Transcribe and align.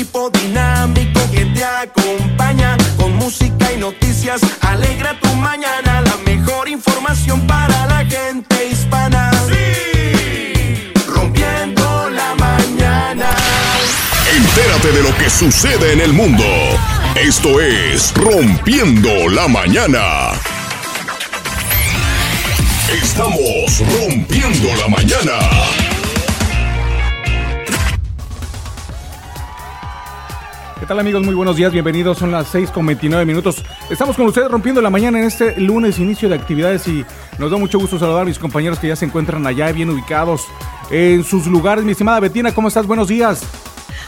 equipo 0.00 0.30
dinámico 0.30 1.20
que 1.30 1.44
te 1.44 1.62
acompaña 1.62 2.74
con 2.96 3.16
música 3.16 3.70
y 3.70 3.76
noticias. 3.76 4.40
Alegra 4.62 5.20
tu 5.20 5.28
mañana, 5.34 6.00
la 6.00 6.16
mejor 6.24 6.70
información 6.70 7.46
para 7.46 7.86
la 7.86 8.06
gente 8.06 8.68
hispana. 8.68 9.30
Sí, 9.46 10.90
rompiendo 11.06 12.08
la 12.08 12.34
mañana. 12.34 13.28
Entérate 14.34 14.90
de 14.90 15.02
lo 15.02 15.14
que 15.18 15.28
sucede 15.28 15.92
en 15.92 16.00
el 16.00 16.14
mundo. 16.14 16.44
Esto 17.14 17.60
es 17.60 18.14
Rompiendo 18.14 19.28
la 19.28 19.48
Mañana. 19.48 20.30
Estamos 22.90 23.82
rompiendo 23.98 24.68
la 24.76 24.88
mañana. 24.88 25.79
Tal 30.90 30.98
amigos? 30.98 31.22
Muy 31.22 31.36
buenos 31.36 31.54
días, 31.54 31.70
bienvenidos. 31.70 32.18
Son 32.18 32.32
las 32.32 32.48
6 32.48 32.72
con 32.72 32.84
29 32.84 33.24
minutos. 33.24 33.62
Estamos 33.90 34.16
con 34.16 34.26
ustedes 34.26 34.50
rompiendo 34.50 34.82
la 34.82 34.90
mañana 34.90 35.20
en 35.20 35.24
este 35.24 35.54
lunes, 35.60 36.00
inicio 36.00 36.28
de 36.28 36.34
actividades 36.34 36.88
y 36.88 37.06
nos 37.38 37.48
da 37.48 37.58
mucho 37.58 37.78
gusto 37.78 37.96
saludar 37.96 38.22
a 38.22 38.24
mis 38.24 38.40
compañeros 38.40 38.80
que 38.80 38.88
ya 38.88 38.96
se 38.96 39.04
encuentran 39.04 39.46
allá 39.46 39.70
bien 39.70 39.88
ubicados 39.88 40.48
en 40.90 41.22
sus 41.22 41.46
lugares. 41.46 41.84
Mi 41.84 41.92
estimada 41.92 42.18
Betina, 42.18 42.52
¿cómo 42.52 42.66
estás? 42.66 42.88
Buenos 42.88 43.06
días. 43.06 43.44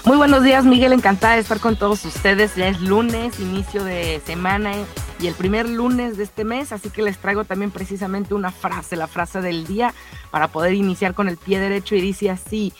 Muy 0.04 0.16
buenos 0.16 0.42
días, 0.42 0.64
Miguel. 0.64 0.92
Encantada 0.92 1.34
de 1.34 1.42
estar 1.42 1.60
con 1.60 1.76
todos 1.76 2.04
ustedes. 2.04 2.56
Ya 2.56 2.66
es 2.66 2.80
lunes, 2.80 3.38
inicio 3.38 3.84
de 3.84 4.20
semana 4.26 4.72
y 5.20 5.28
el 5.28 5.34
primer 5.34 5.68
lunes 5.68 6.16
de 6.16 6.24
este 6.24 6.42
mes, 6.42 6.72
así 6.72 6.90
que 6.90 7.02
les 7.02 7.16
traigo 7.16 7.44
también 7.44 7.70
precisamente 7.70 8.34
una 8.34 8.50
frase, 8.50 8.96
la 8.96 9.06
frase 9.06 9.40
del 9.40 9.68
día, 9.68 9.94
para 10.32 10.48
poder 10.48 10.74
iniciar 10.74 11.14
con 11.14 11.28
el 11.28 11.36
pie 11.36 11.60
derecho 11.60 11.94
y 11.94 12.00
dice 12.00 12.28
así. 12.28 12.72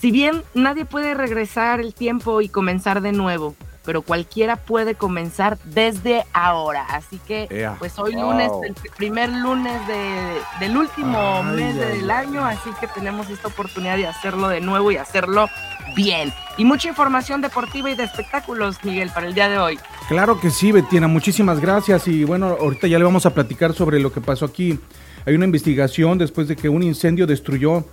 Si 0.00 0.12
bien 0.12 0.42
nadie 0.54 0.84
puede 0.84 1.14
regresar 1.14 1.80
el 1.80 1.92
tiempo 1.92 2.40
y 2.40 2.48
comenzar 2.48 3.00
de 3.00 3.12
nuevo, 3.12 3.56
pero 3.84 4.02
cualquiera 4.02 4.56
puede 4.56 4.94
comenzar 4.94 5.58
desde 5.64 6.24
ahora. 6.32 6.84
Así 6.90 7.18
que, 7.26 7.68
pues 7.78 7.98
hoy 7.98 8.12
lunes, 8.12 8.50
el 8.62 8.74
primer 8.96 9.30
lunes 9.30 9.74
de, 9.88 10.36
del 10.60 10.76
último 10.76 11.42
mes 11.42 11.74
del 11.74 12.10
año, 12.10 12.44
así 12.44 12.70
que 12.80 12.86
tenemos 12.86 13.30
esta 13.30 13.48
oportunidad 13.48 13.96
de 13.96 14.06
hacerlo 14.06 14.48
de 14.48 14.60
nuevo 14.60 14.92
y 14.92 14.98
hacerlo 14.98 15.48
bien. 15.96 16.32
Y 16.58 16.64
mucha 16.64 16.88
información 16.88 17.40
deportiva 17.40 17.90
y 17.90 17.94
de 17.94 18.04
espectáculos, 18.04 18.76
Miguel, 18.84 19.10
para 19.10 19.26
el 19.26 19.34
día 19.34 19.48
de 19.48 19.58
hoy. 19.58 19.78
Claro 20.06 20.38
que 20.38 20.50
sí, 20.50 20.70
Betina, 20.70 21.08
muchísimas 21.08 21.58
gracias. 21.58 22.06
Y 22.06 22.24
bueno, 22.24 22.56
ahorita 22.60 22.86
ya 22.86 22.98
le 22.98 23.04
vamos 23.04 23.26
a 23.26 23.34
platicar 23.34 23.72
sobre 23.72 23.98
lo 23.98 24.12
que 24.12 24.20
pasó 24.20 24.44
aquí. 24.44 24.78
Hay 25.24 25.34
una 25.34 25.46
investigación 25.46 26.18
después 26.18 26.46
de 26.46 26.56
que 26.56 26.68
un 26.68 26.82
incendio 26.82 27.26
destruyó 27.26 27.84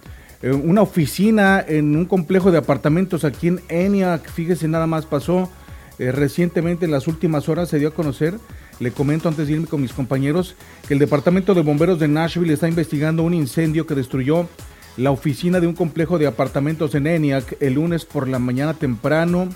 una 0.44 0.82
oficina 0.82 1.64
en 1.68 1.96
un 1.96 2.06
complejo 2.06 2.52
de 2.52 2.58
apartamentos 2.58 3.24
aquí 3.24 3.48
en 3.48 3.62
ENIAC. 3.70 4.30
Fíjese, 4.30 4.68
nada 4.68 4.88
más 4.88 5.06
pasó 5.06 5.50
eh, 5.98 6.12
recientemente, 6.12 6.86
en 6.86 6.92
las 6.92 7.08
últimas 7.08 7.48
horas, 7.50 7.70
se 7.70 7.80
dio 7.80 7.90
a 7.90 7.94
conocer. 7.94 8.36
Le 8.80 8.92
comento 8.92 9.30
antes 9.30 9.48
de 9.48 9.54
irme 9.54 9.68
con 9.68 9.82
mis 9.82 9.94
compañeros 9.94 10.56
que 10.88 10.94
el 10.94 11.00
Departamento 11.00 11.54
de 11.54 11.62
Bomberos 11.62 12.00
de 12.00 12.10
Nashville 12.10 12.54
está 12.54 12.68
investigando 12.68 13.24
un 13.24 13.34
incendio 13.34 13.88
que 13.88 13.96
destruyó 13.96 14.50
la 14.98 15.12
oficina 15.12 15.60
de 15.60 15.68
un 15.68 15.74
complejo 15.74 16.18
de 16.18 16.28
apartamentos 16.28 16.94
en 16.96 17.08
ENIAC 17.08 17.58
el 17.62 17.74
lunes 17.76 18.06
por 18.06 18.28
la 18.28 18.40
mañana 18.40 18.74
temprano. 18.74 19.50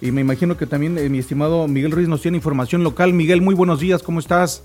Y 0.00 0.10
me 0.12 0.20
imagino 0.20 0.56
que 0.56 0.66
también 0.66 0.98
eh, 0.98 1.08
mi 1.08 1.18
estimado 1.18 1.66
Miguel 1.68 1.92
Ruiz 1.92 2.08
nos 2.08 2.22
tiene 2.22 2.36
información 2.36 2.82
local. 2.82 3.12
Miguel, 3.12 3.42
muy 3.42 3.54
buenos 3.54 3.80
días, 3.80 4.02
¿cómo 4.02 4.18
estás? 4.20 4.64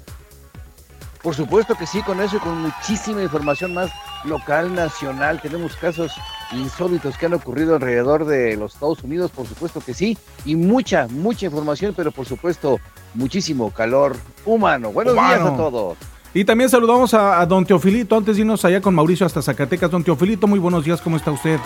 Por 1.22 1.36
supuesto 1.36 1.76
que 1.76 1.88
sí, 1.88 2.02
con 2.02 2.20
eso 2.20 2.38
y 2.38 2.40
con 2.40 2.62
muchísima 2.62 3.24
información 3.24 3.74
más 3.74 3.92
local, 4.26 4.74
nacional. 4.74 5.42
Tenemos 5.42 5.76
casos 5.76 6.12
insólitos 6.52 7.18
que 7.18 7.26
han 7.26 7.34
ocurrido 7.34 7.76
alrededor 7.76 8.26
de 8.26 8.56
los 8.56 8.74
Estados 8.74 9.04
Unidos, 9.04 9.32
por 9.32 9.48
supuesto 9.48 9.82
que 9.82 9.94
sí. 9.94 10.18
Y 10.46 10.56
mucha, 10.56 11.08
mucha 11.10 11.46
información, 11.46 11.94
pero 11.96 12.12
por 12.12 12.26
supuesto 12.26 12.80
muchísimo 13.14 13.72
calor 13.72 14.16
humano. 14.46 14.92
Buenos 14.92 15.14
días 15.14 15.42
a 15.42 15.56
todos. 15.56 15.98
Y 16.34 16.46
también 16.46 16.70
saludamos 16.70 17.14
a, 17.14 17.46
don 17.46 17.64
Teofilito, 17.64 18.18
antes 18.18 18.36
de 18.36 18.42
irnos 18.42 18.66
allá 18.66 18.82
con 18.82 18.96
Mauricio 18.96 19.26
hasta 19.26 19.42
Zacatecas. 19.42 19.92
Don 19.92 20.04
Teofilito, 20.04 20.48
muy 20.48 20.58
buenos 20.58 20.84
días, 20.84 21.00
¿cómo 21.00 21.18
está 21.18 21.32
usted? 21.32 21.60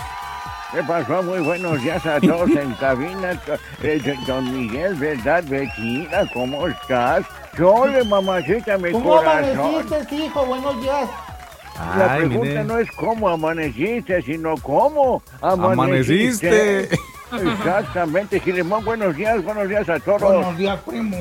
¿Qué 0.70 0.82
pasó? 0.82 1.22
Muy 1.22 1.40
buenos 1.40 1.82
días 1.82 2.04
a 2.04 2.20
todos 2.20 2.50
en 2.50 2.74
cabina. 2.74 3.40
Eh, 3.82 4.02
don 4.26 4.52
Miguel, 4.52 4.94
¿verdad? 4.96 5.42
Vecina, 5.48 6.28
¿cómo 6.34 6.68
estás? 6.68 7.24
Chole, 7.56 8.04
mamacita, 8.04 8.76
mi 8.76 8.92
¿Cómo 8.92 9.16
corazón. 9.16 9.58
amaneciste, 9.58 10.14
hijo? 10.16 10.44
Buenos 10.44 10.82
días. 10.82 11.08
La 11.78 12.16
pregunta 12.16 12.64
no 12.64 12.78
es 12.78 12.90
cómo 12.92 13.28
amaneciste, 13.28 14.22
sino 14.22 14.54
cómo 14.56 15.22
amaneciste. 15.40 16.48
Amaneciste. 16.48 16.88
Exactamente, 17.32 18.40
Gilemón, 18.40 18.84
buenos 18.84 19.14
días, 19.14 19.42
buenos 19.44 19.68
días 19.68 19.88
a 19.88 20.00
todos. 20.00 20.22
Buenos 20.22 20.56
días, 20.56 20.78
primo. 20.86 21.16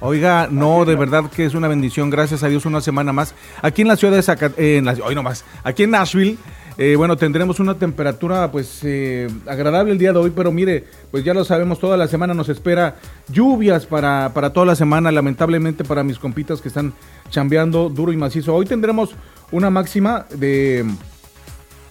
Oiga, 0.00 0.48
no, 0.50 0.86
de 0.86 0.94
verdad 0.96 1.24
que 1.30 1.44
es 1.44 1.54
una 1.54 1.68
bendición, 1.68 2.08
gracias 2.08 2.42
a 2.42 2.48
Dios, 2.48 2.64
una 2.64 2.80
semana 2.80 3.12
más. 3.12 3.34
Aquí 3.60 3.82
en 3.82 3.88
la 3.88 3.96
ciudad 3.96 4.14
de 4.14 4.22
Zacatecas, 4.22 4.58
en 4.58 4.86
la, 4.86 4.96
hoy 5.04 5.14
nomás, 5.14 5.44
aquí 5.62 5.82
en 5.82 5.90
Nashville, 5.90 6.38
eh, 6.78 6.96
bueno, 6.96 7.18
tendremos 7.18 7.60
una 7.60 7.74
temperatura 7.74 8.50
pues 8.50 8.80
eh, 8.84 9.28
agradable 9.46 9.92
el 9.92 9.98
día 9.98 10.14
de 10.14 10.18
hoy, 10.18 10.32
pero 10.34 10.50
mire, 10.50 10.86
pues 11.10 11.22
ya 11.22 11.34
lo 11.34 11.44
sabemos, 11.44 11.78
toda 11.78 11.98
la 11.98 12.08
semana 12.08 12.32
nos 12.32 12.48
espera 12.48 12.96
lluvias 13.28 13.84
para, 13.84 14.30
para 14.32 14.54
toda 14.54 14.64
la 14.64 14.74
semana, 14.74 15.12
lamentablemente 15.12 15.84
para 15.84 16.02
mis 16.02 16.18
compitas 16.18 16.62
que 16.62 16.68
están 16.68 16.94
chambeando 17.28 17.90
duro 17.90 18.12
y 18.12 18.16
macizo. 18.16 18.54
Hoy 18.54 18.64
tendremos 18.64 19.14
una 19.52 19.70
máxima 19.70 20.26
de 20.34 20.84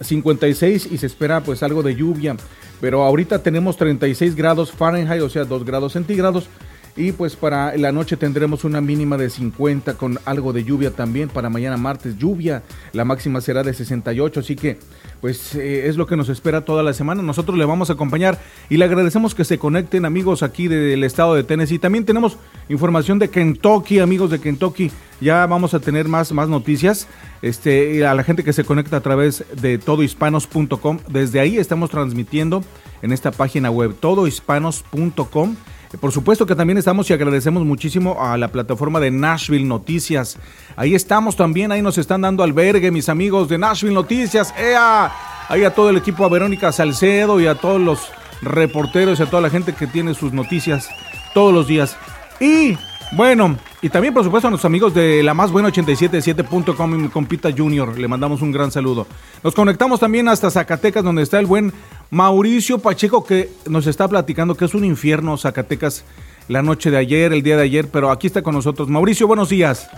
56 0.00 0.88
y 0.90 0.98
se 0.98 1.06
espera 1.06 1.42
pues 1.42 1.62
algo 1.62 1.82
de 1.82 1.94
lluvia, 1.94 2.36
pero 2.80 3.02
ahorita 3.02 3.42
tenemos 3.42 3.76
36 3.76 4.34
grados 4.34 4.72
Fahrenheit, 4.72 5.22
o 5.22 5.28
sea, 5.28 5.44
2 5.44 5.64
grados 5.64 5.92
centígrados. 5.92 6.48
Y 6.96 7.12
pues 7.12 7.36
para 7.36 7.76
la 7.76 7.92
noche 7.92 8.16
tendremos 8.16 8.64
una 8.64 8.80
mínima 8.80 9.16
de 9.16 9.30
50 9.30 9.94
con 9.94 10.18
algo 10.24 10.52
de 10.52 10.64
lluvia 10.64 10.90
también. 10.90 11.28
Para 11.28 11.48
mañana 11.48 11.76
martes 11.76 12.18
lluvia. 12.18 12.62
La 12.92 13.04
máxima 13.04 13.40
será 13.40 13.62
de 13.62 13.72
68. 13.72 14.40
Así 14.40 14.56
que 14.56 14.78
pues 15.20 15.54
eh, 15.54 15.88
es 15.88 15.96
lo 15.96 16.06
que 16.06 16.16
nos 16.16 16.28
espera 16.28 16.64
toda 16.64 16.82
la 16.82 16.92
semana. 16.92 17.22
Nosotros 17.22 17.56
le 17.56 17.64
vamos 17.64 17.90
a 17.90 17.94
acompañar 17.94 18.38
y 18.68 18.76
le 18.76 18.84
agradecemos 18.84 19.34
que 19.34 19.44
se 19.44 19.58
conecten 19.58 20.04
amigos 20.04 20.42
aquí 20.42 20.68
del 20.68 21.04
estado 21.04 21.34
de 21.34 21.44
Tennessee. 21.44 21.78
También 21.78 22.04
tenemos 22.04 22.36
información 22.68 23.18
de 23.18 23.28
Kentucky, 23.28 24.00
amigos 24.00 24.30
de 24.30 24.40
Kentucky. 24.40 24.90
Ya 25.20 25.46
vamos 25.46 25.74
a 25.74 25.80
tener 25.80 26.08
más, 26.08 26.32
más 26.32 26.48
noticias. 26.48 27.06
Este, 27.42 28.06
a 28.06 28.14
la 28.14 28.24
gente 28.24 28.44
que 28.44 28.52
se 28.52 28.64
conecta 28.64 28.96
a 28.96 29.00
través 29.00 29.44
de 29.60 29.78
todohispanos.com. 29.78 30.98
Desde 31.08 31.40
ahí 31.40 31.58
estamos 31.58 31.90
transmitiendo 31.90 32.64
en 33.02 33.12
esta 33.12 33.30
página 33.30 33.70
web 33.70 33.94
todohispanos.com. 34.00 35.56
Por 35.98 36.12
supuesto 36.12 36.46
que 36.46 36.54
también 36.54 36.78
estamos 36.78 37.10
y 37.10 37.12
agradecemos 37.12 37.64
muchísimo 37.64 38.22
a 38.22 38.36
la 38.38 38.48
plataforma 38.48 39.00
de 39.00 39.10
Nashville 39.10 39.64
Noticias. 39.64 40.38
Ahí 40.76 40.94
estamos 40.94 41.34
también, 41.34 41.72
ahí 41.72 41.82
nos 41.82 41.98
están 41.98 42.20
dando 42.20 42.44
albergue 42.44 42.92
mis 42.92 43.08
amigos 43.08 43.48
de 43.48 43.58
Nashville 43.58 43.94
Noticias. 43.94 44.54
¡Ea! 44.56 45.12
Ahí 45.48 45.64
a 45.64 45.74
todo 45.74 45.90
el 45.90 45.96
equipo, 45.96 46.24
a 46.24 46.28
Verónica 46.28 46.70
Salcedo 46.70 47.40
y 47.40 47.48
a 47.48 47.56
todos 47.56 47.80
los 47.80 48.12
reporteros 48.40 49.18
y 49.18 49.24
a 49.24 49.26
toda 49.26 49.42
la 49.42 49.50
gente 49.50 49.74
que 49.74 49.88
tiene 49.88 50.14
sus 50.14 50.32
noticias 50.32 50.88
todos 51.34 51.52
los 51.52 51.66
días. 51.66 51.96
Y 52.38 52.78
bueno, 53.12 53.56
y 53.82 53.88
también 53.88 54.14
por 54.14 54.22
supuesto 54.22 54.46
a 54.46 54.50
nuestros 54.50 54.68
amigos 54.68 54.94
de 54.94 55.22
la 55.24 55.34
más 55.34 55.50
buena 55.50 55.70
877.com 55.70 56.94
y 56.94 56.98
mi 56.98 57.08
compita 57.08 57.50
Junior, 57.50 57.98
le 57.98 58.06
mandamos 58.06 58.42
un 58.42 58.52
gran 58.52 58.70
saludo. 58.70 59.08
Nos 59.42 59.54
conectamos 59.54 59.98
también 59.98 60.28
hasta 60.28 60.50
Zacatecas 60.50 61.02
donde 61.02 61.22
está 61.22 61.40
el 61.40 61.46
buen 61.46 61.72
Mauricio 62.10 62.80
Pacheco 62.80 63.24
que 63.24 63.50
nos 63.66 63.86
está 63.86 64.08
platicando 64.08 64.56
que 64.56 64.64
es 64.64 64.74
un 64.74 64.84
infierno 64.84 65.36
Zacatecas 65.36 66.04
la 66.48 66.62
noche 66.62 66.90
de 66.90 66.98
ayer, 66.98 67.32
el 67.32 67.42
día 67.44 67.56
de 67.56 67.62
ayer, 67.62 67.86
pero 67.88 68.10
aquí 68.10 68.26
está 68.26 68.42
con 68.42 68.54
nosotros. 68.54 68.88
Mauricio, 68.88 69.28
buenos 69.28 69.48
días. 69.50 69.88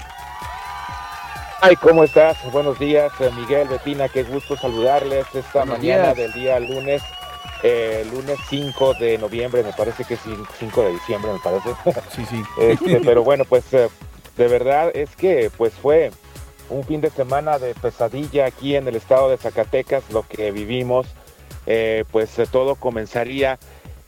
Ay, 1.63 1.77
¿cómo 1.77 2.05
estás? 2.05 2.37
Buenos 2.53 2.79
días, 2.79 3.11
eh, 3.21 3.31
Miguel, 3.35 3.69
Betina, 3.69 4.09
qué 4.11 4.25
gusto 4.25 4.57
saludarles 4.57 5.25
esta 5.33 5.61
Buenos 5.61 5.79
mañana 5.79 6.13
días. 6.13 6.17
del 6.17 6.33
día 6.35 6.61
lunes, 6.61 7.03
eh, 7.63 8.05
lunes 8.13 8.37
5 8.51 8.95
de 8.95 9.17
noviembre, 9.17 9.63
me 9.63 9.73
parece 9.73 10.05
que 10.05 10.15
es 10.15 10.21
5 10.59 10.83
de 10.83 10.93
diciembre, 10.93 11.33
me 11.33 11.39
parece. 11.39 11.71
Sí, 12.15 12.27
sí. 12.29 12.43
Este, 12.61 13.01
pero 13.01 13.23
bueno, 13.25 13.45
pues 13.49 13.73
eh, 13.73 13.89
de 14.37 14.49
verdad 14.49 14.91
es 14.93 15.17
que 15.17 15.51
pues 15.57 15.73
fue 15.73 16.11
un 16.69 16.85
fin 16.85 17.01
de 17.01 17.09
semana 17.11 17.59
de 17.59 17.75
pesadilla 17.75 18.47
aquí 18.47 18.77
en 18.77 18.87
el 18.89 18.97
estado 18.97 19.31
de 19.31 19.39
Zacatecas, 19.39 20.03
lo 20.11 20.27
que 20.29 20.51
vivimos, 20.51 21.07
eh, 21.67 22.05
pues 22.11 22.39
eh, 22.39 22.47
todo 22.51 22.75
comenzaría 22.75 23.59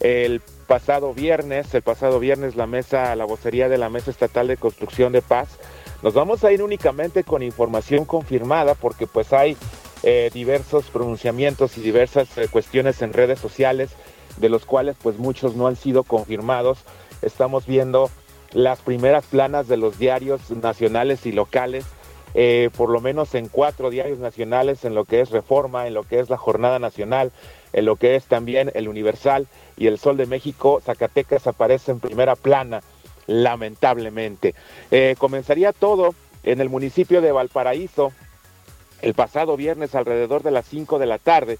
el 0.00 0.40
pasado 0.66 1.14
viernes, 1.14 1.72
el 1.74 1.82
pasado 1.82 2.18
viernes 2.18 2.56
la 2.56 2.66
mesa, 2.66 3.14
la 3.16 3.24
vocería 3.24 3.68
de 3.68 3.78
la 3.78 3.88
Mesa 3.88 4.10
Estatal 4.10 4.48
de 4.48 4.56
Construcción 4.56 5.12
de 5.12 5.22
Paz. 5.22 5.58
Nos 6.02 6.14
vamos 6.14 6.44
a 6.44 6.52
ir 6.52 6.62
únicamente 6.62 7.24
con 7.24 7.42
información 7.42 8.04
confirmada 8.04 8.74
porque 8.74 9.06
pues 9.06 9.32
hay 9.32 9.56
eh, 10.02 10.30
diversos 10.34 10.90
pronunciamientos 10.90 11.78
y 11.78 11.80
diversas 11.80 12.28
cuestiones 12.50 13.00
en 13.02 13.12
redes 13.12 13.38
sociales 13.38 13.90
de 14.36 14.48
los 14.48 14.66
cuales 14.66 14.96
pues 15.02 15.18
muchos 15.18 15.56
no 15.56 15.66
han 15.66 15.76
sido 15.76 16.02
confirmados. 16.02 16.78
Estamos 17.22 17.66
viendo 17.66 18.10
las 18.52 18.80
primeras 18.80 19.24
planas 19.26 19.68
de 19.68 19.76
los 19.76 19.98
diarios 19.98 20.50
nacionales 20.50 21.26
y 21.26 21.32
locales, 21.32 21.84
eh, 22.34 22.70
por 22.76 22.90
lo 22.90 23.00
menos 23.00 23.34
en 23.34 23.48
cuatro 23.48 23.90
diarios 23.90 24.18
nacionales, 24.18 24.84
en 24.84 24.94
lo 24.94 25.04
que 25.04 25.20
es 25.20 25.30
Reforma, 25.30 25.86
en 25.86 25.94
lo 25.94 26.02
que 26.02 26.18
es 26.18 26.30
la 26.30 26.36
Jornada 26.36 26.78
Nacional, 26.78 27.32
en 27.72 27.84
lo 27.84 27.96
que 27.96 28.16
es 28.16 28.24
también 28.24 28.70
el 28.74 28.88
Universal 28.88 29.46
y 29.76 29.86
el 29.86 29.98
Sol 29.98 30.16
de 30.16 30.26
México, 30.26 30.80
Zacatecas 30.84 31.46
aparece 31.46 31.92
en 31.92 32.00
primera 32.00 32.36
plana, 32.36 32.82
lamentablemente. 33.26 34.54
Eh, 34.90 35.14
comenzaría 35.18 35.72
todo 35.72 36.14
en 36.42 36.60
el 36.60 36.68
municipio 36.68 37.20
de 37.20 37.32
Valparaíso 37.32 38.12
el 39.02 39.14
pasado 39.14 39.56
viernes 39.56 39.94
alrededor 39.94 40.42
de 40.42 40.50
las 40.50 40.66
5 40.66 40.98
de 40.98 41.06
la 41.06 41.18
tarde, 41.18 41.58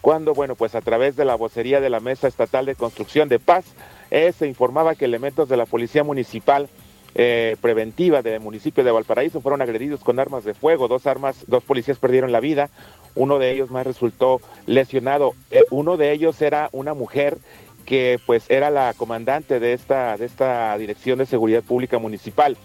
cuando, 0.00 0.34
bueno, 0.34 0.54
pues 0.54 0.74
a 0.74 0.80
través 0.80 1.16
de 1.16 1.24
la 1.24 1.34
vocería 1.34 1.80
de 1.80 1.90
la 1.90 2.00
Mesa 2.00 2.28
Estatal 2.28 2.64
de 2.64 2.74
Construcción 2.74 3.28
de 3.28 3.38
Paz, 3.38 3.64
eh, 4.10 4.32
se 4.32 4.46
informaba 4.46 4.94
que 4.94 5.04
elementos 5.04 5.48
de 5.48 5.56
la 5.56 5.66
Policía 5.66 6.04
Municipal 6.04 6.68
eh, 7.18 7.56
preventiva 7.62 8.20
del 8.20 8.40
municipio 8.40 8.84
de 8.84 8.90
Valparaíso 8.90 9.40
fueron 9.40 9.62
agredidos 9.62 10.00
con 10.04 10.20
armas 10.20 10.44
de 10.44 10.52
fuego, 10.52 10.86
dos 10.86 11.06
armas, 11.06 11.44
dos 11.46 11.64
policías 11.64 11.98
perdieron 11.98 12.30
la 12.30 12.40
vida, 12.40 12.68
uno 13.14 13.38
de 13.38 13.52
ellos 13.52 13.70
más 13.70 13.86
resultó 13.86 14.42
lesionado, 14.66 15.32
eh, 15.50 15.64
uno 15.70 15.96
de 15.96 16.12
ellos 16.12 16.42
era 16.42 16.68
una 16.72 16.92
mujer 16.92 17.38
que 17.86 18.20
pues 18.26 18.50
era 18.50 18.68
la 18.68 18.92
comandante 18.92 19.60
de 19.60 19.72
esta, 19.72 20.18
de 20.18 20.26
esta 20.26 20.76
Dirección 20.76 21.18
de 21.18 21.24
Seguridad 21.24 21.62
Pública 21.62 21.98
Municipal. 21.98 22.58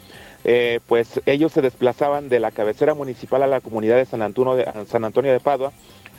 Eh, 0.43 0.81
pues 0.85 1.21
ellos 1.27 1.53
se 1.53 1.61
desplazaban 1.61 2.27
de 2.27 2.41
la 2.41 2.51
cabecera 2.51 2.93
municipal 2.93 3.43
a 3.43 3.47
la 3.47 3.61
comunidad 3.61 3.95
de 3.95 4.05
San 4.05 4.21
Antonio 4.21 4.55
de, 4.55 4.67
San 4.87 5.05
Antonio 5.05 5.31
de 5.31 5.39
Padua, 5.39 5.71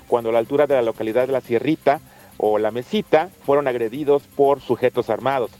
cuando 0.06 0.30
a 0.30 0.32
la 0.32 0.38
altura 0.38 0.66
de 0.66 0.76
la 0.76 0.82
localidad 0.82 1.26
de 1.26 1.32
La 1.34 1.42
Sierrita 1.42 2.00
o 2.38 2.58
La 2.58 2.70
Mesita 2.70 3.28
fueron 3.44 3.68
agredidos 3.68 4.22
por 4.22 4.62
sujetos 4.62 5.10
armados. 5.10 5.50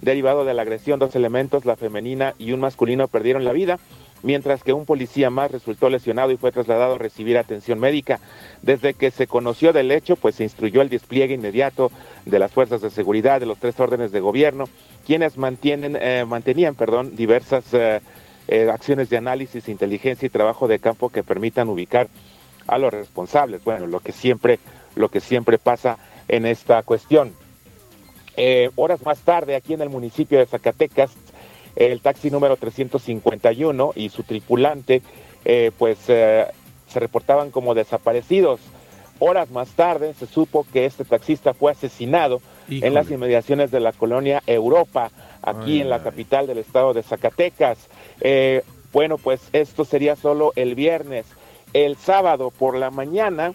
Derivado 0.00 0.44
de 0.44 0.54
la 0.54 0.62
agresión, 0.62 0.98
dos 0.98 1.14
elementos, 1.16 1.64
la 1.64 1.76
femenina 1.76 2.34
y 2.38 2.52
un 2.52 2.60
masculino, 2.60 3.08
perdieron 3.08 3.44
la 3.44 3.52
vida 3.52 3.78
mientras 4.22 4.62
que 4.62 4.72
un 4.72 4.84
policía 4.84 5.30
más 5.30 5.50
resultó 5.50 5.88
lesionado 5.90 6.30
y 6.32 6.36
fue 6.36 6.52
trasladado 6.52 6.94
a 6.94 6.98
recibir 6.98 7.38
atención 7.38 7.78
médica. 7.78 8.20
Desde 8.62 8.94
que 8.94 9.10
se 9.10 9.26
conoció 9.26 9.72
del 9.72 9.90
hecho, 9.90 10.16
pues 10.16 10.36
se 10.36 10.44
instruyó 10.44 10.82
el 10.82 10.88
despliegue 10.88 11.34
inmediato 11.34 11.90
de 12.24 12.38
las 12.38 12.52
fuerzas 12.52 12.80
de 12.80 12.90
seguridad 12.90 13.40
de 13.40 13.46
los 13.46 13.58
tres 13.58 13.78
órdenes 13.78 14.12
de 14.12 14.20
gobierno, 14.20 14.64
quienes 15.06 15.36
mantienen, 15.38 15.96
eh, 16.00 16.24
mantenían 16.26 16.74
perdón, 16.74 17.16
diversas 17.16 17.72
eh, 17.72 18.00
eh, 18.48 18.68
acciones 18.70 19.08
de 19.10 19.16
análisis, 19.16 19.68
inteligencia 19.68 20.26
y 20.26 20.30
trabajo 20.30 20.68
de 20.68 20.78
campo 20.78 21.10
que 21.10 21.22
permitan 21.22 21.68
ubicar 21.68 22.08
a 22.66 22.78
los 22.78 22.92
responsables. 22.92 23.64
Bueno, 23.64 23.86
lo 23.86 24.00
que 24.00 24.12
siempre, 24.12 24.58
lo 24.94 25.08
que 25.08 25.20
siempre 25.20 25.58
pasa 25.58 25.98
en 26.28 26.44
esta 26.44 26.82
cuestión. 26.82 27.32
Horas 28.76 29.04
más 29.04 29.18
tarde, 29.20 29.56
aquí 29.56 29.74
en 29.74 29.82
el 29.82 29.90
municipio 29.90 30.38
de 30.38 30.46
Zacatecas, 30.46 31.10
el 31.78 32.00
taxi 32.00 32.30
número 32.30 32.56
351 32.56 33.92
y 33.94 34.08
su 34.08 34.24
tripulante 34.24 35.02
eh, 35.44 35.70
pues 35.78 35.98
eh, 36.08 36.46
se 36.88 37.00
reportaban 37.00 37.50
como 37.50 37.74
desaparecidos. 37.74 38.60
Horas 39.20 39.50
más 39.50 39.70
tarde 39.70 40.14
se 40.14 40.26
supo 40.26 40.66
que 40.72 40.84
este 40.84 41.04
taxista 41.04 41.54
fue 41.54 41.72
asesinado 41.72 42.40
en 42.68 42.94
las 42.94 43.10
inmediaciones 43.10 43.70
de 43.70 43.80
la 43.80 43.92
colonia 43.92 44.42
Europa, 44.46 45.10
aquí 45.42 45.80
en 45.80 45.88
la 45.88 46.02
capital 46.02 46.46
del 46.46 46.58
estado 46.58 46.92
de 46.92 47.02
Zacatecas. 47.02 47.78
Eh, 48.20 48.62
bueno, 48.92 49.18
pues 49.18 49.40
esto 49.52 49.84
sería 49.84 50.16
solo 50.16 50.52
el 50.54 50.74
viernes. 50.74 51.26
El 51.72 51.96
sábado 51.96 52.50
por 52.50 52.76
la 52.76 52.90
mañana, 52.90 53.54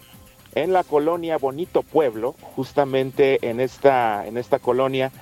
en 0.54 0.72
la 0.72 0.84
colonia 0.84 1.38
Bonito 1.38 1.82
Pueblo, 1.82 2.34
justamente 2.56 3.48
en 3.48 3.60
esta, 3.60 4.26
en 4.26 4.36
esta 4.36 4.58
colonia, 4.58 5.12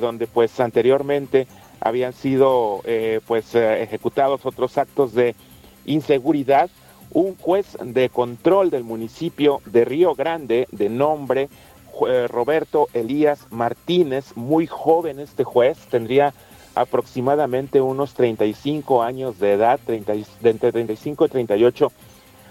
donde 0.00 0.26
pues 0.26 0.60
anteriormente 0.60 1.46
habían 1.84 2.14
sido 2.14 2.80
eh, 2.84 3.20
pues 3.26 3.54
eh, 3.54 3.82
ejecutados 3.82 4.44
otros 4.46 4.78
actos 4.78 5.12
de 5.12 5.36
inseguridad. 5.84 6.70
Un 7.12 7.36
juez 7.36 7.76
de 7.80 8.08
control 8.08 8.70
del 8.70 8.82
municipio 8.82 9.60
de 9.66 9.84
Río 9.84 10.14
Grande, 10.14 10.66
de 10.72 10.88
nombre 10.88 11.48
eh, 12.08 12.26
Roberto 12.26 12.88
Elías 12.94 13.46
Martínez, 13.50 14.34
muy 14.34 14.66
joven 14.66 15.20
este 15.20 15.44
juez, 15.44 15.78
tendría 15.90 16.32
aproximadamente 16.74 17.80
unos 17.80 18.14
35 18.14 19.02
años 19.02 19.38
de 19.38 19.52
edad, 19.52 19.78
30, 19.84 20.12
de 20.40 20.50
entre 20.50 20.72
35 20.72 21.26
y 21.26 21.28
38 21.28 21.92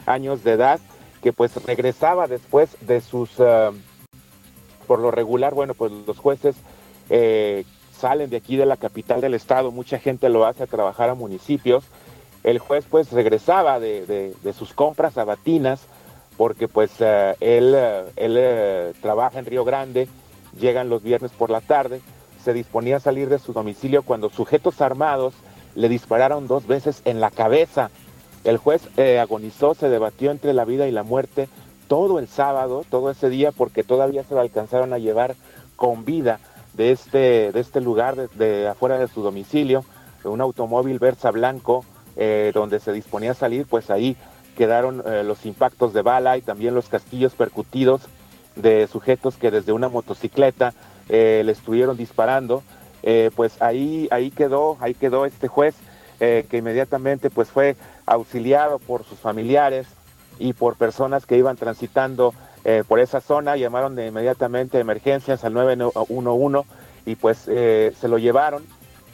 años 0.06 0.44
de 0.44 0.51
edad, 0.51 0.80
que 1.23 1.33
pues 1.33 1.55
regresaba 1.63 2.27
después 2.27 2.77
de 2.81 2.99
sus, 3.01 3.31
por 4.85 4.99
lo 4.99 5.09
regular, 5.09 5.53
bueno, 5.53 5.73
pues 5.73 5.91
los 6.05 6.19
jueces 6.19 6.55
eh, 7.09 7.63
salen 7.97 8.29
de 8.29 8.37
aquí 8.37 8.57
de 8.57 8.65
la 8.65 8.77
capital 8.77 9.21
del 9.21 9.33
estado, 9.33 9.71
mucha 9.71 9.97
gente 9.97 10.29
lo 10.29 10.45
hace 10.45 10.63
a 10.63 10.67
trabajar 10.67 11.09
a 11.09 11.15
municipios. 11.15 11.85
El 12.43 12.59
juez 12.59 12.85
pues 12.89 13.11
regresaba 13.13 13.79
de, 13.79 14.35
sus 14.57 14.73
compras 14.73 15.13
sabatinas 15.13 15.87
porque 16.35 16.67
pues 16.67 16.91
eh, 16.99 17.35
él, 17.39 17.73
eh, 17.75 18.03
él 18.17 18.95
trabaja 19.01 19.39
en 19.39 19.45
Río 19.45 19.63
Grande, 19.63 20.09
llegan 20.59 20.89
los 20.89 21.03
viernes 21.03 21.31
por 21.31 21.49
la 21.49 21.61
tarde, 21.61 22.01
se 22.43 22.53
disponía 22.53 22.97
a 22.97 22.99
salir 22.99 23.29
de 23.29 23.39
su 23.39 23.53
domicilio 23.53 24.03
cuando 24.03 24.29
sujetos 24.29 24.81
armados 24.81 25.33
le 25.75 25.87
dispararon 25.87 26.47
dos 26.47 26.67
veces 26.67 27.01
en 27.05 27.21
la 27.21 27.31
cabeza. 27.31 27.89
El 28.44 28.57
juez 28.57 28.88
agonizó, 29.19 29.74
se 29.74 29.90
debatió 29.90 30.31
entre 30.31 30.54
la 30.54 30.66
vida 30.66 30.88
y 30.88 30.92
la 30.92 31.04
muerte 31.04 31.48
todo 31.88 32.19
el 32.19 32.28
sábado, 32.28 32.84
todo 32.90 33.12
ese 33.12 33.30
día, 33.30 33.51
porque 33.51 33.84
todavía 33.84 34.24
se 34.24 34.34
lo 34.34 34.42
alcanzaron 34.42 34.94
a 34.94 34.98
llevar 34.98 35.36
con 35.75 36.06
vida 36.06 36.40
de 36.74 36.92
este, 36.92 37.51
de 37.51 37.60
este 37.60 37.81
lugar, 37.81 38.30
de, 38.30 38.68
afuera 38.68 38.98
de 38.98 39.07
su 39.07 39.22
domicilio, 39.22 39.86
un 40.24 40.42
automóvil 40.42 41.00
Versa 41.00 41.31
blanco, 41.31 41.86
eh, 42.16 42.51
donde 42.54 42.80
se 42.80 42.94
disponía 42.94 43.31
a 43.31 43.36
salir, 43.36 43.66
pues 43.66 43.90
ahí 43.90 44.16
quedaron 44.57 45.04
eh, 45.06 45.24
los 45.24 45.45
impactos 45.45 45.94
de 45.94 46.01
bala 46.01 46.38
y 46.38 46.42
también 46.42 46.75
los 46.75 46.88
casquillos 46.88 47.34
percutidos 47.34 48.01
de 48.56 48.88
sujetos 48.88 49.36
que 49.36 49.51
desde 49.51 49.72
una 49.72 49.90
motocicleta 49.90 50.74
eh, 51.10 51.42
le 51.45 51.51
estuvieron 51.51 51.98
disparando. 51.98 52.63
pues 53.36 53.62
ahí, 53.62 54.07
ahí 54.12 54.31
quedó, 54.31 54.78
ahí 54.80 54.94
quedó 54.94 55.25
este 55.25 55.48
juez 55.50 55.75
que 56.19 56.57
inmediatamente 56.57 57.30
pues 57.30 57.50
fue 57.50 57.75
auxiliado 58.05 58.79
por 58.79 59.03
sus 59.03 59.19
familiares 59.19 59.88
y 60.39 60.53
por 60.53 60.75
personas 60.75 61.25
que 61.25 61.38
iban 61.38 61.57
transitando 61.57 62.33
eh, 62.65 62.83
por 62.88 63.00
esa 63.00 63.21
zona, 63.21 63.57
llamaron 63.57 63.95
de 63.95 64.07
inmediatamente 64.07 64.79
emergencias 64.79 65.44
al 65.44 65.53
911 65.53 66.67
y 67.05 67.15
pues 67.15 67.45
eh, 67.47 67.94
se 68.00 68.07
lo 68.07 68.17
llevaron. 68.17 68.63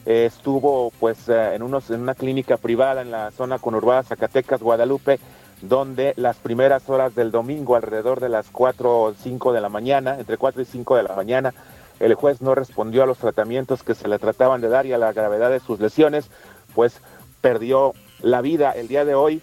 Eh, 0.05 0.25
estuvo 0.25 0.91
pues 0.99 1.27
en, 1.29 1.61
unos, 1.61 1.89
en 1.89 2.01
una 2.01 2.15
clínica 2.15 2.57
privada 2.57 3.01
en 3.01 3.11
la 3.11 3.31
zona 3.31 3.59
conurbada 3.59 4.03
Zacatecas, 4.03 4.61
Guadalupe, 4.61 5.19
donde 5.61 6.13
las 6.15 6.37
primeras 6.37 6.89
horas 6.89 7.15
del 7.15 7.31
domingo, 7.31 7.75
alrededor 7.75 8.19
de 8.19 8.29
las 8.29 8.49
4 8.49 9.01
o 9.01 9.13
5 9.13 9.51
de 9.51 9.61
la 9.61 9.69
mañana, 9.69 10.17
entre 10.19 10.37
4 10.37 10.61
y 10.61 10.65
5 10.65 10.95
de 10.95 11.03
la 11.03 11.15
mañana, 11.15 11.53
el 11.99 12.13
juez 12.13 12.41
no 12.41 12.55
respondió 12.55 13.03
a 13.03 13.05
los 13.05 13.17
tratamientos 13.17 13.83
que 13.83 13.95
se 13.95 14.07
le 14.07 14.19
trataban 14.19 14.61
de 14.61 14.69
dar 14.69 14.85
y 14.85 14.93
a 14.93 14.97
la 14.97 15.11
gravedad 15.11 15.49
de 15.49 15.59
sus 15.59 15.79
lesiones, 15.79 16.29
pues 16.75 17.01
perdió 17.41 17.93
la 18.21 18.41
vida. 18.41 18.71
El 18.71 18.87
día 18.87 19.05
de 19.05 19.15
hoy 19.15 19.41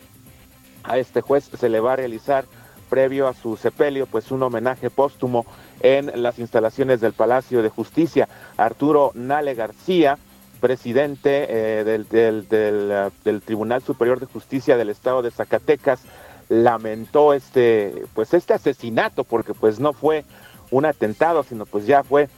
a 0.85 0.99
este 0.99 1.21
juez 1.21 1.51
se 1.59 1.69
le 1.69 1.81
va 1.81 1.95
a 1.95 1.97
realizar 1.97 2.45
previo 2.89 3.27
a 3.29 3.35
su 3.35 3.57
sepelio, 3.57 4.07
pues 4.07 4.31
un 4.31 4.43
homenaje 4.43 4.91
póstumo 4.91 5.45
en 5.81 6.23
las 6.23 6.39
instalaciones 6.39 7.01
del 7.01 7.13
Palacio 7.13 7.63
de 7.63 7.69
Justicia. 7.69 8.29
Arturo 8.57 9.11
Nale 9.15 9.55
García, 9.55 10.19
presidente 10.61 11.47
eh, 11.49 11.85
del, 11.85 12.49
del, 12.49 13.43
Tribunal 13.43 13.83
Superior 13.83 14.21
de 14.21 14.27
Justicia 14.27 14.77
del 14.77 14.91
Estado 14.91 15.23
de 15.23 15.31
Zacatecas, 15.31 16.03
lamentó 16.49 17.35
este, 17.35 18.05
pues 18.15 18.33
este 18.35 18.55
asesinato, 18.55 19.25
porque 19.25 19.53
pues 19.53 19.81
no 19.81 19.93
fue 19.93 20.25
un 20.71 20.85
atentado, 20.85 21.43
sino 21.43 21.67
pues 21.67 21.87
ya 21.87 22.05
fue 22.05 22.29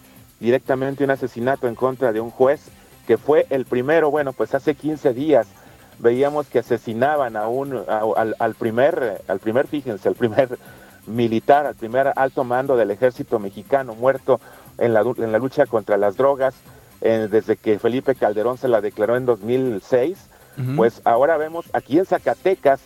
directamente 0.41 1.05
un 1.05 1.11
asesinato 1.11 1.69
en 1.69 1.75
contra 1.75 2.13
de 2.13 2.21
un 2.21 2.31
juez, 2.31 2.71
que 3.07 3.19
fue 3.19 3.47
el 3.51 3.65
primero, 3.65 4.11
bueno, 4.11 4.33
pues 4.33 4.55
hace 4.55 4.75
15 4.75 5.15
días 5.15 5.47
veíamos 5.99 6.47
que 6.47 6.61
asesinaban 6.61 7.37
a 7.37 7.49
un, 7.49 7.83
al, 7.87 8.55
primer, 8.55 9.23
al 9.27 9.39
primer, 9.39 9.67
fíjense, 9.67 10.09
al 10.09 10.15
primer 10.15 10.59
militar, 11.07 11.67
al 11.67 11.75
primer 11.75 12.13
alto 12.17 12.45
mando 12.45 12.77
del 12.77 12.91
ejército 12.91 13.39
mexicano 13.39 13.95
muerto 13.95 14.41
en 14.79 14.95
la, 14.95 15.01
en 15.01 15.33
la 15.33 15.39
lucha 15.39 15.67
contra 15.67 15.97
las 15.97 16.17
drogas, 16.17 16.55
eh, 17.01 17.29
desde 17.31 17.57
que 17.57 17.79
Felipe 17.79 18.15
Calderón 18.15 18.59
se 18.59 18.69
la 18.69 18.81
declaró 18.81 19.17
en 19.17 19.27
2006, 19.27 20.19
pues 20.75 21.01
ahora 21.05 21.37
vemos 21.37 21.67
aquí 21.73 22.01
en 22.01 22.05
Zacatecas 22.05 22.81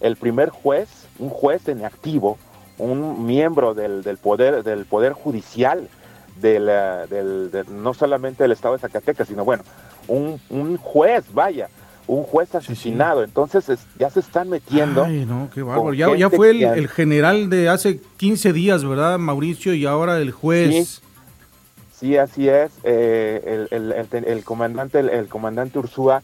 el 0.00 0.16
primer 0.16 0.48
juez, 0.48 0.88
un 1.18 1.28
juez 1.28 1.68
en 1.68 1.84
activo, 1.84 2.38
un 2.78 3.26
miembro 3.26 3.74
del, 3.74 4.02
del 4.02 4.16
poder, 4.16 4.64
del 4.64 4.86
poder 4.86 5.12
judicial, 5.12 5.86
del, 6.40 6.64
del, 7.10 7.66
no 7.68 7.92
solamente 7.92 8.44
del 8.44 8.52
estado 8.52 8.74
de 8.74 8.80
Zacatecas, 8.80 9.28
sino 9.28 9.44
bueno, 9.44 9.64
un, 10.08 10.40
un 10.48 10.78
juez, 10.78 11.26
vaya, 11.34 11.68
un 12.10 12.24
juez 12.24 12.54
asesinado. 12.54 13.22
Entonces 13.22 13.64
ya 13.98 14.10
se 14.10 14.20
están 14.20 14.48
metiendo. 14.48 15.04
Ay, 15.04 15.24
no, 15.24 15.48
qué 15.54 15.62
bárbaro. 15.62 15.94
Ya, 15.94 16.28
fue 16.28 16.50
el, 16.50 16.88
general 16.88 17.48
de 17.48 17.68
hace 17.68 18.00
15 18.16 18.52
días, 18.52 18.84
¿verdad, 18.84 19.18
Mauricio? 19.18 19.74
Y 19.74 19.86
ahora 19.86 20.18
el 20.18 20.32
juez. 20.32 21.00
Sí, 21.92 22.16
así 22.16 22.48
es. 22.48 22.72
Eh, 22.82 23.68
el, 23.70 24.44
comandante, 24.44 24.98
el, 24.98 25.28
comandante 25.28 25.78
Ursúa, 25.78 26.22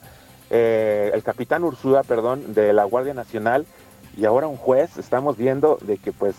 eh, 0.51 1.11
el 1.15 1.23
capitán 1.23 1.63
Ursúa, 1.63 2.03
perdón, 2.03 2.55
de 2.55 2.73
la 2.73 2.85
Guardia 2.85 3.15
Nacional, 3.15 3.65
y 4.17 4.25
ahora 4.25 4.49
un 4.49 4.57
juez. 4.57 4.97
Estamos 4.99 5.37
viendo 5.37 5.79
de 5.83 5.99
que, 5.99 6.13
pues, 6.13 6.35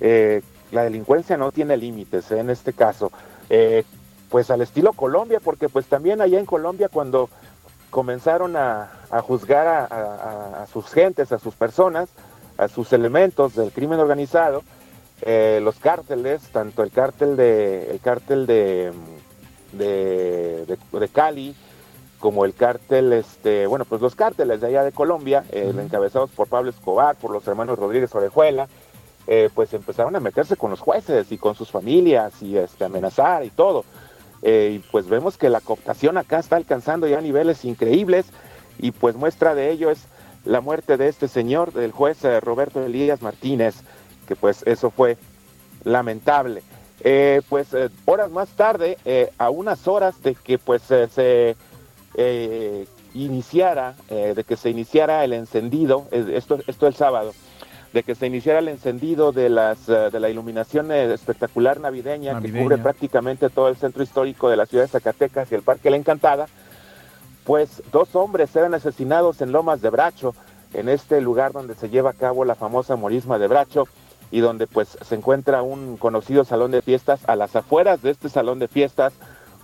eh, 0.00 0.42
la 0.72 0.82
delincuencia 0.82 1.36
no 1.36 1.52
tiene 1.52 1.76
límites 1.76 2.30
en 2.32 2.50
este 2.50 2.72
caso. 2.72 3.12
pues 4.28 4.48
al 4.48 4.60
estilo 4.60 4.92
Colombia, 4.92 5.40
porque 5.42 5.68
pues 5.68 5.86
también 5.86 6.20
allá 6.20 6.38
en 6.38 6.46
Colombia 6.46 6.88
cuando 6.88 7.28
comenzaron 7.90 8.56
a, 8.56 8.90
juzgar 9.22 9.66
a, 9.90 10.66
sus 10.72 10.86
gentes, 10.90 11.32
a 11.32 11.38
sus 11.38 11.54
personas, 11.54 12.08
a 12.56 12.68
sus 12.68 12.92
elementos 12.92 13.54
del 13.54 13.72
crimen 13.72 14.00
organizado, 14.00 14.62
los 15.26 15.78
cárteles, 15.78 16.42
tanto 16.52 16.82
el 16.82 16.90
cártel 16.90 17.36
de, 17.36 17.90
el 17.90 18.00
cártel 18.00 18.46
de, 18.46 18.92
de, 19.72 20.66
de 20.66 21.08
Cali, 21.08 21.54
como 22.20 22.44
el 22.44 22.54
cártel, 22.54 23.14
este, 23.14 23.66
bueno, 23.66 23.86
pues 23.86 24.00
los 24.00 24.14
cárteles 24.14 24.60
de 24.60 24.68
allá 24.68 24.84
de 24.84 24.92
Colombia, 24.92 25.42
eh, 25.50 25.72
encabezados 25.76 26.30
por 26.30 26.48
Pablo 26.48 26.70
Escobar, 26.70 27.16
por 27.16 27.32
los 27.32 27.46
hermanos 27.48 27.78
Rodríguez 27.78 28.14
Orejuela, 28.14 28.68
eh, 29.26 29.48
pues 29.54 29.72
empezaron 29.72 30.14
a 30.14 30.20
meterse 30.20 30.56
con 30.56 30.70
los 30.70 30.80
jueces 30.80 31.32
y 31.32 31.38
con 31.38 31.54
sus 31.54 31.70
familias 31.70 32.42
y 32.42 32.58
este, 32.58 32.84
amenazar 32.84 33.44
y 33.44 33.50
todo. 33.50 33.84
Eh, 34.42 34.76
y 34.76 34.78
pues 34.90 35.08
vemos 35.08 35.36
que 35.36 35.50
la 35.50 35.60
cooptación 35.60 36.16
acá 36.16 36.38
está 36.38 36.56
alcanzando 36.56 37.06
ya 37.06 37.20
niveles 37.20 37.64
increíbles 37.64 38.26
y 38.78 38.90
pues 38.92 39.14
muestra 39.14 39.54
de 39.54 39.70
ello 39.70 39.90
es 39.90 40.06
la 40.44 40.62
muerte 40.62 40.96
de 40.96 41.08
este 41.08 41.28
señor, 41.28 41.72
del 41.72 41.92
juez 41.92 42.22
Roberto 42.40 42.82
Elías 42.82 43.20
Martínez, 43.20 43.74
que 44.26 44.36
pues 44.36 44.62
eso 44.66 44.90
fue 44.90 45.18
lamentable. 45.84 46.62
pues 47.50 47.68
horas 48.06 48.30
más 48.30 48.48
tarde, 48.50 48.96
a 49.36 49.50
unas 49.50 49.86
horas 49.86 50.22
de 50.22 50.34
que 50.34 50.56
pues 50.56 50.80
se 50.82 51.56
eh, 52.14 52.86
iniciara, 53.14 53.94
eh, 54.08 54.34
de 54.34 54.44
que 54.44 54.56
se 54.56 54.70
iniciara 54.70 55.24
el 55.24 55.32
encendido, 55.32 56.06
esto, 56.10 56.58
esto 56.66 56.86
el 56.86 56.94
sábado, 56.94 57.32
de 57.92 58.02
que 58.02 58.14
se 58.14 58.26
iniciara 58.26 58.60
el 58.60 58.68
encendido 58.68 59.32
de, 59.32 59.48
las, 59.48 59.88
eh, 59.88 60.10
de 60.12 60.20
la 60.20 60.28
iluminación 60.28 60.92
espectacular 60.92 61.80
navideña, 61.80 62.40
que 62.40 62.52
cubre 62.52 62.78
prácticamente 62.78 63.50
todo 63.50 63.68
el 63.68 63.76
centro 63.76 64.02
histórico 64.02 64.48
de 64.48 64.56
la 64.56 64.66
ciudad 64.66 64.84
de 64.84 64.88
Zacatecas 64.88 65.50
y 65.50 65.56
el 65.56 65.62
Parque 65.62 65.90
La 65.90 65.96
Encantada, 65.96 66.46
pues 67.44 67.82
dos 67.90 68.14
hombres 68.14 68.54
eran 68.54 68.74
asesinados 68.74 69.40
en 69.40 69.50
Lomas 69.50 69.80
de 69.80 69.90
Bracho, 69.90 70.34
en 70.72 70.88
este 70.88 71.20
lugar 71.20 71.52
donde 71.52 71.74
se 71.74 71.88
lleva 71.88 72.10
a 72.10 72.14
cabo 72.14 72.44
la 72.44 72.54
famosa 72.54 72.94
morisma 72.96 73.38
de 73.38 73.48
Bracho 73.48 73.88
y 74.30 74.40
donde 74.40 74.66
pues 74.66 74.96
se 75.00 75.14
encuentra 75.16 75.62
un 75.62 75.96
conocido 75.96 76.44
salón 76.44 76.70
de 76.70 76.82
fiestas. 76.82 77.28
A 77.28 77.34
las 77.34 77.56
afueras 77.56 78.02
de 78.02 78.10
este 78.10 78.28
salón 78.28 78.60
de 78.60 78.68
fiestas 78.68 79.12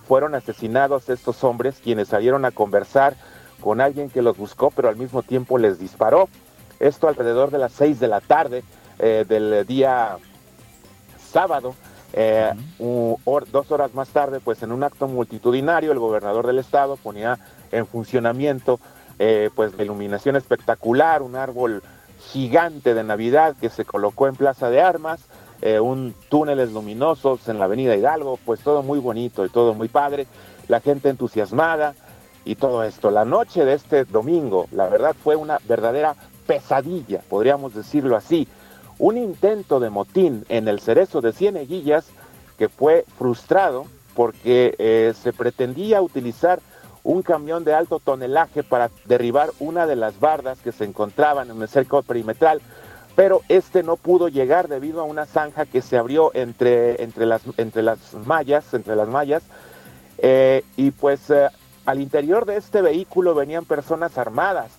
fueron 0.07 0.35
asesinados 0.35 1.09
estos 1.09 1.43
hombres 1.43 1.79
quienes 1.81 2.09
salieron 2.09 2.43
a 2.43 2.51
conversar 2.51 3.15
con 3.61 3.81
alguien 3.81 4.09
que 4.09 4.21
los 4.21 4.37
buscó, 4.37 4.71
pero 4.71 4.89
al 4.89 4.97
mismo 4.97 5.23
tiempo 5.23 5.57
les 5.57 5.79
disparó. 5.79 6.27
Esto 6.79 7.07
alrededor 7.07 7.51
de 7.51 7.57
las 7.57 7.73
seis 7.73 7.99
de 7.99 8.07
la 8.07 8.21
tarde 8.21 8.63
eh, 8.99 9.25
del 9.27 9.65
día 9.65 10.17
sábado. 11.31 11.75
Eh, 12.13 12.51
dos 12.79 13.71
horas 13.71 13.93
más 13.93 14.09
tarde, 14.09 14.39
pues 14.39 14.63
en 14.63 14.71
un 14.71 14.83
acto 14.83 15.07
multitudinario, 15.07 15.91
el 15.91 15.99
gobernador 15.99 16.47
del 16.47 16.59
estado 16.59 16.95
ponía 16.95 17.37
en 17.71 17.85
funcionamiento 17.85 18.79
eh, 19.19 19.49
pues 19.55 19.75
la 19.75 19.83
iluminación 19.83 20.35
espectacular, 20.35 21.21
un 21.21 21.35
árbol 21.35 21.81
gigante 22.31 22.93
de 22.93 23.03
Navidad 23.03 23.55
que 23.59 23.69
se 23.69 23.83
colocó 23.83 24.27
en 24.27 24.35
Plaza 24.35 24.69
de 24.69 24.81
Armas, 24.81 25.21
eh, 25.61 25.79
un 25.79 26.13
túneles 26.29 26.71
luminosos 26.71 27.47
en 27.49 27.57
la 27.57 27.65
avenida 27.65 27.95
Hidalgo, 27.95 28.37
pues 28.45 28.59
todo 28.59 28.83
muy 28.83 28.99
bonito 28.99 29.43
y 29.45 29.49
todo 29.49 29.73
muy 29.73 29.87
padre, 29.87 30.27
la 30.67 30.81
gente 30.81 31.09
entusiasmada 31.09 31.95
y 32.45 32.55
todo 32.55 32.83
esto. 32.83 33.09
La 33.09 33.25
noche 33.25 33.65
de 33.65 33.73
este 33.73 34.05
domingo, 34.05 34.67
la 34.71 34.87
verdad 34.87 35.15
fue 35.23 35.35
una 35.35 35.59
verdadera 35.67 36.15
pesadilla, 36.47 37.21
podríamos 37.29 37.75
decirlo 37.75 38.15
así, 38.15 38.47
un 38.97 39.17
intento 39.17 39.79
de 39.79 39.89
motín 39.89 40.45
en 40.49 40.67
el 40.67 40.79
cerezo 40.79 41.21
de 41.21 41.33
Cieneguillas 41.33 42.07
que 42.57 42.69
fue 42.69 43.05
frustrado 43.17 43.85
porque 44.15 44.73
eh, 44.79 45.13
se 45.21 45.33
pretendía 45.33 46.01
utilizar 46.01 46.59
un 47.03 47.21
camión 47.21 47.63
de 47.63 47.75
alto 47.75 47.99
tonelaje 47.99 48.63
para 48.63 48.89
derribar 49.05 49.51
una 49.59 49.85
de 49.85 49.95
las 49.95 50.19
bardas 50.19 50.59
que 50.59 50.71
se 50.71 50.85
encontraban 50.85 51.51
en 51.51 51.61
el 51.61 51.67
cerco 51.67 52.01
perimetral 52.01 52.61
pero 53.17 53.41
este 53.49 53.81
no 53.81 53.97
pudo 53.97 54.27
llegar 54.27 54.67
debido 54.67 55.01
a 55.01 55.05
una 55.05 55.25
zanja 55.25 55.65
que 55.65 55.81
se 55.81 55.97
abrió 55.97 56.29
entre, 56.35 57.01
entre, 57.01 57.25
las, 57.25 57.41
entre 57.57 57.81
las 57.81 58.13
mallas, 58.13 58.71
entre 58.75 58.95
las 58.95 59.07
mallas, 59.07 59.41
eh, 60.19 60.63
y 60.75 60.91
pues 60.91 61.31
eh, 61.31 61.47
al 61.87 61.99
interior 61.99 62.45
de 62.45 62.57
este 62.57 62.83
vehículo 62.83 63.33
venían 63.33 63.65
personas 63.65 64.19
armadas, 64.19 64.69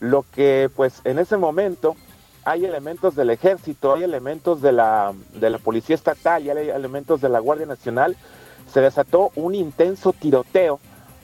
lo 0.00 0.24
que 0.34 0.70
pues 0.74 1.00
en 1.04 1.18
ese 1.18 1.36
momento 1.36 1.94
hay 2.44 2.64
elementos 2.64 3.14
del 3.14 3.30
ejército, 3.30 3.94
hay 3.94 4.02
elementos 4.02 4.62
de 4.62 4.72
la, 4.72 5.12
de 5.34 5.50
la 5.50 5.58
policía 5.58 5.94
estatal 5.94 6.44
y 6.44 6.50
hay 6.50 6.70
elementos 6.70 7.20
de 7.20 7.28
la 7.28 7.38
Guardia 7.38 7.66
Nacional, 7.66 8.16
se 8.72 8.80
desató 8.80 9.30
un 9.36 9.54
intenso 9.54 10.12
tiroteo 10.12 10.80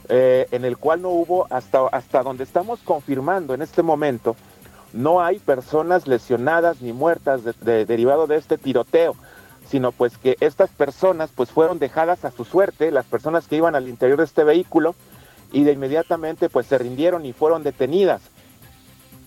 eh, 0.08 0.46
en 0.50 0.64
el 0.64 0.76
cual 0.76 1.02
no 1.02 1.08
hubo 1.08 1.46
hasta, 1.50 1.86
hasta 1.88 2.22
donde 2.22 2.44
estamos 2.44 2.80
confirmando 2.84 3.54
en 3.54 3.62
este 3.62 3.82
momento, 3.82 4.36
no 4.92 5.22
hay 5.22 5.38
personas 5.38 6.06
lesionadas 6.06 6.80
ni 6.80 6.92
muertas 6.92 7.42
derivado 7.60 8.26
de 8.26 8.36
este 8.36 8.56
tiroteo, 8.56 9.16
sino 9.68 9.90
pues 9.90 10.16
que 10.16 10.36
estas 10.40 10.70
personas 10.70 11.30
pues 11.34 11.50
fueron 11.50 11.78
dejadas 11.78 12.24
a 12.24 12.30
su 12.30 12.44
suerte, 12.44 12.90
las 12.90 13.06
personas 13.06 13.48
que 13.48 13.56
iban 13.56 13.74
al 13.74 13.88
interior 13.88 14.18
de 14.18 14.24
este 14.24 14.44
vehículo, 14.44 14.94
y 15.52 15.64
de 15.64 15.72
inmediatamente 15.72 16.48
pues 16.48 16.66
se 16.66 16.78
rindieron 16.78 17.24
y 17.24 17.32
fueron 17.32 17.62
detenidas. 17.62 18.22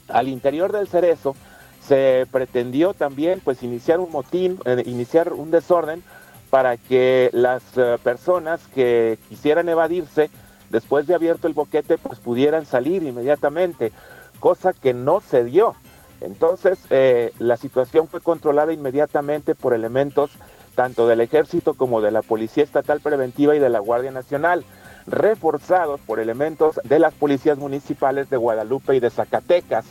Al 0.09 0.27
interior 0.27 0.71
del 0.71 0.87
cerezo 0.87 1.35
se 1.81 2.27
pretendió 2.31 2.93
también 2.93 3.41
pues 3.43 3.63
iniciar 3.63 3.99
un 3.99 4.11
motín, 4.11 4.59
eh, 4.65 4.83
iniciar 4.85 5.33
un 5.33 5.51
desorden 5.51 6.03
para 6.49 6.77
que 6.77 7.29
las 7.33 7.63
eh, 7.77 7.97
personas 8.03 8.61
que 8.73 9.17
quisieran 9.29 9.69
evadirse 9.69 10.29
después 10.69 11.07
de 11.07 11.15
abierto 11.15 11.47
el 11.47 11.53
boquete 11.53 11.97
pues 11.97 12.19
pudieran 12.19 12.65
salir 12.65 13.03
inmediatamente 13.03 13.91
cosa 14.39 14.73
que 14.73 14.93
no 14.93 15.21
se 15.21 15.43
dio. 15.43 15.75
Entonces, 16.21 16.79
eh, 16.89 17.31
la 17.39 17.55
situación 17.55 18.07
fue 18.07 18.21
controlada 18.21 18.73
inmediatamente 18.73 19.55
por 19.55 19.73
elementos 19.73 20.31
tanto 20.75 21.07
del 21.07 21.21
ejército 21.21 21.73
como 21.73 22.01
de 22.01 22.11
la 22.11 22.21
Policía 22.21 22.63
Estatal 22.63 23.01
Preventiva 23.01 23.55
y 23.55 23.59
de 23.59 23.69
la 23.69 23.79
Guardia 23.79 24.11
Nacional, 24.11 24.63
reforzados 25.09 25.99
por 26.01 26.19
elementos 26.19 26.79
de 26.83 26.99
las 26.99 27.13
policías 27.13 27.57
municipales 27.57 28.29
de 28.29 28.37
Guadalupe 28.37 28.95
y 28.95 28.99
de 28.99 29.09
Zacatecas. 29.09 29.85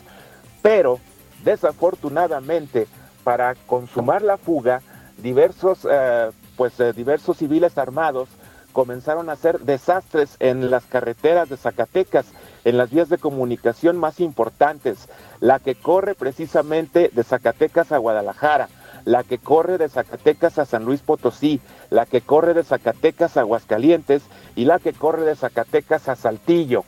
Pero, 0.62 0.98
desafortunadamente, 1.44 2.86
para 3.24 3.54
consumar 3.66 4.22
la 4.22 4.36
fuga, 4.36 4.80
diversos, 5.18 5.86
eh, 5.90 6.30
pues, 6.56 6.78
eh, 6.80 6.92
diversos 6.92 7.38
civiles 7.38 7.76
armados 7.78 8.28
comenzaron 8.72 9.28
a 9.28 9.32
hacer 9.32 9.60
desastres 9.60 10.36
en 10.38 10.70
las 10.70 10.84
carreteras 10.84 11.48
de 11.48 11.56
Zacatecas 11.56 12.26
en 12.64 12.76
las 12.76 12.90
vías 12.90 13.08
de 13.08 13.18
comunicación 13.18 13.96
más 13.96 14.20
importantes, 14.20 15.08
la 15.40 15.58
que 15.58 15.74
corre 15.74 16.14
precisamente 16.14 17.10
de 17.12 17.24
Zacatecas 17.24 17.92
a 17.92 17.98
Guadalajara, 17.98 18.68
la 19.08 19.24
que 19.24 19.38
corre 19.38 19.78
de 19.78 19.88
Zacatecas 19.88 20.58
a 20.58 20.66
San 20.66 20.84
Luis 20.84 21.00
Potosí, 21.00 21.62
la 21.88 22.04
que 22.04 22.20
corre 22.20 22.52
de 22.52 22.62
Zacatecas 22.62 23.36
a 23.36 23.40
Aguascalientes 23.40 24.22
y 24.54 24.66
la 24.66 24.78
que 24.78 24.92
corre 24.92 25.24
de 25.24 25.34
Zacatecas 25.34 26.10
a 26.10 26.14
Saltillo, 26.14 26.84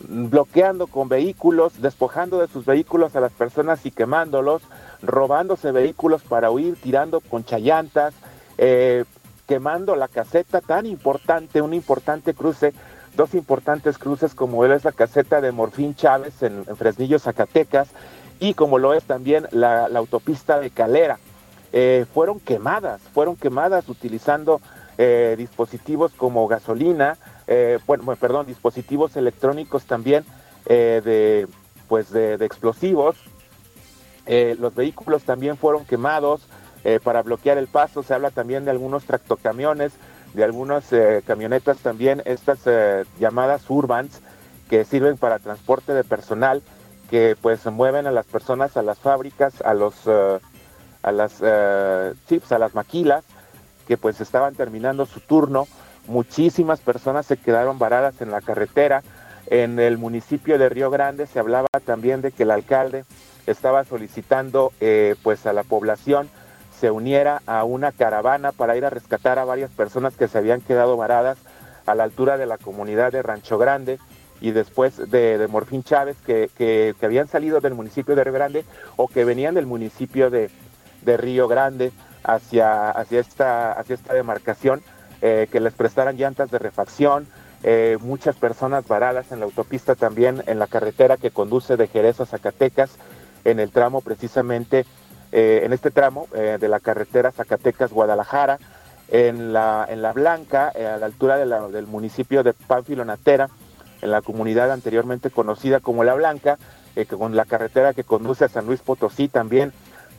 bloqueando 0.00 0.86
con 0.86 1.08
vehículos, 1.08 1.80
despojando 1.80 2.38
de 2.38 2.48
sus 2.48 2.66
vehículos 2.66 3.16
a 3.16 3.20
las 3.20 3.32
personas 3.32 3.86
y 3.86 3.90
quemándolos, 3.90 4.60
robándose 5.00 5.72
vehículos 5.72 6.22
para 6.22 6.50
huir, 6.50 6.76
tirando 6.76 7.20
con 7.20 7.46
chayantas, 7.46 8.12
eh, 8.58 9.04
quemando 9.48 9.96
la 9.96 10.08
caseta 10.08 10.60
tan 10.60 10.84
importante, 10.84 11.62
un 11.62 11.72
importante 11.72 12.34
cruce 12.34 12.74
dos 13.16 13.34
importantes 13.34 13.96
cruces 13.96 14.34
como 14.34 14.64
es 14.66 14.84
la 14.84 14.92
caseta 14.92 15.40
de 15.40 15.52
Morfín 15.52 15.94
Chávez 15.94 16.42
en, 16.42 16.64
Fresnillo, 16.76 17.18
Zacatecas, 17.18 17.88
y 18.40 18.54
como 18.54 18.78
lo 18.78 18.92
es 18.92 19.04
también 19.04 19.46
la, 19.52 19.86
autopista 19.86 20.58
de 20.58 20.70
Calera. 20.70 21.18
Eh, 21.76 22.06
fueron 22.14 22.38
quemadas, 22.38 23.00
fueron 23.12 23.34
quemadas 23.34 23.88
utilizando 23.88 24.60
eh, 24.96 25.34
dispositivos 25.36 26.12
como 26.12 26.46
gasolina, 26.46 27.18
eh, 27.48 27.80
bueno, 27.84 28.04
perdón, 28.14 28.46
dispositivos 28.46 29.16
electrónicos 29.16 29.84
también 29.84 30.24
de, 30.66 31.48
pues 31.88 32.10
de, 32.10 32.34
explosivos. 32.34 33.16
los 34.24 34.72
vehículos 34.76 35.24
también 35.24 35.56
fueron 35.56 35.84
quemados 35.84 36.46
para 37.02 37.22
bloquear 37.22 37.58
el 37.58 37.66
paso. 37.66 38.04
Se 38.04 38.14
habla 38.14 38.30
también 38.30 38.64
de 38.64 38.70
algunos 38.70 39.04
tractocamiones 39.04 39.92
de 40.32 40.44
algunas 40.44 40.86
camionetas 41.26 41.78
también, 41.78 42.22
estas 42.24 42.60
llamadas 43.18 43.68
urbans, 43.68 44.20
que 44.70 44.84
sirven 44.84 45.18
para 45.18 45.38
transporte 45.40 45.92
de 45.92 46.04
personal, 46.04 46.62
que 47.10 47.36
pues 47.42 47.66
mueven 47.66 48.06
a 48.06 48.12
las 48.12 48.26
personas 48.26 48.76
a 48.76 48.82
las 48.82 48.98
fábricas, 49.00 49.60
a 49.60 49.74
los 49.74 49.94
a 51.04 51.12
las 51.12 51.42
chips, 52.28 52.50
a 52.52 52.58
las 52.58 52.74
maquilas, 52.74 53.24
que 53.86 53.96
pues 53.96 54.20
estaban 54.20 54.54
terminando 54.54 55.06
su 55.06 55.20
turno. 55.20 55.66
Muchísimas 56.06 56.80
personas 56.80 57.26
se 57.26 57.36
quedaron 57.36 57.78
varadas 57.78 58.20
en 58.20 58.30
la 58.30 58.40
carretera. 58.40 59.02
En 59.46 59.78
el 59.78 59.98
municipio 59.98 60.58
de 60.58 60.68
Río 60.68 60.90
Grande 60.90 61.26
se 61.26 61.38
hablaba 61.38 61.68
también 61.84 62.22
de 62.22 62.32
que 62.32 62.44
el 62.44 62.50
alcalde 62.50 63.04
estaba 63.46 63.84
solicitando 63.84 64.72
pues 65.22 65.46
a 65.46 65.52
la 65.52 65.62
población 65.62 66.30
se 66.78 66.90
uniera 66.90 67.40
a 67.46 67.64
una 67.64 67.92
caravana 67.92 68.52
para 68.52 68.76
ir 68.76 68.84
a 68.84 68.90
rescatar 68.90 69.38
a 69.38 69.44
varias 69.44 69.70
personas 69.70 70.14
que 70.16 70.28
se 70.28 70.38
habían 70.38 70.60
quedado 70.60 70.96
varadas 70.96 71.38
a 71.86 71.94
la 71.94 72.04
altura 72.04 72.36
de 72.36 72.46
la 72.46 72.58
comunidad 72.58 73.12
de 73.12 73.22
Rancho 73.22 73.58
Grande 73.58 73.98
y 74.40 74.50
después 74.50 75.10
de, 75.10 75.38
de 75.38 75.48
Morfín 75.48 75.84
Chávez 75.84 76.16
que, 76.26 76.50
que, 76.56 76.94
que, 76.98 77.06
habían 77.06 77.28
salido 77.28 77.60
del 77.60 77.74
municipio 77.74 78.16
de 78.16 78.24
Río 78.24 78.32
Grande 78.32 78.64
o 78.96 79.08
que 79.08 79.24
venían 79.24 79.54
del 79.54 79.66
municipio 79.66 80.30
de, 80.30 80.50
de 81.04 81.16
Río 81.16 81.48
Grande 81.48 81.92
hacia, 82.24 82.90
hacia, 82.90 83.20
esta, 83.20 83.72
hacia 83.72 83.94
esta 83.94 84.14
demarcación, 84.14 84.82
eh, 85.22 85.48
que 85.50 85.60
les 85.60 85.74
prestaran 85.74 86.16
llantas 86.16 86.50
de 86.50 86.58
refacción, 86.58 87.26
eh, 87.62 87.96
muchas 88.00 88.36
personas 88.36 88.86
varadas 88.88 89.30
en 89.32 89.40
la 89.40 89.46
autopista 89.46 89.94
también, 89.94 90.42
en 90.46 90.58
la 90.58 90.66
carretera 90.66 91.16
que 91.16 91.30
conduce 91.30 91.76
de 91.76 91.86
Jerez 91.86 92.20
a 92.20 92.26
Zacatecas, 92.26 92.96
en 93.44 93.60
el 93.60 93.70
tramo 93.70 94.00
precisamente, 94.00 94.86
eh, 95.32 95.62
en 95.64 95.72
este 95.72 95.90
tramo 95.90 96.28
de 96.32 96.68
la 96.68 96.80
carretera 96.80 97.32
Zacatecas-Guadalajara, 97.32 98.58
en 99.08 99.52
la, 99.52 99.86
en 99.88 100.00
la 100.00 100.12
Blanca, 100.12 100.68
a 100.68 100.96
la 100.96 101.06
altura 101.06 101.36
de 101.36 101.44
la, 101.44 101.68
del 101.68 101.86
municipio 101.86 102.42
de 102.42 102.54
Pánfilo 102.54 103.04
Natera, 103.04 103.48
en 104.00 104.10
la 104.10 104.22
comunidad 104.22 104.70
anteriormente 104.70 105.30
conocida 105.30 105.80
como 105.80 106.04
La 106.04 106.14
Blanca, 106.14 106.58
con 107.18 107.34
la 107.34 107.44
carretera 107.44 107.92
que 107.92 108.04
conduce 108.04 108.44
a 108.44 108.48
San 108.48 108.66
Luis 108.66 108.80
Potosí 108.80 109.28
también 109.28 109.72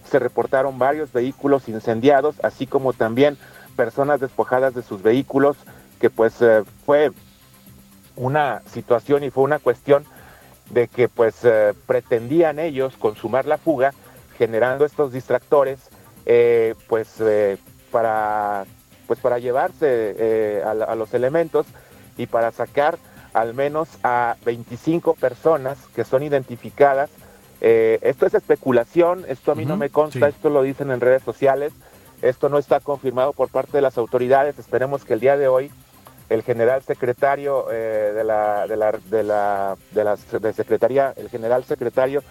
se 0.09 0.19
reportaron 0.19 0.77
varios 0.79 1.11
vehículos 1.11 1.67
incendiados, 1.67 2.35
así 2.43 2.67
como 2.67 2.93
también 2.93 3.37
personas 3.75 4.19
despojadas 4.19 4.73
de 4.73 4.83
sus 4.83 5.01
vehículos, 5.01 5.57
que 5.99 6.09
pues 6.09 6.41
eh, 6.41 6.63
fue 6.85 7.11
una 8.15 8.61
situación 8.71 9.23
y 9.23 9.29
fue 9.29 9.43
una 9.43 9.59
cuestión 9.59 10.05
de 10.69 10.87
que 10.87 11.09
pues 11.09 11.43
eh, 11.43 11.73
pretendían 11.85 12.59
ellos 12.59 12.95
consumar 12.97 13.45
la 13.45 13.57
fuga, 13.57 13.93
generando 14.37 14.85
estos 14.85 15.11
distractores, 15.11 15.79
eh, 16.25 16.75
pues 16.87 17.21
para 17.91 18.65
pues 19.07 19.19
para 19.19 19.37
llevarse 19.37 20.63
a, 20.65 20.95
los 20.95 21.13
elementos 21.13 21.67
y 22.17 22.25
para 22.25 22.51
sacar 22.51 22.97
al 23.33 23.53
menos 23.53 23.87
a 24.03 24.35
25 24.43 25.13
personas 25.13 25.77
que 25.95 26.03
son 26.03 26.23
identificadas. 26.23 27.11
Esto 27.61 28.25
es 28.25 28.33
especulación, 28.33 29.25
esto 29.27 29.51
a 29.51 29.55
mí 29.55 29.63
uh 29.63 29.65
-huh, 29.65 29.69
no 29.69 29.77
me 29.77 29.89
consta, 29.89 30.19
sí. 30.19 30.35
esto 30.35 30.49
lo 30.49 30.61
dicen 30.61 30.91
en 30.91 30.99
redes 30.99 31.23
sociales, 31.23 31.73
esto 32.21 32.49
no 32.49 32.57
está 32.57 32.79
confirmado 32.79 33.33
por 33.33 33.49
parte 33.49 33.73
de 33.77 33.81
las 33.81 33.97
autoridades. 33.97 34.57
Esperemos 34.59 35.03
que 35.03 35.13
el 35.13 35.19
día 35.19 35.37
de 35.37 35.47
hoy 35.47 35.71
el 36.29 36.41
general 36.41 36.81
secretario 36.81 37.67
eh, 37.71 38.11
de, 38.15 38.23
la, 38.23 38.67
de, 38.67 38.77
la, 38.77 38.91
de, 38.91 39.23
la, 39.23 39.77
de 39.91 40.03
la 40.03 40.15
de 40.15 40.53
Secretaría, 40.53 41.13
el 41.17 41.29
general 41.29 41.63
secretario 41.63 42.23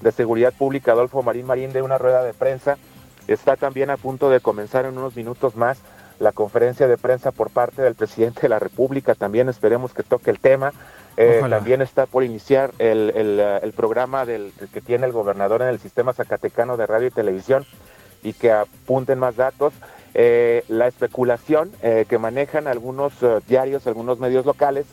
de 0.00 0.12
Seguridad 0.12 0.52
Pública, 0.52 0.92
Adolfo 0.92 1.22
Marín 1.22 1.46
Marín, 1.46 1.72
de 1.72 1.82
una 1.82 1.98
rueda 1.98 2.24
de 2.24 2.32
prensa. 2.32 2.78
Está 3.28 3.56
también 3.56 3.90
a 3.90 3.96
punto 3.96 4.30
de 4.30 4.40
comenzar 4.40 4.84
en 4.84 4.98
unos 4.98 5.14
minutos 5.14 5.54
más 5.54 5.78
la 6.18 6.32
conferencia 6.32 6.88
de 6.88 6.96
prensa 6.96 7.30
por 7.30 7.50
parte 7.50 7.82
del 7.82 7.94
presidente 7.94 8.42
de 8.42 8.48
la 8.48 8.58
República. 8.58 9.14
También 9.14 9.48
esperemos 9.48 9.92
que 9.92 10.02
toque 10.02 10.30
el 10.30 10.38
tema. 10.38 10.72
Eh, 11.16 11.42
también 11.48 11.82
está 11.82 12.06
por 12.06 12.24
iniciar 12.24 12.72
el, 12.78 13.12
el, 13.14 13.38
el 13.40 13.72
programa 13.72 14.24
del, 14.24 14.52
que 14.72 14.80
tiene 14.80 15.06
el 15.06 15.12
gobernador 15.12 15.62
en 15.62 15.68
el 15.68 15.78
sistema 15.78 16.14
zacatecano 16.14 16.76
de 16.76 16.86
radio 16.86 17.08
y 17.08 17.10
televisión 17.10 17.66
y 18.22 18.32
que 18.32 18.52
apunten 18.52 19.18
más 19.18 19.36
datos. 19.36 19.72
Eh, 20.14 20.64
la 20.68 20.88
especulación 20.88 21.70
eh, 21.82 22.04
que 22.08 22.18
manejan 22.18 22.66
algunos 22.66 23.22
uh, 23.22 23.40
diarios, 23.48 23.86
algunos 23.86 24.18
medios 24.18 24.44
locales, 24.44 24.86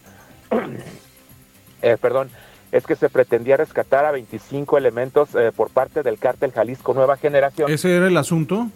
eh, 1.81 1.97
perdón, 2.01 2.29
es 2.71 2.85
que 2.85 2.95
se 2.95 3.09
pretendía 3.09 3.57
rescatar 3.57 4.05
a 4.05 4.11
25 4.11 4.77
elementos 4.77 5.29
por 5.55 5.71
parte 5.71 6.03
del 6.03 6.19
cártel 6.19 6.51
Jalisco 6.51 6.93
Nueva 6.93 7.17
Generación. 7.17 7.71
¿Ese 7.71 7.95
era 7.95 8.05
el 8.05 8.15
asunto? 8.15 8.67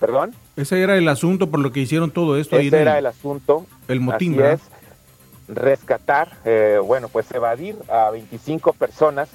¿Perdón? 0.00 0.34
Ese 0.56 0.82
era 0.82 0.96
el 0.96 1.06
asunto 1.06 1.50
por 1.50 1.60
lo 1.60 1.70
que 1.70 1.80
hicieron 1.80 2.10
todo 2.10 2.38
esto. 2.38 2.56
Ese 2.56 2.80
era 2.80 2.92
el, 2.92 3.00
el, 3.00 3.06
asunto. 3.06 3.66
El 3.88 4.00
motín, 4.00 4.40
Así 4.42 4.54
es, 4.54 4.60
rescatar, 5.54 6.28
bueno, 6.84 7.08
pues 7.08 7.30
evadir 7.32 7.76
a 7.88 8.10
25 8.10 8.72
personas 8.72 9.28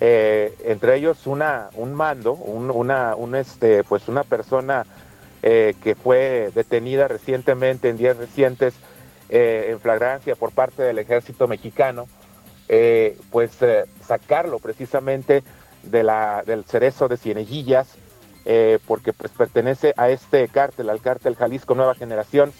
eh, 0.00 0.54
entre 0.64 0.96
ellos 0.96 1.26
una 1.26 1.70
un 1.74 1.94
mando 1.94 2.34
un, 2.34 2.70
una 2.70 3.16
un 3.16 3.34
este 3.34 3.82
pues 3.84 4.08
una 4.08 4.24
persona 4.24 4.84
eh, 5.42 5.74
que 5.82 5.94
fue 5.94 6.50
detenida 6.54 7.08
recientemente 7.08 7.88
en 7.88 7.96
días 7.96 8.16
recientes 8.16 8.74
eh, 9.30 9.68
en 9.70 9.80
flagrancia 9.80 10.36
por 10.36 10.52
parte 10.52 10.82
del 10.82 10.98
ejército 10.98 11.48
mexicano 11.48 12.08
eh, 12.68 13.16
pues 13.30 13.52
sacarlo 14.06 14.58
precisamente 14.58 15.42
de 15.82 16.02
la 16.02 16.42
del 16.44 16.64
cerezo 16.64 17.08
de 17.08 17.16
Cieneguillas 17.16 17.96
porque 18.86 19.12
pues 19.12 19.32
pertenece 19.32 19.92
a 19.96 20.08
este 20.10 20.46
cártel 20.46 20.88
al 20.90 21.00
cártel 21.00 21.34
Jalisco 21.34 21.74
Nueva 21.74 21.96
Generación 21.96 22.52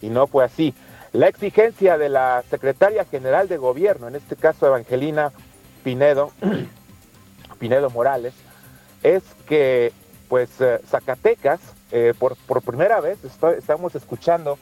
y 0.00 0.08
no 0.08 0.26
fue 0.26 0.44
así 0.44 0.74
la 1.12 1.28
exigencia 1.28 1.98
de 1.98 2.08
la 2.08 2.42
secretaria 2.50 3.04
general 3.04 3.48
de 3.48 3.56
gobierno 3.56 4.08
en 4.08 4.16
este 4.16 4.36
caso 4.36 4.66
Evangelina 4.66 5.32
Pinedo 5.82 6.32
Pinedo 7.58 7.90
Morales, 7.90 8.34
es 9.02 9.22
que 9.46 9.92
pues 10.28 10.60
eh, 10.60 10.80
Zacatecas, 10.88 11.60
eh, 11.90 12.14
por, 12.18 12.36
por, 12.36 12.62
primera 12.62 13.00
vez 13.00 13.18
estamos 13.24 13.94
escuchando 13.94 14.58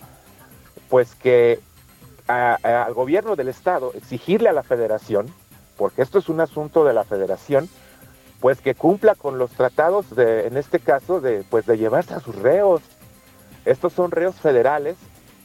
pues 0.88 1.14
que 1.14 1.60
al 2.28 2.92
gobierno 2.94 3.36
del 3.36 3.48
estado 3.48 3.92
exigirle 3.94 4.48
a 4.48 4.52
la 4.52 4.64
federación, 4.64 5.32
porque 5.76 6.02
esto 6.02 6.18
es 6.18 6.28
un 6.28 6.40
asunto 6.40 6.84
de 6.84 6.92
la 6.92 7.04
federación, 7.04 7.68
pues 8.40 8.60
que 8.60 8.74
cumpla 8.74 9.14
con 9.14 9.38
los 9.38 9.52
tratados 9.52 10.14
de, 10.14 10.46
en 10.46 10.56
este 10.56 10.80
caso, 10.80 11.20
de 11.20 11.44
pues 11.48 11.66
de 11.66 11.78
llevarse 11.78 12.14
a 12.14 12.20
sus 12.20 12.34
reos. 12.34 12.82
Estos 13.64 13.92
son 13.92 14.10
reos 14.10 14.36
federales 14.36 14.96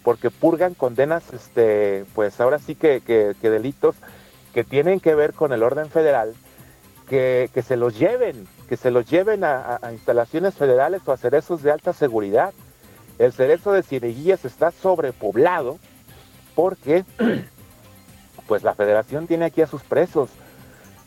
porque 0.04 0.30
purgan 0.30 0.74
condenas, 0.74 1.24
este, 1.34 2.06
pues 2.16 2.40
ahora 2.40 2.60
sí 2.60 2.76
que, 2.76 3.02
que, 3.02 3.36
que 3.40 3.50
delitos 3.50 3.96
que 4.54 4.64
tienen 4.64 5.00
que 5.00 5.16
ver 5.16 5.34
con 5.34 5.54
el 5.54 5.64
orden 5.64 5.90
federal 5.90 6.34
que, 7.08 7.50
que, 7.54 7.62
se 7.62 7.78
los 7.78 7.98
lleven, 7.98 8.48
que 8.68 8.78
se 8.78 8.92
los 8.92 9.10
lleven 9.10 9.44
a, 9.44 9.80
a, 9.82 9.92
instalaciones 9.92 10.56
federales 10.56 11.02
o 11.06 11.12
a 11.12 11.18
cerezos 11.18 11.62
de 11.62 11.72
alta 11.72 11.94
seguridad. 11.94 12.54
El 13.20 13.34
cerezo 13.34 13.74
de 13.74 13.84
Cieneguillas 13.84 14.46
está 14.46 14.72
sobrepoblado 14.72 15.78
porque 16.56 17.06
pues 18.48 18.64
la 18.64 18.74
federación 18.74 19.28
tiene 19.28 19.46
aquí 19.46 19.62
a 19.62 19.68
sus 19.68 19.84
presos, 19.84 20.30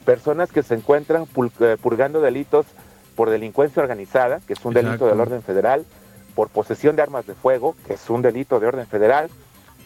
personas 0.04 0.52
que 0.52 0.62
se 0.62 0.74
encuentran 0.74 1.26
eh, 1.60 1.76
purgando 1.80 2.20
delitos 2.20 2.66
por 3.16 3.30
delincuencia 3.30 3.82
organizada, 3.82 4.40
que 4.46 4.52
es 4.54 4.64
un 4.64 4.72
Exacto. 4.72 4.88
delito 4.88 5.06
del 5.06 5.20
orden 5.20 5.42
federal, 5.42 5.84
por 6.34 6.48
posesión 6.48 6.96
de 6.96 7.02
armas 7.02 7.26
de 7.26 7.34
fuego, 7.34 7.76
que 7.86 7.94
es 7.94 8.10
un 8.10 8.22
delito 8.22 8.60
de 8.60 8.66
orden 8.66 8.86
federal, 8.86 9.30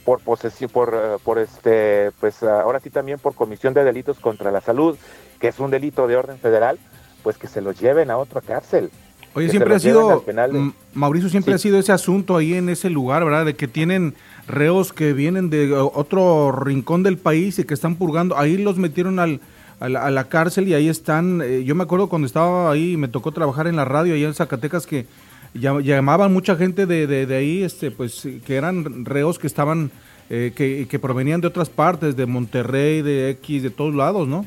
por 0.04 0.20
posesión, 0.20 0.70
por, 0.70 0.94
uh, 0.94 1.18
por 1.22 1.38
este, 1.38 2.11
pues 2.20 2.42
ahora 2.42 2.80
sí 2.80 2.90
también 2.90 3.18
por 3.18 3.34
comisión 3.34 3.74
de 3.74 3.84
delitos 3.84 4.18
contra 4.18 4.50
la 4.50 4.61
salud, 4.61 4.96
que 5.38 5.48
es 5.48 5.58
un 5.58 5.70
delito 5.70 6.06
de 6.06 6.16
orden 6.16 6.38
federal, 6.38 6.78
pues 7.22 7.37
que 7.37 7.46
se 7.46 7.61
los 7.61 7.78
lleven 7.78 8.11
a 8.11 8.16
otra 8.16 8.40
cárcel. 8.40 8.90
Oye, 9.34 9.50
siempre 9.50 9.74
ha 9.74 9.78
sido. 9.78 10.24
Mauricio, 10.94 11.28
siempre 11.28 11.52
sí. 11.52 11.54
ha 11.54 11.58
sido 11.58 11.78
ese 11.78 11.92
asunto 11.92 12.37
ahí 12.37 12.54
en 12.54 12.68
ese 12.70 12.90
lugar, 12.90 13.24
¿verdad? 13.24 13.44
De 13.44 13.54
que 13.54 13.68
tienen 13.68 14.14
reos 14.46 14.92
que 14.92 15.12
vienen 15.12 15.50
de 15.50 15.72
otro 15.74 16.50
rincón 16.52 17.02
del 17.02 17.18
país 17.18 17.58
y 17.58 17.64
que 17.64 17.74
están 17.74 17.96
purgando. 17.96 18.37
Ahí 18.38 18.56
los 18.56 18.78
metieron 18.78 19.18
al, 19.18 19.40
a, 19.78 19.88
la, 19.88 20.06
a 20.06 20.11
la 20.11 20.24
cárcel 20.28 20.66
y 20.68 20.74
ahí 20.74 20.88
están. 20.88 21.42
Eh, 21.42 21.62
yo 21.64 21.74
me 21.74 21.84
acuerdo 21.84 22.08
cuando 22.08 22.26
estaba 22.26 22.72
ahí, 22.72 22.96
me 22.96 23.08
tocó 23.08 23.30
trabajar 23.30 23.66
en 23.66 23.76
la 23.76 23.84
radio 23.84 24.14
allá 24.14 24.26
en 24.26 24.34
Zacatecas 24.34 24.87
que 24.87 25.06
llamaban 25.54 26.32
mucha 26.32 26.56
gente 26.56 26.87
de, 26.87 27.06
de, 27.06 27.26
de 27.26 27.37
ahí, 27.37 27.62
este, 27.62 27.90
pues 27.90 28.26
que 28.44 28.56
eran 28.56 29.04
reos 29.04 29.38
que 29.38 29.46
estaban, 29.46 29.90
eh, 30.30 30.52
que, 30.54 30.87
que 30.88 30.98
provenían 30.98 31.40
de 31.40 31.48
otras 31.48 31.70
partes, 31.70 32.16
de 32.16 32.26
Monterrey, 32.26 33.02
de 33.02 33.30
X, 33.30 33.62
de 33.62 33.70
todos 33.70 33.94
lados, 33.94 34.28
¿no? 34.28 34.46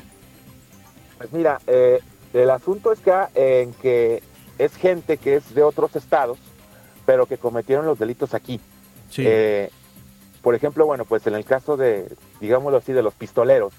Pues 1.18 1.32
mira, 1.32 1.60
eh, 1.66 2.00
el 2.32 2.50
asunto 2.50 2.92
es 2.92 3.00
que, 3.00 3.10
eh, 3.10 3.62
en 3.62 3.72
que 3.74 4.22
es 4.58 4.74
gente 4.76 5.16
que 5.16 5.36
es 5.36 5.54
de 5.54 5.62
otros 5.62 5.94
estados, 5.96 6.38
pero 7.04 7.26
que 7.26 7.36
cometieron 7.36 7.84
los 7.86 7.98
delitos 7.98 8.34
aquí. 8.34 8.60
Sí. 9.10 9.24
Eh, 9.26 9.70
por 10.40 10.54
ejemplo, 10.54 10.86
bueno, 10.86 11.04
pues 11.04 11.26
en 11.26 11.34
el 11.34 11.44
caso 11.44 11.76
de, 11.76 12.08
digámoslo 12.40 12.78
así, 12.78 12.92
de 12.92 13.02
los 13.02 13.14
pistoleros, 13.14 13.72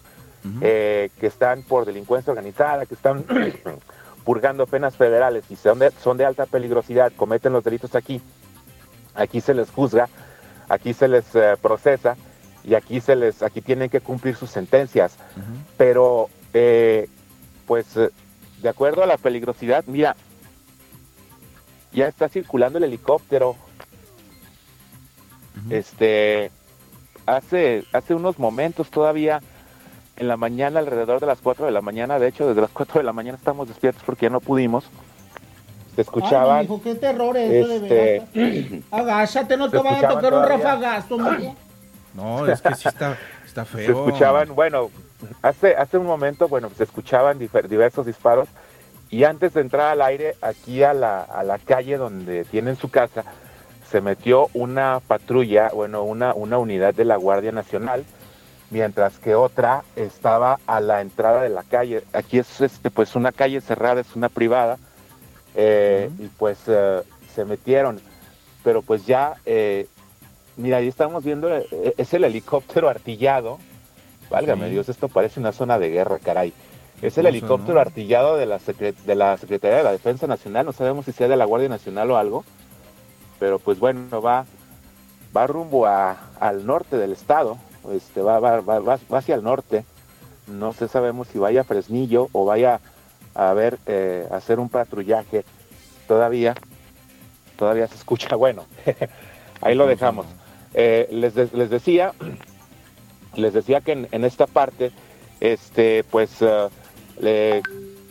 uh 0.45 0.47
-huh. 0.47 0.59
eh, 0.61 1.09
que 1.19 1.27
están 1.27 1.63
por 1.63 1.85
delincuencia 1.85 2.31
organizada, 2.31 2.85
que 2.85 2.95
están 2.95 3.25
purgando 4.23 4.65
penas 4.67 4.95
federales 4.95 5.45
y 5.49 5.55
son 5.55 5.79
de, 5.79 5.91
son 6.01 6.17
de 6.17 6.25
alta 6.25 6.45
peligrosidad, 6.45 7.11
cometen 7.15 7.53
los 7.53 7.63
delitos 7.63 7.95
aquí, 7.95 8.21
aquí 9.15 9.41
se 9.41 9.53
les 9.53 9.69
juzga, 9.69 10.09
aquí 10.69 10.93
se 10.93 11.07
les 11.07 11.35
eh, 11.35 11.55
procesa 11.61 12.15
y 12.63 12.75
aquí 12.75 13.01
se 13.01 13.15
les, 13.15 13.43
aquí 13.43 13.61
tienen 13.61 13.89
que 13.89 14.01
cumplir 14.01 14.35
sus 14.35 14.49
sentencias. 14.49 15.17
Uh 15.35 15.39
-huh. 15.39 15.43
Pero 15.77 16.29
eh, 16.53 17.09
pues 17.67 17.97
eh, 17.97 18.09
de 18.61 18.69
acuerdo 18.69 19.03
a 19.03 19.07
la 19.07 19.17
peligrosidad, 19.17 19.83
mira, 19.87 20.15
ya 21.91 22.07
está 22.07 22.29
circulando 22.29 22.77
el 22.77 22.85
helicóptero. 22.85 23.51
Uh 23.51 23.55
-huh. 25.69 25.73
Este, 25.73 26.51
hace, 27.25 27.83
hace 27.91 28.15
unos 28.15 28.39
momentos 28.39 28.89
todavía, 28.89 29.41
en 30.17 30.27
la 30.27 30.37
mañana, 30.37 30.79
alrededor 30.79 31.19
de 31.19 31.25
las 31.25 31.39
4 31.39 31.65
de 31.65 31.71
la 31.71 31.81
mañana, 31.81 32.19
de 32.19 32.27
hecho, 32.27 32.47
desde 32.47 32.61
las 32.61 32.71
4 32.71 32.99
de 32.99 33.03
la 33.03 33.13
mañana 33.13 33.37
estamos 33.37 33.67
despiertos 33.67 34.03
porque 34.05 34.27
ya 34.27 34.29
no 34.29 34.39
pudimos. 34.39 34.85
se 35.95 36.01
escuchaban. 36.01 36.59
Ay, 36.59 36.65
hijo, 36.65 36.81
qué 36.81 36.95
terror 36.95 37.35
eso 37.37 37.67
de 37.67 37.75
este, 37.75 38.39
veras. 38.39 38.83
Agáchate, 38.91 39.57
no 39.57 39.69
te 39.69 39.77
vaya 39.77 40.09
a 40.09 40.13
tocar 40.13 40.33
un 40.33 40.43
rafagazo. 40.43 41.17
No, 42.13 42.45
es 42.47 42.61
que 42.61 42.75
sí 42.75 42.87
está, 42.87 43.17
está 43.43 43.65
feo. 43.65 43.85
se 43.85 43.91
escuchaban, 43.91 44.53
bueno, 44.53 44.91
hace, 45.41 45.75
hace 45.75 45.97
un 45.97 46.05
momento, 46.05 46.47
bueno, 46.47 46.69
se 46.77 46.83
escuchaban 46.83 47.39
diversos 47.39 48.05
disparos 48.05 48.47
y 49.09 49.23
antes 49.25 49.53
de 49.53 49.61
entrar 49.61 49.91
al 49.91 50.01
aire, 50.01 50.35
aquí 50.41 50.83
a 50.83 50.93
la, 50.93 51.21
a 51.21 51.43
la 51.43 51.57
calle 51.59 51.97
donde 51.97 52.45
tienen 52.45 52.75
su 52.75 52.89
casa, 52.89 53.23
se 53.89 54.01
metió 54.01 54.49
una 54.55 55.01
patrulla, 55.05 55.69
bueno, 55.71 56.01
una, 56.01 56.33
una 56.33 56.57
unidad 56.57 56.95
de 56.95 57.05
la 57.05 57.15
Guardia 57.15 57.51
Nacional, 57.51 58.05
mientras 58.69 59.19
que 59.19 59.35
otra 59.35 59.83
estaba 59.95 60.59
a 60.65 60.79
la 60.79 61.01
entrada 61.01 61.41
de 61.41 61.49
la 61.49 61.63
calle. 61.63 62.03
Aquí 62.13 62.39
es 62.39 62.61
este, 62.61 62.89
pues 62.89 63.15
una 63.15 63.31
calle 63.31 63.61
cerrada, 63.61 64.01
es 64.01 64.15
una 64.15 64.29
privada, 64.29 64.77
eh, 65.55 66.09
y 66.19 66.27
pues 66.27 66.59
eh, 66.67 67.01
se 67.33 67.45
metieron, 67.45 67.99
pero 68.63 68.81
pues 68.81 69.05
ya, 69.05 69.35
eh, 69.45 69.87
mira, 70.57 70.77
ahí 70.77 70.87
estamos 70.87 71.23
viendo, 71.23 71.49
es 71.97 72.13
el 72.13 72.23
helicóptero 72.23 72.89
artillado, 72.89 73.59
válgame 74.29 74.65
Sí. 74.65 74.71
Dios, 74.71 74.89
esto 74.89 75.09
parece 75.09 75.39
una 75.39 75.51
zona 75.51 75.77
de 75.77 75.89
guerra, 75.89 76.19
caray. 76.19 76.53
Es 77.01 77.17
el 77.17 77.23
No 77.23 77.29
helicóptero 77.29 77.75
¿no? 77.75 77.81
artillado 77.81 78.37
de 78.37 78.45
la, 78.45 78.59
de 78.59 79.15
la 79.15 79.37
Secretaría 79.37 79.77
de 79.77 79.83
la 79.83 79.91
Defensa 79.91 80.25
Nacional, 80.25 80.65
no 80.65 80.73
sabemos 80.73 81.05
si 81.05 81.11
sea 81.11 81.27
de 81.27 81.35
la 81.35 81.45
Guardia 81.45 81.69
Nacional 81.69 82.09
o 82.11 82.17
algo, 82.17 82.45
pero 83.39 83.59
pues 83.59 83.77
bueno, 83.77 84.21
va, 84.21 84.45
va 85.35 85.47
rumbo 85.47 85.85
a, 85.85 86.17
al 86.39 86.65
norte 86.65 86.97
del 86.97 87.11
estado, 87.11 87.57
este, 87.91 88.21
va, 88.21 88.61
hacia 89.11 89.35
el 89.35 89.43
norte, 89.43 89.85
no 90.47 90.73
sé, 90.73 90.87
sabemos 90.87 91.27
si 91.27 91.39
vaya 91.39 91.61
a 91.61 91.63
Fresnillo 91.63 92.29
o 92.31 92.45
vaya 92.45 92.79
a 93.35 93.53
ver, 93.53 93.79
eh, 93.87 94.27
hacer 94.31 94.59
un 94.59 94.69
patrullaje 94.69 95.43
todavía, 96.07 96.55
todavía 97.57 97.87
se 97.87 97.95
escucha, 97.95 98.35
bueno, 98.35 98.65
ahí 99.61 99.75
lo 99.75 99.87
dejamos. 99.87 100.25
Eh, 100.73 101.07
les, 101.11 101.35
les 101.35 101.69
decía, 101.69 102.13
les 103.35 103.53
decía 103.53 103.81
que 103.81 104.07
en, 104.11 104.25
esta 104.25 104.47
parte, 104.47 104.91
este, 105.39 106.03
pues, 106.09 106.37
eh, 107.21 107.61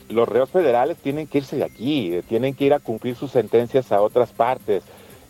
los 0.09 0.29
reos 0.29 0.51
federales 0.51 0.99
tienen 0.99 1.27
que 1.27 1.39
irse 1.39 1.57
de 1.57 1.65
aquí, 1.65 2.21
tienen 2.29 2.55
que 2.55 2.65
ir 2.65 2.75
a 2.75 2.79
cumplir 2.79 3.17
sus 3.17 3.31
sentencias 3.31 3.93
a 3.93 4.01
otras 4.01 4.31
partes. 4.31 4.83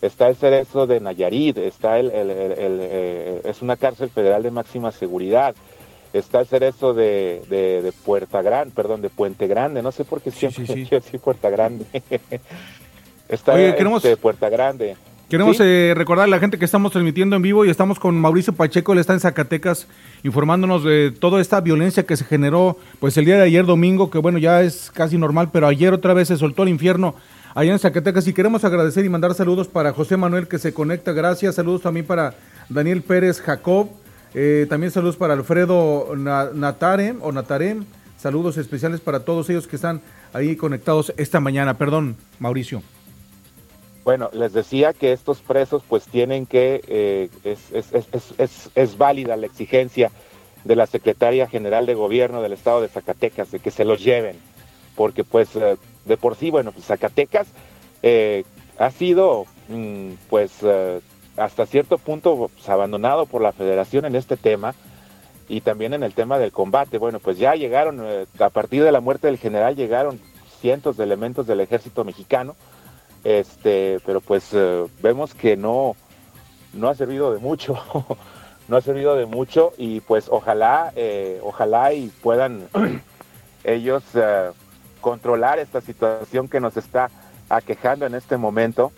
Está 0.03 0.29
el 0.29 0.37
cerezo 0.37 0.87
de 0.87 1.01
Nayarit, 1.01 1.57
está 1.59 1.99
el, 1.99 2.11
el- 2.11 2.31
el- 2.31 2.53
el, 2.53 2.79
eh, 2.83 3.41
es 3.45 3.63
una 3.63 3.77
cárcel 3.77 4.11
federal 4.11 4.43
de 4.43 4.51
máxima 4.51 4.91
seguridad. 4.93 5.55
Está 6.13 6.41
el 6.41 6.47
cerezo 6.47 6.93
de, 6.93 7.43
de, 7.49 7.81
de 7.81 7.93
Puerta 7.93 8.43
Grande, 8.43 8.75
perdón, 8.77 9.01
de 9.01 9.09
Puente 9.09 9.47
Grande, 9.47 9.81
no 9.81 9.93
sé 9.93 10.05
por 10.05 10.21
qué 10.21 10.31
siempre 10.31 10.67
sí, 10.67 11.19
Puerta 11.19 11.49
Grande. 11.49 11.87
está 13.29 13.55
Oye, 13.55 13.75
queremos- 13.77 14.05
este, 14.05 14.17
Puerta 14.17 14.49
Grande. 14.49 14.97
Queremos 15.31 15.57
eh, 15.61 15.95
recordar 15.97 16.25
a 16.25 16.29
la 16.29 16.39
gente 16.39 16.59
que 16.59 16.67
estamos 16.67 16.93
transmitiendo 16.93 17.37
en 17.37 17.41
vivo 17.41 17.65
y 17.65 17.71
estamos 17.71 17.99
con 17.99 18.15
Mauricio 18.21 18.53
Pacheco, 18.53 18.93
él 18.93 18.99
está 18.99 19.15
en 19.15 19.21
Zacatecas 19.21 19.89
informándonos 20.25 20.85
de 20.85 21.11
toda 21.11 21.41
esta 21.41 21.63
violencia 21.63 22.03
que 22.03 22.19
se 22.19 22.25
generó 22.27 22.77
pues 23.01 23.17
el 23.17 23.25
día 23.25 23.37
de 23.37 23.45
ayer 23.45 23.65
domingo, 23.65 24.11
que 24.11 24.19
bueno, 24.19 24.37
ya 24.37 24.61
es 24.61 24.91
casi 24.91 25.17
normal, 25.17 25.49
pero 25.51 25.67
ayer 25.69 25.95
otra 25.95 26.13
vez 26.13 26.29
se 26.29 26.37
soltó 26.37 26.65
el 26.65 26.69
infierno 26.69 27.15
allá 27.55 27.73
en 27.73 27.79
Zacatecas. 27.79 28.27
Y 28.29 28.33
queremos 28.33 28.65
agradecer 28.65 29.05
y 29.05 29.09
mandar 29.09 29.35
saludos 29.35 29.69
para 29.69 29.93
José 29.93 30.17
Manuel 30.17 30.49
que 30.49 30.59
se 30.59 30.73
conecta, 30.73 31.13
gracias, 31.13 31.55
saludos 31.55 31.83
también 31.83 32.07
para 32.07 32.35
Daniel 32.69 33.03
Pérez 33.03 33.41
Jacob, 33.41 33.89
eh, 34.35 34.67
también 34.69 34.91
saludos 34.93 35.17
para 35.17 35.35
Alfredo 35.35 36.15
Na- 36.17 36.51
Natarem 36.53 37.19
o 37.23 37.33
Natarem, 37.33 37.85
saludos 38.19 38.57
especiales 38.57 39.01
para 39.01 39.21
todos 39.25 39.51
ellos 39.51 39.67
que 39.67 39.77
están 39.77 40.01
ahí 40.33 40.57
conectados 40.57 41.13
esta 41.17 41.41
mañana, 41.41 41.77
perdón, 41.77 42.17
Mauricio. 42.39 42.83
Bueno, 44.05 44.31
les 44.33 44.53
decía 44.53 44.93
que 44.93 45.13
estos 45.13 45.41
presos 45.41 45.83
pues 45.89 46.05
tienen 46.07 46.47
que, 46.47 46.81
eh, 46.89 47.29
es 48.75 48.99
válida 48.99 49.37
la 49.37 49.47
exigencia 49.47 50.11
de 50.65 50.77
la 50.77 50.87
Secretaria 50.87 51.47
General 51.49 51.87
de 51.87 51.95
Gobierno 51.95 52.43
del 52.43 52.53
Estado 52.53 52.81
de 52.81 52.89
Zacatecas 52.89 53.51
de 53.53 53.61
que 53.61 53.71
se 53.71 53.85
los 53.85 54.03
lleven, 54.03 54.37
porque 54.97 55.23
pues 55.23 55.55
eh, 55.55 55.77
de 56.05 56.17
por 56.17 56.37
sí, 56.37 56.51
bueno, 56.51 56.73
pues 56.73 56.87
Zacatecas 56.87 57.47
eh, 58.03 58.45
ha 58.79 58.91
sido 58.91 59.47
mm, 59.69 60.13
pues 60.29 60.53
eh, 60.63 61.01
hasta 61.37 61.67
cierto 61.67 61.99
punto 61.99 62.51
pues, 62.55 62.69
abandonado 62.69 63.27
por 63.27 63.43
la 63.43 63.53
federación 63.53 64.05
en 64.05 64.17
este 64.17 64.37
tema 64.37 64.75
y 65.49 65.61
también 65.61 65.95
en 65.95 66.03
el 66.03 66.15
tema 66.15 66.39
del 66.39 66.53
combate. 66.53 66.99
Bueno, 66.99 67.21
pues 67.21 67.39
ya 67.39 67.55
llegaron, 67.55 68.01
eh, 68.05 68.27
a 68.39 68.51
partir 68.51 68.83
de 68.83 68.93
la 68.93 69.01
muerte 69.01 69.29
del 69.29 69.39
general 69.39 69.77
llegaron 69.77 70.21
cientos 70.61 70.97
de 70.97 71.05
elementos 71.05 71.47
del 71.47 71.61
ejército 71.61 72.05
mexicano, 72.05 72.57
este, 73.25 73.99
pero 74.05 74.21
pues 74.21 74.51
vemos 75.01 75.35
que 75.35 75.57
no, 75.57 75.97
no 76.73 76.89
ha 76.89 76.95
servido 76.95 77.33
de 77.33 77.39
mucho, 77.39 77.77
no 78.69 78.77
ha 78.77 78.81
servido 78.81 79.17
de 79.17 79.27
mucho 79.27 79.73
y 79.77 80.01
pues 80.01 80.27
ojalá, 80.29 80.93
ojalá 81.43 81.93
y 81.93 82.09
puedan 82.23 82.69
ellos 83.65 84.03
controlar 85.03 85.59
esta 85.59 85.83
situación 85.83 86.49
que 86.49 86.61
nos 86.61 86.79
está 86.79 87.11
aquejando 87.51 88.07
en 88.07 88.15
este 88.15 88.39
momento, 88.39 88.91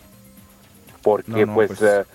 porque 1.01 1.31
No, 1.31 1.45
no, 1.47 1.53
pues, 1.55 1.67
pues. 1.77 1.81
eh, 1.81 2.05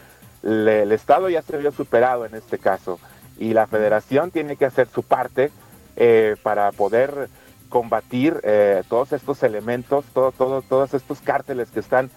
le- 0.42 0.83
el 0.83 0.92
Estado 0.92 1.29
ya 1.29 1.42
se 1.42 1.59
vio 1.59 1.70
superado 1.72 2.24
en 2.24 2.35
este 2.35 2.59
caso 2.59 2.98
y 3.38 3.53
la 3.53 3.66
Federación 3.66 4.31
tiene 4.31 4.57
que 4.57 4.64
hacer 4.64 4.88
su 4.88 5.03
parte 5.03 5.50
eh, 5.96 6.37
para 6.42 6.72
poder 6.72 7.29
combatir 7.68 8.40
eh, 8.42 8.83
todos 8.88 9.12
estos 9.12 9.42
elementos, 9.42 10.05
todo, 10.14 10.33
todo, 10.33 10.62
todos 10.62 10.94
estos 10.94 11.20
cárteles 11.20 11.70
que 11.70 11.81
están 11.81 12.11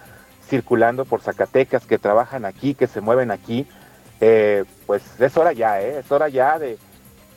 circulando 0.47 1.05
por 1.05 1.21
Zacatecas, 1.21 1.85
que 1.85 1.97
trabajan 1.99 2.45
aquí, 2.45 2.73
que 2.75 2.87
se 2.87 3.01
mueven 3.01 3.29
aquí, 3.31 3.67
eh, 4.21 4.63
pues 4.85 5.03
es 5.19 5.35
hora 5.37 5.51
ya, 5.53 5.81
es 5.81 6.09
hora 6.11 6.29
ya 6.29 6.57
de, 6.59 6.77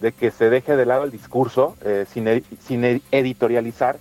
de 0.00 0.12
que 0.12 0.30
se 0.30 0.50
deje 0.50 0.76
de 0.76 0.86
lado 0.86 1.04
el 1.04 1.10
discurso 1.10 1.76
sin, 2.12 2.44
sin 2.66 2.84
ed- 2.84 3.02
editorializar, 3.10 3.96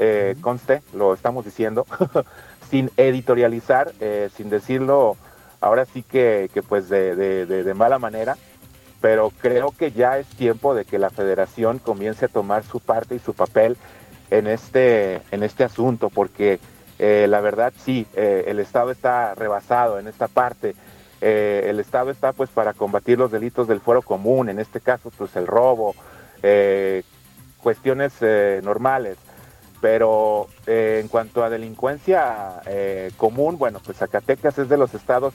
eh, 0.00 0.34
conste, 0.40 0.82
lo 0.94 1.12
estamos 1.14 1.44
diciendo, 1.44 1.86
sin 2.70 2.90
editorializar, 2.96 3.92
eh, 4.00 4.30
sin 4.36 4.48
decirlo 4.50 5.16
ahora 5.60 5.84
sí 5.84 6.02
que, 6.02 6.50
que 6.54 6.62
pues 6.62 6.88
de, 6.88 7.14
de- 7.14 7.44
de- 7.46 7.62
de 7.64 7.74
mala 7.74 7.98
manera, 7.98 8.36
pero 9.02 9.30
creo 9.40 9.72
que 9.76 9.92
ya 9.92 10.18
es 10.18 10.26
tiempo 10.26 10.74
de 10.74 10.84
que 10.86 10.98
la 10.98 11.10
federación 11.10 11.78
comience 11.78 12.24
a 12.24 12.28
tomar 12.28 12.64
su 12.64 12.80
parte 12.80 13.14
y 13.14 13.18
su 13.18 13.34
papel 13.34 13.76
en 14.30 14.46
este, 14.46 15.20
en 15.30 15.42
este 15.42 15.64
asunto, 15.64 16.08
porque 16.10 16.58
eh, 16.98 17.26
la 17.28 17.40
verdad 17.40 17.72
sí, 17.84 18.06
eh, 18.14 18.44
el 18.48 18.58
Estado 18.58 18.90
está 18.90 19.34
rebasado 19.34 19.98
en 19.98 20.08
esta 20.08 20.28
parte. 20.28 20.74
El 21.22 21.78
Estado 21.80 22.10
está 22.10 22.32
pues 22.32 22.48
para 22.48 22.72
combatir 22.72 23.18
los 23.18 23.30
delitos 23.30 23.68
del 23.68 23.80
fuero 23.80 24.00
común, 24.00 24.48
en 24.48 24.58
este 24.58 24.80
caso 24.80 25.10
pues 25.18 25.36
el 25.36 25.46
robo, 25.46 25.94
cuestiones 27.62 28.12
eh, 28.20 28.60
normales. 28.64 29.16
Pero 29.80 30.48
eh, 30.66 30.98
en 31.00 31.08
cuanto 31.08 31.42
a 31.42 31.50
delincuencia 31.50 32.60
eh, 32.66 33.10
común, 33.16 33.58
bueno, 33.58 33.80
pues 33.84 33.98
Zacatecas 33.98 34.58
es 34.58 34.68
de 34.68 34.76
los 34.76 34.94
estados 34.94 35.32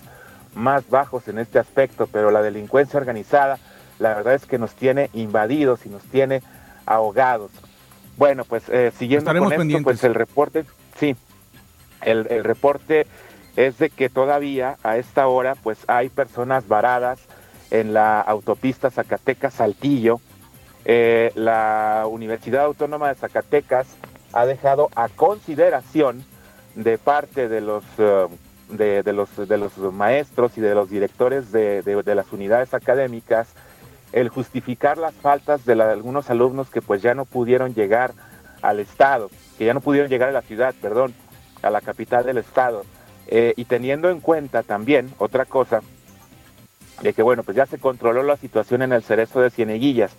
más 0.54 0.88
bajos 0.90 1.28
en 1.28 1.40
este 1.40 1.60
aspecto, 1.60 2.08
pero 2.12 2.32
la 2.32 2.42
delincuencia 2.42 3.00
organizada, 3.00 3.58
la 4.00 4.14
verdad 4.14 4.36
es 4.36 4.46
que 4.46 4.58
nos 4.58 4.74
tiene 4.76 5.10
invadidos 5.14 5.86
y 5.86 5.90
nos 5.90 6.04
tiene 6.04 6.42
ahogados. 6.86 7.52
Bueno, 8.18 8.46
pues 8.46 8.70
eh, 8.70 8.92
siguiendo 8.98 9.32
Estaremos 9.32 9.54
con 9.54 9.70
esto, 9.70 9.84
pues 9.84 10.04
el 10.04 10.14
reporte, 10.14 10.64
sí, 10.98 11.16
el, 12.02 12.28
el 12.30 12.44
reporte 12.44 13.08
es 13.56 13.78
de 13.78 13.90
que 13.90 14.10
todavía 14.10 14.78
a 14.84 14.98
esta 14.98 15.28
hora 15.28 15.56
pues 15.56 15.80
hay 15.88 16.10
personas 16.10 16.68
varadas 16.68 17.20
en 17.72 17.94
la 17.94 18.22
autopista 18.22 18.90
Zacatecas-Saltillo. 18.90 20.20
Eh, 20.86 21.32
la 21.36 22.06
Universidad 22.08 22.66
Autónoma 22.66 23.10
de 23.10 23.16
Zacatecas 23.16 23.88
ha 24.36 24.46
dejado 24.46 24.90
a 24.96 25.08
consideración 25.10 26.24
de 26.76 26.98
parte 26.98 27.48
de 27.48 27.62
los, 27.62 27.84
eh, 27.98 28.28
de, 28.70 29.14
los, 29.14 29.30
de 29.36 29.58
los 29.58 29.78
maestros 29.94 30.58
y 30.58 30.62
de 30.62 30.76
los 30.76 30.90
directores 30.90 31.52
de, 31.52 31.82
de- 31.82 32.16
las 32.16 32.32
unidades 32.34 32.74
académicas 32.74 33.48
el 34.12 34.30
justificar 34.30 34.98
las 34.98 35.14
faltas 35.14 35.66
de 35.66 35.74
algunos 35.82 36.30
alumnos 36.30 36.70
que 36.70 36.82
pues 36.82 37.02
ya 37.02 37.14
no 37.16 37.26
pudieron 37.26 37.74
llegar 37.74 38.12
al 38.62 38.80
estado, 38.80 39.30
que 39.58 39.66
ya 39.66 39.74
no 39.74 39.82
pudieron 39.82 40.10
llegar 40.10 40.30
a 40.30 40.34
la 40.34 40.42
ciudad, 40.42 40.76
perdón, 40.82 41.14
a 41.62 41.70
la 41.70 41.82
capital 41.82 42.26
del 42.26 42.38
estado. 42.38 42.84
Eh, 43.28 43.54
y 43.58 43.66
teniendo 43.66 44.10
en 44.10 44.20
cuenta 44.20 44.64
también 44.64 45.12
otra 45.18 45.46
cosa, 45.46 45.82
de 47.02 47.14
que 47.14 47.24
bueno, 47.24 47.44
pues 47.44 47.58
ya 47.58 47.66
se 47.66 47.78
controló 47.78 48.24
la 48.24 48.38
situación 48.38 48.82
en 48.84 48.94
el 48.94 49.04
cerezo 49.04 49.42
de 49.42 49.50
Cieneguillas, 49.50 50.12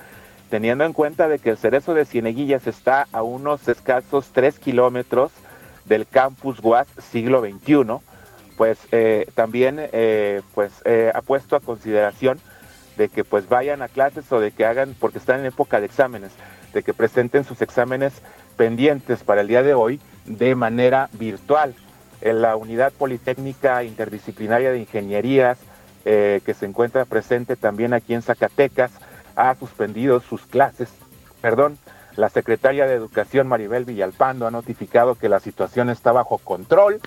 teniendo 0.50 0.84
en 0.84 0.92
cuenta 0.92 1.28
de 1.28 1.38
que 1.38 1.50
el 1.50 1.58
cerezo 1.58 1.94
de 1.94 2.04
Cieneguillas 2.04 2.66
está 2.66 3.06
a 3.12 3.22
unos 3.22 3.68
escasos 3.68 4.30
tres 4.32 4.58
kilómetros 4.58 5.32
del 5.84 6.06
campus 6.06 6.58
UAS 6.62 6.88
siglo 7.10 7.40
XXI, 7.40 7.98
pues 8.56 8.78
eh, 8.92 9.26
también 9.34 9.76
eh, 9.78 10.42
pues 10.54 10.72
eh, 10.84 11.12
ha 11.14 11.22
puesto 11.22 11.56
a 11.56 11.60
consideración 11.60 12.40
de 12.96 13.08
que 13.08 13.24
pues 13.24 13.48
vayan 13.48 13.82
a 13.82 13.88
clases 13.88 14.30
o 14.32 14.40
de 14.40 14.52
que 14.52 14.64
hagan, 14.64 14.94
porque 14.98 15.18
están 15.18 15.40
en 15.40 15.46
época 15.46 15.80
de 15.80 15.86
exámenes, 15.86 16.32
de 16.72 16.82
que 16.82 16.94
presenten 16.94 17.44
sus 17.44 17.60
exámenes 17.62 18.14
pendientes 18.56 19.22
para 19.22 19.42
el 19.42 19.48
día 19.48 19.62
de 19.62 19.74
hoy 19.74 20.00
de 20.24 20.54
manera 20.54 21.08
virtual. 21.12 21.74
En 22.22 22.40
la 22.40 22.56
Unidad 22.56 22.92
Politécnica 22.92 23.84
Interdisciplinaria 23.84 24.72
de 24.72 24.80
Ingenierías, 24.80 25.58
eh, 26.04 26.40
que 26.44 26.54
se 26.54 26.66
encuentra 26.66 27.04
presente 27.04 27.56
también 27.56 27.92
aquí 27.92 28.14
en 28.14 28.22
Zacatecas, 28.22 28.92
ha 29.36 29.54
suspendido 29.54 30.20
sus 30.20 30.42
clases. 30.46 30.90
Perdón, 31.40 31.78
la 32.16 32.30
secretaria 32.30 32.86
de 32.86 32.94
Educación 32.94 33.46
Maribel 33.46 33.84
Villalpando 33.84 34.46
ha 34.46 34.50
notificado 34.50 35.14
que 35.14 35.28
la 35.28 35.38
situación 35.38 35.90
está 35.90 36.12
bajo 36.12 36.38
control. 36.38 37.00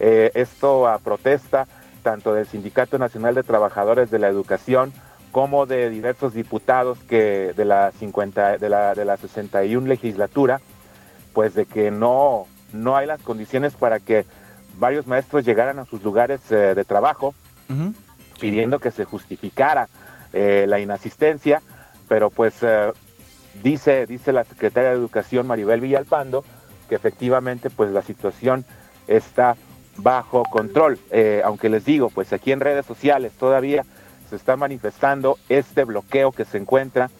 Eh, 0.00 0.30
esto 0.34 0.88
a 0.88 0.98
protesta 0.98 1.66
tanto 2.02 2.32
del 2.32 2.46
Sindicato 2.46 2.98
Nacional 2.98 3.34
de 3.34 3.42
Trabajadores 3.42 4.10
de 4.10 4.18
la 4.18 4.28
Educación 4.28 4.92
como 5.32 5.66
de 5.66 5.90
diversos 5.90 6.32
diputados 6.32 6.98
que 7.00 7.52
de 7.54 7.64
la 7.64 7.92
50 7.92 8.58
de 8.58 8.68
la 8.68 8.94
de 8.94 9.04
la 9.04 9.16
61 9.16 9.86
legislatura, 9.86 10.60
pues 11.34 11.54
de 11.54 11.66
que 11.66 11.90
no 11.90 12.46
no 12.72 12.96
hay 12.96 13.06
las 13.06 13.20
condiciones 13.20 13.74
para 13.74 14.00
que 14.00 14.24
varios 14.78 15.06
maestros 15.06 15.44
llegaran 15.44 15.78
a 15.78 15.84
sus 15.84 16.02
lugares 16.02 16.40
eh, 16.50 16.74
de 16.74 16.84
trabajo 16.84 17.34
pidiendo 18.40 18.78
que 18.78 18.90
se 18.90 19.04
justificara 19.04 19.88
eh, 20.38 20.66
la 20.68 20.78
inasistencia, 20.78 21.60
pero 22.08 22.30
pues 22.30 22.54
eh, 22.62 22.92
dice, 23.62 24.06
dice 24.06 24.32
la 24.32 24.44
secretaria 24.44 24.90
de 24.90 24.96
Educación 24.96 25.46
Maribel 25.46 25.80
Villalpando 25.80 26.44
que 26.88 26.94
efectivamente 26.94 27.70
pues 27.70 27.90
la 27.90 28.02
situación 28.02 28.64
está 29.08 29.56
bajo 29.96 30.44
control, 30.44 30.98
eh, 31.10 31.42
aunque 31.44 31.68
les 31.68 31.84
digo, 31.84 32.08
pues 32.08 32.32
aquí 32.32 32.52
en 32.52 32.60
redes 32.60 32.86
sociales 32.86 33.32
todavía 33.38 33.84
se 34.30 34.36
está 34.36 34.56
manifestando 34.56 35.38
este 35.48 35.84
bloqueo 35.84 36.30
que 36.32 36.44
se 36.44 36.58
encuentra 36.58 37.10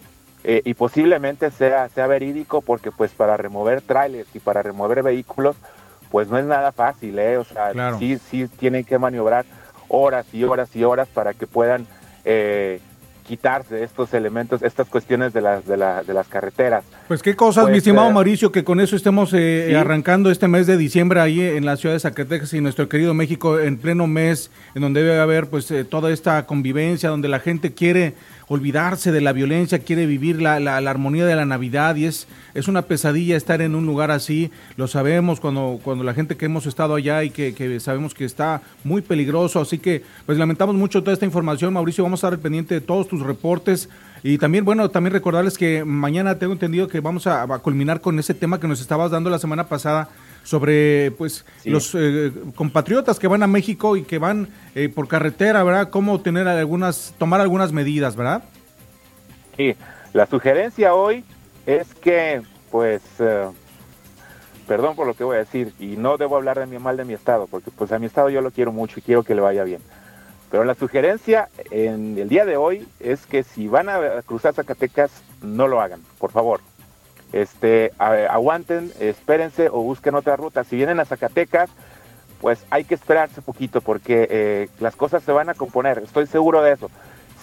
eh, 0.45 0.61
y 0.63 0.73
posiblemente 0.75 1.51
sea, 1.51 1.89
sea 1.89 2.07
verídico 2.07 2.61
porque 2.61 2.91
pues 2.91 3.11
para 3.11 3.35
remover 3.35 3.81
trailers 3.81 4.33
y 4.33 4.39
para 4.39 4.61
remover 4.63 5.03
vehículos 5.03 5.57
pues 6.09 6.29
no 6.29 6.37
es 6.39 6.45
nada 6.45 6.71
fácil, 6.71 7.19
¿eh? 7.19 7.37
o 7.37 7.43
sea, 7.43 7.71
Claro. 7.71 7.99
sí, 7.99 8.17
sí 8.17 8.47
tienen 8.47 8.85
que 8.85 8.97
maniobrar 8.97 9.45
horas 9.89 10.25
y 10.33 10.43
horas 10.45 10.73
y 10.75 10.83
horas 10.83 11.07
para 11.09 11.33
que 11.33 11.45
puedan 11.47 11.85
eh, 12.25 12.79
quitarse 13.29 13.83
estos 13.83 14.11
elementos, 14.15 14.63
estas 14.63 14.87
cuestiones 14.87 15.33
de 15.33 15.41
las, 15.41 15.63
de, 15.67 15.77
la- 15.77 16.01
de 16.01 16.13
las 16.15 16.27
carreteras. 16.27 16.83
Pues 17.07 17.21
qué 17.21 17.35
cosas, 17.35 17.65
Pues, 17.65 17.71
mi 17.73 17.77
estimado 17.77 18.09
eh, 18.09 18.13
Mauricio, 18.13 18.51
que 18.51 18.63
con 18.63 18.79
eso 18.79 18.95
estemos 18.95 19.31
eh, 19.33 19.67
sí. 19.69 19.75
arrancando 19.75 20.31
este 20.31 20.47
mes 20.47 20.65
de 20.65 20.77
diciembre 20.77 21.19
ahí 21.21 21.39
en 21.39 21.63
la 21.63 21.77
ciudad 21.77 21.93
de 21.93 21.99
Zacatecas 21.99 22.51
y 22.55 22.59
nuestro 22.61 22.89
querido 22.89 23.13
México 23.13 23.59
en 23.59 23.77
pleno 23.77 24.07
mes, 24.07 24.49
en 24.73 24.81
donde 24.81 25.03
debe 25.03 25.19
haber 25.19 25.45
pues 25.47 25.69
eh, 25.69 25.83
toda 25.83 26.11
esta 26.11 26.47
convivencia, 26.47 27.09
donde 27.09 27.27
la 27.27 27.39
gente 27.39 27.71
quiere 27.71 28.15
olvidarse 28.49 29.11
de 29.11 29.21
la 29.21 29.31
violencia, 29.31 29.79
quiere 29.79 30.05
vivir 30.05 30.41
la, 30.41 30.59
la- 30.59 30.77
armonía 30.77 31.25
de 31.25 31.35
la 31.35 31.45
Navidad 31.45 31.95
y 31.95 32.05
es, 32.05 32.27
es 32.53 32.67
una 32.67 32.81
pesadilla 32.81 33.37
estar 33.37 33.61
en 33.61 33.75
un 33.75 33.85
lugar 33.85 34.11
así, 34.11 34.51
lo 34.75 34.87
sabemos 34.87 35.39
cuando, 35.39 35.79
cuando 35.83 36.03
la 36.03 36.13
gente 36.15 36.35
que 36.35 36.45
hemos 36.47 36.65
estado 36.65 36.95
allá 36.95 37.23
y 37.23 37.29
que, 37.29 37.79
sabemos 37.79 38.13
que 38.13 38.25
está 38.25 38.61
muy 38.83 39.01
peligroso, 39.01 39.61
así 39.61 39.77
que 39.77 40.03
pues 40.25 40.37
lamentamos 40.37 40.75
mucho 40.75 41.01
toda 41.01 41.13
esta 41.13 41.25
información, 41.25 41.73
Mauricio, 41.73 42.03
vamos 42.03 42.23
a 42.23 42.27
estar 42.27 42.39
pendiente 42.39 42.73
de 42.73 42.81
todos 42.81 43.07
tus 43.07 43.21
reportes. 43.21 43.87
Y 44.21 44.37
también, 44.37 44.65
bueno, 44.65 44.89
también 44.89 45.13
recordarles 45.13 45.57
que 45.57 45.85
mañana 45.85 46.39
tengo 46.39 46.51
entendido 46.51 46.89
que 46.89 46.99
vamos 46.99 47.25
a, 47.25 47.43
a 47.43 47.59
culminar 47.59 48.01
con 48.01 48.19
ese 48.19 48.33
tema 48.33 48.59
que 48.59 48.67
nos 48.67 48.81
estabas 48.81 49.11
dando 49.11 49.29
la 49.29 49.39
semana 49.39 49.69
pasada 49.69 50.09
sobre 50.43 51.11
pues 51.11 51.45
Sí. 51.61 51.69
los 51.69 51.93
eh, 51.95 52.31
compatriotas 52.55 53.19
que 53.19 53.27
van 53.27 53.43
a 53.43 53.47
México 53.47 53.95
y 53.95 54.03
que 54.03 54.17
van 54.17 54.49
eh, 54.75 54.89
por 54.89 55.07
carretera, 55.07 55.63
¿verdad? 55.63 55.89
Cómo 55.89 56.21
tener 56.21 56.47
algunas, 56.47 57.13
tomar 57.17 57.41
algunas 57.41 57.71
medidas, 57.71 58.15
¿verdad? 58.15 58.43
Sí, 59.57 59.75
la 60.13 60.25
sugerencia 60.25 60.93
hoy 60.93 61.23
es 61.65 61.93
que, 61.95 62.41
pues, 62.71 63.01
eh, 63.19 63.47
perdón 64.67 64.95
por 64.95 65.05
lo 65.07 65.13
que 65.13 65.23
voy 65.23 65.35
a 65.35 65.39
decir, 65.39 65.73
y 65.79 65.97
no 65.97 66.17
debo 66.17 66.35
hablar 66.37 66.59
de 66.59 66.65
mi 66.65 66.79
mal 66.79 66.95
de 66.97 67.05
mi 67.05 67.13
estado, 67.13 67.47
porque 67.47 67.71
pues 67.71 67.91
a 67.91 67.99
mi 67.99 68.05
estado 68.05 68.29
yo 68.29 68.41
lo 68.41 68.51
quiero 68.51 68.71
mucho 68.71 68.99
y 68.99 69.01
quiero 69.03 69.23
que 69.23 69.35
le 69.35 69.41
vaya 69.41 69.63
bien. 69.63 69.81
Pero 70.51 70.63
la 70.63 70.73
sugerencia 70.73 71.47
en 71.69 72.17
el 72.17 72.27
día 72.27 72.43
de 72.45 72.57
hoy 72.57 72.87
es 72.99 73.25
que 73.27 73.43
si 73.43 73.67
van 73.67 73.87
a 73.89 73.99
cruzar 74.25 74.53
Zacatecas, 74.55 75.11
no 75.43 75.67
lo 75.67 75.79
hagan, 75.81 76.01
por 76.17 76.31
favor. 76.31 76.61
Este, 77.31 77.91
aguanten, 77.99 78.91
espérense 78.99 79.69
o 79.69 79.81
busquen 79.83 80.15
otra 80.15 80.35
ruta. 80.35 80.63
Si 80.63 80.75
vienen 80.75 80.99
a 80.99 81.05
Zacatecas, 81.05 81.69
pues 82.41 82.65
hay 82.69 82.85
que 82.85 82.95
esperarse 82.95 83.41
poquito 83.41 83.81
porque 83.81 84.27
eh, 84.31 84.69
las 84.79 84.95
cosas 84.95 85.23
se 85.23 85.31
van 85.31 85.49
a 85.49 85.53
componer, 85.53 85.99
estoy 85.99 86.25
seguro 86.27 86.61
de 86.61 86.71
eso. 86.73 86.89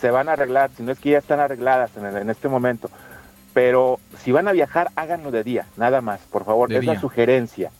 Se 0.00 0.10
van 0.10 0.28
a 0.28 0.32
arreglar, 0.32 0.70
si 0.76 0.82
no 0.82 0.92
es 0.92 0.98
que 0.98 1.10
ya 1.10 1.18
están 1.18 1.40
arregladas 1.40 1.96
en, 1.96 2.04
el- 2.06 2.16
en 2.16 2.30
este 2.30 2.48
momento. 2.48 2.90
Pero 3.54 3.98
si 4.22 4.32
van 4.32 4.48
a 4.48 4.52
viajar, 4.52 4.88
háganlo 4.96 5.30
de 5.30 5.42
día, 5.44 5.66
nada 5.76 6.00
más, 6.00 6.20
por 6.30 6.44
favor. 6.44 6.68
De 6.68 6.76
es 6.76 6.80
día. 6.82 6.94
la 6.94 7.00
sugerencia. 7.00 7.70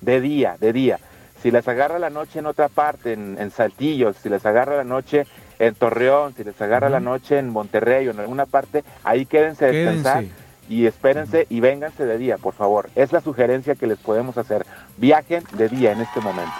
De 0.00 0.20
día, 0.20 0.56
de 0.60 0.72
día. 0.72 0.98
Si 1.42 1.50
les 1.50 1.66
agarra 1.68 1.98
la 1.98 2.10
noche 2.10 2.38
en 2.40 2.46
otra 2.46 2.68
parte, 2.68 3.14
en, 3.14 3.36
en 3.38 3.50
Saltillo, 3.50 4.12
si 4.12 4.28
les 4.28 4.44
agarra 4.44 4.76
la 4.76 4.84
noche 4.84 5.26
en 5.58 5.74
Torreón, 5.74 6.34
si 6.36 6.44
les 6.44 6.60
agarra 6.60 6.88
la 6.88 7.00
noche 7.00 7.38
en 7.38 7.48
Monterrey 7.48 8.06
o 8.08 8.10
en 8.10 8.20
alguna 8.20 8.46
parte, 8.46 8.84
ahí 9.04 9.26
quédense 9.26 9.64
a 9.64 9.68
descansar 9.68 10.20
Quédense. 10.24 10.41
Y 10.72 10.86
espérense 10.86 11.46
y 11.50 11.60
vénganse 11.60 12.06
de 12.06 12.16
día, 12.16 12.38
por 12.38 12.54
favor. 12.54 12.88
Es 12.94 13.12
la 13.12 13.20
sugerencia 13.20 13.74
que 13.74 13.86
les 13.86 13.98
podemos 13.98 14.38
hacer. 14.38 14.64
Viajen 14.96 15.44
de 15.52 15.68
día 15.68 15.92
en 15.92 16.00
este 16.00 16.20
momento. 16.20 16.50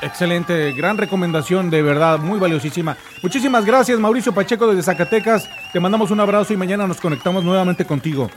Excelente, 0.00 0.72
gran 0.72 0.96
recomendación, 0.96 1.68
de 1.68 1.82
verdad, 1.82 2.18
muy 2.18 2.38
valiosísima. 2.38 2.96
Muchísimas 3.22 3.66
gracias, 3.66 3.98
Mauricio 3.98 4.32
Pacheco 4.32 4.68
desde 4.68 4.84
Zacatecas. 4.84 5.46
Te 5.72 5.80
mandamos 5.80 6.10
un 6.10 6.20
abrazo 6.20 6.54
y 6.54 6.56
mañana 6.56 6.86
nos 6.86 6.98
conectamos 6.98 7.44
nuevamente 7.44 7.84
contigo. 7.84 8.30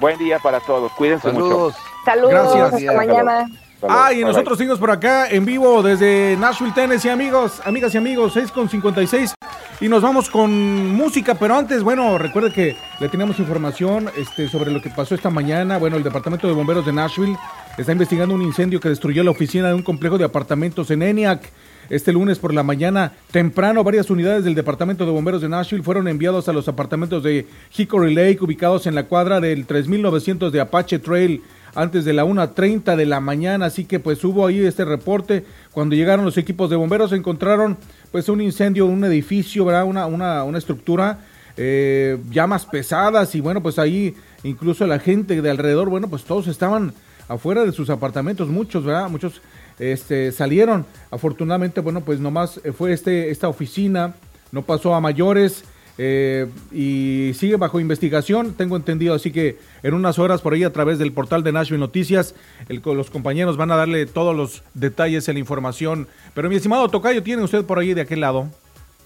Buen 0.00 0.18
día 0.18 0.38
para 0.38 0.60
todos. 0.60 0.92
Cuídense 0.92 1.32
mucho. 1.32 1.44
Saludos. 1.46 1.76
Saludos, 2.04 2.30
Gracias. 2.54 2.90
hasta 2.90 2.92
mañana. 2.92 3.48
Ah, 3.82 4.10
y 4.12 4.16
Bye, 4.16 4.24
nosotros 4.24 4.56
seguimos 4.56 4.78
por 4.78 4.90
acá 4.90 5.28
en 5.28 5.44
vivo 5.44 5.82
desde 5.82 6.36
Nashville, 6.38 6.72
Tennessee, 6.72 7.10
amigos, 7.10 7.60
amigas 7.64 7.94
y 7.94 7.98
amigos, 7.98 8.32
6 8.32 8.50
con 8.50 8.68
56. 8.68 9.34
Y 9.80 9.88
nos 9.88 10.00
vamos 10.00 10.30
con 10.30 10.94
música, 10.94 11.34
pero 11.34 11.54
antes, 11.54 11.82
bueno, 11.82 12.16
recuerde 12.16 12.50
que 12.50 12.76
le 12.98 13.08
teníamos 13.10 13.38
información 13.38 14.10
este, 14.16 14.48
sobre 14.48 14.70
lo 14.70 14.80
que 14.80 14.88
pasó 14.88 15.14
esta 15.14 15.28
mañana. 15.28 15.76
Bueno, 15.76 15.96
el 15.96 16.02
Departamento 16.02 16.48
de 16.48 16.54
Bomberos 16.54 16.86
de 16.86 16.94
Nashville 16.94 17.36
está 17.76 17.92
investigando 17.92 18.34
un 18.34 18.40
incendio 18.40 18.80
que 18.80 18.88
destruyó 18.88 19.22
la 19.22 19.32
oficina 19.32 19.68
de 19.68 19.74
un 19.74 19.82
complejo 19.82 20.16
de 20.16 20.24
apartamentos 20.24 20.90
en 20.90 21.02
ENIAC. 21.02 21.52
Este 21.90 22.12
lunes 22.12 22.38
por 22.38 22.54
la 22.54 22.62
mañana 22.62 23.12
temprano, 23.30 23.84
varias 23.84 24.08
unidades 24.08 24.44
del 24.44 24.54
Departamento 24.54 25.04
de 25.04 25.12
Bomberos 25.12 25.42
de 25.42 25.50
Nashville 25.50 25.84
fueron 25.84 26.08
enviados 26.08 26.48
a 26.48 26.52
los 26.54 26.66
apartamentos 26.66 27.22
de 27.22 27.46
Hickory 27.76 28.14
Lake, 28.14 28.38
ubicados 28.40 28.86
en 28.86 28.94
la 28.94 29.04
cuadra 29.04 29.40
del 29.40 29.66
3900 29.66 30.50
de 30.50 30.60
Apache 30.60 30.98
Trail 30.98 31.42
antes 31.76 32.04
de 32.06 32.14
la 32.14 32.24
1.30 32.24 32.96
de 32.96 33.06
la 33.06 33.20
mañana, 33.20 33.66
así 33.66 33.84
que 33.84 34.00
pues 34.00 34.24
hubo 34.24 34.46
ahí 34.46 34.60
este 34.60 34.84
reporte. 34.84 35.44
Cuando 35.72 35.94
llegaron 35.94 36.24
los 36.24 36.38
equipos 36.38 36.70
de 36.70 36.76
bomberos 36.76 37.12
encontraron 37.12 37.76
pues 38.10 38.28
un 38.28 38.40
incendio, 38.40 38.86
un 38.86 39.04
edificio, 39.04 39.64
¿verdad? 39.64 39.84
Una, 39.84 40.06
una, 40.06 40.42
una 40.42 40.58
estructura, 40.58 41.20
eh, 41.56 42.18
llamas 42.30 42.64
pesadas 42.64 43.34
y 43.34 43.40
bueno, 43.40 43.62
pues 43.62 43.78
ahí 43.78 44.14
incluso 44.42 44.86
la 44.86 44.98
gente 44.98 45.40
de 45.40 45.50
alrededor, 45.50 45.90
bueno, 45.90 46.08
pues 46.08 46.24
todos 46.24 46.46
estaban 46.48 46.94
afuera 47.28 47.64
de 47.64 47.72
sus 47.72 47.90
apartamentos, 47.90 48.48
muchos, 48.48 48.84
¿verdad? 48.84 49.10
Muchos 49.10 49.42
este, 49.78 50.32
salieron. 50.32 50.86
Afortunadamente, 51.10 51.80
bueno, 51.80 52.00
pues 52.00 52.20
nomás 52.20 52.58
fue 52.76 52.94
este, 52.94 53.30
esta 53.30 53.48
oficina, 53.48 54.14
no 54.50 54.62
pasó 54.62 54.94
a 54.94 55.00
mayores. 55.00 55.64
Eh, 55.98 56.46
y 56.72 57.32
sigue 57.34 57.56
bajo 57.56 57.80
investigación, 57.80 58.52
tengo 58.54 58.76
entendido, 58.76 59.14
así 59.14 59.30
que 59.32 59.58
en 59.82 59.94
unas 59.94 60.18
horas 60.18 60.40
por 60.42 60.52
ahí 60.52 60.62
a 60.64 60.72
través 60.72 60.98
del 60.98 61.12
portal 61.12 61.42
de 61.42 61.52
Nashville 61.52 61.80
Noticias, 61.80 62.34
el- 62.68 62.82
los 62.84 63.10
compañeros 63.10 63.56
van 63.56 63.70
a 63.70 63.76
darle 63.76 64.06
todos 64.06 64.36
los 64.36 64.62
detalles 64.74 65.26
y 65.28 65.32
la 65.32 65.38
información. 65.38 66.06
Pero 66.34 66.48
mi 66.48 66.56
estimado 66.56 66.88
Tocayo, 66.88 67.22
¿tiene 67.22 67.42
usted 67.42 67.64
por 67.64 67.78
ahí 67.78 67.94
de 67.94 68.02
aquel 68.02 68.20
lado? 68.20 68.48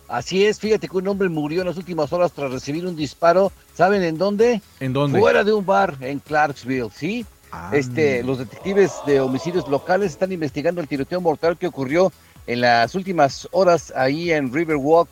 Así 0.09 0.45
es, 0.45 0.59
fíjate 0.59 0.89
que 0.89 0.97
un 0.97 1.07
hombre 1.07 1.29
murió 1.29 1.61
en 1.61 1.69
las 1.69 1.77
últimas 1.77 2.13
horas 2.13 2.33
tras 2.33 2.51
recibir 2.51 2.85
un 2.85 2.97
disparo. 2.97 3.53
¿Saben 3.75 4.03
en 4.03 4.19
dónde? 4.19 4.61
¿En 4.81 4.93
dónde? 4.93 5.21
Fuera 5.21 5.45
de 5.45 5.53
un 5.53 5.65
bar 5.65 5.97
en 6.01 6.19
Clarksville, 6.19 6.89
¿sí? 6.93 7.25
Ah. 7.53 7.71
Este, 7.73 8.25
los 8.25 8.39
detectives 8.39 8.93
de 9.07 9.21
homicidios 9.21 9.69
locales 9.69 10.11
están 10.11 10.33
investigando 10.33 10.81
el 10.81 10.89
tiroteo 10.89 11.21
mortal 11.21 11.57
que 11.57 11.69
ocurrió 11.69 12.13
en 12.49 12.61
las 12.63 12.95
últimas 12.97 13.49
horas 13.53 13.93
ahí 13.95 14.33
en 14.33 14.53
Riverwalk. 14.53 15.09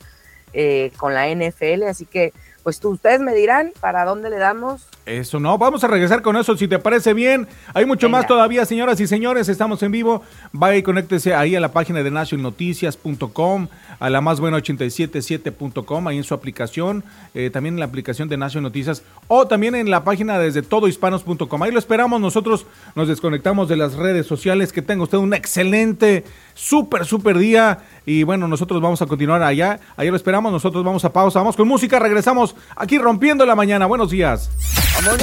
eh, 0.52 0.92
con 0.96 1.14
la 1.14 1.28
NFL, 1.28 1.84
así 1.88 2.06
que 2.06 2.32
pues 2.62 2.80
tú, 2.80 2.90
ustedes 2.90 3.20
me 3.20 3.34
dirán 3.34 3.72
para 3.80 4.04
dónde 4.04 4.30
le 4.30 4.38
damos. 4.38 4.86
Eso 5.04 5.40
no, 5.40 5.58
vamos 5.58 5.82
a 5.82 5.88
regresar 5.88 6.22
con 6.22 6.36
eso 6.36 6.56
si 6.56 6.68
te 6.68 6.78
parece 6.78 7.12
bien. 7.12 7.48
Hay 7.74 7.86
mucho 7.86 8.06
Venga. 8.06 8.18
más 8.18 8.26
todavía, 8.28 8.64
señoras 8.64 9.00
y 9.00 9.06
señores, 9.06 9.48
estamos 9.48 9.82
en 9.82 9.90
vivo. 9.90 10.22
Vaya 10.52 10.76
y 10.76 10.82
conéctese 10.82 11.34
ahí 11.34 11.56
a 11.56 11.60
la 11.60 11.72
página 11.72 12.02
de 12.02 12.10
nationnoticias.com, 12.10 13.68
a 13.98 14.10
la 14.10 14.20
más 14.20 14.38
buena 14.38 14.58
877.com, 14.58 16.06
ahí 16.06 16.18
en 16.18 16.24
su 16.24 16.34
aplicación, 16.34 17.02
eh, 17.34 17.50
también 17.50 17.74
en 17.74 17.80
la 17.80 17.86
aplicación 17.86 18.28
de 18.28 18.36
Nación 18.36 18.62
Noticias 18.62 19.02
o 19.26 19.46
también 19.46 19.74
en 19.74 19.90
la 19.90 20.04
página 20.04 20.38
desde 20.38 20.62
todohispanos.com. 20.62 21.62
Ahí 21.62 21.72
lo 21.72 21.78
esperamos, 21.78 22.20
nosotros 22.20 22.66
nos 22.94 23.08
desconectamos 23.08 23.68
de 23.68 23.76
las 23.76 23.94
redes 23.94 24.26
sociales. 24.26 24.72
Que 24.72 24.82
tenga 24.82 25.02
usted 25.02 25.18
un 25.18 25.34
excelente, 25.34 26.24
súper, 26.54 27.06
súper 27.06 27.38
día. 27.38 27.80
Y 28.06 28.22
bueno, 28.22 28.46
nosotros 28.48 28.80
vamos 28.80 29.02
a 29.02 29.06
continuar 29.06 29.42
allá. 29.42 29.80
Ahí 29.96 30.10
lo 30.10 30.16
esperamos, 30.16 30.52
nosotros 30.52 30.84
vamos 30.84 31.04
a 31.04 31.12
pausa, 31.12 31.38
vamos 31.38 31.56
con 31.56 31.66
música, 31.68 31.98
regresamos 31.98 32.51
aquí 32.76 32.98
rompiendo 32.98 33.46
la 33.46 33.54
mañana. 33.54 33.86
Buenos 33.86 34.10
días. 34.10 34.50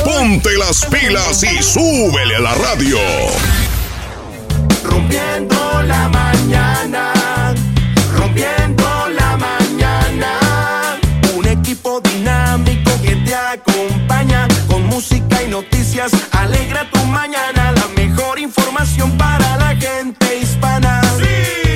Ponte 0.04 0.58
las 0.58 0.86
pilas 0.86 1.44
y 1.44 1.62
súbele 1.64 2.36
a 2.36 2.40
la 2.40 2.56
radio. 2.56 2.98
Rompiendo 4.84 5.82
la 5.84 6.10
mañana, 6.10 7.14
rompiendo 8.18 8.84
la 9.10 9.38
mañana. 9.38 11.00
Un 11.36 11.48
equipo 11.48 12.02
dinámico 12.02 12.92
que 13.02 13.16
te 13.16 13.36
acompaña 13.36 14.48
con 14.68 14.86
música 14.88 15.42
y 15.44 15.48
noticias. 15.50 16.12
Alegra 16.32 16.90
tu 16.92 17.00
mañana, 17.06 17.72
la 17.72 17.88
mejor 17.96 18.40
información 18.40 19.18
para 19.18 19.58
la 19.58 19.76
gente 19.76 20.40
hispana. 20.40 21.02
Sí, 21.18 21.69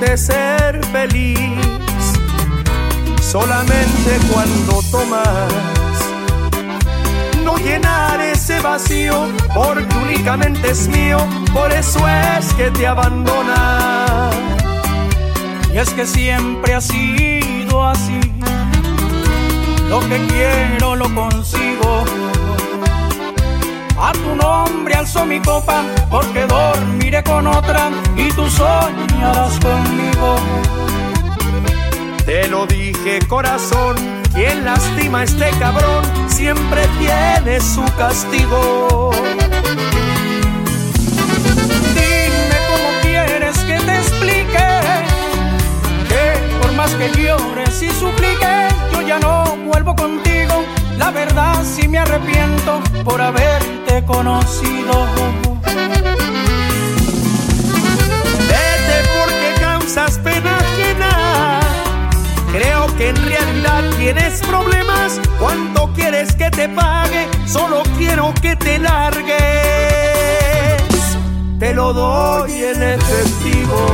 siente 0.00 0.16
ser 0.16 0.84
feliz 0.86 1.38
solamente 3.20 4.18
cuando 4.32 4.80
tomas. 4.90 5.52
No 7.44 7.56
llenar 7.56 8.20
ese 8.20 8.60
vacío 8.60 9.28
porque 9.54 9.94
únicamente 9.96 10.70
es 10.70 10.88
mío, 10.88 11.18
por 11.52 11.72
eso 11.72 12.00
es 12.08 12.52
que 12.54 12.70
te 12.70 12.86
abandona. 12.86 14.30
Y 15.72 15.78
es 15.78 15.90
que 15.90 16.06
siempre 16.06 16.74
ha 16.74 16.80
sido 16.80 17.86
así, 17.86 18.20
lo 19.88 20.00
que 20.00 20.26
quiero 20.26 20.96
lo 20.96 21.14
consigo. 21.14 22.04
A 24.02 24.12
tu 24.12 24.34
nombre 24.34 24.94
alzo 24.94 25.26
mi 25.26 25.38
copa, 25.40 25.84
porque 26.08 26.46
dormiré 26.46 27.22
con 27.22 27.46
otra 27.46 27.90
y 28.16 28.32
tú 28.32 28.48
soñarás 28.48 29.58
conmigo. 29.60 30.36
Te 32.24 32.48
lo 32.48 32.66
dije, 32.66 33.18
corazón, 33.28 33.96
quien 34.34 34.64
lastima 34.64 35.20
a 35.20 35.24
este 35.24 35.50
cabrón 35.58 36.02
siempre 36.28 36.88
tiene 36.98 37.60
su 37.60 37.84
castigo. 37.98 39.10
Dime 41.94 42.58
cómo 42.70 42.88
quieres 43.02 43.58
que 43.58 43.78
te 43.80 43.96
explique 43.98 44.66
que 46.08 46.58
por 46.62 46.72
más 46.72 46.94
que 46.94 47.10
llores 47.20 47.82
y 47.82 47.90
supliques, 47.90 48.74
yo 48.94 49.02
ya 49.02 49.18
no 49.18 49.56
vuelvo 49.66 49.94
contigo. 49.94 50.64
La 51.00 51.10
verdad 51.12 51.64
sí 51.64 51.88
me 51.88 51.98
arrepiento 51.98 52.82
por 53.04 53.22
haberte 53.22 54.04
conocido. 54.04 55.06
Vete 58.50 58.98
porque 59.16 59.60
causas 59.60 60.18
pena 60.18 60.58
ajena. 60.58 61.60
Creo 62.52 62.86
que 62.98 63.08
en 63.08 63.16
realidad 63.16 63.82
tienes 63.98 64.42
problemas. 64.42 65.18
¿Cuánto 65.38 65.90
quieres 65.94 66.34
que 66.34 66.50
te 66.50 66.68
pague? 66.68 67.26
Solo 67.46 67.82
quiero 67.96 68.34
que 68.42 68.54
te 68.56 68.78
largues. 68.78 69.40
Te 71.58 71.72
lo 71.72 71.94
doy 71.94 72.52
en 72.62 72.82
efectivo. 72.82 73.86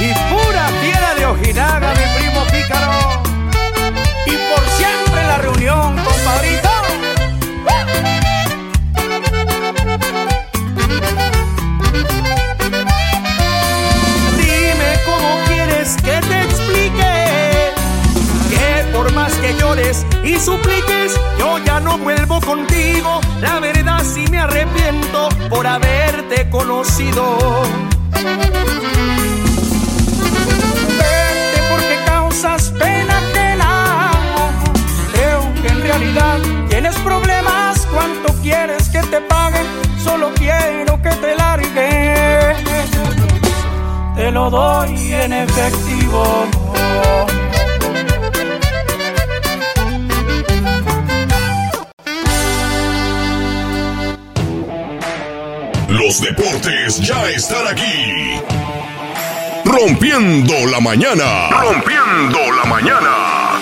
Y 0.00 0.08
pura 0.30 0.66
fiera 0.80 1.14
de 1.14 1.26
Ojinaga, 1.26 1.92
mi 1.92 2.18
primo 2.18 2.40
pícaro. 2.50 3.25
Vuelvo 21.96 22.40
contigo. 22.40 23.20
La 23.40 23.60
verdad 23.60 24.02
sí 24.04 24.24
me 24.30 24.38
arrepiento 24.38 25.28
por 25.48 25.66
haberte 25.66 26.48
conocido. 26.50 27.38
Vete 30.98 31.60
porque 31.70 31.96
causas 32.06 32.70
pena 32.78 33.18
ajena. 33.18 34.10
Creo 35.12 35.54
que 35.62 35.68
en 35.68 35.82
realidad 35.82 36.38
tienes 36.68 36.96
problemas. 36.96 37.86
¿Cuánto 37.92 38.32
quieres 38.42 38.88
que 38.88 39.00
te 39.02 39.20
pague? 39.20 39.60
Solo 40.02 40.32
quiero 40.34 41.00
que 41.02 41.10
te 41.10 41.36
largues. 41.36 42.56
Te 44.16 44.30
lo 44.30 44.50
doy 44.50 45.12
en 45.12 45.32
efectivo. 45.32 46.46
Los 56.06 56.20
deportes 56.20 57.00
ya 57.00 57.28
están 57.30 57.66
aquí. 57.66 58.38
Rompiendo 59.64 60.54
la 60.70 60.78
mañana. 60.78 61.50
Rompiendo 61.60 62.38
la 62.52 62.64
mañana. 62.64 63.60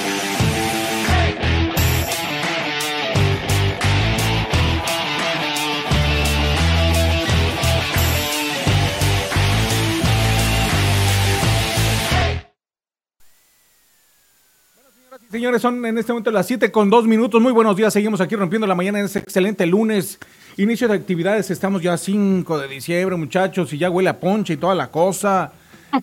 Señores, 15.30 15.62
son 15.62 15.84
en 15.86 15.96
este 15.96 16.12
momento 16.12 16.30
las 16.30 16.46
7 16.46 16.70
con 16.70 16.90
2 16.90 17.06
minutos. 17.06 17.40
Muy 17.40 17.52
buenos 17.52 17.74
días. 17.74 17.94
Seguimos 17.94 18.20
aquí 18.20 18.36
rompiendo 18.36 18.66
la 18.66 18.74
mañana 18.74 18.98
en 18.98 19.06
este 19.06 19.20
excelente 19.20 19.64
lunes. 19.64 20.18
Inicio 20.56 20.86
de 20.86 20.94
actividades. 20.94 21.50
Estamos 21.50 21.82
ya 21.82 21.94
a 21.94 21.96
5 21.98 22.58
de 22.58 22.68
diciembre, 22.68 23.16
muchachos, 23.16 23.72
y 23.72 23.78
ya 23.78 23.90
huele 23.90 24.08
a 24.10 24.20
ponche 24.20 24.54
y 24.54 24.56
toda 24.56 24.74
la 24.74 24.88
cosa. 24.88 25.52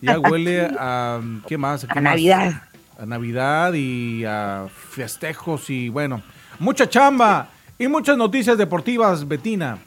Ya 0.02 0.18
huele 0.18 0.66
a. 0.78 1.20
¿Qué 1.46 1.56
más? 1.56 1.86
¿Qué 1.86 1.92
A 1.92 1.94
más? 1.94 2.02
Navidad. 2.02 2.62
A 2.98 3.06
Navidad 3.06 3.72
y 3.72 4.24
a 4.26 4.66
festejos 4.90 5.70
y 5.70 5.88
bueno, 5.88 6.22
mucha 6.58 6.88
chamba 6.88 7.48
y 7.78 7.88
muchas 7.88 8.16
noticias 8.18 8.58
deportivas, 8.58 9.26
Betina. 9.26 9.78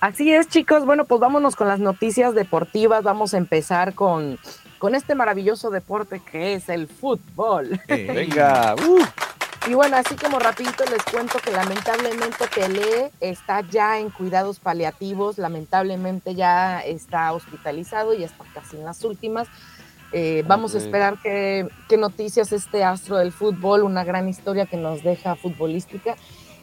Así 0.00 0.32
es, 0.32 0.48
chicos. 0.48 0.84
Bueno, 0.84 1.04
pues 1.04 1.20
vámonos 1.20 1.54
con 1.54 1.68
las 1.68 1.78
noticias 1.78 2.34
deportivas. 2.34 3.04
Vamos 3.04 3.32
a 3.32 3.38
empezar 3.38 3.94
con, 3.94 4.38
con 4.78 4.94
este 4.96 5.14
maravilloso 5.14 5.70
deporte 5.70 6.20
que 6.30 6.54
es 6.54 6.68
el 6.68 6.88
fútbol. 6.88 7.80
Eh, 7.88 8.10
Venga, 8.12 8.74
uh, 8.86 9.02
Y 9.66 9.72
bueno, 9.72 9.96
así 9.96 10.14
como 10.16 10.38
rapidito 10.38 10.84
les 10.90 11.02
cuento 11.04 11.38
que 11.38 11.50
lamentablemente 11.50 12.44
Pelé 12.54 13.10
está 13.20 13.62
ya 13.62 13.98
en 13.98 14.10
cuidados 14.10 14.58
paliativos, 14.60 15.38
lamentablemente 15.38 16.34
ya 16.34 16.80
está 16.80 17.32
hospitalizado 17.32 18.12
y 18.12 18.24
está 18.24 18.44
casi 18.52 18.76
en 18.76 18.84
las 18.84 19.02
últimas. 19.04 19.48
Eh, 20.12 20.44
vamos 20.46 20.74
a 20.74 20.78
esperar 20.78 21.18
qué, 21.22 21.66
qué 21.88 21.96
noticias 21.96 22.52
este 22.52 22.84
astro 22.84 23.16
del 23.16 23.32
fútbol, 23.32 23.82
una 23.84 24.04
gran 24.04 24.28
historia 24.28 24.66
que 24.66 24.76
nos 24.76 25.02
deja 25.02 25.34
futbolística. 25.34 26.14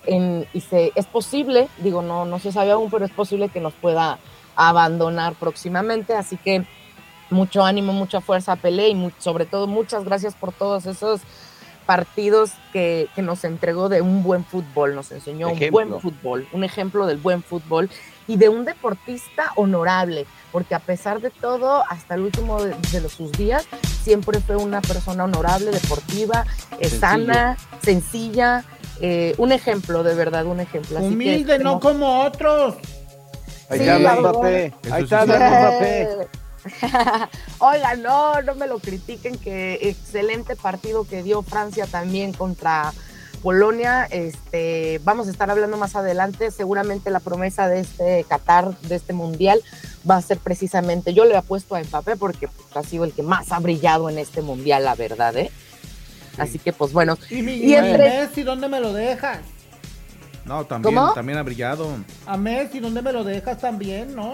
En- 0.05 0.45
y 0.53 0.61
se, 0.61 0.91
es 0.95 1.07
posible, 1.07 1.69
digo, 1.79 2.03
no, 2.03 2.25
no 2.25 2.37
se 2.37 2.51
sabe 2.51 2.71
aún, 2.71 2.91
pero 2.91 3.03
es 3.05 3.11
posible 3.11 3.49
que 3.49 3.59
nos 3.61 3.73
pueda 3.73 4.19
abandonar 4.55 5.33
próximamente. 5.33 6.13
Así 6.13 6.37
que 6.37 6.65
mucho 7.31 7.63
ánimo, 7.65 7.93
mucha 7.93 8.21
fuerza 8.21 8.51
a 8.53 8.55
Pelé 8.57 8.89
y 8.89 8.95
mu- 8.95 9.11
sobre 9.17 9.45
todo 9.47 9.65
muchas 9.65 10.03
gracias 10.05 10.35
por 10.35 10.51
todos 10.53 10.85
esos 10.85 11.21
partidos 11.85 12.51
que, 12.73 13.07
que 13.15 13.21
nos 13.21 13.43
entregó 13.43 13.89
de 13.89 14.01
un 14.01 14.23
buen 14.23 14.45
fútbol, 14.45 14.95
nos 14.95 15.11
enseñó 15.11 15.49
Ejemplo. 15.49 15.67
un 15.81 15.89
buen 15.89 16.01
fútbol, 16.01 16.47
un 16.53 16.63
ejemplo 16.63 17.05
del 17.05 17.17
buen 17.17 17.43
fútbol 17.43 17.89
y 18.27 18.37
de 18.37 18.49
un 18.49 18.65
deportista 18.65 19.51
honorable, 19.55 20.25
porque 20.51 20.75
a 20.75 20.79
pesar 20.79 21.19
de 21.21 21.29
todo, 21.31 21.83
hasta 21.89 22.15
el 22.15 22.21
último 22.21 22.63
de, 22.63 22.75
de 22.91 23.01
los- 23.01 23.11
sus 23.13 23.31
días, 23.33 23.65
siempre 24.03 24.39
fue 24.39 24.55
una 24.55 24.79
persona 24.81 25.23
honorable, 25.25 25.71
deportiva, 25.71 26.45
eh, 26.79 26.89
sana, 26.89 27.57
sencilla, 27.83 28.63
eh, 29.01 29.33
un 29.37 29.51
ejemplo, 29.51 30.03
de 30.03 30.13
verdad, 30.15 30.45
un 30.45 30.59
ejemplo. 30.59 30.97
Así 30.99 31.07
que 31.07 31.13
Humilde, 31.13 31.59
no 31.59 31.79
como 31.79 32.21
otros. 32.23 32.75
Ahí 33.69 33.79
Sí, 33.79 33.87
está. 33.89 34.15
Mbappé. 34.19 34.73
Ahí 34.91 35.03
está. 35.03 35.25
Mbappé. 35.25 36.07
Oiga, 37.59 37.95
no, 37.95 38.41
no 38.41 38.55
me 38.55 38.67
lo 38.67 38.79
critiquen, 38.79 39.37
que 39.37 39.79
excelente 39.89 40.55
partido 40.55 41.05
que 41.05 41.23
dio 41.23 41.41
Francia 41.41 41.87
también 41.87 42.33
contra 42.33 42.93
Polonia. 43.41 44.05
Este, 44.05 44.99
vamos 45.03 45.27
a 45.27 45.31
estar 45.31 45.49
hablando 45.49 45.77
más 45.77 45.95
adelante. 45.95 46.51
Seguramente 46.51 47.09
la 47.09 47.19
promesa 47.19 47.67
de 47.67 47.79
este 47.81 48.23
Qatar, 48.29 48.77
de 48.81 48.95
este 48.95 49.13
mundial, 49.13 49.61
va 50.09 50.17
a 50.17 50.21
ser 50.21 50.37
precisamente. 50.37 51.13
Yo 51.13 51.25
le 51.25 51.35
apuesto 51.35 51.75
a 51.75 51.81
Mbappé 51.83 52.15
porque 52.17 52.47
pues, 52.47 52.67
ha 52.75 52.87
sido 52.87 53.03
el 53.03 53.13
que 53.13 53.23
más 53.23 53.51
ha 53.51 53.59
brillado 53.59 54.09
en 54.09 54.17
este 54.19 54.41
mundial, 54.41 54.83
la 54.85 54.95
verdad, 54.95 55.35
¿eh? 55.37 55.51
Así 56.37 56.59
que, 56.59 56.71
pues 56.71 56.93
bueno. 56.93 57.17
Y, 57.29 57.41
mi, 57.41 57.53
Y 57.53 57.71
y 57.71 57.75
entre- 57.75 57.97
Messi, 58.21 58.43
¿dónde 58.43 58.69
me 58.69 58.79
lo 58.79 58.93
dejas? 58.93 59.39
No, 60.45 60.65
también, 60.65 60.95
¿Cómo? 60.95 61.13
también 61.13 61.37
ha 61.37 61.43
brillado. 61.43 61.87
A 62.25 62.37
Messi, 62.37 62.79
¿dónde 62.79 63.01
me 63.01 63.11
lo 63.11 63.23
dejas 63.23 63.59
también, 63.59 64.15
no? 64.15 64.31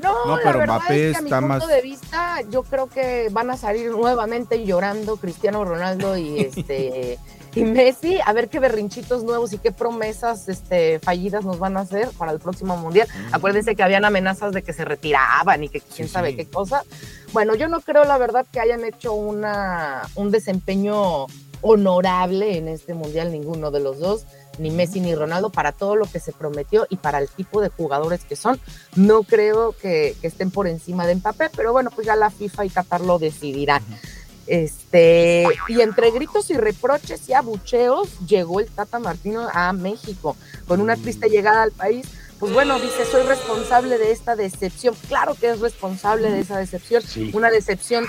No, 0.00 0.24
No, 0.26 0.36
la 0.36 0.42
pero 0.42 0.58
verdad 0.60 0.76
Mbappé 0.76 1.10
es 1.10 1.12
que 1.12 1.18
a 1.18 1.20
mi 1.22 1.26
está 1.28 1.40
punto 1.40 1.54
más- 1.58 1.66
de 1.68 1.80
vista, 1.82 2.40
yo 2.50 2.62
creo 2.62 2.88
que 2.88 3.28
van 3.32 3.50
a 3.50 3.56
salir 3.56 3.90
nuevamente 3.90 4.64
llorando 4.64 5.16
Cristiano 5.16 5.64
Ronaldo 5.64 6.16
y 6.16 6.38
este 6.54 7.18
y 7.52 7.64
Messi, 7.64 8.20
a 8.24 8.32
ver 8.32 8.48
qué 8.48 8.60
berrinchitos 8.60 9.24
nuevos 9.24 9.52
y 9.52 9.58
qué 9.58 9.72
promesas 9.72 10.48
este 10.48 11.00
fallidas 11.00 11.44
nos 11.44 11.58
van 11.58 11.76
a 11.76 11.80
hacer 11.80 12.08
para 12.16 12.30
el 12.30 12.38
próximo 12.38 12.76
mundial. 12.76 13.08
Acuérdense 13.32 13.74
que 13.74 13.82
habían 13.82 14.04
amenazas 14.04 14.52
de 14.52 14.62
que 14.62 14.72
se 14.72 14.84
retiraban 14.84 15.64
y 15.64 15.68
que 15.68 15.80
quién 15.80 16.06
Sí, 16.06 16.14
sabe 16.14 16.30
sí. 16.30 16.36
qué 16.36 16.48
cosa. 16.48 16.84
Bueno, 17.32 17.56
yo 17.56 17.66
no 17.68 17.80
creo 17.80 18.04
la 18.04 18.18
verdad 18.18 18.46
que 18.52 18.60
hayan 18.60 18.84
hecho 18.84 19.12
una 19.14 20.02
un 20.14 20.30
desempeño 20.30 21.26
honorable 21.62 22.56
en 22.56 22.68
este 22.68 22.94
mundial 22.94 23.32
ninguno 23.32 23.70
de 23.70 23.80
los 23.80 23.98
dos 23.98 24.26
ni 24.58 24.70
Messi 24.70 25.00
ni 25.00 25.14
Ronaldo 25.14 25.50
para 25.50 25.72
todo 25.72 25.96
lo 25.96 26.06
que 26.06 26.20
se 26.20 26.32
prometió 26.32 26.86
y 26.90 26.96
para 26.96 27.18
el 27.18 27.28
tipo 27.28 27.60
de 27.60 27.68
jugadores 27.68 28.24
que 28.24 28.36
son. 28.36 28.60
No 28.96 29.22
creo 29.22 29.72
que, 29.72 30.16
que 30.20 30.26
estén 30.26 30.50
por 30.50 30.66
encima 30.66 31.06
de 31.06 31.14
Mbappé, 31.14 31.50
pero 31.56 31.72
bueno, 31.72 31.90
pues 31.94 32.06
ya 32.06 32.16
la 32.16 32.30
FIFA 32.30 32.64
y 32.64 32.70
Qatar 32.70 33.00
lo 33.00 33.18
decidirán. 33.18 33.82
Este, 34.50 35.46
y 35.68 35.80
entre 35.80 36.10
gritos 36.10 36.50
y 36.50 36.54
reproches 36.54 37.28
y 37.28 37.34
abucheos 37.34 38.08
llegó 38.26 38.58
el 38.58 38.66
Tata 38.66 38.98
Martino 38.98 39.48
a 39.52 39.72
México 39.72 40.36
con 40.66 40.80
una 40.80 40.96
triste 40.96 41.28
llegada 41.28 41.62
al 41.62 41.70
país. 41.70 42.06
Pues 42.40 42.54
bueno, 42.54 42.78
dice, 42.80 43.04
soy 43.04 43.22
responsable 43.24 43.98
de 43.98 44.12
esta 44.12 44.34
decepción. 44.34 44.94
Claro 45.08 45.34
que 45.34 45.50
es 45.50 45.60
responsable 45.60 46.30
de 46.30 46.40
esa 46.40 46.56
decepción. 46.56 47.02
Sí. 47.02 47.30
Una 47.34 47.50
decepción 47.50 48.06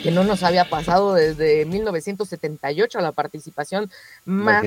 que 0.00 0.12
no 0.12 0.22
nos 0.22 0.44
había 0.44 0.70
pasado 0.70 1.12
desde 1.14 1.64
1978, 1.66 3.00
la 3.00 3.10
participación 3.10 3.90
más 4.24 4.64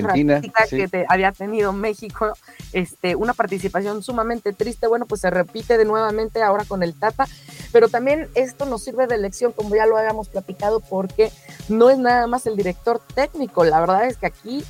sí. 0.68 0.76
que 0.76 0.88
te- 0.88 1.06
había 1.08 1.32
tenido 1.32 1.72
México. 1.72 2.34
Este, 2.74 3.16
una 3.16 3.32
participación 3.32 4.02
sumamente 4.02 4.52
triste. 4.52 4.86
Bueno, 4.86 5.06
pues 5.06 5.22
se 5.22 5.30
repite 5.30 5.78
de 5.78 5.86
nuevamente 5.86 6.42
ahora 6.42 6.66
con 6.66 6.82
el 6.82 6.92
Tata, 6.92 7.26
pero 7.72 7.88
también 7.88 8.28
esto 8.34 8.66
nos 8.66 8.84
sirve 8.84 9.06
de 9.06 9.16
lección, 9.16 9.52
como 9.52 9.74
ya 9.74 9.86
lo 9.86 9.96
habíamos 9.96 10.28
platicado, 10.28 10.80
porque 10.80 11.32
no 11.70 11.88
es 11.88 11.96
nada 11.96 12.26
más 12.26 12.44
el 12.46 12.56
director 12.56 13.00
técnico. 13.14 13.64
La 13.64 13.80
verdad 13.80 14.04
es 14.04 14.18
que 14.18 14.26
aquí 14.26 14.64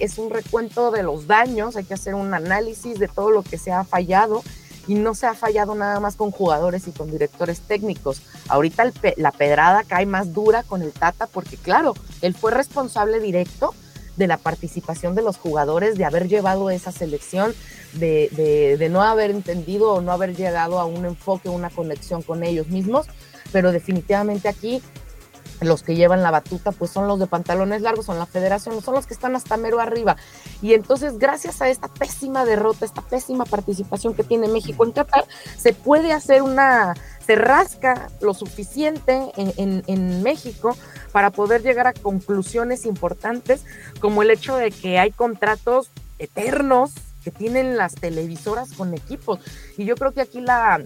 es 0.00 0.18
un 0.18 0.30
recuento 0.30 0.90
de 0.90 1.02
los 1.02 1.26
daños, 1.26 1.76
hay 1.76 1.84
que 1.84 1.94
hacer 1.94 2.14
un 2.14 2.34
análisis 2.34 2.98
de 2.98 3.08
todo 3.08 3.30
lo 3.30 3.42
que 3.42 3.58
se 3.58 3.72
ha 3.72 3.84
fallado 3.84 4.42
y 4.86 4.94
no 4.94 5.14
se 5.14 5.26
ha 5.26 5.34
fallado 5.34 5.74
nada 5.74 6.00
más 6.00 6.16
con 6.16 6.30
jugadores 6.30 6.88
y 6.88 6.92
con 6.92 7.10
directores 7.10 7.60
técnicos. 7.60 8.22
Ahorita 8.48 8.90
la 9.16 9.32
pedrada 9.32 9.84
cae 9.84 10.06
más 10.06 10.32
dura 10.32 10.62
con 10.62 10.82
el 10.82 10.92
Tata 10.92 11.26
porque 11.26 11.56
claro, 11.56 11.94
él 12.22 12.34
fue 12.34 12.50
responsable 12.50 13.20
directo 13.20 13.74
de 14.16 14.26
la 14.26 14.36
participación 14.38 15.14
de 15.14 15.22
los 15.22 15.36
jugadores, 15.36 15.96
de 15.96 16.04
haber 16.04 16.26
llevado 16.28 16.70
esa 16.70 16.90
selección, 16.90 17.54
de- 17.92 18.76
de 18.78 18.88
no 18.88 19.02
haber 19.02 19.30
entendido 19.30 19.92
o 19.92 20.00
no 20.00 20.10
haber 20.12 20.34
llegado 20.34 20.80
a 20.80 20.86
un 20.86 21.04
enfoque, 21.04 21.48
una 21.48 21.70
conexión 21.70 22.22
con 22.22 22.42
ellos 22.42 22.68
mismos, 22.68 23.06
pero 23.52 23.70
definitivamente 23.72 24.48
aquí 24.48 24.82
los 25.60 25.82
que 25.82 25.96
llevan 25.96 26.22
la 26.22 26.30
batuta 26.30 26.72
pues 26.72 26.90
son 26.90 27.08
los 27.08 27.18
de 27.18 27.26
pantalones 27.26 27.82
largos, 27.82 28.06
son 28.06 28.18
la 28.18 28.26
federación, 28.26 28.80
son 28.82 28.94
los 28.94 29.06
que 29.06 29.14
están 29.14 29.36
hasta 29.36 29.56
mero 29.56 29.80
arriba. 29.80 30.16
Y 30.62 30.74
entonces 30.74 31.18
gracias 31.18 31.60
a 31.62 31.68
esta 31.68 31.88
pésima 31.88 32.44
derrota, 32.44 32.84
esta 32.84 33.02
pésima 33.02 33.44
participación 33.44 34.14
que 34.14 34.24
tiene 34.24 34.48
México 34.48 34.84
en 34.84 34.92
Qatar, 34.92 35.24
se 35.56 35.72
puede 35.72 36.12
hacer 36.12 36.42
una, 36.42 36.94
se 37.24 37.34
rasca 37.36 38.10
lo 38.20 38.34
suficiente 38.34 39.32
en, 39.36 40.22
México 40.22 40.76
para 41.12 41.30
poder 41.30 41.62
llegar 41.62 41.86
a 41.86 41.92
conclusiones 41.92 42.86
importantes 42.86 43.64
como 44.00 44.22
el 44.22 44.30
hecho 44.30 44.56
de 44.56 44.70
que 44.70 44.98
hay 44.98 45.10
contratos 45.10 45.90
eternos 46.18 46.92
que 47.24 47.30
tienen 47.30 47.76
las 47.76 47.94
televisoras 47.94 48.72
con 48.72 48.94
equipos. 48.94 49.40
Y 49.76 49.84
yo 49.84 49.94
creo 49.96 50.12
que 50.12 50.20
aquí 50.20 50.40
la, 50.40 50.82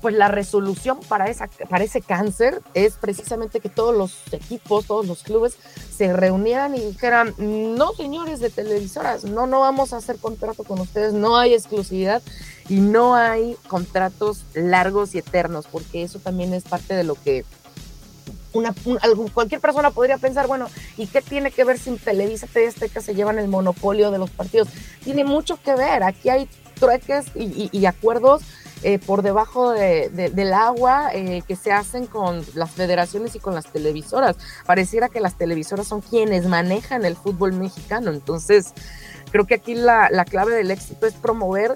pues 0.00 0.14
la 0.14 0.28
resolución 0.28 1.00
para, 1.08 1.28
esa, 1.28 1.48
para 1.68 1.84
ese 1.84 2.00
cáncer 2.00 2.60
es 2.74 2.94
precisamente 2.94 3.60
que 3.60 3.68
todos 3.68 3.94
los 3.94 4.32
equipos, 4.32 4.86
todos 4.86 5.06
los 5.06 5.22
clubes 5.22 5.56
se 5.96 6.12
reunieran 6.12 6.74
y 6.74 6.80
dijeran, 6.80 7.34
no 7.38 7.92
señores 7.92 8.40
de 8.40 8.50
televisoras, 8.50 9.24
no, 9.24 9.46
no 9.46 9.60
vamos 9.60 9.92
a 9.92 9.96
hacer 9.96 10.18
contrato 10.18 10.64
con 10.64 10.80
ustedes, 10.80 11.12
no 11.12 11.36
hay 11.36 11.54
exclusividad 11.54 12.22
y 12.68 12.80
no 12.80 13.14
hay 13.14 13.56
contratos 13.66 14.44
largos 14.54 15.14
y 15.14 15.18
eternos, 15.18 15.66
porque 15.66 16.02
eso 16.02 16.18
también 16.18 16.54
es 16.54 16.64
parte 16.64 16.94
de 16.94 17.04
lo 17.04 17.14
que 17.14 17.44
una, 18.52 18.74
cualquier 19.34 19.60
persona 19.60 19.90
podría 19.90 20.18
pensar, 20.18 20.46
bueno, 20.46 20.68
¿y 20.96 21.06
qué 21.06 21.20
tiene 21.20 21.50
que 21.50 21.64
ver 21.64 21.78
si 21.78 21.94
Televisa, 21.96 22.46
TV 22.46 22.68
Azteca 22.68 23.00
se 23.00 23.14
llevan 23.14 23.38
el 23.38 23.48
monopolio 23.48 24.10
de 24.10 24.18
los 24.18 24.30
partidos? 24.30 24.68
Tiene 25.04 25.24
mucho 25.24 25.60
que 25.60 25.74
ver, 25.74 26.02
aquí 26.02 26.28
hay 26.28 26.48
trueques 26.78 27.26
y 27.34 27.86
acuerdos 27.86 28.42
eh, 28.82 28.98
por 28.98 29.22
debajo 29.22 29.70
de- 29.72 30.08
de- 30.10 30.30
del 30.30 30.52
agua 30.52 31.10
eh, 31.12 31.42
que 31.46 31.56
se 31.56 31.72
hacen 31.72 32.06
con 32.06 32.44
las 32.54 32.70
federaciones 32.70 33.34
y 33.34 33.40
con 33.40 33.54
las 33.54 33.66
televisoras. 33.66 34.36
Pareciera 34.66 35.08
que 35.08 35.20
las 35.20 35.36
televisoras 35.36 35.86
son 35.88 36.00
quienes 36.00 36.46
manejan 36.46 37.04
el 37.04 37.16
fútbol 37.16 37.52
mexicano, 37.52 38.10
entonces 38.12 38.72
creo 39.32 39.46
que 39.46 39.54
aquí 39.54 39.74
la, 39.74 40.08
la 40.10 40.24
clave 40.24 40.54
del 40.54 40.70
éxito 40.70 41.06
es 41.06 41.14
promover 41.14 41.74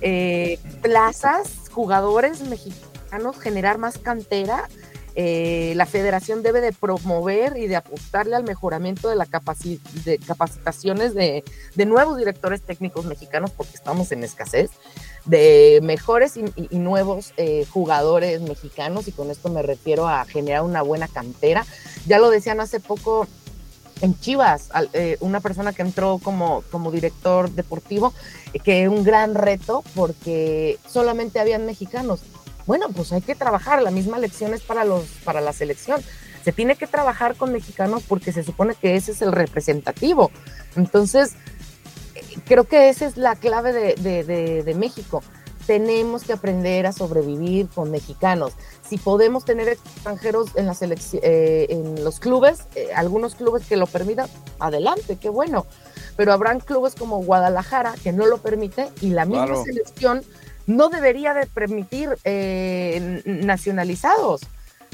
eh, 0.00 0.58
plazas, 0.82 1.68
jugadores 1.72 2.42
mexicanos, 2.42 3.38
generar 3.38 3.78
más 3.78 3.98
cantera. 3.98 4.68
Eh, 5.18 5.72
la 5.76 5.86
federación 5.86 6.42
debe 6.42 6.60
de 6.60 6.72
promover 6.72 7.56
y 7.56 7.66
de 7.68 7.76
apostarle 7.76 8.36
al 8.36 8.44
mejoramiento 8.44 9.08
de 9.08 9.16
la 9.16 9.24
capaci- 9.26 9.80
de 10.04 10.18
capacitaciones 10.18 11.14
de, 11.14 11.42
de 11.74 11.86
nuevos 11.86 12.18
directores 12.18 12.60
técnicos 12.60 13.06
mexicanos, 13.06 13.50
porque 13.50 13.74
estamos 13.74 14.12
en 14.12 14.22
escasez, 14.24 14.70
de 15.24 15.80
mejores 15.82 16.36
y, 16.36 16.40
y- 16.54 16.68
y 16.70 16.78
nuevos 16.78 17.32
eh, 17.38 17.64
jugadores 17.70 18.42
mexicanos, 18.42 19.08
y 19.08 19.12
con 19.12 19.30
esto 19.30 19.48
me 19.48 19.62
refiero 19.62 20.06
a 20.06 20.26
generar 20.26 20.62
una 20.62 20.82
buena 20.82 21.08
cantera. 21.08 21.64
Ya 22.06 22.18
lo 22.18 22.28
decían 22.28 22.60
hace 22.60 22.78
poco 22.78 23.26
en 24.02 24.20
Chivas, 24.20 24.68
eh, 24.92 25.16
una 25.20 25.40
persona 25.40 25.72
que 25.72 25.80
entró 25.80 26.20
como, 26.22 26.62
como 26.70 26.90
director 26.92 27.50
deportivo, 27.50 28.12
eh, 28.52 28.58
que 28.58 28.86
un 28.90 29.02
gran 29.02 29.34
reto 29.34 29.82
porque 29.94 30.78
solamente 30.86 31.40
habían 31.40 31.64
mexicanos. 31.64 32.20
Bueno, 32.66 32.88
pues 32.90 33.12
hay 33.12 33.22
que 33.22 33.34
trabajar, 33.34 33.80
la 33.82 33.90
misma 33.90 34.18
lección 34.18 34.52
es 34.54 34.62
para, 34.62 34.84
los, 34.84 35.04
para 35.24 35.40
la 35.40 35.52
selección. 35.52 36.00
Se 36.44 36.52
tiene 36.52 36.76
que 36.76 36.86
trabajar 36.86 37.36
con 37.36 37.52
mexicanos 37.52 38.02
porque 38.06 38.32
se 38.32 38.42
supone 38.44 38.74
que 38.74 38.96
ese 38.96 39.12
es 39.12 39.22
el 39.22 39.32
representativo. 39.32 40.30
Entonces, 40.76 41.32
eh, 42.14 42.22
creo 42.44 42.64
que 42.64 42.88
esa 42.88 43.06
es 43.06 43.16
la 43.16 43.36
clave 43.36 43.72
de, 43.72 43.94
de- 43.94 44.24
de- 44.24 44.62
de 44.62 44.74
México. 44.74 45.22
Tenemos 45.66 46.22
que 46.22 46.32
aprender 46.32 46.86
a 46.86 46.92
sobrevivir 46.92 47.68
con 47.68 47.90
mexicanos. 47.90 48.52
Si 48.88 48.98
podemos 48.98 49.44
tener 49.44 49.68
extranjeros 49.68 50.50
en, 50.54 50.66
la 50.66 50.74
selecci- 50.74 51.18
eh, 51.22 51.66
en 51.70 52.04
los 52.04 52.20
clubes, 52.20 52.60
eh, 52.76 52.90
algunos 52.94 53.34
clubes 53.34 53.66
que 53.66 53.76
lo 53.76 53.88
permitan, 53.88 54.28
adelante, 54.60 55.16
qué 55.20 55.28
bueno. 55.28 55.66
Pero 56.16 56.32
habrán 56.32 56.60
clubes 56.60 56.94
como 56.94 57.18
Guadalajara 57.24 57.94
que 58.02 58.12
no 58.12 58.26
lo 58.26 58.38
permite 58.38 58.88
y 59.00 59.10
la 59.10 59.24
misma 59.24 59.46
Claro. 59.46 59.64
selección 59.64 60.22
no 60.66 60.88
debería 60.88 61.32
de 61.34 61.46
permitir 61.46 62.16
eh, 62.24 63.22
nacionalizados 63.24 64.40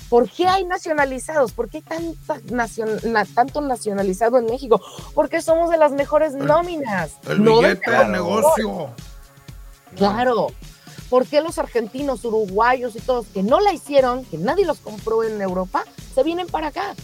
¿Por 0.09 0.29
qué 0.29 0.47
hay 0.47 0.65
nacionalizados? 0.67 1.53
¿Por 1.53 1.71
qué 1.71 1.81
tanta 1.81 2.35
nacion- 2.51 3.03
na- 3.05 3.25
tanto 3.25 3.63
nacionalizado 3.63 4.37
en 4.37 4.45
México? 4.45 4.79
Porque 5.15 5.41
somos 5.41 5.71
de 5.71 5.79
las 5.79 5.93
mejores 5.93 6.35
nóminas. 6.35 7.13
El 7.27 7.43
no 7.43 7.61
billete 7.61 7.91
de- 7.91 7.97
del 7.99 8.13
negocio. 8.13 8.91
Claro. 9.97 10.49
¿Por 11.09 11.27
qué 11.27 11.41
los 11.41 11.59
argentinos, 11.59 12.25
uruguayos 12.27 12.95
y 12.95 13.01
todos 13.01 13.27
que 13.33 13.43
no 13.43 13.61
la 13.61 13.73
hicieron, 13.73 14.25
que 14.27 14.37
nadie 14.37 14.67
los 14.67 14.79
compró 14.81 15.25
en 15.25 15.41
Europa, 15.41 15.85
se 16.15 16.23
vienen 16.23 16.47
para 16.47 16.67
acá? 16.69 16.95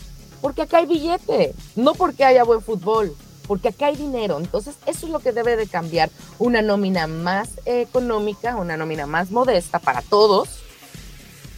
Porque 0.42 0.62
acá 0.62 0.78
hay 0.78 0.86
billete, 0.86 1.54
no 1.76 1.94
porque 1.94 2.24
haya 2.26 2.44
buen 2.44 2.60
fútbol, 2.60 3.14
porque 3.48 3.68
acá 3.68 3.86
hay 3.86 3.96
dinero. 3.96 4.38
Entonces, 4.38 4.76
eso 4.86 5.06
es 5.06 5.12
lo 5.12 5.18
que 5.18 5.32
debe 5.32 5.56
de 5.56 5.66
cambiar. 5.66 6.10
Una 6.38 6.62
nómina 6.62 7.08
más 7.08 7.48
económica, 7.64 8.54
una 8.56 8.76
nómina 8.76 9.06
más 9.06 9.32
modesta 9.32 9.80
para 9.80 10.02
todos. 10.02 10.60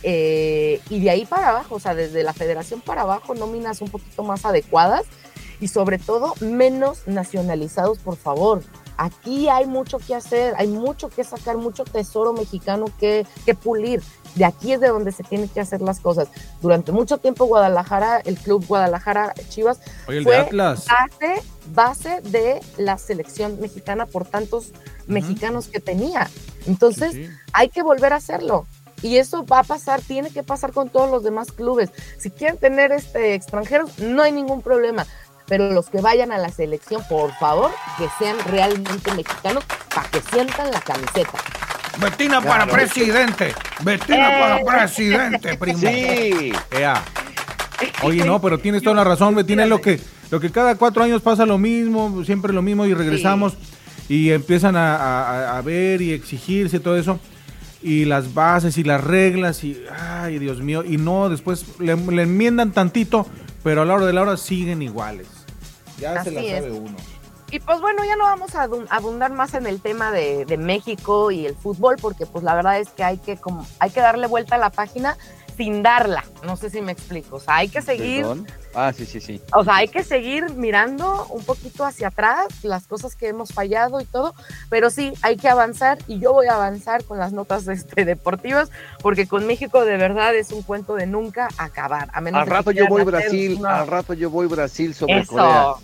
eh, 0.03 0.81
y 0.89 1.01
de 1.01 1.11
ahí 1.11 1.27
para 1.27 1.51
abajo, 1.51 1.75
o 1.75 1.81
sea, 1.81 1.95
desde 1.95 2.23
la 2.23 2.33
federación 2.33 2.81
para 2.81 3.03
abajo, 3.03 3.35
nóminas 3.35 3.83
un 3.83 3.91
poquito 3.91 4.23
más 4.23 4.47
adecuadas 4.47 5.05
y 5.61 5.69
sobre 5.69 5.99
todo 5.99 6.33
menos 6.41 7.07
nacionalizados, 7.07 7.99
por 7.99 8.17
favor. 8.17 8.63
Aquí 8.97 9.49
hay 9.49 9.67
mucho 9.67 9.99
que 9.99 10.15
hacer, 10.15 10.55
hay 10.57 10.69
mucho 10.69 11.11
que 11.11 11.25
sacar, 11.25 11.59
mucho 11.59 11.85
tesoro 11.85 12.33
mexicano 12.33 12.87
que 12.99 13.27
pulir. 13.63 14.01
De 14.35 14.45
aquí 14.45 14.73
es 14.73 14.81
de 14.81 14.89
donde 14.89 15.13
se 15.13 15.23
tienen 15.25 15.49
que 15.49 15.61
hacer 15.61 15.81
las 15.81 16.01
cosas. 16.01 16.29
Durante 16.63 16.93
mucho 16.93 17.19
tiempo 17.19 17.47
Guadalajara, 17.47 18.19
el 18.25 18.37
club 18.37 18.65
Guadalajara 18.67 19.35
Chivas, 19.49 19.81
Oye, 20.07 20.23
fue 20.23 20.37
Atlas. 20.37 20.87
base, 20.87 21.43
base 21.75 22.21
de 22.23 22.61
la 22.79 22.97
selección 22.99 23.61
mexicana 23.61 24.07
por 24.07 24.25
tantos 24.27 24.73
mexicanos 25.07 25.67
que 25.69 25.81
tenía. 25.81 26.29
Entonces, 26.67 27.13
Sí, 27.13 27.27
sí. 27.27 27.33
hay 27.53 27.69
que 27.71 27.83
volver 27.83 28.13
a 28.13 28.17
hacerlo. 28.17 28.67
Y 29.03 29.17
eso 29.17 29.47
va 29.47 29.61
a 29.61 29.65
pasar, 29.65 30.03
tiene 30.03 30.31
que 30.31 30.43
pasar 30.43 30.73
con 30.73 30.91
todos 30.91 31.11
los 31.11 31.25
demás 31.25 31.53
clubes. 31.53 31.91
Si 32.19 32.31
quieren 32.31 32.59
tener 32.59 32.93
este 32.93 33.35
extranjeros, 33.35 33.99
no 33.99 34.23
hay 34.23 34.31
ningún 34.31 34.61
problema. 34.63 35.07
Pero 35.47 35.71
los 35.73 35.89
que 35.89 36.01
vayan 36.01 36.31
a 36.31 36.39
la 36.39 36.51
selección, 36.51 37.03
por 37.09 37.33
favor, 37.39 37.71
que 37.99 38.07
sean 38.19 38.39
realmente 38.47 39.13
mexicanos 39.15 39.65
para 39.93 40.09
que 40.11 40.21
sientan 40.21 40.71
la 40.71 40.81
camiseta. 40.81 41.33
Betina 41.99 42.41
para 42.41 42.67
presidente. 42.67 43.53
Betina 43.83 44.29
para 44.39 44.65
presidente, 44.65 45.57
primo. 45.57 45.79
Sí. 45.79 46.53
Ea. 46.71 47.03
Oye, 48.03 48.25
no, 48.25 48.41
pero 48.41 48.59
tienes 48.59 48.83
toda 48.83 48.97
la 48.97 49.05
razón, 49.05 49.35
Betina, 49.35 49.65
es 49.65 49.69
lo 49.69 49.81
que, 49.81 49.99
lo 50.31 50.39
que 50.41 50.51
cada 50.51 50.75
cuatro 50.77 51.03
años 51.03 51.23
pasa 51.23 51.47
lo 51.47 51.59
mismo, 51.59 52.23
siempre 52.25 52.53
lo 52.53 52.63
mismo 52.63 52.85
y 52.87 52.95
regresamos 52.95 53.55
y 54.09 54.31
empiezan 54.31 54.77
a, 54.77 54.97
a- 54.97 55.59
a 55.59 55.63
ver 55.63 56.03
y 56.03 56.13
exigirse 56.13 56.81
todo 56.81 56.97
eso 56.99 57.19
y 57.83 58.05
las 58.05 58.35
bases 58.35 58.77
y 58.77 58.85
las 58.85 59.03
reglas 59.03 59.65
y, 59.65 59.83
ay, 59.99 60.39
Dios 60.39 60.61
mío, 60.61 60.85
y 60.87 60.99
no, 60.99 61.31
después 61.31 61.65
le, 61.79 61.97
le 61.97 62.23
enmiendan 62.23 62.73
tantito, 62.73 63.27
pero 63.63 63.83
a 63.83 63.85
la 63.87 63.95
hora 63.95 64.05
de 64.07 64.13
la 64.13 64.23
hora 64.23 64.37
siguen 64.37 64.83
iguales. 64.83 65.27
Ya 65.99 66.23
se 66.23 66.31
la 66.31 66.41
es. 66.43 66.63
sabe 66.65 66.71
uno. 66.73 66.97
Y 67.51 67.59
pues 67.61 67.81
bueno, 67.81 68.05
ya 68.05 68.17
no 68.17 68.25
vamos 68.25 68.55
a 68.55 68.69
abundar 68.91 69.33
más 69.33 69.55
en 69.55 69.67
el 69.67 69.81
tema 69.81 70.13
de, 70.13 70.45
de 70.45 70.57
México 70.57 71.31
y 71.31 71.47
el 71.47 71.57
fútbol, 71.57 71.97
porque 72.01 72.27
pues 72.27 72.45
la 72.45 72.55
verdad 72.55 72.79
es 72.79 72.91
que 72.91 73.03
hay 73.03 73.19
que, 73.19 73.37
como, 73.37 73.67
hay 73.79 73.91
que 73.91 74.01
darle 74.01 74.27
vuelta 74.27 74.55
a 74.55 74.59
la 74.59 74.71
página 74.71 75.17
sin 75.57 75.83
darla. 75.83 76.25
No 76.45 76.57
sé 76.57 76.71
si 76.71 76.81
me 76.81 76.93
explico. 76.93 77.37
O 77.37 77.41
sea, 77.41 77.57
hay 77.57 77.69
que 77.69 77.83
seguir 77.83 78.23
Perdón. 78.23 78.47
Ah, 78.73 78.93
sí, 78.97 79.05
sí, 79.05 79.21
sí. 79.21 79.43
O 79.53 79.65
sea, 79.65 79.77
hay 79.77 79.89
que 79.89 80.05
seguir 80.05 80.55
mirando 80.55 81.27
un 81.27 81.45
poquito 81.45 81.85
hacia 81.85 82.09
atrás, 82.09 82.47
las 82.63 82.87
cosas 82.87 83.17
que 83.17 83.29
hemos 83.29 83.53
fallado 83.53 84.01
y 84.01 84.05
todo, 84.05 84.35
pero 84.71 84.89
sí, 84.91 85.13
hay 85.23 85.37
que 85.37 85.49
avanzar 85.49 85.99
y 86.07 86.19
yo 86.21 86.33
voy 86.33 86.47
a 86.47 86.55
avanzar 86.55 87.05
con 87.05 87.19
las 87.19 87.33
notas 87.33 87.67
este, 87.69 88.05
deportivas, 88.05 88.71
porque 89.03 89.27
con 89.27 89.47
México 89.47 89.85
de 89.85 89.97
verdad 89.97 90.35
es 90.35 90.53
un 90.53 90.63
cuento 90.63 90.95
de 90.95 91.07
nunca 91.07 91.49
acabar. 91.59 92.11
A 92.15 92.21
menos 92.21 92.41
Al 92.41 92.47
rato 92.47 92.71
yo 92.71 92.87
voy 92.89 93.05
Brasil, 93.05 93.61
al 93.67 93.87
rato 93.87 94.15
yo 94.15 94.31
voy 94.31 94.47
Brasil 94.47 94.95
sobre 94.95 95.27
Corea. 95.27 95.75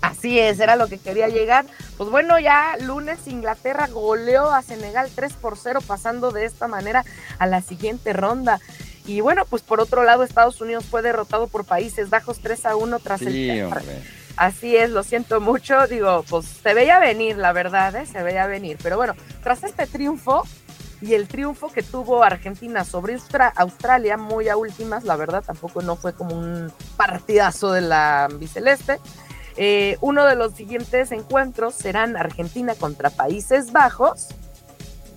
Así 0.00 0.38
es, 0.38 0.58
era 0.60 0.76
lo 0.76 0.88
que 0.88 0.98
quería 0.98 1.28
llegar. 1.28 1.66
Pues 1.98 2.08
bueno, 2.10 2.38
ya 2.38 2.76
lunes 2.80 3.26
Inglaterra 3.26 3.86
goleó 3.88 4.50
a 4.50 4.62
Senegal 4.62 5.10
3 5.14 5.32
por 5.34 5.58
0, 5.58 5.80
pasando 5.86 6.30
de 6.30 6.46
esta 6.46 6.68
manera 6.68 7.04
a 7.38 7.46
la 7.46 7.60
siguiente 7.60 8.12
ronda. 8.12 8.60
Y 9.06 9.20
bueno, 9.20 9.44
pues 9.48 9.62
por 9.62 9.80
otro 9.80 10.04
lado, 10.04 10.22
Estados 10.22 10.60
Unidos 10.60 10.84
fue 10.86 11.02
derrotado 11.02 11.48
por 11.48 11.64
Países 11.64 12.08
Bajos 12.10 12.38
3 12.40 12.66
a 12.66 12.76
1 12.76 12.98
tras 13.00 13.20
Sí, 13.20 13.50
el 13.50 13.64
hombre. 13.64 13.82
Así 14.36 14.74
es, 14.76 14.88
lo 14.90 15.02
siento 15.02 15.40
mucho. 15.40 15.86
Digo, 15.86 16.24
pues 16.30 16.46
se 16.46 16.72
veía 16.72 16.98
venir, 16.98 17.36
la 17.36 17.52
verdad, 17.52 17.94
¿eh? 17.96 18.06
se 18.06 18.22
veía 18.22 18.46
venir. 18.46 18.78
Pero 18.82 18.96
bueno, 18.96 19.14
tras 19.42 19.64
este 19.64 19.86
triunfo 19.86 20.46
y 21.02 21.14
el 21.14 21.28
triunfo 21.28 21.70
que 21.72 21.82
tuvo 21.82 22.22
Argentina 22.22 22.84
sobre 22.84 23.14
Austra- 23.16 23.52
Australia, 23.56 24.16
muy 24.16 24.48
a 24.48 24.56
últimas, 24.56 25.04
la 25.04 25.16
verdad, 25.16 25.42
tampoco 25.44 25.82
no 25.82 25.96
fue 25.96 26.12
como 26.14 26.36
un 26.36 26.72
partidazo 26.96 27.72
de 27.72 27.80
la 27.82 28.28
biceleste. 28.32 28.98
Eh, 29.62 29.98
uno 30.00 30.24
de 30.24 30.36
los 30.36 30.54
siguientes 30.54 31.12
encuentros 31.12 31.74
serán 31.74 32.16
Argentina 32.16 32.74
contra 32.74 33.10
Países 33.10 33.72
Bajos. 33.72 34.28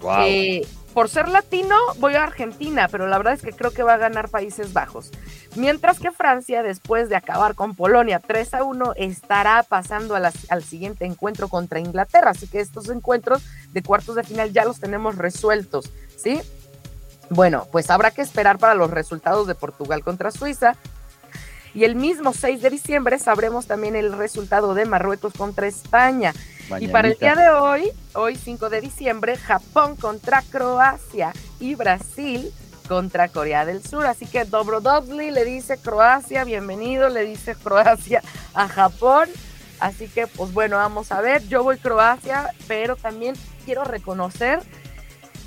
Wow. 0.01 0.15
Eh, 0.25 0.67
por 0.93 1.07
ser 1.07 1.29
latino, 1.29 1.77
voy 1.99 2.15
a 2.15 2.23
Argentina, 2.23 2.89
pero 2.91 3.07
la 3.07 3.17
verdad 3.17 3.33
es 3.35 3.41
que 3.41 3.53
creo 3.53 3.71
que 3.71 3.83
va 3.83 3.93
a 3.93 3.97
ganar 3.97 4.27
Países 4.27 4.73
Bajos. 4.73 5.11
Mientras 5.55 5.97
que 5.97 6.11
Francia, 6.11 6.61
después 6.61 7.07
de 7.07 7.15
acabar 7.15 7.55
con 7.55 7.73
Polonia 7.73 8.19
3 8.19 8.53
a 8.53 8.63
1, 8.65 8.91
estará 8.97 9.63
pasando 9.63 10.13
a 10.13 10.19
las- 10.19 10.51
al 10.51 10.61
siguiente 10.61 11.05
encuentro 11.05 11.47
contra 11.47 11.79
Inglaterra. 11.79 12.31
Así 12.31 12.47
que 12.47 12.59
estos 12.59 12.89
encuentros 12.89 13.41
de 13.71 13.81
cuartos 13.81 14.15
de 14.15 14.23
final 14.23 14.51
ya 14.51 14.65
los 14.65 14.81
tenemos 14.81 15.17
resueltos, 15.17 15.89
¿sí? 16.17 16.41
Bueno, 17.29 17.65
pues 17.71 17.89
habrá 17.89 18.11
que 18.11 18.21
esperar 18.21 18.57
para 18.57 18.75
los 18.75 18.91
resultados 18.91 19.47
de 19.47 19.55
Portugal 19.55 20.03
contra 20.03 20.31
Suiza. 20.31 20.75
Y 21.73 21.85
el 21.85 21.95
mismo 21.95 22.33
6 22.33 22.61
de 22.61 22.69
diciembre 22.69 23.17
sabremos 23.19 23.65
también 23.65 23.95
el 23.95 24.13
resultado 24.13 24.73
de 24.73 24.85
Marruecos 24.85 25.33
contra 25.33 25.67
España. 25.67 26.33
Y 26.79 26.87
para 26.87 27.09
el 27.09 27.17
día 27.17 27.35
de 27.35 27.49
hoy, 27.49 27.91
hoy 28.13 28.35
5 28.35 28.69
de 28.69 28.81
diciembre, 28.81 29.37
Japón 29.37 29.95
contra 29.95 30.41
Croacia 30.41 31.33
y 31.59 31.75
Brasil 31.75 32.51
contra 32.87 33.27
Corea 33.27 33.65
del 33.65 33.83
Sur. 33.83 34.05
Así 34.05 34.25
que 34.25 34.45
Dobrodovli 34.45 35.31
le 35.31 35.45
dice 35.45 35.77
Croacia, 35.77 36.43
bienvenido, 36.43 37.09
le 37.09 37.23
dice 37.25 37.55
Croacia 37.63 38.21
a 38.53 38.67
Japón. 38.67 39.29
Así 39.79 40.07
que, 40.07 40.27
pues 40.27 40.53
bueno, 40.53 40.77
vamos 40.77 41.11
a 41.11 41.21
ver. 41.21 41.45
Yo 41.47 41.63
voy 41.63 41.77
Croacia, 41.77 42.53
pero 42.67 42.95
también 42.95 43.35
quiero 43.65 43.83
reconocer 43.83 44.59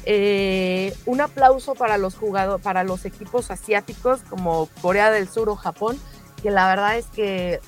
eh, 0.04 0.94
un 1.04 1.20
aplauso 1.20 1.74
para 1.74 1.98
los 1.98 2.14
jugadores, 2.14 2.62
para 2.62 2.84
los 2.84 3.04
equipos 3.04 3.50
asiáticos 3.50 4.20
como 4.28 4.68
Corea 4.80 5.10
del 5.10 5.28
Sur 5.28 5.48
o 5.48 5.56
Japón, 5.56 5.98
que 6.42 6.50
la 6.50 6.68
verdad 6.68 6.96
es 6.96 7.06
que 7.06 7.60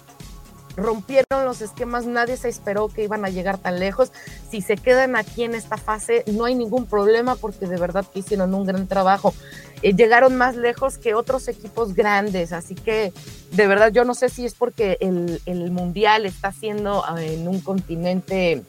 rompieron 0.79 1.45
los 1.45 1.61
esquemas, 1.61 2.07
nadie 2.07 2.37
se 2.37 2.49
esperó 2.49 2.89
que 2.89 3.03
iban 3.03 3.25
a 3.25 3.29
llegar 3.29 3.59
tan 3.59 3.79
lejos. 3.81 4.12
Si 4.51 4.62
se 4.62 4.77
quedan 4.77 5.16
aquí 5.16 5.43
en 5.43 5.55
esta 5.55 5.77
fase, 5.77 6.25
no 6.27 6.45
hay 6.45 6.55
ningún 6.55 6.87
problema 6.87 7.35
porque 7.35 7.66
de 7.66 7.77
verdad 7.77 8.07
que 8.12 8.21
hicieron 8.21 8.55
un 8.55 8.64
gran 8.64 8.87
trabajo. 8.87 9.35
Eh, 9.83 9.95
llegaron 9.95 10.37
más 10.37 10.57
lejos 10.57 10.99
que 10.99 11.14
otros 11.14 11.49
equipos 11.49 11.95
grandes, 11.95 12.53
así 12.53 12.75
que 12.75 13.12
de 13.53 13.66
verdad 13.66 13.93
yo 13.93 14.05
no 14.05 14.14
sé 14.14 14.29
si 14.29 14.45
es 14.45 14.55
porque 14.55 14.97
el, 15.01 15.41
el 15.47 15.71
mundial 15.71 16.27
está 16.27 16.53
siendo 16.53 17.05
eh, 17.19 17.35
en 17.35 17.49
un 17.49 17.61
continente 17.61 18.62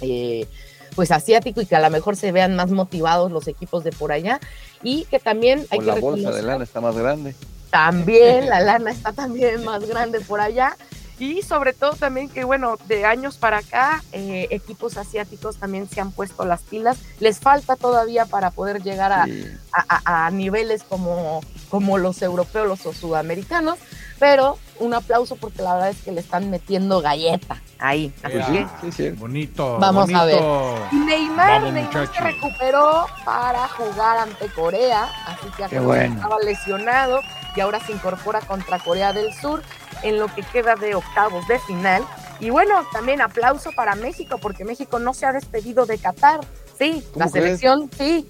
eh, 0.00 0.46
pues 0.94 1.10
asiático 1.10 1.60
y 1.60 1.66
que 1.66 1.76
a 1.76 1.80
lo 1.80 1.90
mejor 1.90 2.16
se 2.16 2.32
vean 2.32 2.54
más 2.54 2.70
motivados 2.70 3.32
los 3.32 3.48
equipos 3.48 3.82
de 3.82 3.92
por 3.92 4.12
allá 4.12 4.40
y 4.82 5.04
que 5.06 5.18
también 5.18 5.66
hay 5.70 5.78
O 5.78 5.80
que 5.80 5.86
la 5.86 5.94
bolsa 5.96 6.30
de 6.32 6.42
lana 6.42 6.64
está 6.64 6.80
más 6.80 6.96
grande. 6.96 7.34
También 7.72 8.46
la 8.48 8.60
lana 8.60 8.92
está 8.92 9.12
también 9.12 9.64
más 9.64 9.84
grande 9.88 10.20
por 10.20 10.40
allá. 10.40 10.76
Y 11.18 11.42
sobre 11.42 11.72
todo 11.72 11.92
también 11.92 12.28
que, 12.28 12.42
bueno, 12.42 12.76
de 12.88 13.04
años 13.04 13.36
para 13.36 13.58
acá, 13.58 14.02
eh, 14.10 14.48
equipos 14.50 14.96
asiáticos 14.96 15.56
también 15.56 15.88
se 15.88 16.00
han 16.00 16.10
puesto 16.10 16.44
las 16.44 16.62
pilas. 16.62 16.98
Les 17.20 17.38
falta 17.38 17.76
todavía 17.76 18.26
para 18.26 18.50
poder 18.50 18.82
llegar 18.82 19.12
a, 19.12 19.24
Sí. 19.26 19.46
a- 19.72 20.00
a- 20.04 20.26
a 20.26 20.30
niveles 20.32 20.82
como, 20.82 21.40
como 21.70 21.96
los 21.98 22.20
europeos, 22.22 22.66
los 22.66 22.84
o 22.86 22.92
sudamericanos, 22.92 23.78
pero 24.18 24.58
un 24.80 24.94
aplauso 24.94 25.36
porque 25.36 25.62
la 25.62 25.74
verdad 25.74 25.90
es 25.90 25.98
que 26.02 26.10
le 26.10 26.20
están 26.20 26.50
metiendo 26.50 27.00
galleta 27.00 27.62
ahí. 27.78 28.12
Así 28.24 28.34
Pues 28.38 28.46
que 28.46 28.52
sí, 28.52 28.66
sí, 28.80 28.92
sí. 28.92 29.10
Bonito. 29.10 29.78
Vamos 29.78 30.12
a 30.12 30.24
ver. 30.24 30.40
bonito. 30.40 30.86
y 30.90 30.96
Neymar, 30.96 31.60
Vamos, 31.60 31.72
Neymar 31.72 32.08
se 32.12 32.20
recuperó 32.20 33.06
para 33.24 33.68
jugar 33.68 34.18
ante 34.18 34.46
Corea, 34.48 35.08
así 35.26 35.46
bueno. 35.78 36.14
que 36.14 36.20
estaba 36.20 36.38
lesionado 36.40 37.20
y 37.56 37.60
ahora 37.60 37.80
se 37.80 37.92
incorpora 37.92 38.40
contra 38.40 38.78
Corea 38.78 39.12
del 39.12 39.32
Sur 39.34 39.62
en 40.02 40.18
lo 40.18 40.26
que 40.34 40.42
queda 40.42 40.74
de 40.74 40.94
octavos 40.94 41.46
de 41.48 41.58
final. 41.60 42.04
Y 42.40 42.50
bueno, 42.50 42.74
también 42.92 43.20
aplauso 43.20 43.70
para 43.76 43.94
México, 43.94 44.38
porque 44.38 44.64
México 44.64 44.98
no 44.98 45.14
se 45.14 45.26
ha 45.26 45.32
despedido 45.32 45.86
de 45.86 45.98
Qatar. 45.98 46.40
Sí, 46.78 47.04
¿Cómo 47.12 47.26
la 47.26 47.30
crees? 47.30 47.60
selección, 47.60 47.90
sí. 47.96 48.28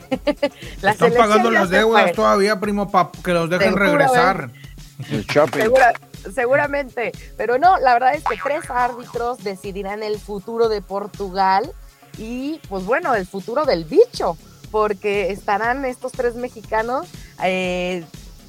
la 0.82 0.90
Están 0.90 0.96
selección 0.98 1.12
pagando 1.28 1.50
las 1.50 1.70
deudas 1.70 2.02
fue. 2.04 2.12
todavía, 2.12 2.60
primo, 2.60 2.90
para 2.90 3.10
que 3.24 3.32
los 3.32 3.48
dejen 3.48 3.68
Seguro, 3.74 3.84
regresar. 3.84 4.50
El 5.10 5.24
shopping. 5.24 5.60
Segura- 5.62 5.92
seguramente, 6.34 7.12
pero 7.36 7.58
no, 7.58 7.78
la 7.78 7.94
verdad 7.94 8.14
es 8.14 8.22
que 8.24 8.36
tres 8.42 8.68
árbitros 8.70 9.38
decidirán 9.42 10.02
el 10.02 10.18
futuro 10.20 10.68
de 10.68 10.80
Portugal 10.82 11.72
y 12.18 12.60
pues 12.68 12.84
bueno, 12.84 13.14
el 13.14 13.26
futuro 13.26 13.64
del 13.64 13.84
bicho, 13.84 14.36
porque 14.70 15.30
estarán 15.32 15.84
estos 15.84 16.12
tres 16.12 16.34
mexicanos 16.36 17.08
eh, 17.42 18.04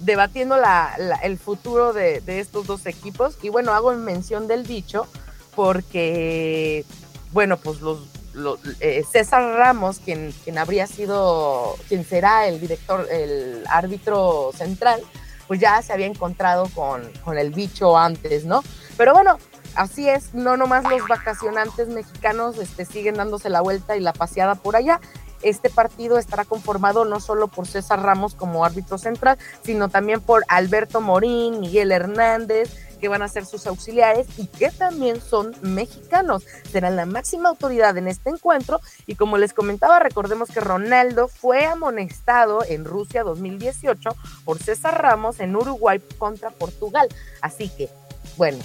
debatiendo 0.06 0.58
la, 0.58 0.94
la- 0.98 1.16
el 1.18 1.38
futuro 1.38 1.94
de, 1.94 2.22
estos 2.40 2.66
dos 2.68 2.86
equipos. 2.86 3.38
Y 3.42 3.50
bueno, 3.50 3.74
hago 3.74 3.94
mención 3.94 4.48
del 4.48 4.66
dicho 4.66 5.08
porque, 5.56 6.86
bueno, 7.32 7.58
pues 7.58 7.82
los, 7.82 8.00
los- 8.34 8.60
eh, 8.80 9.04
César 9.10 9.58
Ramos, 9.58 10.00
quien, 10.00 10.34
quien 10.44 10.58
habría 10.58 10.88
sido, 10.88 11.76
quien 11.88 12.06
será 12.06 12.48
el 12.48 12.60
director, 12.60 13.08
el 13.12 13.64
árbitro 13.70 14.52
central, 14.58 15.02
pues 15.48 15.60
ya 15.60 15.82
se 15.82 15.94
había 15.94 16.06
encontrado 16.08 16.68
con, 16.74 17.10
con 17.24 17.38
el 17.38 17.52
bicho 17.52 17.98
antes, 17.98 18.46
¿no? 18.46 18.64
Pero 18.98 19.14
bueno, 19.14 19.38
así 19.76 20.08
es, 20.10 20.34
no 20.34 20.56
nomás 20.58 20.84
los 20.86 21.08
vacacionantes 21.08 21.88
mexicanos 21.90 22.58
este, 22.60 22.86
siguen 22.86 23.16
dándose 23.16 23.50
la 23.50 23.62
vuelta 23.62 23.96
y 23.98 24.00
la 24.00 24.14
paseada 24.14 24.56
por 24.56 24.76
allá. 24.76 25.00
Este 25.44 25.70
partido 25.70 26.18
estará 26.18 26.46
conformado 26.46 27.06
no 27.06 27.20
solo 27.20 27.48
por 27.48 27.68
César 27.68 28.02
Ramos 28.02 28.34
como 28.34 28.66
árbitro 28.66 28.98
central, 28.98 29.38
sino 29.64 29.90
también 29.90 30.22
por 30.22 30.44
Alberto 30.48 31.02
Morín, 31.02 31.60
Miguel 31.60 31.92
Hernández, 31.92 32.72
que 33.04 33.10
van 33.10 33.22
a 33.22 33.28
ser 33.28 33.46
sus 33.46 33.68
auxiliares 33.68 34.28
y 34.38 34.48
que 34.48 34.72
también 34.72 35.20
son 35.20 35.54
mexicanos. 35.62 36.46
Serán 36.72 36.96
la 36.96 37.06
máxima 37.06 37.50
autoridad 37.50 37.98
en 37.98 38.08
este 38.08 38.30
encuentro 38.30 38.80
y 39.06 39.16
como 39.16 39.38
les 39.38 39.52
comentaba, 39.52 40.00
recordemos 40.00 40.50
que 40.50 40.62
Ronaldo 40.62 41.28
fue 41.28 41.66
amonestado 41.66 42.64
en 42.66 42.86
Rusia 42.86 43.24
2018 43.24 44.10
por 44.46 44.60
César 44.60 45.02
Ramos 45.02 45.42
en 45.42 45.54
Uruguay 45.54 46.02
contra 46.18 46.50
Portugal. 46.52 47.10
Así 47.42 47.68
que, 47.68 47.90
bueno, 48.38 48.60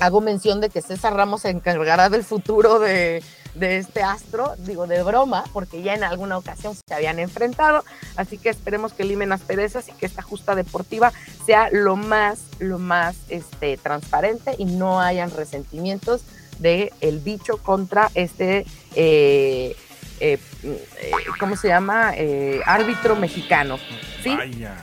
hago 0.00 0.20
mención 0.20 0.60
de 0.60 0.68
que 0.68 0.82
César 0.82 1.14
Ramos 1.14 1.42
se 1.42 1.50
encargará 1.50 2.08
del 2.08 2.24
futuro 2.24 2.80
de, 2.80 3.22
de 3.54 3.78
este 3.78 4.02
astro, 4.02 4.54
digo 4.58 4.86
de 4.86 5.02
broma, 5.02 5.44
porque 5.52 5.82
ya 5.82 5.94
en 5.94 6.04
alguna 6.04 6.38
ocasión 6.38 6.74
se 6.74 6.94
habían 6.94 7.18
enfrentado, 7.18 7.84
así 8.16 8.38
que 8.38 8.48
esperemos 8.48 8.92
que 8.92 9.04
limen 9.04 9.32
asperezas 9.32 9.88
y 9.88 9.92
que 9.92 10.06
esta 10.06 10.22
justa 10.22 10.54
deportiva 10.54 11.12
sea 11.44 11.68
lo 11.70 11.96
más, 11.96 12.40
lo 12.58 12.78
más 12.78 13.16
este, 13.28 13.76
transparente 13.76 14.54
y 14.58 14.64
no 14.64 15.00
hayan 15.00 15.30
resentimientos 15.30 16.22
de 16.58 16.92
el 17.00 17.20
bicho 17.20 17.58
contra 17.58 18.10
este, 18.14 18.66
eh, 18.94 19.76
eh, 20.20 20.38
eh, 20.62 21.12
¿cómo 21.38 21.56
se 21.56 21.68
llama? 21.68 22.12
Eh, 22.16 22.60
árbitro 22.66 23.16
mexicano, 23.16 23.78
¿sí? 24.22 24.34
Vaya. 24.34 24.74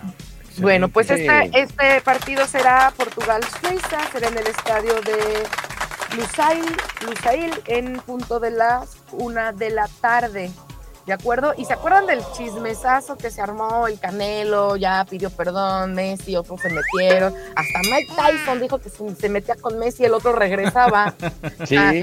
Bueno, 0.60 0.88
pues 0.90 1.10
este, 1.10 1.52
este 1.54 2.02
partido 2.02 2.46
será 2.48 2.94
Portugal-Suiza, 2.96 4.00
será 4.12 4.28
en 4.30 4.38
el 4.38 4.48
estadio 4.48 4.94
de 5.02 5.44
Lusail, 6.16 6.66
Lusail 7.08 7.54
en 7.66 7.98
punto 8.02 8.40
de 8.40 8.52
las 8.52 8.98
una 9.12 9.52
de 9.52 9.70
la 9.70 9.88
tarde. 10.02 10.52
¿De 11.06 11.14
acuerdo? 11.14 11.54
¿Y 11.56 11.66
se 11.66 11.74
acuerdan 11.74 12.08
del 12.08 12.20
chismesazo 12.36 13.16
que 13.16 13.30
se 13.30 13.40
armó 13.40 13.86
el 13.88 14.00
Canelo? 14.00 14.76
Ya 14.76 15.06
pidió 15.08 15.30
perdón, 15.30 15.94
Messi, 15.94 16.36
otros 16.36 16.60
se 16.62 16.70
metieron. 16.72 17.32
Hasta 17.56 17.80
Mike 17.92 18.12
Tyson 18.16 18.60
dijo 18.60 18.80
que 18.80 18.90
si 18.90 19.14
se 19.14 19.30
metía 19.30 19.54
con 19.54 19.78
Messi, 19.78 20.04
el 20.04 20.14
otro 20.16 20.34
regresaba. 20.34 21.14
Sí. 21.68 21.78
Ah, 21.78 21.94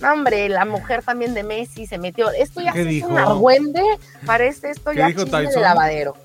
no, 0.00 0.12
hombre, 0.12 0.48
la 0.48 0.64
mujer 0.64 1.02
también 1.04 1.32
de 1.32 1.42
Messi 1.44 1.86
se 1.86 1.96
metió. 1.98 2.30
Esto 2.30 2.60
ya 2.60 2.72
¿Qué 2.72 2.82
se 2.84 2.92
hizo 2.92 3.06
dijo? 3.06 3.08
un 3.08 3.18
argüende, 3.18 3.82
parece 4.26 4.70
esto 4.70 4.90
¿Qué 4.90 4.98
ya 4.98 5.08
chisme 5.08 5.46
de 5.46 5.60
lavadero. 5.60 6.16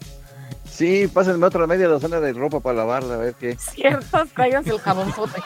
Sí, 0.75 1.07
pásenme 1.07 1.45
otra 1.45 1.67
media 1.67 1.87
docena 1.87 2.19
de 2.19 2.33
ropa 2.33 2.59
para 2.59 2.77
lavarla, 2.77 3.15
a 3.15 3.17
ver 3.17 3.33
qué. 3.35 3.55
ciertos, 3.57 4.29
tráiganse 4.35 4.71
el 4.71 4.79
jabonzote. 4.79 5.41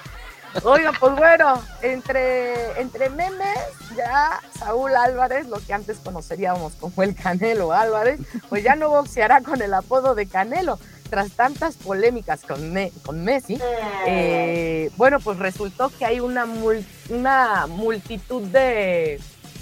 Oiga, 0.64 0.92
pues 1.00 1.16
bueno, 1.16 1.62
entre, 1.84 2.82
entre 2.82 3.10
memes, 3.12 3.60
ya 3.96 4.40
Saúl 4.58 4.96
Álvarez, 4.96 5.48
lo 5.48 5.60
que 5.60 5.74
antes 5.74 6.00
conoceríamos 6.00 6.74
como 6.80 7.04
el 7.04 7.14
Canelo 7.14 7.72
Álvarez, 7.72 8.20
pues 8.50 8.64
ya 8.64 8.76
no 8.76 8.90
boxeará 8.90 9.42
con 9.42 9.62
el 9.62 9.74
apodo 9.74 10.16
de 10.16 10.26
Canelo. 10.26 10.80
Tras 11.12 11.32
tantas 11.32 11.76
polémicas 11.76 12.42
con, 12.42 12.72
Me- 12.72 12.92
con 13.04 13.24
Messi, 13.24 13.60
eh, 14.08 14.92
bueno, 14.96 15.20
pues 15.20 15.40
resultó 15.40 15.90
que 15.90 16.06
hay 16.06 16.20
una, 16.20 16.46
mul- 16.46 16.86
una 17.10 17.66
multitud 17.68 18.44
de, 18.44 19.20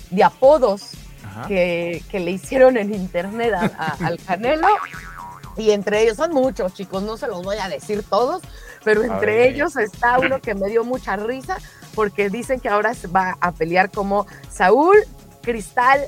de 0.09 0.23
apodos 0.25 0.91
que, 1.47 2.03
que 2.09 2.19
le 2.19 2.31
hicieron 2.31 2.75
en 2.77 2.93
internet 2.93 3.53
a- 3.53 3.71
a- 3.77 4.07
al 4.07 4.17
Canelo. 4.25 4.67
Y 5.57 5.71
entre 5.71 6.03
ellos 6.03 6.17
son 6.17 6.31
muchos, 6.31 6.73
chicos, 6.73 7.03
no 7.03 7.17
se 7.17 7.27
los 7.27 7.43
voy 7.43 7.57
a 7.57 7.67
decir 7.67 8.03
todos, 8.07 8.41
pero 8.83 9.03
entre 9.03 9.49
ellos 9.49 9.75
está 9.75 10.19
uno 10.19 10.39
que 10.39 10.53
me 10.53 10.69
dio 10.69 10.83
mucha 10.83 11.15
risa 11.15 11.57
porque 11.95 12.29
dicen 12.29 12.59
que 12.59 12.69
ahora 12.69 12.93
se 12.93 13.07
va 13.07 13.37
a 13.41 13.51
pelear 13.51 13.89
como 13.89 14.27
Saúl 14.49 14.97
Cristal 15.51 16.01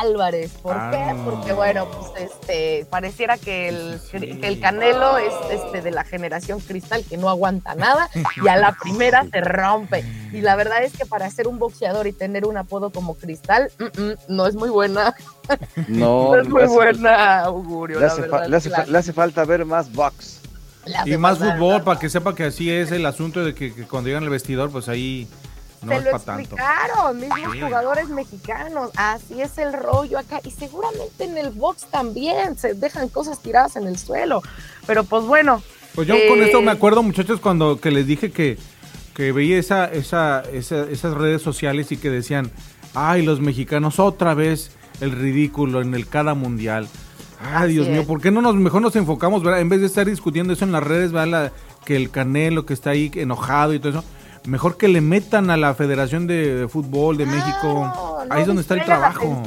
Álvarez. 0.00 0.52
¿Por 0.62 0.72
qué? 0.90 0.96
Ah. 0.96 1.14
Porque 1.22 1.52
bueno, 1.52 1.86
pues 1.90 2.30
este 2.32 2.86
pareciera 2.88 3.36
que 3.36 3.68
el, 3.68 4.00
Sí. 4.00 4.38
que 4.40 4.48
el 4.48 4.58
Canelo 4.58 5.18
es 5.18 5.34
este 5.50 5.82
de 5.82 5.90
la 5.90 6.02
generación 6.02 6.60
Cristal 6.60 7.04
que 7.06 7.18
no 7.18 7.28
aguanta 7.28 7.74
nada 7.74 8.08
y 8.42 8.48
a 8.48 8.56
la 8.56 8.72
primera 8.72 9.26
se 9.30 9.42
rompe. 9.42 10.02
Y 10.32 10.40
la 10.40 10.56
verdad 10.56 10.82
es 10.82 10.96
que 10.96 11.04
para 11.04 11.28
ser 11.30 11.46
un 11.46 11.58
boxeador 11.58 12.06
y 12.06 12.12
tener 12.12 12.46
un 12.46 12.56
apodo 12.56 12.88
como 12.88 13.16
Cristal, 13.16 13.70
mm, 13.78 14.00
mm, 14.02 14.12
no 14.28 14.46
es 14.46 14.54
muy 14.54 14.70
buena, 14.70 15.14
No, 15.88 16.30
no 16.34 16.40
es 16.40 16.48
muy 16.48 16.62
hace- 16.62 16.72
buena 16.72 17.40
augurio. 17.40 18.00
Le 18.00 18.06
hace, 18.06 18.22
fa- 18.22 18.28
verdad, 18.38 18.48
le 18.48 18.56
hace 18.56 18.70
la- 18.70 18.76
fa- 18.78 18.86
le 18.86 18.98
hace 18.98 19.12
falta 19.12 19.44
ver 19.44 19.66
más 19.66 19.92
box. 19.92 20.40
Y 21.04 21.16
más 21.18 21.36
fútbol, 21.38 21.82
para 21.82 21.98
que 22.00 22.08
sepa 22.08 22.34
que 22.34 22.44
así 22.44 22.70
es 22.70 22.92
el 22.92 23.04
asunto 23.04 23.44
de 23.44 23.54
que, 23.54 23.74
que 23.74 23.82
cuando 23.86 24.08
llegan 24.08 24.22
al 24.24 24.30
vestidor, 24.30 24.70
pues 24.70 24.88
ahí 24.88 25.28
no 25.86 25.92
Se 25.92 25.98
es 25.98 26.04
lo 26.04 26.10
para 26.10 26.24
tanto. 26.24 26.40
explicaron, 26.42 27.18
mismos 27.20 27.52
Sí. 27.52 27.60
jugadores 27.60 28.08
mexicanos. 28.10 28.90
Así 28.96 29.40
es 29.40 29.56
el 29.58 29.72
rollo 29.72 30.18
acá. 30.18 30.40
Y 30.44 30.50
seguramente 30.50 31.24
en 31.24 31.38
el 31.38 31.50
box 31.50 31.86
también 31.90 32.58
se 32.58 32.74
dejan 32.74 33.08
cosas 33.08 33.40
tiradas 33.40 33.76
en 33.76 33.86
el 33.86 33.98
suelo. 33.98 34.42
Pero 34.86 35.04
pues 35.04 35.24
bueno. 35.24 35.62
Pues 35.94 36.06
yo 36.06 36.14
con 36.28 36.38
eh, 36.40 36.46
esto 36.46 36.60
me 36.60 36.70
acuerdo, 36.72 37.02
muchachos, 37.02 37.40
cuando 37.40 37.80
que 37.80 37.90
les 37.90 38.06
dije 38.06 38.30
que, 38.30 38.58
que 39.14 39.32
veía 39.32 39.58
esa, 39.58 39.86
esa, 39.86 40.42
esa- 40.52 40.84
esas 40.90 41.14
redes 41.14 41.40
sociales 41.40 41.90
y 41.92 41.96
que 41.96 42.10
decían, 42.10 42.50
ay, 42.94 43.22
los 43.24 43.40
mexicanos 43.40 43.98
otra 43.98 44.34
vez 44.34 44.72
el 45.00 45.12
ridículo 45.12 45.80
en 45.80 45.94
el 45.94 46.06
cada 46.06 46.34
mundial. 46.34 46.88
Ay, 47.40 47.64
Así 47.64 47.72
Dios 47.74 47.88
mío. 47.88 48.04
¿por 48.06 48.20
qué 48.20 48.30
no 48.30 48.40
nos 48.42 48.54
mejor 48.56 48.80
nos 48.82 48.96
enfocamos, 48.96 49.42
verdad? 49.42 49.60
En 49.60 49.68
vez 49.68 49.80
de 49.80 49.86
estar 49.86 50.06
discutiendo 50.06 50.52
eso 50.52 50.64
en 50.64 50.72
las 50.72 50.82
redes, 50.82 51.12
¿verdad? 51.12 51.28
La- 51.28 51.52
que 51.84 51.94
el 51.96 52.10
Canelo 52.10 52.66
que 52.66 52.74
está 52.74 52.90
ahí 52.90 53.10
enojado 53.14 53.72
y 53.72 53.78
todo 53.78 53.90
eso, 53.90 54.04
mejor 54.46 54.76
que 54.76 54.88
le 54.88 55.00
metan 55.00 55.50
a 55.50 55.56
la 55.56 55.74
Federación 55.74 56.26
de, 56.26 56.54
de 56.54 56.68
Fútbol 56.68 57.16
de 57.16 57.26
México. 57.26 57.60
Claro, 57.60 58.24
no 58.26 58.34
ahí 58.34 58.40
es 58.42 58.46
donde 58.46 58.62
está 58.62 58.74
el 58.74 58.84
trabajo. 58.84 59.42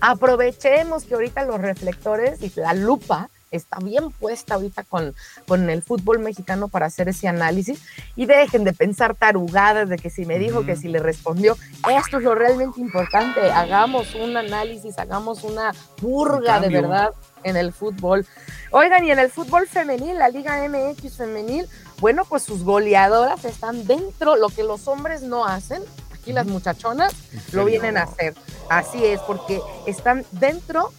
Aprovechemos 0.00 1.04
que 1.04 1.14
ahorita 1.14 1.44
los 1.44 1.60
reflectores 1.60 2.42
y 2.42 2.52
la 2.56 2.74
lupa 2.74 3.30
está 3.50 3.78
bien 3.78 4.10
puesta 4.10 4.54
ahorita 4.54 4.84
con, 4.84 5.14
con 5.46 5.70
el 5.70 5.82
fútbol 5.82 6.18
mexicano 6.18 6.68
para 6.68 6.86
hacer 6.86 7.08
ese 7.08 7.28
análisis 7.28 7.80
y 8.16 8.26
dejen 8.26 8.64
de 8.64 8.72
pensar 8.72 9.14
tarugadas 9.14 9.88
de 9.88 9.96
que 9.96 10.10
si 10.10 10.26
me 10.26 10.38
dijo, 10.38 10.64
que 10.64 10.76
si 10.76 10.88
le 10.88 10.98
respondió. 10.98 11.56
Esto 11.90 12.18
es 12.18 12.24
lo 12.24 12.34
realmente 12.34 12.80
importante. 12.80 13.40
Hagamos 13.50 14.14
un 14.14 14.36
análisis, 14.36 14.98
hagamos 14.98 15.44
una 15.44 15.72
purga 16.00 16.60
de 16.60 16.68
verdad 16.68 17.10
en 17.42 17.56
el 17.56 17.72
fútbol. 17.72 18.26
Oigan, 18.70 19.04
y 19.04 19.10
en 19.10 19.18
el 19.18 19.30
fútbol 19.30 19.66
femenil, 19.66 20.18
la 20.18 20.28
Liga 20.28 20.68
MX 20.68 21.16
femenil, 21.16 21.66
bueno, 22.00 22.24
pues 22.24 22.42
sus 22.42 22.62
goleadoras 22.62 23.44
están 23.44 23.86
dentro, 23.86 24.36
lo 24.36 24.48
que 24.48 24.62
los 24.62 24.86
hombres 24.86 25.22
no 25.22 25.46
hacen, 25.46 25.82
aquí 26.12 26.32
las 26.32 26.46
muchachonas 26.46 27.12
lo 27.52 27.64
vienen 27.64 27.96
a 27.96 28.02
hacer. 28.04 28.34
Así 28.70 29.04
es, 29.04 29.20
porque 29.20 29.60
están 29.86 30.24
dentro 30.32 30.92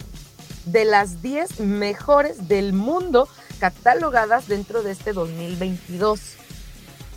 de 0.66 0.84
las 0.84 1.22
10 1.22 1.60
mejores 1.60 2.48
del 2.48 2.72
mundo 2.72 3.28
catalogadas 3.58 4.46
dentro 4.46 4.82
de 4.82 4.92
este 4.92 5.12
2022. 5.12 6.20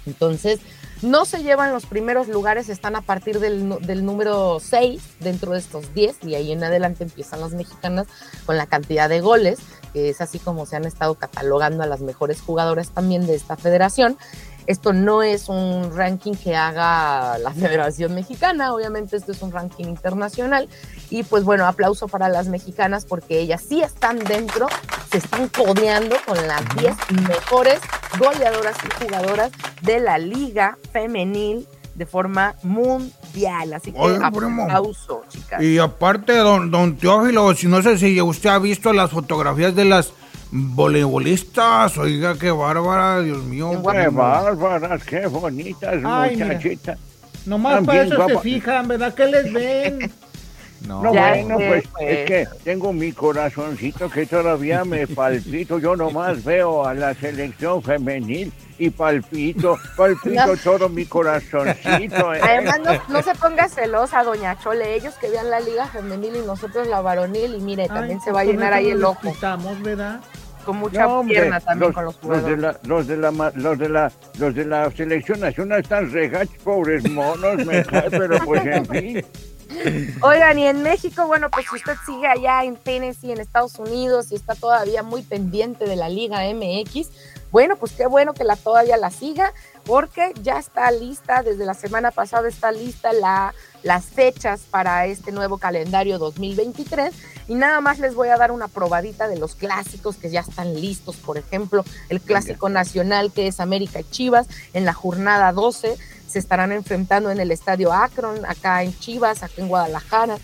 Entonces, 0.05 0.59
no 1.01 1.25
se 1.25 1.43
llevan 1.43 1.73
los 1.73 1.85
primeros 1.85 2.29
lugares, 2.29 2.69
están 2.69 2.95
a 2.95 3.01
partir 3.01 3.39
del, 3.39 3.77
del 3.81 4.05
número 4.05 4.59
6 4.61 5.01
dentro 5.19 5.51
de 5.51 5.59
estos 5.59 5.93
10 5.93 6.23
y 6.23 6.35
ahí 6.35 6.53
en 6.53 6.63
adelante 6.63 7.03
empiezan 7.03 7.41
las 7.41 7.51
mexicanas 7.51 8.07
con 8.45 8.55
la 8.55 8.67
cantidad 8.67 9.09
de 9.09 9.19
goles, 9.19 9.59
que 9.93 10.09
es 10.09 10.19
así 10.21 10.39
como 10.39 10.65
se 10.65 10.75
han 10.75 10.85
estado 10.85 11.15
catalogando 11.15 11.83
a 11.83 11.85
las 11.85 12.01
mejores 12.01 12.41
jugadoras 12.41 12.89
también 12.89 13.25
de 13.27 13.35
esta 13.35 13.55
federación. 13.55 14.17
Esto 14.65 14.93
no 14.93 15.23
es 15.23 15.49
un 15.49 15.95
ranking 15.95 16.33
que 16.33 16.55
haga 16.55 17.37
la 17.37 17.51
Federación 17.53 18.15
Mexicana, 18.15 18.73
obviamente 18.73 19.17
esto 19.17 19.31
es 19.31 19.41
un 19.41 19.51
ranking 19.51 19.85
internacional. 19.85 20.69
Y 21.09 21.23
pues 21.23 21.43
bueno, 21.43 21.67
aplauso 21.67 22.07
para 22.07 22.29
las 22.29 22.47
mexicanas 22.47 23.05
porque 23.05 23.39
ellas 23.39 23.61
sí 23.67 23.81
están 23.81 24.19
dentro, 24.19 24.67
se 25.11 25.19
están 25.19 25.47
codeando 25.49 26.15
con 26.25 26.37
las 26.47 26.63
10 26.77 26.95
mejores 27.27 27.79
goleadoras 28.17 28.75
y 28.85 29.03
jugadoras 29.03 29.51
de 29.81 29.99
la 29.99 30.17
liga 30.17 30.77
femenil 30.91 31.67
de 31.95 32.05
forma 32.05 32.55
mundial. 32.63 33.22
Así 33.73 33.91
que 33.91 33.99
primo. 34.35 34.63
aplauso, 34.63 35.23
chicas. 35.29 35.61
Y 35.61 35.79
aparte, 35.79 36.35
don, 36.37 36.69
don 36.69 36.95
Teófilo, 36.97 37.53
si 37.55 37.67
no 37.67 37.81
sé 37.81 37.97
si 37.97 38.21
usted 38.21 38.49
ha 38.49 38.59
visto 38.59 38.93
las 38.93 39.09
fotografías 39.11 39.75
de 39.75 39.85
las 39.85 40.13
voleibolistas, 40.51 41.97
oiga, 41.97 42.37
qué 42.37 42.51
bárbara, 42.51 43.21
Dios 43.21 43.43
mío. 43.43 43.71
Qué 43.71 43.89
primo. 44.01 44.17
bárbaras, 44.21 45.03
qué 45.03 45.25
bonitas 45.27 45.95
Ay, 46.03 46.35
mira. 46.35 46.47
muchachitas. 46.47 46.99
Nomás 47.45 47.75
También 47.75 47.85
para 47.87 48.01
eso 48.03 48.15
se 48.15 48.23
guapa. 48.33 48.41
fijan, 48.41 48.87
¿verdad? 48.87 49.13
¿Qué 49.15 49.25
les 49.25 49.51
ven? 49.53 50.11
No, 50.87 51.01
No, 51.01 51.13
Ya 51.13 51.29
bueno, 51.29 51.57
sé, 51.57 51.67
pues, 51.69 51.83
pues. 51.93 52.09
es 52.11 52.25
que 52.27 52.47
tengo 52.63 52.91
mi 52.91 53.11
corazoncito 53.13 54.09
que 54.09 54.25
todavía 54.25 54.83
me 54.83 55.07
palpito. 55.07 55.79
Yo 55.79 55.95
nomás 55.95 56.43
veo 56.43 56.85
a 56.85 56.93
la 56.93 57.13
selección 57.13 57.81
femenil 57.81 58.51
y 58.77 58.89
palpito, 58.89 59.77
palpito 59.95 60.45
No. 60.47 60.57
todo 60.57 60.89
mi 60.89 61.05
corazoncito. 61.05 62.33
¿eh? 62.33 62.39
Además, 62.43 62.79
no, 62.83 62.91
no 63.13 63.21
se 63.23 63.33
ponga 63.35 63.69
celosa, 63.69 64.23
doña 64.23 64.57
Chole. 64.59 64.95
Ellos 64.95 65.13
que 65.15 65.29
vean 65.29 65.49
la 65.49 65.59
liga 65.61 65.87
femenil 65.87 66.35
y 66.35 66.45
nosotros 66.45 66.87
la 66.87 66.99
varonil. 67.01 67.55
Y 67.55 67.61
mire, 67.61 67.87
también 67.87 68.19
se 68.21 68.31
va 68.31 68.41
a 68.41 68.45
llenar 68.45 68.73
ahí 68.73 68.89
el 68.89 69.03
ojo. 69.05 69.27
Estamos, 69.29 69.81
¿verdad? 69.81 70.19
Con 70.65 70.77
mucha 70.77 71.03
No, 71.03 71.19
hombre, 71.19 71.35
pierna 71.35 71.59
también 71.59 71.89
los, 71.91 71.95
con 71.95 72.05
los 72.05 72.13
los 72.15 72.21
de 72.23 72.27
jugadores. 72.55 72.59
la, 72.59 72.79
los 72.83 73.07
de 73.07 73.17
la, 73.17 73.31
ma- 73.31 73.51
los 73.55 73.77
de 73.77 73.89
la, 73.89 74.11
los 74.37 74.55
de 74.55 74.65
la 74.65 74.91
selección 74.91 75.39
nacional 75.41 75.81
están 75.81 76.09
regachos, 76.11 76.55
pobres 76.63 77.09
monos, 77.11 77.65
me 77.65 77.83
cae, 77.83 78.09
pero 78.09 78.37
pues 78.45 78.65
en 78.65 78.85
fin. 78.85 79.25
Oigan, 80.21 80.59
y 80.59 80.67
en 80.67 80.83
México, 80.83 81.27
bueno, 81.27 81.49
pues 81.49 81.65
si 81.69 81.75
usted 81.75 81.95
sigue 82.05 82.27
allá 82.27 82.63
en 82.63 82.75
Tennessee, 82.75 83.31
en 83.31 83.39
Estados 83.39 83.79
Unidos, 83.79 84.31
y 84.31 84.35
está 84.35 84.55
todavía 84.55 85.03
muy 85.03 85.21
pendiente 85.21 85.85
de 85.85 85.95
la 85.95 86.09
Liga 86.09 86.41
MX, 86.53 87.09
bueno, 87.53 87.75
pues 87.75 87.91
qué 87.91 88.07
bueno 88.07 88.33
que 88.33 88.43
la 88.43 88.55
todavía 88.55 88.97
la 88.97 89.11
siga, 89.11 89.53
porque 89.85 90.33
ya 90.41 90.57
está 90.57 90.89
lista, 90.89 91.43
desde 91.43 91.65
la 91.65 91.75
semana 91.75 92.09
pasada 92.09 92.47
está 92.49 92.71
lista 92.71 93.13
la, 93.13 93.53
las 93.83 94.05
fechas 94.05 94.61
para 94.71 95.05
este 95.05 95.31
nuevo 95.31 95.59
calendario 95.59 96.17
2023. 96.17 97.13
Y 97.47 97.53
nada 97.53 97.79
más 97.79 97.99
les 97.99 98.15
voy 98.15 98.29
a 98.29 98.37
dar 98.37 98.51
una 98.51 98.67
probadita 98.67 99.27
de 99.27 99.37
los 99.37 99.53
clásicos 99.53 100.15
que 100.15 100.31
ya 100.31 100.39
están 100.39 100.73
listos. 100.81 101.17
Por 101.17 101.37
ejemplo, 101.37 101.85
el 102.09 102.21
clásico 102.21 102.69
nacional 102.69 103.31
que 103.31 103.45
es 103.45 103.59
América 103.59 103.99
y 103.99 104.05
Chivas 104.05 104.47
en 104.73 104.85
la 104.85 104.93
jornada 104.93 105.51
12 105.51 105.95
se 106.33 106.39
estarán 106.39 106.71
enfrentando 106.71 107.29
en 107.29 107.39
el 107.39 107.51
estadio 107.51 107.93
Akron, 107.93 108.43
acá 108.47 108.81
en 108.81 108.97
Chivas, 108.97 109.43
acá 109.43 109.53
en 109.57 109.67
Guadalajara. 109.67 110.37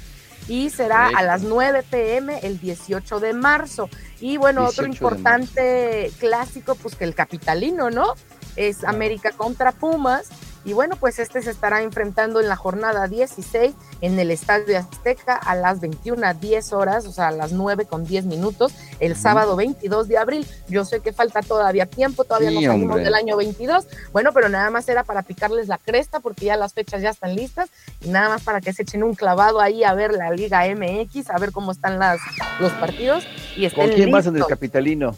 Y 0.47 0.69
será 0.69 1.07
a 1.07 1.23
las 1.23 1.41
9 1.41 1.83
pm 1.89 2.39
el 2.43 2.59
18 2.59 3.19
de 3.19 3.33
marzo. 3.33 3.89
Y 4.19 4.37
bueno, 4.37 4.65
otro 4.65 4.85
18 4.85 4.91
de 4.91 4.93
importante 4.93 6.11
clásico, 6.19 6.75
pues 6.75 6.95
que 6.95 7.05
el 7.05 7.15
capitalino, 7.15 7.89
¿no? 7.89 8.13
Es 8.55 8.83
América 8.83 9.31
contra 9.31 9.71
Pumas. 9.71 10.29
Y 10.69 10.73
bueno, 10.73 10.97
pues 10.97 11.17
este 11.17 11.41
se 11.41 11.49
estará 11.49 11.81
enfrentando 11.81 12.39
en 12.39 12.47
la 12.47 12.55
jornada 12.55 13.07
16 13.07 13.73
en 14.01 14.19
el 14.19 14.29
Estadio 14.29 14.77
Azteca 14.77 15.33
a 15.33 15.55
las 15.55 15.81
21 15.81 16.23
a 16.27 16.35
10 16.35 16.73
horas, 16.73 17.07
o 17.07 17.11
sea, 17.11 17.29
a 17.29 17.31
las 17.31 17.53
9 17.53 17.85
con 17.85 18.05
10 18.05 18.25
minutos, 18.25 18.71
el 18.99 19.15
sábado 19.15 19.55
22 19.55 20.07
de 20.07 20.19
abril. 20.19 20.47
Yo 20.67 20.85
sé 20.85 20.99
que 20.99 21.11
falta 21.11 21.41
todavía 21.41 21.87
tiempo, 21.87 22.23
todavía 22.23 22.51
no 22.51 22.61
salimos 22.61 22.97
hombre. 22.97 23.03
del 23.03 23.15
año 23.15 23.35
22. 23.35 23.87
Bueno, 24.13 24.31
pero 24.31 24.47
nada 24.47 24.69
más 24.69 24.87
era 24.87 25.03
para 25.03 25.23
picarles 25.23 25.67
la 25.67 25.79
cresta 25.79 26.19
porque 26.19 26.45
ya 26.45 26.55
las 26.55 26.75
fechas 26.75 27.01
ya 27.01 27.09
están 27.09 27.35
listas 27.35 27.71
y 28.01 28.09
nada 28.09 28.29
más 28.29 28.43
para 28.43 28.61
que 28.61 28.71
se 28.71 28.83
echen 28.83 29.01
un 29.01 29.15
clavado 29.15 29.61
ahí 29.61 29.83
a 29.83 29.95
ver 29.95 30.11
la 30.11 30.29
Liga 30.29 30.67
MX, 30.67 31.31
a 31.31 31.39
ver 31.39 31.51
cómo 31.51 31.71
están 31.71 31.97
las, 31.97 32.19
los 32.59 32.71
partidos 32.73 33.23
y 33.57 33.65
estén 33.65 33.87
¿Con 33.87 33.95
quién 33.95 34.11
vas 34.11 34.27
en 34.27 34.37
el 34.37 34.45
capitalino? 34.45 35.15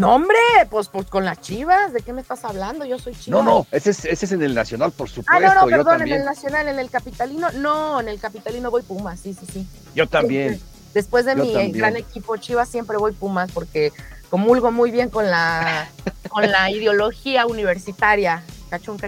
No, 0.00 0.14
hombre, 0.14 0.38
pues, 0.70 0.88
pues 0.88 1.06
con 1.06 1.24
las 1.24 1.40
chivas, 1.40 1.92
¿de 1.92 2.00
qué 2.00 2.12
me 2.12 2.20
estás 2.22 2.44
hablando? 2.44 2.84
Yo 2.84 2.98
soy 2.98 3.14
chivas. 3.14 3.44
No, 3.44 3.48
no, 3.48 3.66
ese 3.70 3.90
es, 3.90 4.04
ese 4.06 4.24
es 4.26 4.32
en 4.32 4.42
el 4.42 4.54
Nacional, 4.54 4.92
por 4.92 5.08
supuesto. 5.08 5.32
Ah, 5.32 5.54
no, 5.54 5.60
no, 5.60 5.66
perdón, 5.66 6.02
en 6.02 6.12
el 6.12 6.24
Nacional, 6.24 6.68
en 6.68 6.78
el 6.78 6.90
Capitalino, 6.90 7.50
no, 7.52 8.00
en 8.00 8.08
el 8.08 8.18
Capitalino 8.18 8.70
voy 8.70 8.82
Pumas, 8.82 9.20
sí, 9.20 9.34
sí, 9.38 9.46
sí. 9.52 9.66
Yo 9.94 10.06
también. 10.08 10.60
Después 10.94 11.24
de 11.24 11.36
Yo 11.36 11.44
mi 11.44 11.52
también. 11.52 11.72
gran 11.72 11.96
equipo 11.96 12.36
Chivas 12.36 12.68
siempre 12.68 12.96
voy 12.96 13.12
Pumas 13.12 13.52
porque 13.52 13.92
comulgo 14.28 14.72
muy 14.72 14.90
bien 14.90 15.08
con 15.10 15.30
la, 15.30 15.88
con 16.28 16.50
la 16.50 16.70
ideología 16.72 17.46
universitaria. 17.46 18.42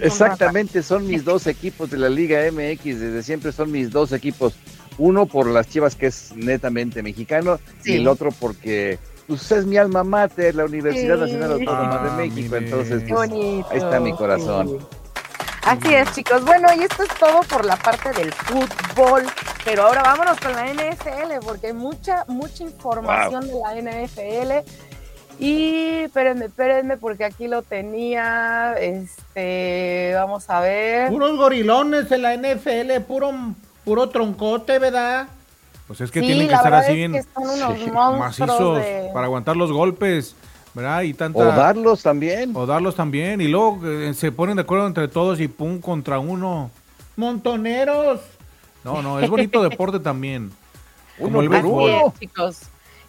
Exactamente, 0.01 0.83
son 0.83 1.07
mis 1.07 1.23
dos 1.23 1.47
equipos 1.47 1.89
de 1.89 1.97
la 1.97 2.09
Liga 2.09 2.41
MX, 2.51 2.83
desde 2.99 3.23
siempre 3.23 3.51
son 3.51 3.71
mis 3.71 3.91
dos 3.91 4.11
equipos. 4.11 4.53
Uno 4.97 5.25
por 5.25 5.47
las 5.47 5.67
Chivas, 5.69 5.95
que 5.95 6.07
es 6.07 6.33
netamente 6.35 7.01
mexicano, 7.01 7.59
Sí. 7.81 7.93
y 7.93 7.95
el 7.95 8.07
otro 8.07 8.31
porque 8.31 8.99
pues, 9.27 9.51
es 9.51 9.65
mi 9.65 9.77
alma 9.77 10.03
mater, 10.03 10.55
la 10.55 10.65
Universidad 10.65 11.15
Sí. 11.15 11.21
Nacional 11.21 11.51
Autónoma 11.53 11.99
Ah, 12.01 12.17
de 12.17 12.27
México. 12.29 12.55
Entonces, 12.55 13.03
pues, 13.07 13.13
bonito. 13.29 13.67
ahí 13.71 13.77
está 13.77 13.99
mi 13.99 14.13
corazón. 14.13 14.67
sí. 14.69 14.77
Así 15.65 15.93
es, 15.95 16.11
chicos. 16.13 16.43
Bueno, 16.43 16.67
y 16.75 16.81
esto 16.83 17.03
es 17.03 17.09
todo 17.17 17.39
por 17.43 17.63
la 17.65 17.77
parte 17.77 18.11
del 18.11 18.33
fútbol. 18.33 19.23
Pero 19.63 19.83
ahora 19.83 20.01
vámonos 20.03 20.37
con 20.41 20.51
la 20.51 20.67
NFL, 20.67 21.39
porque 21.45 21.67
hay 21.67 21.73
mucha, 21.73 22.25
mucha 22.27 22.63
información 22.63 23.47
de 23.47 23.53
la 23.53 23.73
NFL. 23.81 24.65
Y 25.39 26.01
espérenme, 26.03 26.45
espérenme, 26.45 26.97
porque 26.97 27.23
aquí 27.23 27.47
lo 27.47 27.61
tenía. 27.63 28.75
Este, 28.77 30.11
vamos 30.15 30.49
a 30.49 30.59
ver. 30.59 31.09
Puros 31.09 31.37
gorilones 31.37 32.11
en 32.11 32.21
la 32.23 32.33
NFL, 32.35 32.99
puro, 33.07 33.31
puro 33.85 34.09
troncote, 34.09 34.79
¿verdad? 34.79 35.27
Pues 35.87 36.01
es 36.01 36.11
que 36.11 36.21
Sí, 36.21 36.27
tienen 36.27 36.47
que 36.47 36.53
estar 36.53 36.73
así 36.73 36.91
es 36.91 36.95
bien 36.95 37.11
que 37.13 37.91
macizos 37.91 38.77
de- 38.77 39.09
para 39.13 39.25
aguantar 39.25 39.55
los 39.57 39.71
golpes, 39.71 40.35
¿verdad? 40.73 41.01
Y 41.01 41.13
tanta, 41.13 41.39
O 41.39 41.45
darlos 41.45 42.01
también. 42.03 42.55
o 42.55 42.65
darlos 42.65 42.95
también. 42.95 43.41
Y 43.41 43.47
luego 43.47 43.79
eh, 43.85 44.13
se 44.13 44.31
ponen 44.31 44.55
de 44.55 44.61
acuerdo 44.61 44.87
entre 44.87 45.07
todos 45.07 45.39
y 45.39 45.47
pum 45.47 45.79
contra 45.81 46.19
uno. 46.19 46.71
Montoneros. 47.17 48.19
No, 48.83 49.01
no, 49.01 49.19
es 49.19 49.29
bonito 49.29 49.61
deporte 49.69 49.99
también. 49.99 50.51
Como 51.17 51.29
Uno 51.29 51.41
el 51.41 51.49
béisbol. 51.49 51.89
es, 51.91 52.19
chicos. 52.19 52.61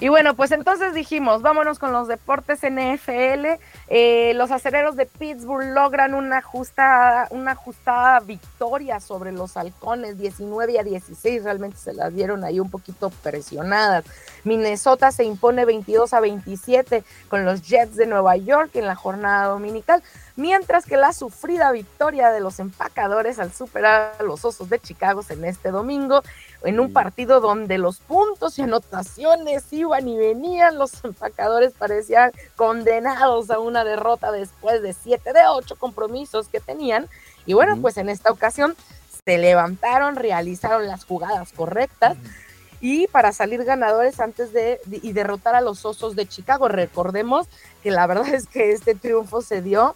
Y 0.04 0.08
bueno, 0.10 0.36
pues 0.36 0.50
entonces 0.50 0.92
dijimos, 0.92 1.40
vámonos 1.40 1.78
con 1.78 1.90
los 1.90 2.08
deportes 2.08 2.60
NFL. 2.60 3.58
Eh, 3.88 4.34
los 4.34 4.50
acereros 4.50 4.96
de 4.96 5.06
Pittsburgh 5.06 5.72
logran 5.72 6.12
una 6.12 6.42
justa, 6.42 7.26
una 7.30 7.52
ajustada 7.52 8.20
victoria 8.20 9.00
sobre 9.00 9.32
los 9.32 9.56
halcones, 9.56 10.18
19 10.18 10.78
a 10.78 10.82
16. 10.82 11.44
Realmente 11.44 11.78
se 11.78 11.94
las 11.94 12.14
dieron 12.14 12.44
ahí 12.44 12.60
un 12.60 12.70
poquito 12.70 13.08
presionadas. 13.22 14.04
Minnesota 14.44 15.10
se 15.10 15.24
impone 15.24 15.64
22 15.64 16.12
a 16.12 16.20
27 16.20 17.02
con 17.28 17.46
los 17.46 17.62
Jets 17.62 17.96
de 17.96 18.06
Nueva 18.06 18.36
York 18.36 18.72
en 18.74 18.86
la 18.86 18.96
jornada 18.96 19.46
dominical. 19.46 20.02
Mientras 20.36 20.84
que 20.84 20.96
la 20.96 21.12
sufrida 21.12 21.70
victoria 21.70 22.30
de 22.30 22.40
los 22.40 22.58
empacadores 22.58 23.38
al 23.38 23.52
superar 23.52 24.14
a 24.18 24.22
los 24.24 24.44
Osos 24.44 24.68
de 24.68 24.80
Chicago 24.80 25.22
en 25.28 25.44
este 25.44 25.70
domingo 25.70 26.22
en 26.64 26.80
un 26.80 26.92
partido 26.92 27.40
donde 27.40 27.78
los 27.78 27.98
puntos 27.98 28.58
y 28.58 28.62
anotaciones 28.62 29.72
iban 29.72 30.08
y 30.08 30.16
venían, 30.16 30.76
los 30.76 31.04
empacadores 31.04 31.72
parecían 31.72 32.32
condenados 32.56 33.50
a 33.50 33.60
una 33.60 33.84
derrota 33.84 34.32
después 34.32 34.82
de 34.82 34.92
siete 34.92 35.32
de 35.32 35.46
ocho 35.46 35.76
compromisos 35.76 36.48
que 36.48 36.58
tenían. 36.58 37.08
Y 37.46 37.52
bueno, 37.52 37.76
pues 37.80 37.96
en 37.96 38.08
esta 38.08 38.32
ocasión 38.32 38.74
se 39.24 39.38
levantaron, 39.38 40.16
realizaron 40.16 40.88
las 40.88 41.04
jugadas 41.04 41.52
correctas 41.52 42.16
y 42.80 43.06
para 43.06 43.32
salir 43.32 43.64
ganadores 43.64 44.18
antes 44.20 44.52
de 44.52 44.80
y 44.90 45.12
derrotar 45.12 45.54
a 45.54 45.60
los 45.60 45.84
Osos 45.84 46.16
de 46.16 46.26
Chicago. 46.26 46.68
Recordemos 46.68 47.46
que 47.82 47.90
la 47.90 48.06
verdad 48.06 48.28
es 48.34 48.46
que 48.46 48.72
este 48.72 48.94
triunfo 48.94 49.42
se 49.42 49.62
dio 49.62 49.94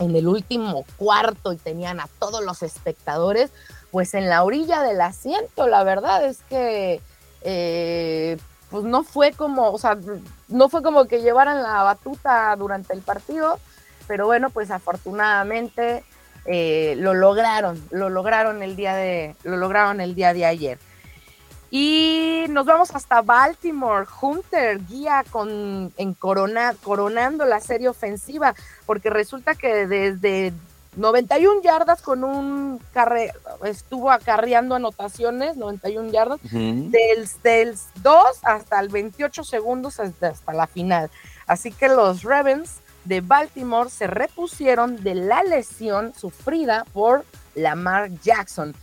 en 0.00 0.16
el 0.16 0.26
último 0.26 0.84
cuarto 0.96 1.52
y 1.52 1.56
tenían 1.56 2.00
a 2.00 2.08
todos 2.18 2.42
los 2.44 2.62
espectadores 2.62 3.50
pues 3.90 4.14
en 4.14 4.28
la 4.28 4.42
orilla 4.42 4.82
del 4.82 5.00
asiento. 5.00 5.68
La 5.68 5.84
verdad 5.84 6.24
es 6.24 6.40
que 6.48 7.00
eh, 7.42 8.38
pues 8.70 8.84
no 8.84 9.02
fue 9.04 9.32
como, 9.32 9.70
o 9.70 9.78
sea, 9.78 9.98
no 10.48 10.68
fue 10.68 10.82
como 10.82 11.06
que 11.06 11.22
llevaran 11.22 11.62
la 11.62 11.82
batuta 11.82 12.54
durante 12.56 12.94
el 12.94 13.02
partido, 13.02 13.58
pero 14.06 14.26
bueno, 14.26 14.50
pues 14.50 14.70
afortunadamente 14.70 16.04
eh, 16.46 16.94
lo 16.98 17.14
lograron, 17.14 17.82
lo 17.90 18.08
lograron 18.08 18.62
el 18.62 18.76
día 18.76 18.94
de, 18.94 19.36
lo 19.44 19.56
lograron 19.56 20.00
el 20.00 20.14
día 20.14 20.32
de 20.32 20.46
ayer. 20.46 20.78
Y 21.70 22.46
nos 22.48 22.66
vamos 22.66 22.90
hasta 22.94 23.22
Baltimore. 23.22 24.06
Hunter 24.20 24.84
guía 24.86 25.24
con, 25.30 25.92
en 25.96 26.14
corona, 26.14 26.74
coronando 26.82 27.44
la 27.44 27.60
serie 27.60 27.88
ofensiva, 27.88 28.54
porque 28.86 29.08
resulta 29.08 29.54
que 29.54 29.86
desde 29.86 30.52
91 30.96 31.62
yardas 31.62 32.02
con 32.02 32.24
un 32.24 32.80
carre, 32.92 33.32
estuvo 33.64 34.10
acarreando 34.10 34.74
anotaciones, 34.74 35.56
91 35.56 36.10
yardas, 36.10 36.40
Ujú. 36.44 36.90
del, 36.90 37.28
del 37.44 37.78
2 38.02 38.24
hasta 38.42 38.80
el 38.80 38.88
28 38.88 39.44
segundos 39.44 40.00
hasta, 40.00 40.28
hasta 40.28 40.52
la 40.52 40.66
final. 40.66 41.08
Así 41.46 41.70
que 41.70 41.88
los 41.88 42.24
Ravens 42.24 42.80
de 43.04 43.20
Baltimore 43.20 43.88
se 43.90 44.08
repusieron 44.08 45.02
de 45.02 45.14
la 45.14 45.42
lesión 45.44 46.12
sufrida 46.14 46.84
por 46.92 47.24
Lamar 47.54 48.10
Jackson. 48.22 48.74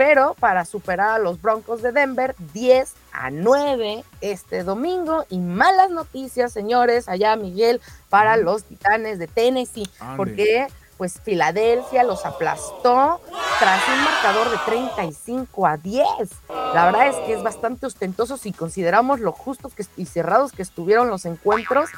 Pero 0.00 0.34
para 0.40 0.64
superar 0.64 1.10
a 1.10 1.18
los 1.18 1.42
Broncos 1.42 1.82
de 1.82 1.92
Denver 1.92 2.34
10 2.54 2.94
a 3.12 3.30
9 3.30 4.02
este 4.22 4.64
domingo. 4.64 5.26
Y 5.28 5.40
malas 5.40 5.90
noticias, 5.90 6.54
señores, 6.54 7.06
allá 7.06 7.36
Miguel, 7.36 7.82
para 8.08 8.38
los 8.38 8.64
Titanes 8.64 9.18
de 9.18 9.26
Tennessee. 9.26 9.90
Porque 10.16 10.68
pues 10.96 11.20
Filadelfia 11.20 12.02
los 12.02 12.24
aplastó 12.24 13.20
tras 13.58 13.82
un 13.90 14.04
marcador 14.04 14.50
de 14.50 14.56
35 14.64 15.66
a 15.66 15.76
10. 15.76 16.06
La 16.48 16.86
verdad 16.86 17.08
es 17.08 17.16
que 17.26 17.34
es 17.34 17.42
bastante 17.42 17.84
ostentoso 17.84 18.38
si 18.38 18.52
consideramos 18.52 19.20
lo 19.20 19.32
justos 19.32 19.74
que, 19.74 19.84
y 19.98 20.06
cerrados 20.06 20.52
que 20.52 20.62
estuvieron 20.62 21.10
los 21.10 21.26
encuentros 21.26 21.90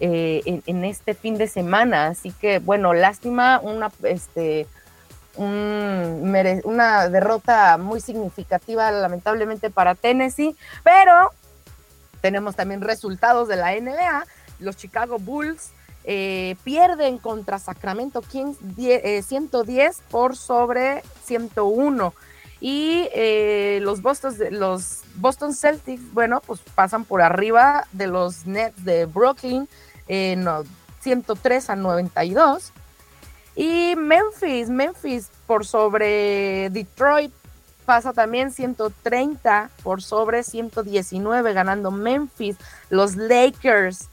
eh, 0.00 0.42
en, 0.44 0.64
en 0.66 0.84
este 0.84 1.14
fin 1.14 1.38
de 1.38 1.46
semana. 1.46 2.08
Así 2.08 2.32
que, 2.32 2.58
bueno, 2.58 2.94
lástima, 2.94 3.60
una, 3.62 3.92
este, 4.02 4.66
una 5.36 7.08
derrota 7.08 7.76
muy 7.78 8.00
significativa 8.00 8.90
lamentablemente 8.90 9.70
para 9.70 9.94
Tennessee, 9.94 10.56
pero 10.82 11.30
tenemos 12.20 12.56
también 12.56 12.80
resultados 12.80 13.48
de 13.48 13.56
la 13.56 13.72
NBA. 13.72 14.24
Los 14.60 14.76
Chicago 14.76 15.18
Bulls 15.18 15.70
eh, 16.04 16.56
pierden 16.64 17.18
contra 17.18 17.58
Sacramento 17.58 18.20
Kings 18.22 18.56
die- 18.60 19.00
eh, 19.18 19.22
110 19.22 20.00
por 20.10 20.36
sobre 20.36 21.02
101. 21.24 22.14
Y 22.60 23.08
eh, 23.14 23.80
los, 23.82 24.00
Boston, 24.00 24.34
los 24.50 25.00
Boston 25.16 25.54
Celtics, 25.54 26.12
bueno, 26.14 26.40
pues 26.46 26.60
pasan 26.74 27.04
por 27.04 27.20
arriba 27.20 27.86
de 27.92 28.06
los 28.06 28.46
Nets 28.46 28.84
de 28.84 29.04
Brooklyn, 29.04 29.68
eh, 30.08 30.34
no, 30.36 30.62
103 31.00 31.68
a 31.68 31.76
92. 31.76 32.72
Y 33.56 33.94
Memphis, 33.96 34.68
Memphis 34.68 35.30
por 35.46 35.64
sobre 35.64 36.70
Detroit 36.70 37.32
pasa 37.84 38.12
también 38.12 38.50
130 38.50 39.70
por 39.82 40.02
sobre 40.02 40.42
119 40.42 41.52
ganando 41.52 41.90
Memphis. 41.90 42.56
Los 42.90 43.16
Lakers 43.16 44.08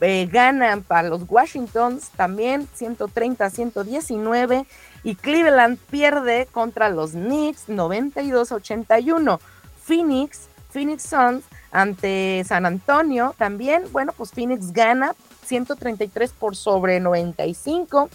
eh, 0.00 0.28
ganan 0.30 0.82
para 0.82 1.08
los 1.08 1.22
Washingtons 1.28 2.10
también 2.10 2.68
130 2.74 3.50
119 3.50 4.66
y 5.02 5.14
Cleveland 5.14 5.78
pierde 5.90 6.46
contra 6.50 6.88
los 6.88 7.12
Knicks 7.12 7.68
92 7.68 8.52
81. 8.52 9.40
Phoenix, 9.82 10.48
Phoenix 10.70 11.02
Suns 11.04 11.44
ante 11.70 12.42
San 12.46 12.66
Antonio 12.66 13.34
también, 13.38 13.84
bueno, 13.92 14.12
pues 14.16 14.32
Phoenix 14.32 14.72
gana 14.72 15.14
133 15.44 16.32
por 16.32 16.56
sobre 16.56 17.00
95. 17.00 18.10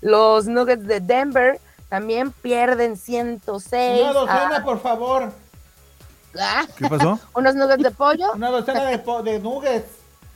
Los 0.00 0.46
Nuggets 0.46 0.86
de 0.86 1.00
Denver 1.00 1.58
también 1.88 2.32
pierden 2.32 2.96
106. 2.96 4.00
Una 4.02 4.12
docena, 4.12 4.56
a- 4.58 4.64
por 4.64 4.80
favor. 4.80 5.32
Ah, 6.38 6.66
¿Qué 6.76 6.88
pasó? 6.88 7.18
unos 7.34 7.54
nuggets 7.54 7.82
de 7.82 7.90
pollo. 7.90 8.32
Una 8.34 8.50
docena 8.50 8.84
de, 8.84 8.98
po- 8.98 9.22
de 9.22 9.38
nuggets. 9.40 9.86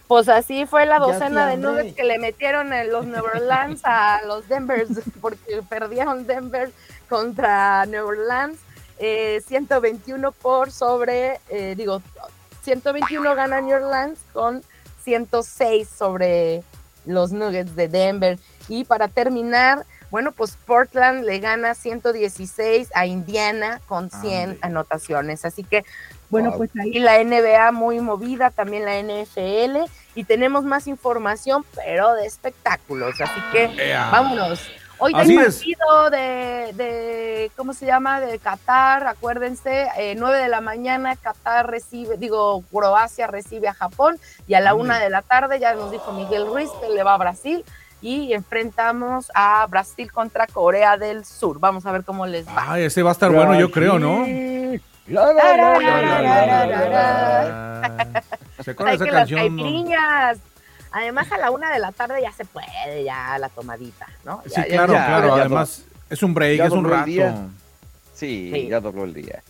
Pues 0.08 0.28
así 0.28 0.66
fue 0.66 0.84
la 0.86 0.98
docena 0.98 1.46
de 1.46 1.56
nuggets 1.56 1.94
que 1.94 2.04
le 2.04 2.18
metieron 2.18 2.72
en 2.72 2.90
los 2.90 3.06
Neverlands 3.06 3.82
a 3.84 4.20
los 4.26 4.48
Denvers, 4.48 4.90
porque 5.20 5.62
perdieron 5.68 6.26
Denver 6.26 6.70
contra 7.08 7.86
Neverlands. 7.86 8.58
eh, 8.98 9.42
121 9.46 10.32
por 10.32 10.70
sobre, 10.70 11.40
eh, 11.48 11.74
digo, 11.76 12.02
121 12.62 13.34
gana 13.34 13.60
New 13.60 13.74
Orleans 13.76 14.18
con 14.32 14.62
106 15.04 15.88
sobre 15.88 16.62
los 17.06 17.32
Nuggets 17.32 17.74
de 17.74 17.88
Denver. 17.88 18.38
Y 18.68 18.84
para 18.84 19.08
terminar, 19.08 19.84
bueno, 20.10 20.32
pues 20.32 20.56
Portland 20.66 21.24
le 21.24 21.38
gana 21.38 21.74
116 21.74 22.90
a 22.94 23.06
Indiana 23.06 23.80
con 23.86 24.10
100 24.10 24.58
anotaciones. 24.62 25.44
Así 25.44 25.64
que, 25.64 25.84
bueno, 26.30 26.50
Wow. 26.50 26.58
pues 26.58 26.70
ahí 26.80 26.98
la 26.98 27.22
NBA 27.22 27.72
muy 27.72 28.00
movida, 28.00 28.50
también 28.50 28.84
la 28.84 28.98
NFL. 28.98 29.90
Y 30.14 30.24
tenemos 30.24 30.64
más 30.64 30.86
información, 30.86 31.64
pero 31.74 32.14
de 32.14 32.26
espectáculos. 32.26 33.20
Así 33.20 33.40
que 33.52 33.94
vámonos. 34.10 34.60
Hoy 35.04 35.12
hay 35.16 35.34
partido 35.36 36.10
de, 36.10 36.70
de, 36.74 37.50
¿cómo 37.56 37.72
se 37.72 37.86
llama? 37.86 38.20
De 38.20 38.38
Qatar, 38.38 39.04
acuérdense, 39.08 39.88
eh, 39.98 40.14
9 40.16 40.38
de 40.38 40.48
la 40.48 40.60
mañana, 40.60 41.16
Qatar 41.16 41.68
recibe, 41.68 42.16
digo, 42.18 42.62
Croacia 42.70 43.26
recibe 43.26 43.66
a 43.66 43.74
Japón 43.74 44.20
y 44.46 44.54
a 44.54 44.60
la 44.60 44.74
una 44.74 45.00
de 45.00 45.10
la 45.10 45.22
tarde 45.22 45.58
ya 45.58 45.74
nos 45.74 45.90
dijo 45.90 46.12
Miguel 46.12 46.46
Ruiz 46.46 46.70
que 46.80 46.88
le 46.88 47.02
va 47.02 47.14
a 47.14 47.18
Brasil 47.18 47.64
y 48.02 48.32
enfrentamos 48.34 49.30
a 49.34 49.64
Brasil 49.68 50.12
contra 50.12 50.46
Corea 50.46 50.98
del 50.98 51.24
Sur. 51.24 51.58
Vamos 51.60 51.86
a 51.86 51.92
ver 51.92 52.04
cómo 52.04 52.26
les 52.26 52.46
va. 52.46 52.72
Ay, 52.72 52.84
ese 52.84 53.02
va 53.02 53.10
a 53.10 53.12
estar 53.12 53.30
bueno, 53.30 53.58
yo 53.58 53.70
creo, 53.70 53.98
¿no? 53.98 54.24
¿Se 58.62 58.74
de 58.74 58.76
que 58.76 58.94
esa 58.94 59.06
canción? 59.06 59.56
Además, 60.94 61.32
a 61.32 61.38
la 61.38 61.50
una 61.50 61.72
de 61.72 61.78
la 61.78 61.90
tarde 61.92 62.20
ya 62.20 62.32
se 62.32 62.44
puede, 62.44 63.02
ya 63.04 63.38
la 63.38 63.48
tomadita, 63.48 64.06
¿no? 64.24 64.42
Sí, 64.44 64.50
Ya- 64.56 64.64
claro, 64.66 64.92
ya, 64.92 65.06
claro. 65.06 65.26
ya 65.28 65.40
Además, 65.42 65.84
es 66.10 66.22
un 66.22 66.34
break, 66.34 66.58
ya 66.58 66.66
es 66.66 66.72
un 66.72 66.84
rato. 66.90 67.06
Sí, 68.14 68.50
Sí. 68.52 68.68
ya 68.68 68.78
dobló 68.80 69.04
el 69.04 69.14
día. 69.14 69.42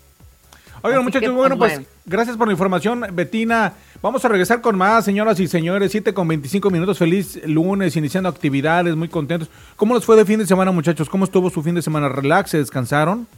Oigan, 0.80 1.04
muchachos, 1.04 1.28
que, 1.28 1.34
bueno, 1.34 1.56
pues, 1.58 1.74
pues 1.74 1.86
gracias 2.06 2.36
por 2.36 2.48
la 2.48 2.52
información, 2.52 3.04
Betina. 3.12 3.74
Vamos 4.00 4.24
a 4.24 4.28
regresar 4.28 4.60
con 4.60 4.76
más, 4.76 5.04
señoras 5.04 5.38
y 5.38 5.46
señores. 5.46 5.92
7 5.92 6.12
con 6.14 6.26
25 6.26 6.70
minutos. 6.70 6.98
Feliz 6.98 7.40
lunes, 7.46 7.94
iniciando 7.96 8.28
actividades, 8.28 8.96
muy 8.96 9.08
contentos. 9.08 9.48
¿Cómo 9.76 9.94
les 9.94 10.04
fue 10.04 10.16
de 10.16 10.24
fin 10.24 10.38
de 10.38 10.46
semana, 10.46 10.72
muchachos? 10.72 11.08
¿Cómo 11.08 11.24
estuvo 11.24 11.50
su 11.50 11.62
fin 11.62 11.74
de 11.74 11.82
semana? 11.82 12.08
¿Relax? 12.08 12.50
¿Se 12.50 12.58
descansaron? 12.58 13.28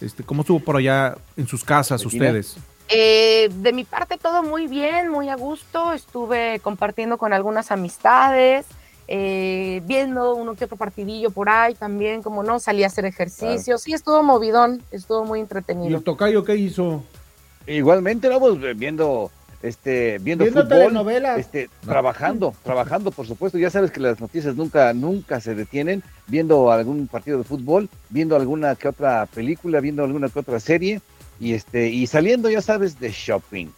Este, 0.00 0.22
¿Cómo 0.22 0.42
estuvo 0.42 0.60
por 0.60 0.76
allá 0.76 1.16
en 1.36 1.48
sus 1.48 1.64
casas 1.64 2.04
Betina. 2.04 2.26
ustedes? 2.26 2.56
Eh, 2.90 3.50
de 3.52 3.72
mi 3.72 3.84
parte 3.84 4.16
todo 4.16 4.42
muy 4.42 4.66
bien, 4.66 5.08
muy 5.10 5.28
a 5.28 5.36
gusto. 5.36 5.92
Estuve 5.92 6.60
compartiendo 6.60 7.18
con 7.18 7.32
algunas 7.32 7.70
amistades, 7.70 8.66
eh, 9.10 9.80
viendo 9.86 10.34
uno 10.34 10.54
que 10.54 10.66
otro 10.66 10.76
partidillo 10.76 11.30
por 11.30 11.48
ahí 11.48 11.74
también, 11.74 12.22
como 12.22 12.42
no, 12.42 12.60
salí 12.60 12.84
a 12.84 12.88
hacer 12.88 13.06
ejercicio. 13.06 13.78
Sí, 13.78 13.94
estuvo 13.94 14.22
movidón, 14.22 14.82
estuvo 14.90 15.24
muy 15.24 15.38
¿Y 15.38 15.42
entretenido. 15.42 15.96
el 15.96 16.04
tocayo 16.04 16.44
qué 16.44 16.56
hizo? 16.56 17.02
Igualmente, 17.66 18.28
vamos 18.28 18.58
viendo, 18.76 19.30
este, 19.62 20.18
viendo, 20.20 20.44
Viendo 20.44 20.62
fútbol, 20.62 20.78
telenovelas. 20.78 21.38
este, 21.38 21.68
trabajando, 21.84 22.54
trabajando, 22.62 23.10
por 23.10 23.26
supuesto. 23.26 23.58
Ya 23.58 23.70
sabes 23.70 23.90
que 23.90 24.00
las 24.00 24.20
noticias 24.20 24.54
nunca, 24.56 24.92
nunca 24.92 25.40
se 25.40 25.54
detienen. 25.54 26.02
Viendo 26.26 26.70
algún 26.70 27.06
partido 27.08 27.38
de 27.38 27.44
fútbol, 27.44 27.88
viendo 28.10 28.36
alguna 28.36 28.74
que 28.76 28.88
otra 28.88 29.26
película, 29.26 29.80
viendo 29.80 30.04
alguna 30.04 30.28
que 30.28 30.38
otra 30.38 30.60
serie 30.60 31.00
y 31.40 31.54
este, 31.54 31.88
y 31.88 32.06
saliendo, 32.06 32.50
ya 32.50 32.60
sabes, 32.62 32.98
de 33.00 33.10
shopping. 33.10 33.68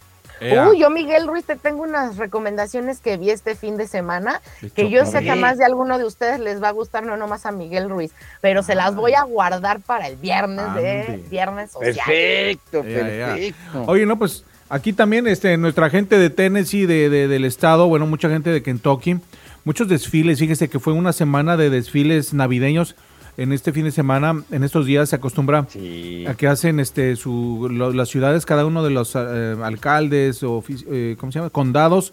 Ea, 0.41 0.69
Uy, 0.69 0.79
yo 0.79 0.89
Miguel 0.89 1.27
Ruiz 1.27 1.45
te 1.45 1.55
tengo 1.55 1.83
unas 1.83 2.17
recomendaciones 2.17 2.99
que 2.99 3.17
vi 3.17 3.29
este 3.29 3.55
fin 3.55 3.77
de 3.77 3.87
semana, 3.87 4.41
de 4.61 4.69
que 4.71 4.89
yo 4.89 5.05
sé 5.05 5.21
que 5.23 5.35
más 5.35 5.57
de 5.57 5.65
alguno 5.65 5.97
de 5.97 6.05
ustedes 6.05 6.39
les 6.39 6.61
va 6.61 6.69
a 6.69 6.71
gustar, 6.71 7.05
no 7.05 7.15
nomás 7.15 7.45
a 7.45 7.51
Miguel 7.51 7.89
Ruiz, 7.89 8.11
pero 8.41 8.63
se 8.63 8.75
las 8.75 8.95
voy 8.95 9.13
a 9.13 9.23
guardar 9.23 9.79
para 9.81 10.07
el 10.07 10.15
viernes 10.17 10.73
de. 10.75 11.23
Viernes 11.29 11.71
Social. 11.71 11.95
Perfecto, 12.05 12.83
Ya, 12.83 12.89
ya. 12.89 13.25
perfecto. 13.35 13.83
Oye, 13.87 14.05
no, 14.05 14.17
pues 14.17 14.43
aquí 14.69 14.93
también 14.93 15.27
este, 15.27 15.55
nuestra 15.57 15.89
gente 15.89 16.17
de 16.17 16.29
Tennessee, 16.29 16.85
de, 16.85 17.09
de- 17.09 17.27
del 17.27 17.45
estado, 17.45 17.87
bueno, 17.87 18.05
mucha 18.07 18.29
gente 18.29 18.49
de 18.49 18.63
Kentucky, 18.63 19.17
muchos 19.63 19.87
desfiles, 19.87 20.39
fíjese 20.39 20.69
que 20.69 20.79
fue 20.79 20.93
una 20.93 21.13
semana 21.13 21.55
de 21.57 21.69
desfiles 21.69 22.33
navideños. 22.33 22.95
En 23.37 23.53
este 23.53 23.71
fin 23.71 23.85
de 23.85 23.91
semana, 23.91 24.43
en 24.51 24.63
estos 24.63 24.85
días 24.85 25.09
se 25.09 25.15
acostumbra 25.15 25.65
Sí. 25.69 26.25
a 26.27 26.33
que 26.35 26.47
hacen 26.47 26.79
este 26.79 27.15
su, 27.15 27.67
lo- 27.71 27.93
las 27.93 28.09
ciudades, 28.09 28.45
cada 28.45 28.65
uno 28.65 28.83
de 28.83 28.91
los 28.91 29.13
eh, 29.15 29.55
alcaldes 29.63 30.43
o 30.43 30.63
eh, 30.91 31.15
¿cómo 31.19 31.31
se 31.31 31.39
llama? 31.39 31.49
condados, 31.49 32.11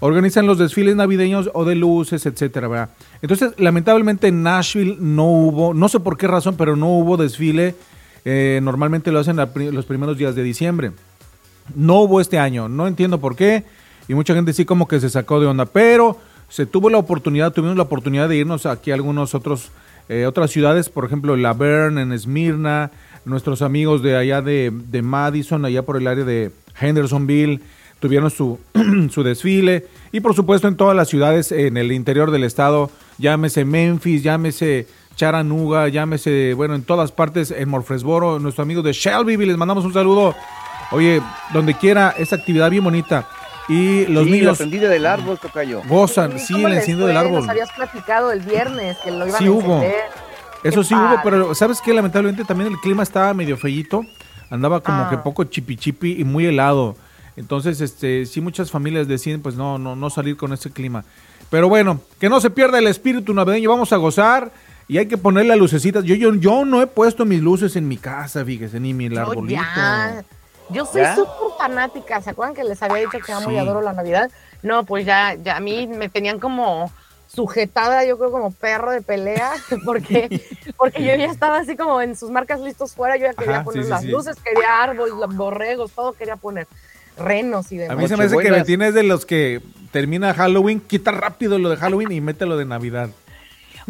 organizan 0.00 0.46
los 0.46 0.58
desfiles 0.58 0.94
navideños 0.94 1.50
o 1.54 1.64
de 1.64 1.74
luces, 1.74 2.24
etcétera, 2.26 2.68
¿verdad? 2.68 2.90
Entonces, 3.22 3.52
lamentablemente 3.56 4.28
en 4.28 4.42
Nashville 4.42 4.96
no 5.00 5.24
hubo, 5.24 5.74
no 5.74 5.88
sé 5.88 6.00
por 6.00 6.16
qué 6.18 6.26
razón, 6.28 6.54
pero 6.56 6.76
no 6.76 6.88
hubo 6.98 7.16
desfile. 7.16 7.74
eh, 8.24 8.60
normalmente 8.62 9.10
lo 9.10 9.20
hacen 9.20 9.36
pri- 9.54 9.70
los 9.72 9.86
primeros 9.86 10.18
días 10.18 10.34
de 10.34 10.42
diciembre. 10.42 10.92
No 11.74 12.00
hubo 12.00 12.20
este 12.20 12.38
año, 12.38 12.68
no 12.68 12.86
entiendo 12.86 13.18
por 13.20 13.36
qué. 13.36 13.64
Y 14.06 14.12
mucha 14.14 14.34
gente 14.34 14.52
sí 14.52 14.64
como 14.66 14.86
que 14.86 15.00
se 15.00 15.08
sacó 15.08 15.40
de 15.40 15.46
onda, 15.46 15.64
pero 15.66 16.18
se 16.48 16.66
tuvo 16.66 16.90
la 16.90 16.98
oportunidad, 16.98 17.52
tuvimos 17.54 17.76
la 17.76 17.84
oportunidad 17.84 18.28
de 18.28 18.36
irnos 18.36 18.66
aquí 18.66 18.90
a 18.90 18.94
algunos 18.94 19.34
otros, 19.34 19.70
eh, 20.08 20.26
otras 20.26 20.50
ciudades, 20.50 20.88
por 20.88 21.04
ejemplo, 21.04 21.36
La 21.36 21.52
Verne, 21.52 22.02
en 22.02 22.12
Esmirna, 22.12 22.90
nuestros 23.24 23.62
amigos 23.62 24.02
de 24.02 24.16
allá 24.16 24.40
de, 24.42 24.72
de 24.72 25.02
Madison, 25.02 25.64
allá 25.64 25.82
por 25.82 25.96
el 25.96 26.06
área 26.06 26.24
de 26.24 26.50
Hendersonville, 26.80 27.60
tuvieron 28.00 28.30
su, 28.30 28.58
su 29.10 29.22
desfile. 29.22 29.86
Y 30.12 30.20
por 30.20 30.34
supuesto 30.34 30.68
en 30.68 30.76
todas 30.76 30.96
las 30.96 31.08
ciudades 31.08 31.52
en 31.52 31.76
el 31.76 31.92
interior 31.92 32.30
del 32.30 32.44
estado, 32.44 32.90
llámese 33.18 33.64
Memphis, 33.64 34.22
llámese 34.22 34.86
Chattanooga, 35.16 35.88
llámese, 35.88 36.54
bueno, 36.54 36.74
en 36.74 36.82
todas 36.82 37.12
partes, 37.12 37.50
en 37.50 37.68
Morfresboro, 37.68 38.38
nuestros 38.38 38.64
amigos 38.64 38.84
de 38.84 38.92
Shelbyville, 38.92 39.48
les 39.48 39.58
mandamos 39.58 39.84
un 39.84 39.92
saludo. 39.92 40.34
Oye, 40.90 41.20
donde 41.52 41.74
quiera, 41.74 42.14
esta 42.16 42.36
actividad 42.36 42.70
bien 42.70 42.84
bonita. 42.84 43.28
Y 43.68 44.06
los 44.06 44.24
Sí, 44.24 44.30
la 44.30 44.36
niños 44.36 44.58
tendida 44.58 44.88
del 44.88 45.04
árbol, 45.06 45.38
tocayo. 45.38 45.82
gozan, 45.86 46.38
sí, 46.38 46.54
¿Cómo 46.54 46.68
el 46.68 46.72
les 46.74 46.80
enciendo 46.80 47.04
fue? 47.04 47.08
del 47.08 47.16
árbol. 47.18 47.40
Nos 47.40 47.48
habías 47.48 47.70
platicado 47.72 48.32
el 48.32 48.40
viernes 48.40 48.96
que 49.04 49.10
lo 49.10 49.26
iban 49.26 49.38
Sí 49.38 49.46
a 49.46 49.50
hubo. 49.50 49.82
Eso 50.64 50.80
Qué 50.80 50.86
sí 50.88 50.94
hubo, 50.94 51.20
pero 51.22 51.54
¿sabes 51.54 51.80
qué? 51.80 51.92
Lamentablemente 51.94 52.44
también 52.44 52.72
el 52.72 52.78
clima 52.80 53.02
estaba 53.02 53.32
medio 53.34 53.56
feyito. 53.56 54.02
Andaba 54.50 54.80
como 54.82 55.02
Ah. 55.02 55.10
que 55.10 55.18
poco 55.18 55.44
chipi 55.44 55.76
chipi 55.76 56.16
y 56.18 56.24
muy 56.24 56.46
helado. 56.46 56.96
Entonces, 57.36 57.80
este, 57.80 58.24
sí 58.26 58.40
muchas 58.40 58.70
familias 58.70 59.06
deciden 59.06 59.42
pues 59.42 59.54
no, 59.54 59.78
no, 59.78 59.94
no 59.94 60.10
salir 60.10 60.36
con 60.36 60.52
ese 60.52 60.70
clima. 60.70 61.04
Pero 61.50 61.68
bueno, 61.68 62.00
que 62.18 62.28
no 62.28 62.40
se 62.40 62.50
pierda 62.50 62.78
el 62.78 62.86
espíritu 62.88 63.32
navideño, 63.34 63.70
vamos 63.70 63.92
a 63.92 63.96
gozar 63.96 64.50
y 64.88 64.98
hay 64.98 65.06
que 65.06 65.16
ponerle 65.18 65.54
lucecitas. 65.56 66.02
Yo, 66.04 66.14
yo, 66.14 66.34
yo 66.34 66.64
no 66.64 66.82
he 66.82 66.86
puesto 66.86 67.24
mis 67.24 67.40
luces 67.42 67.76
en 67.76 67.86
mi 67.86 67.96
casa, 67.98 68.44
fíjese, 68.44 68.80
ni 68.80 68.94
mi 68.94 69.06
el 69.06 69.18
arbolito. 69.18 69.60
ya. 69.60 70.24
Yo 70.70 70.84
soy 70.84 71.04
súper 71.14 71.56
fanática. 71.58 72.20
¿Se 72.20 72.30
acuerdan 72.30 72.54
que 72.54 72.64
les 72.64 72.82
había 72.82 72.98
dicho 72.98 73.18
que 73.24 73.32
amo 73.32 73.50
y 73.50 73.58
adoro 73.58 73.80
la 73.80 73.92
Navidad? 73.92 74.30
No, 74.62 74.84
pues 74.84 75.06
ya, 75.06 75.34
ya 75.34 75.56
a 75.56 75.60
mí 75.60 75.86
me 75.86 76.08
tenían 76.08 76.38
como, 76.38 76.90
sujetada, 77.28 78.04
yo 78.04 78.18
creo, 78.18 78.30
como 78.30 78.50
perro 78.50 78.90
de 78.90 79.02
pelea, 79.02 79.52
porque, 79.84 80.40
porque 80.76 81.04
yo 81.04 81.14
ya 81.14 81.26
estaba 81.26 81.58
así 81.58 81.76
como 81.76 82.00
en 82.00 82.16
sus 82.16 82.30
marcas 82.30 82.60
listos 82.60 82.94
fuera, 82.94 83.16
yo 83.16 83.26
ya 83.26 83.34
quería 83.34 83.56
Ajá, 83.56 83.64
poner 83.64 83.84
sí, 83.84 83.90
las 83.90 84.02
sí. 84.02 84.08
luces, 84.08 84.36
quería 84.42 84.82
árboles, 84.82 85.14
los 85.14 85.36
borregos, 85.36 85.92
todo 85.92 86.12
quería 86.14 86.36
poner, 86.36 86.66
renos 87.16 87.70
y 87.70 87.78
A 87.78 87.82
demás. 87.82 87.98
mí 87.98 88.08
se 88.08 88.16
me 88.16 88.24
hace 88.24 88.38
que 88.38 88.50
Betina 88.50 88.88
es 88.88 88.94
de 88.94 89.02
los 89.02 89.26
que 89.26 89.60
termina 89.92 90.34
Halloween, 90.34 90.80
quita 90.80 91.10
rápido 91.12 91.58
lo 91.58 91.68
de 91.68 91.76
Halloween 91.76 92.12
y 92.12 92.20
mete 92.20 92.46
lo 92.46 92.56
de 92.56 92.64
Navidad. 92.64 93.10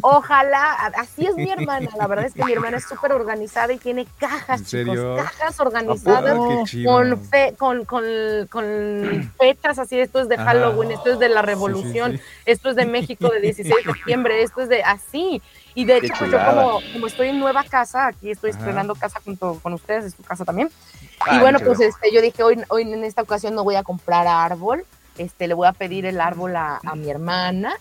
Ojalá, 0.02 0.72
así 0.96 1.26
es 1.26 1.34
mi 1.36 1.50
hermana, 1.50 1.88
la 1.96 2.06
verdad 2.06 2.26
es 2.26 2.34
que 2.34 2.44
mi 2.44 2.52
hermana 2.52 2.76
es 2.78 2.84
súper 2.84 3.12
organizada 3.12 3.72
y 3.72 3.78
tiene 3.78 4.06
cajas, 4.18 4.60
¿En 4.60 4.66
chicos, 4.66 4.98
cajas 5.16 5.60
organizadas 5.60 6.32
¿A 6.32 6.36
poco? 6.36 6.64
Qué 6.64 6.70
chido. 6.70 6.92
con, 6.92 7.22
fe- 7.24 7.54
con, 7.58 7.84
con, 7.84 8.04
con 8.50 9.32
fechas 9.38 9.78
así, 9.78 9.98
esto 9.98 10.20
es 10.20 10.28
de. 10.28 10.36
Halloween, 10.38 10.92
esto 10.92 11.10
es 11.12 11.18
de 11.18 11.28
la 11.28 11.42
Revolución, 11.42 12.16
sí. 12.16 12.22
esto 12.46 12.70
es 12.70 12.76
de 12.76 12.86
México 12.86 13.28
de 13.28 13.40
16 13.40 13.74
de 13.84 13.92
septiembre, 13.92 14.42
esto 14.42 14.60
es 14.62 14.68
de 14.68 14.82
así. 14.82 15.42
Y 15.74 15.84
de 15.84 15.98
hecho, 15.98 16.14
pues, 16.18 16.30
yo 16.30 16.38
como, 16.44 16.80
como 16.92 17.06
estoy 17.06 17.28
en 17.28 17.38
nueva 17.38 17.62
casa, 17.64 18.06
aquí 18.08 18.30
estoy 18.30 18.50
Ajá. 18.50 18.58
estrenando 18.58 18.94
casa 18.94 19.20
junto 19.24 19.58
con 19.62 19.74
ustedes, 19.74 20.06
es 20.06 20.14
tu 20.14 20.22
casa 20.22 20.44
también. 20.44 20.70
Ay, 21.20 21.36
y 21.36 21.40
bueno, 21.40 21.58
pues 21.60 21.80
este, 21.80 22.12
yo 22.12 22.20
dije, 22.20 22.42
hoy, 22.42 22.62
hoy 22.68 22.82
en 22.82 23.04
esta 23.04 23.22
ocasión 23.22 23.54
no 23.54 23.62
voy 23.64 23.74
a 23.76 23.82
comprar 23.82 24.26
árbol, 24.26 24.84
este, 25.18 25.46
le 25.48 25.54
voy 25.54 25.66
a 25.68 25.72
pedir 25.72 26.06
el 26.06 26.20
árbol 26.20 26.56
a, 26.56 26.80
a 26.84 26.94
mi 26.94 27.10
hermana 27.10 27.76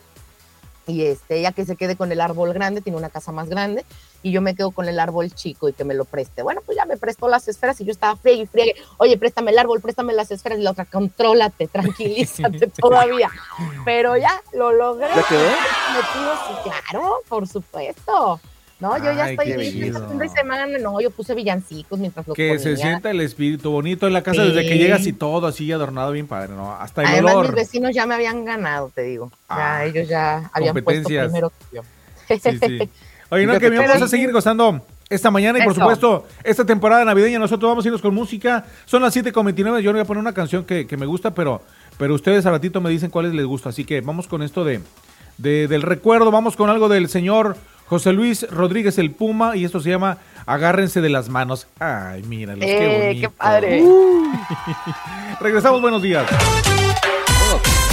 y 0.87 1.03
este, 1.03 1.39
ella 1.39 1.51
que 1.51 1.65
se 1.65 1.75
quede 1.75 1.95
con 1.95 2.11
el 2.11 2.21
árbol 2.21 2.53
grande, 2.53 2.81
tiene 2.81 2.97
una 2.97 3.09
casa 3.09 3.31
más 3.31 3.49
grande, 3.49 3.85
y 4.23 4.31
yo 4.31 4.41
me 4.41 4.55
quedo 4.55 4.71
con 4.71 4.87
el 4.87 4.99
árbol 4.99 5.31
chico 5.31 5.69
y 5.69 5.73
que 5.73 5.83
me 5.83 5.93
lo 5.93 6.05
preste. 6.05 6.41
Bueno, 6.41 6.61
pues 6.65 6.77
ya 6.77 6.85
me 6.85 6.97
prestó 6.97 7.27
las 7.27 7.47
esferas 7.47 7.79
y 7.81 7.85
yo 7.85 7.91
estaba 7.91 8.15
friegue 8.15 8.43
y 8.43 8.47
friegue, 8.47 8.75
oye, 8.97 9.17
préstame 9.17 9.51
el 9.51 9.59
árbol, 9.59 9.81
préstame 9.81 10.13
las 10.13 10.31
esferas, 10.31 10.59
y 10.59 10.61
la 10.63 10.71
otra, 10.71 10.85
contrólate, 10.85 11.67
tranquilízate 11.71 12.67
todavía. 12.79 13.29
Pero 13.85 14.17
ya, 14.17 14.41
lo 14.53 14.71
logré. 14.71 15.07
¿Ya 15.07 15.23
quedó? 15.23 15.49
Metido, 15.49 16.33
sí, 16.47 16.69
claro, 16.69 17.19
por 17.27 17.47
supuesto. 17.47 18.39
No, 18.79 18.95
yo 18.97 19.11
ya 19.11 19.31
estoy 19.31 19.51
este 19.51 19.71
fin 19.91 20.17
de 20.19 20.29
semana. 20.29 20.67
No, 20.79 21.01
yo 21.01 21.09
puse 21.09 21.33
villancicos 21.33 21.97
mientras 21.97 22.27
lo 22.27 22.33
Que 22.35 22.59
se 22.59 22.71
ponía. 22.71 22.77
sienta 22.85 23.09
el 23.09 23.21
espíritu 23.21 23.71
bonito 23.71 24.05
en 24.05 24.13
la 24.13 24.21
casa 24.21 24.43
desde 24.43 24.67
que 24.67 24.77
llegas 24.77 25.07
y 25.07 25.13
todo 25.13 25.47
así 25.47 25.71
adornado 25.71 26.11
bien 26.11 26.27
padre, 26.27 26.53
¿no? 26.53 26.73
Hasta 26.75 27.01
el 27.01 27.07
Además, 27.07 27.33
mis 27.35 27.39
olor. 27.45 27.55
vecinos 27.55 27.91
ya 27.95 28.05
me 28.05 28.13
habían 28.15 28.45
ganado, 28.45 28.91
te 28.93 29.01
digo. 29.01 29.31
Ya 29.49 29.77
Ah, 29.77 29.85
ellos 29.85 30.07
ya 30.07 30.49
habían 30.53 30.75
puesto 30.83 31.07
primero 31.09 31.49
que 31.49 31.75
yo. 31.77 31.81
Sí, 32.27 32.39
sí. 32.39 32.89
Oye, 33.29 33.45
no, 33.45 33.59
que 33.59 33.69
vamos 33.69 34.01
a 34.01 34.07
seguir 34.07 34.31
gozando 34.31 34.81
esta 35.09 35.31
mañana 35.31 35.57
y 35.59 35.63
por 35.63 35.71
Eso. 35.71 35.81
supuesto 35.81 36.27
esta 36.43 36.65
temporada 36.65 37.03
navideña 37.03 37.39
nosotros 37.39 37.69
vamos 37.71 37.83
a 37.83 37.87
irnos 37.87 38.01
con 38.01 38.13
música. 38.13 38.65
Son 38.85 39.01
las 39.01 39.15
7.29, 39.15 39.79
yo 39.81 39.91
no 39.91 39.97
voy 39.97 40.01
a 40.03 40.05
poner 40.05 40.21
una 40.21 40.33
canción 40.33 40.65
que, 40.65 40.85
que 40.85 40.97
me 40.97 41.05
gusta, 41.05 41.33
pero, 41.33 41.61
pero 41.97 42.13
ustedes 42.13 42.45
a 42.45 42.51
ratito 42.51 42.79
me 42.79 42.89
dicen 42.89 43.09
cuáles 43.09 43.33
les 43.33 43.45
gusta. 43.45 43.69
Así 43.69 43.85
que 43.85 44.01
vamos 44.01 44.27
con 44.27 44.43
esto 44.43 44.63
de, 44.63 44.81
de- 45.39 45.67
del 45.67 45.81
recuerdo, 45.81 46.29
vamos 46.31 46.55
con 46.55 46.69
algo 46.69 46.87
del 46.89 47.09
señor 47.09 47.57
José 47.87 48.11
Luis 48.13 48.45
Rodríguez 48.49 48.97
el 48.97 49.11
Puma 49.11 49.55
y 49.55 49.63
esto 49.65 49.79
se 49.79 49.89
llama 49.89 50.17
Agárrense 50.45 51.01
de 51.01 51.09
las 51.09 51.29
manos. 51.29 51.67
Ay, 51.79 52.23
míralos, 52.23 52.65
qué 52.65 52.77
Eh, 52.85 53.07
bonito. 53.07 53.29
qué 53.29 53.35
padre. 53.37 53.83
Regresamos, 55.39 55.81
buenos 55.81 56.01
días. 56.01 56.25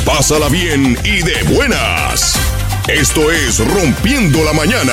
Pásala 0.04 0.48
bien 0.48 0.96
y 1.04 1.22
de 1.22 1.42
buenas. 1.54 2.38
Esto 2.88 3.30
es 3.30 3.58
Rompiendo 3.72 4.44
la 4.44 4.52
Mañana. 4.52 4.92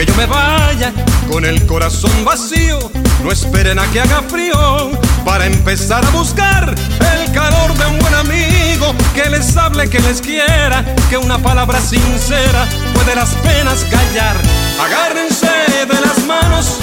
Que 0.00 0.06
yo 0.06 0.14
me 0.14 0.24
vaya 0.24 0.94
con 1.30 1.44
el 1.44 1.66
corazón 1.66 2.24
vacío, 2.24 2.78
no 3.22 3.30
esperen 3.30 3.78
a 3.78 3.86
que 3.88 4.00
haga 4.00 4.22
frío 4.22 4.90
para 5.26 5.44
empezar 5.44 6.02
a 6.02 6.08
buscar 6.08 6.74
el 6.74 7.32
calor 7.32 7.74
de 7.74 7.86
un 7.86 7.98
buen 7.98 8.14
amigo 8.14 8.94
que 9.14 9.28
les 9.28 9.54
hable, 9.58 9.90
que 9.90 10.00
les 10.00 10.22
quiera, 10.22 10.82
que 11.10 11.18
una 11.18 11.36
palabra 11.36 11.78
sincera 11.80 12.66
puede 12.94 13.14
las 13.14 13.34
penas 13.44 13.84
callar. 13.90 14.36
Agárrense 14.82 15.50
de 15.86 16.00
las 16.00 16.24
manos 16.24 16.78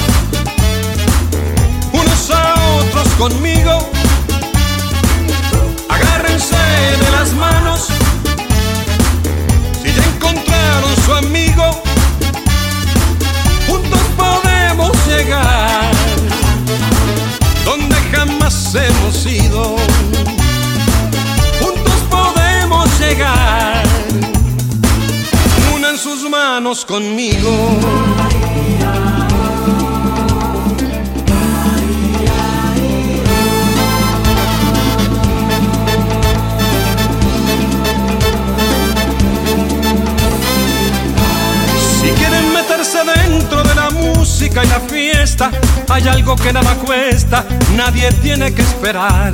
unos 1.91 2.29
a 2.29 2.53
otros 2.81 3.07
conmigo. 3.17 3.89
Agárrense 5.89 6.55
de 6.55 7.11
las 7.13 7.33
manos 7.33 7.87
si 9.81 9.91
ya 9.91 10.03
encontraron 10.05 10.95
su 11.03 11.13
amigo. 11.13 11.86
Donde 17.65 17.95
jamás 18.11 18.75
hemos 18.75 19.25
ido. 19.25 19.75
Juntos 21.61 21.93
podemos 22.09 22.99
llegar. 22.99 23.83
Unan 25.75 25.97
sus 25.97 26.29
manos 26.29 26.85
conmigo. 26.85 27.77
Si 42.01 42.09
quieren 42.11 42.53
meterse 42.53 42.99
dentro 43.03 43.66
música 44.57 44.63
y 44.63 44.67
la 44.67 44.79
fiesta, 44.79 45.51
hay 45.89 46.07
algo 46.07 46.35
que 46.35 46.53
nada 46.53 46.75
cuesta, 46.75 47.45
nadie 47.75 48.11
tiene 48.21 48.53
que 48.53 48.61
esperar. 48.61 49.33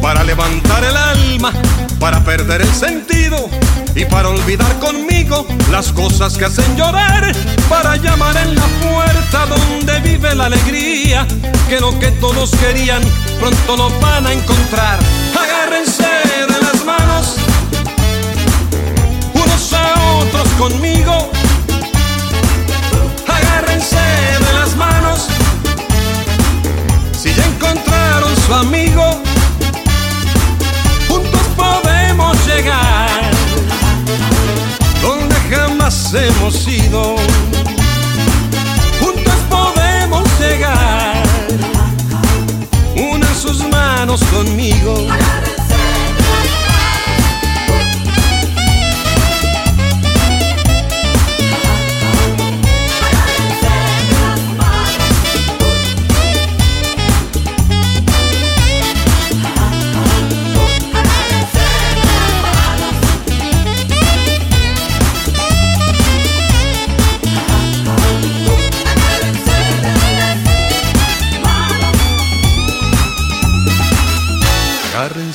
Para 0.00 0.22
levantar 0.22 0.84
el 0.84 0.96
alma, 0.96 1.52
para 1.98 2.22
perder 2.22 2.60
el 2.62 2.74
sentido 2.74 3.48
y 3.94 4.04
para 4.04 4.28
olvidar 4.28 4.78
conmigo 4.78 5.46
las 5.70 5.92
cosas 5.92 6.36
que 6.36 6.44
hacen 6.44 6.76
llorar. 6.76 7.32
Para 7.68 7.96
llamar 7.96 8.36
en 8.36 8.54
la 8.54 8.66
puerta 8.82 9.46
donde 9.46 10.00
vive 10.00 10.34
la 10.34 10.46
alegría, 10.46 11.26
que 11.68 11.80
lo 11.80 11.98
que 11.98 12.10
todos 12.12 12.50
querían 12.56 13.02
pronto 13.40 13.76
lo 13.76 14.00
van 14.00 14.26
a 14.26 14.32
encontrar. 14.32 14.98
Agárrense 15.38 16.04
de 16.04 16.60
las 16.60 16.84
manos, 16.84 17.36
unos 19.34 19.72
a 19.72 19.94
otros 20.18 20.48
conmigo. 20.58 21.30
Agárrense 23.26 24.43
ya 27.36 27.44
encontraron 27.46 28.36
su 28.46 28.54
amigo. 28.54 29.22
Juntos 31.08 31.42
podemos 31.56 32.36
llegar 32.46 33.30
donde 35.02 35.34
jamás 35.50 36.14
hemos 36.14 36.66
ido. 36.66 37.16
Juntos 39.00 39.34
podemos 39.50 40.24
llegar. 40.40 41.22
Unan 42.96 43.34
sus 43.34 43.66
manos 43.68 44.22
conmigo. 44.24 45.06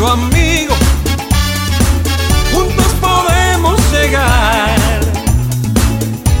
Su 0.00 0.06
amigo, 0.06 0.74
juntos 2.54 2.86
podemos 3.02 3.78
llegar 3.92 4.78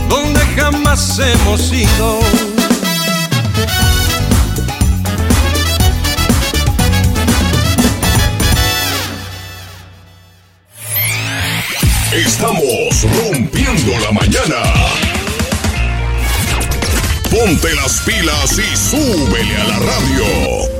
donde 0.08 0.40
jamás 0.56 1.18
hemos 1.18 1.70
ido. 1.70 2.20
Estamos 12.12 13.02
rompiendo 13.02 13.92
la 14.00 14.12
mañana. 14.12 14.62
Ponte 17.30 17.74
las 17.74 18.00
pilas 18.06 18.58
y 18.58 18.74
súbele 18.74 19.56
a 19.58 19.64
la 19.64 19.78
radio. 19.80 20.79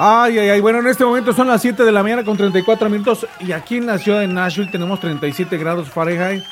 Ay, 0.00 0.38
ay, 0.38 0.50
ay. 0.50 0.60
Bueno, 0.60 0.78
en 0.78 0.86
este 0.86 1.04
momento 1.04 1.32
son 1.32 1.48
las 1.48 1.60
7 1.60 1.84
de 1.84 1.90
la 1.90 2.04
mañana 2.04 2.22
con 2.24 2.36
34 2.36 2.88
minutos. 2.88 3.26
Y 3.40 3.50
aquí 3.50 3.78
en 3.78 3.86
la 3.86 3.98
ciudad 3.98 4.20
de 4.20 4.28
Nashville 4.28 4.70
tenemos 4.70 5.00
37 5.00 5.58
grados 5.58 5.90
Fahrenheit. 5.90 6.44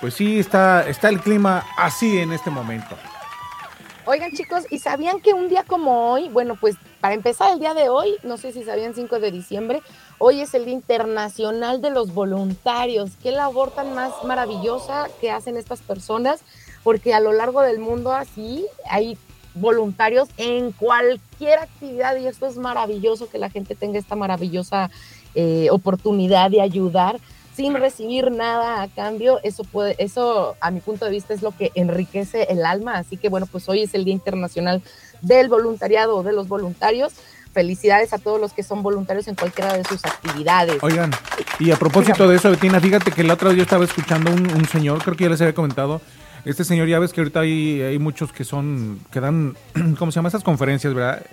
Pues 0.00 0.14
sí, 0.14 0.38
está, 0.38 0.88
está 0.88 1.08
el 1.08 1.18
clima 1.18 1.64
así 1.76 2.18
en 2.18 2.32
este 2.32 2.50
momento. 2.50 2.96
Oigan 4.04 4.30
chicos, 4.30 4.66
¿y 4.70 4.78
sabían 4.78 5.20
que 5.20 5.32
un 5.32 5.48
día 5.48 5.64
como 5.64 6.12
hoy, 6.12 6.28
bueno, 6.28 6.56
pues 6.60 6.76
para 7.00 7.14
empezar 7.14 7.52
el 7.52 7.58
día 7.58 7.74
de 7.74 7.88
hoy, 7.88 8.18
no 8.22 8.36
sé 8.36 8.52
si 8.52 8.62
sabían 8.62 8.94
5 8.94 9.18
de 9.18 9.32
diciembre, 9.32 9.82
hoy 10.18 10.40
es 10.40 10.54
el 10.54 10.64
Día 10.64 10.74
Internacional 10.74 11.82
de 11.82 11.90
los 11.90 12.14
Voluntarios. 12.14 13.10
Qué 13.20 13.32
labor 13.32 13.72
tan 13.72 13.94
más 13.94 14.12
maravillosa 14.22 15.08
que 15.20 15.32
hacen 15.32 15.56
estas 15.56 15.80
personas, 15.80 16.42
porque 16.84 17.14
a 17.14 17.20
lo 17.20 17.32
largo 17.32 17.62
del 17.62 17.80
mundo 17.80 18.12
así 18.12 18.64
hay 18.88 19.18
voluntarios 19.54 20.28
en 20.36 20.72
cualquier 20.72 21.58
actividad 21.58 22.16
y 22.16 22.26
esto 22.26 22.46
es 22.46 22.56
maravilloso 22.56 23.28
que 23.28 23.38
la 23.38 23.50
gente 23.50 23.74
tenga 23.74 23.98
esta 23.98 24.16
maravillosa 24.16 24.90
eh, 25.34 25.68
oportunidad 25.70 26.50
de 26.50 26.60
ayudar 26.60 27.18
sin 27.54 27.74
recibir 27.74 28.30
nada 28.30 28.82
a 28.82 28.88
cambio, 28.88 29.38
eso 29.42 29.64
puede, 29.64 29.94
eso 29.98 30.56
a 30.60 30.70
mi 30.70 30.80
punto 30.80 31.04
de 31.04 31.10
vista 31.10 31.34
es 31.34 31.42
lo 31.42 31.50
que 31.50 31.70
enriquece 31.74 32.46
el 32.48 32.64
alma. 32.64 32.96
Así 32.96 33.16
que 33.16 33.28
bueno, 33.28 33.46
pues 33.46 33.68
hoy 33.68 33.82
es 33.82 33.94
el 33.94 34.04
Día 34.04 34.14
Internacional 34.14 34.82
del 35.20 35.48
Voluntariado 35.48 36.16
o 36.16 36.22
de 36.22 36.32
los 36.32 36.48
voluntarios. 36.48 37.12
Felicidades 37.52 38.14
a 38.14 38.18
todos 38.18 38.40
los 38.40 38.54
que 38.54 38.62
son 38.62 38.82
voluntarios 38.82 39.28
en 39.28 39.34
cualquiera 39.34 39.76
de 39.76 39.84
sus 39.84 40.02
actividades. 40.06 40.82
Oigan, 40.82 41.10
y 41.58 41.70
a 41.70 41.76
propósito 41.76 42.26
de 42.26 42.36
eso, 42.36 42.50
Betina, 42.50 42.80
fíjate 42.80 43.12
que 43.12 43.20
el 43.20 43.30
otro 43.30 43.50
día 43.50 43.58
yo 43.58 43.62
estaba 43.64 43.84
escuchando 43.84 44.30
un, 44.30 44.50
un 44.50 44.66
señor, 44.66 45.02
creo 45.02 45.14
que 45.14 45.24
ya 45.24 45.30
les 45.30 45.40
había 45.42 45.54
comentado, 45.54 46.00
este 46.44 46.64
señor, 46.64 46.88
ya 46.88 46.98
ves 46.98 47.12
que 47.12 47.20
ahorita 47.20 47.40
hay, 47.40 47.80
hay 47.82 47.98
muchos 47.98 48.32
que 48.32 48.44
son, 48.44 49.00
que 49.10 49.20
dan, 49.20 49.54
¿cómo 49.98 50.10
se 50.10 50.16
llama? 50.16 50.28
Esas 50.28 50.42
conferencias, 50.44 50.92
¿verdad? 50.94 51.24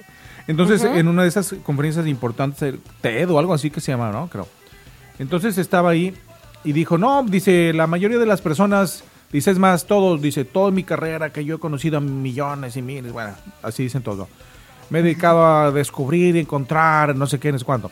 Entonces, 0.48 0.84
Ujú. 0.84 0.96
en 0.96 1.08
una 1.08 1.24
de 1.24 1.28
esas 1.30 1.54
conferencias 1.64 2.08
importantes, 2.08 2.76
TED 3.02 3.30
o 3.30 3.40
algo 3.40 3.54
así 3.54 3.70
que 3.70 3.82
se 3.82 3.92
llama, 3.92 4.12
¿no? 4.12 4.28
Creo. 4.28 4.48
Entonces 5.20 5.58
estaba 5.58 5.92
ahí 5.92 6.14
y 6.64 6.72
dijo, 6.72 6.98
no, 6.98 7.24
dice, 7.24 7.74
la 7.74 7.88
mayoría 7.88 8.18
de 8.18 8.26
las 8.26 8.42
personas, 8.42 9.04
dice, 9.32 9.52
es 9.52 9.60
más, 9.60 9.86
todos, 9.86 10.22
dice, 10.22 10.46
toda 10.46 10.72
mi 10.72 10.84
carrera 10.84 11.32
que 11.32 11.46
yo 11.46 11.56
he 11.56 11.60
conocido 11.60 11.98
a 11.98 12.02
millones 12.02 12.78
y 12.78 12.82
miles, 12.82 13.12
bueno, 13.12 13.34
así 13.62 13.84
dicen 13.84 14.02
todo. 14.02 14.28
Me 14.90 15.00
he 15.00 15.04
dedicado 15.04 15.46
a 15.46 15.72
descubrir, 15.72 16.36
encontrar, 16.38 17.16
no 17.16 17.28
sé 17.28 17.40
qué, 17.40 17.58
sé 17.58 17.64
cuánto. 17.64 17.92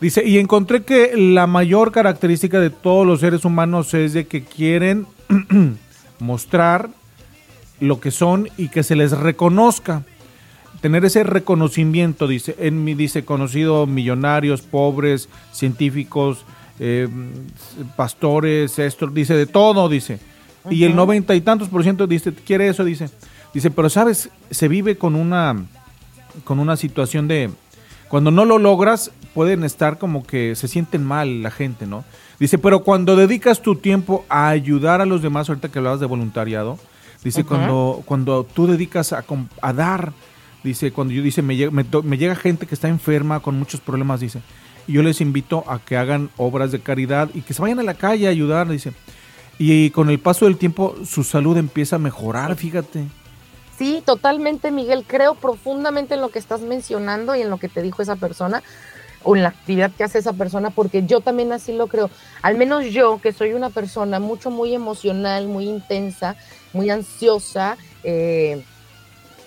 Dice, 0.00 0.26
y 0.26 0.38
encontré 0.38 0.82
que 0.82 1.16
la 1.16 1.46
mayor 1.46 1.92
característica 1.92 2.58
de 2.58 2.70
todos 2.70 3.06
los 3.06 3.20
seres 3.20 3.44
humanos 3.44 3.94
es 3.94 4.12
de 4.12 4.26
que 4.26 4.42
quieren 4.42 5.06
mostrar 6.22 6.88
lo 7.80 8.00
que 8.00 8.10
son 8.10 8.48
y 8.56 8.68
que 8.68 8.82
se 8.82 8.96
les 8.96 9.10
reconozca. 9.10 10.04
Tener 10.80 11.04
ese 11.04 11.22
reconocimiento, 11.24 12.26
dice, 12.26 12.56
en 12.58 12.84
mi, 12.84 12.94
dice, 12.94 13.24
conocido 13.24 13.86
millonarios, 13.86 14.62
pobres, 14.62 15.28
científicos, 15.52 16.44
eh, 16.80 17.08
pastores, 17.96 18.78
esto, 18.78 19.06
dice, 19.08 19.34
de 19.34 19.46
todo, 19.46 19.88
dice. 19.88 20.18
Y 20.70 20.84
el 20.84 20.94
noventa 20.94 21.34
y 21.34 21.40
tantos 21.40 21.68
por 21.68 21.82
ciento 21.82 22.06
dice, 22.06 22.32
quiere 22.32 22.68
eso, 22.68 22.84
dice. 22.84 23.10
Dice, 23.52 23.70
pero 23.70 23.90
sabes, 23.90 24.30
se 24.50 24.68
vive 24.68 24.96
con 24.96 25.14
una, 25.14 25.66
con 26.44 26.58
una 26.58 26.76
situación 26.76 27.28
de, 27.28 27.50
cuando 28.08 28.30
no 28.30 28.44
lo 28.44 28.58
logras, 28.58 29.10
pueden 29.34 29.64
estar 29.64 29.98
como 29.98 30.24
que 30.24 30.54
se 30.56 30.68
sienten 30.68 31.04
mal 31.04 31.42
la 31.42 31.50
gente, 31.50 31.86
¿no? 31.86 32.04
Dice, 32.42 32.58
pero 32.58 32.80
cuando 32.82 33.14
dedicas 33.14 33.62
tu 33.62 33.76
tiempo 33.76 34.24
a 34.28 34.48
ayudar 34.48 35.00
a 35.00 35.06
los 35.06 35.22
demás, 35.22 35.48
ahorita 35.48 35.68
que 35.68 35.78
hablabas 35.78 36.00
de 36.00 36.06
voluntariado, 36.06 36.76
dice, 37.22 37.44
cuando, 37.44 38.02
cuando 38.04 38.42
tú 38.42 38.66
dedicas 38.66 39.12
a, 39.12 39.24
a 39.60 39.72
dar, 39.72 40.12
dice, 40.64 40.90
cuando 40.90 41.14
yo 41.14 41.22
dice, 41.22 41.40
me 41.40 41.54
llega, 41.54 41.70
me, 41.70 41.86
me 42.02 42.18
llega 42.18 42.34
gente 42.34 42.66
que 42.66 42.74
está 42.74 42.88
enferma 42.88 43.38
con 43.38 43.56
muchos 43.56 43.80
problemas, 43.80 44.18
dice, 44.18 44.40
y 44.88 44.94
yo 44.94 45.04
les 45.04 45.20
invito 45.20 45.62
a 45.68 45.78
que 45.78 45.96
hagan 45.96 46.30
obras 46.36 46.72
de 46.72 46.80
caridad 46.80 47.30
y 47.32 47.42
que 47.42 47.54
se 47.54 47.62
vayan 47.62 47.78
a 47.78 47.84
la 47.84 47.94
calle 47.94 48.26
a 48.26 48.30
ayudar, 48.30 48.68
dice. 48.68 48.92
Y 49.56 49.90
con 49.90 50.10
el 50.10 50.18
paso 50.18 50.46
del 50.46 50.56
tiempo 50.56 50.96
su 51.06 51.22
salud 51.22 51.56
empieza 51.56 51.94
a 51.94 52.00
mejorar, 52.00 52.56
fíjate. 52.56 53.04
Sí, 53.78 54.02
totalmente, 54.04 54.72
Miguel. 54.72 55.04
Creo 55.06 55.36
profundamente 55.36 56.14
en 56.14 56.20
lo 56.20 56.30
que 56.30 56.40
estás 56.40 56.60
mencionando 56.60 57.36
y 57.36 57.42
en 57.42 57.50
lo 57.50 57.58
que 57.58 57.68
te 57.68 57.82
dijo 57.82 58.02
esa 58.02 58.16
persona 58.16 58.64
o 59.24 59.36
en 59.36 59.42
la 59.42 59.50
actividad 59.50 59.90
que 59.90 60.04
hace 60.04 60.18
esa 60.18 60.32
persona, 60.32 60.70
porque 60.70 61.04
yo 61.06 61.20
también 61.20 61.52
así 61.52 61.72
lo 61.72 61.86
creo. 61.86 62.10
Al 62.42 62.56
menos 62.56 62.86
yo, 62.86 63.20
que 63.20 63.32
soy 63.32 63.52
una 63.52 63.70
persona 63.70 64.18
mucho, 64.18 64.50
muy 64.50 64.74
emocional, 64.74 65.46
muy 65.46 65.68
intensa, 65.68 66.36
muy 66.72 66.90
ansiosa, 66.90 67.76
eh, 68.04 68.62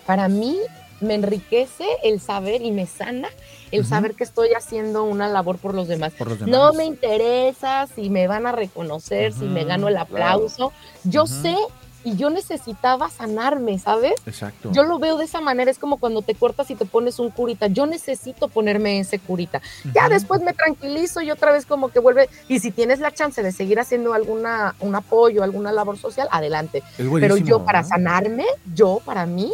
para 0.05 0.27
mí 0.27 0.57
me 1.01 1.15
enriquece 1.15 1.85
el 2.03 2.19
saber 2.19 2.61
y 2.61 2.71
me 2.71 2.85
sana 2.85 3.27
el 3.71 3.85
saber 3.85 4.15
que 4.15 4.23
estoy 4.23 4.49
haciendo 4.55 5.03
una 5.03 5.27
labor 5.27 5.57
por 5.57 5.73
los 5.73 5.87
demás. 5.87 6.13
Por 6.13 6.29
los 6.29 6.41
No 6.41 6.73
me 6.73 6.85
interesa 6.85 7.87
si 7.93 8.09
me 8.09 8.27
van 8.27 8.47
a 8.47 8.51
reconocer, 8.51 9.33
si 9.33 9.45
me 9.45 9.65
gano 9.65 9.87
el 9.87 9.97
aplauso. 9.97 10.71
Yo 11.03 11.27
sé 11.27 11.57
y 12.05 12.15
yo 12.15 12.29
necesitaba 12.29 13.09
sanarme, 13.09 13.79
¿sabes? 13.79 14.13
Exacto. 14.27 14.71
Yo 14.71 14.83
lo 14.83 14.99
veo 14.99 15.17
de 15.17 15.25
esa 15.25 15.41
manera, 15.41 15.71
es 15.71 15.79
como 15.79 15.97
cuando 15.97 16.21
te 16.21 16.35
cortas 16.35 16.69
y 16.69 16.75
te 16.75 16.85
pones 16.85 17.17
un 17.19 17.31
curita. 17.31 17.65
Yo 17.67 17.87
necesito 17.87 18.47
ponerme 18.47 18.99
ese 18.99 19.17
curita. 19.19 19.59
Ya 19.93 20.07
después 20.07 20.41
me 20.41 20.53
tranquilizo 20.53 21.21
y 21.21 21.31
otra 21.31 21.51
vez 21.51 21.65
como 21.65 21.89
que 21.89 21.99
vuelve. 21.99 22.29
Y 22.47 22.59
si 22.59 22.69
tienes 22.69 22.99
la 22.99 23.11
chance 23.11 23.41
de 23.41 23.51
seguir 23.51 23.79
haciendo 23.79 24.13
alguna 24.13 24.75
un 24.79 24.93
apoyo, 24.95 25.43
alguna 25.43 25.71
labor 25.71 25.97
social, 25.97 26.27
adelante. 26.31 26.83
Pero 26.97 27.37
yo 27.37 27.65
para 27.65 27.83
sanarme, 27.83 28.45
yo 28.75 29.01
para 29.03 29.25
mí, 29.25 29.51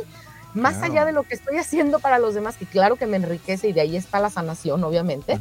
más 0.54 0.74
Claro. 0.76 0.92
allá 0.92 1.06
de 1.06 1.12
lo 1.14 1.24
que 1.24 1.36
estoy 1.36 1.58
haciendo 1.58 2.00
para 2.00 2.20
los 2.20 2.34
demás, 2.36 2.58
que 2.58 2.66
claro 2.66 2.98
que 2.98 3.08
me 3.08 3.16
enriquece 3.16 3.70
y 3.70 3.74
de 3.74 3.80
ahí 3.80 3.96
está 3.96 4.20
la 4.20 4.30
sanación, 4.30 4.84
obviamente, 4.84 5.40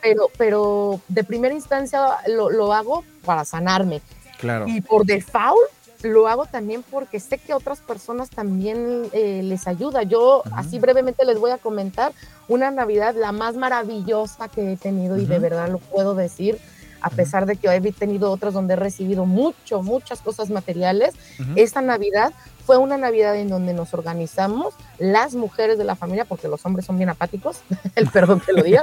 pero, 0.00 0.28
pero 0.38 1.00
de 1.08 1.24
primera 1.24 1.52
instancia 1.52 2.00
lo, 2.28 2.50
lo 2.50 2.72
hago 2.72 3.02
para 3.24 3.44
sanarme. 3.44 4.00
Claro. 4.38 4.68
Y 4.68 4.80
por 4.80 5.04
default 5.04 5.58
lo 6.02 6.28
hago 6.28 6.46
también 6.46 6.82
porque 6.90 7.20
sé 7.20 7.38
que 7.38 7.52
a 7.52 7.56
otras 7.56 7.80
personas 7.80 8.30
también 8.30 9.08
eh, 9.12 9.42
les 9.42 9.66
ayuda. 9.66 10.02
Yo 10.02 10.42
así 10.52 10.78
brevemente 10.78 11.24
les 11.24 11.38
voy 11.38 11.50
a 11.50 11.58
comentar 11.58 12.12
una 12.48 12.70
Navidad 12.70 13.14
la 13.16 13.32
más 13.32 13.56
maravillosa 13.56 14.48
que 14.48 14.72
he 14.72 14.76
tenido 14.76 15.18
y 15.18 15.26
de 15.26 15.38
verdad 15.38 15.68
lo 15.68 15.78
puedo 15.78 16.14
decir, 16.14 16.58
a 17.00 17.10
pesar 17.10 17.46
de 17.46 17.56
que 17.56 17.68
he 17.68 17.92
tenido 17.92 18.30
otras 18.30 18.54
donde 18.54 18.74
he 18.74 18.76
recibido 18.76 19.26
mucho, 19.26 19.82
muchas 19.82 20.20
cosas 20.20 20.50
materiales. 20.50 21.14
Esta 21.56 21.80
Navidad 21.82 22.32
fue 22.64 22.76
una 22.78 22.96
Navidad 22.96 23.36
en 23.36 23.48
donde 23.48 23.74
nos 23.74 23.92
organizamos 23.92 24.74
las 24.98 25.34
mujeres 25.34 25.78
de 25.78 25.84
la 25.84 25.96
familia, 25.96 26.24
porque 26.24 26.48
los 26.48 26.64
hombres 26.64 26.86
son 26.86 26.96
bien 26.96 27.08
apáticos, 27.08 27.60
el 27.96 28.08
perdón 28.08 28.40
que 28.40 28.52
lo 28.52 28.62
diga, 28.62 28.82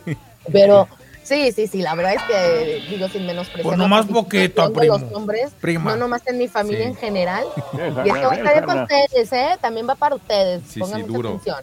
pero 0.52 0.88
sí, 1.30 1.52
sí, 1.52 1.66
sí, 1.66 1.80
la 1.82 1.94
verdad 1.94 2.14
es 2.14 2.22
que 2.24 2.82
digo 2.90 3.08
sin 3.08 3.24
menospreciar. 3.26 3.64
Pues 3.64 3.78
nomás 3.78 4.06
poquito, 4.06 4.68
los 4.68 4.72
primo. 5.02 5.16
hombres, 5.16 5.52
Prima. 5.60 5.92
no 5.92 5.96
nomás 5.96 6.26
en 6.26 6.36
mi 6.38 6.48
familia 6.48 6.82
Sí. 6.84 6.88
en 6.90 6.96
general. 6.96 7.44
Y 8.04 8.08
esto 8.10 8.22
va 8.28 8.32
a 8.32 8.36
estar 8.36 8.66
para 8.66 8.82
ustedes, 8.82 9.32
¿eh? 9.32 9.56
También 9.60 9.88
va 9.88 9.94
para 9.94 10.16
ustedes. 10.16 10.62
Sí, 10.68 10.80
Pongan 10.80 11.00
sí, 11.00 11.06
mucha 11.06 11.16
duro. 11.16 11.28
atención. 11.30 11.56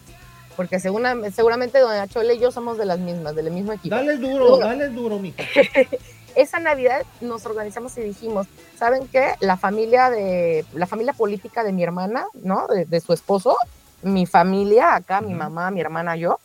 Porque 0.56 0.80
segura- 0.80 1.16
seguramente 1.36 1.80
Doña 1.80 2.08
Chole 2.08 2.34
y 2.34 2.40
yo 2.40 2.50
somos 2.52 2.78
de 2.80 2.86
las 2.86 2.98
mismas, 2.98 3.36
del 3.36 3.52
mismo 3.52 3.74
equipo. 3.74 3.96
Dale 3.96 4.18
duro, 4.18 4.58
dale 4.58 4.88
duro, 4.90 5.20
mija. 5.20 5.44
Esa 6.36 6.60
Navidad 6.60 7.02
nos 7.22 7.46
organizamos 7.46 7.98
y 7.98 8.02
dijimos, 8.02 8.48
¿saben 8.78 9.08
qué? 9.08 9.34
La 9.40 9.58
familia 9.58 10.10
de 10.10 10.66
la 10.74 10.86
familia 10.86 11.14
política 11.14 11.64
de 11.64 11.72
mi 11.74 11.84
hermana, 11.84 12.26
¿no? 12.34 12.68
De, 12.68 12.86
de 12.86 13.00
su 13.02 13.12
esposo, 13.14 13.56
mi 14.04 14.26
familia 14.28 14.96
acá, 14.96 15.22
mi 15.22 15.34
mamá, 15.34 15.72
mi 15.72 15.82
hermana, 15.82 16.16
yo, 16.16 16.40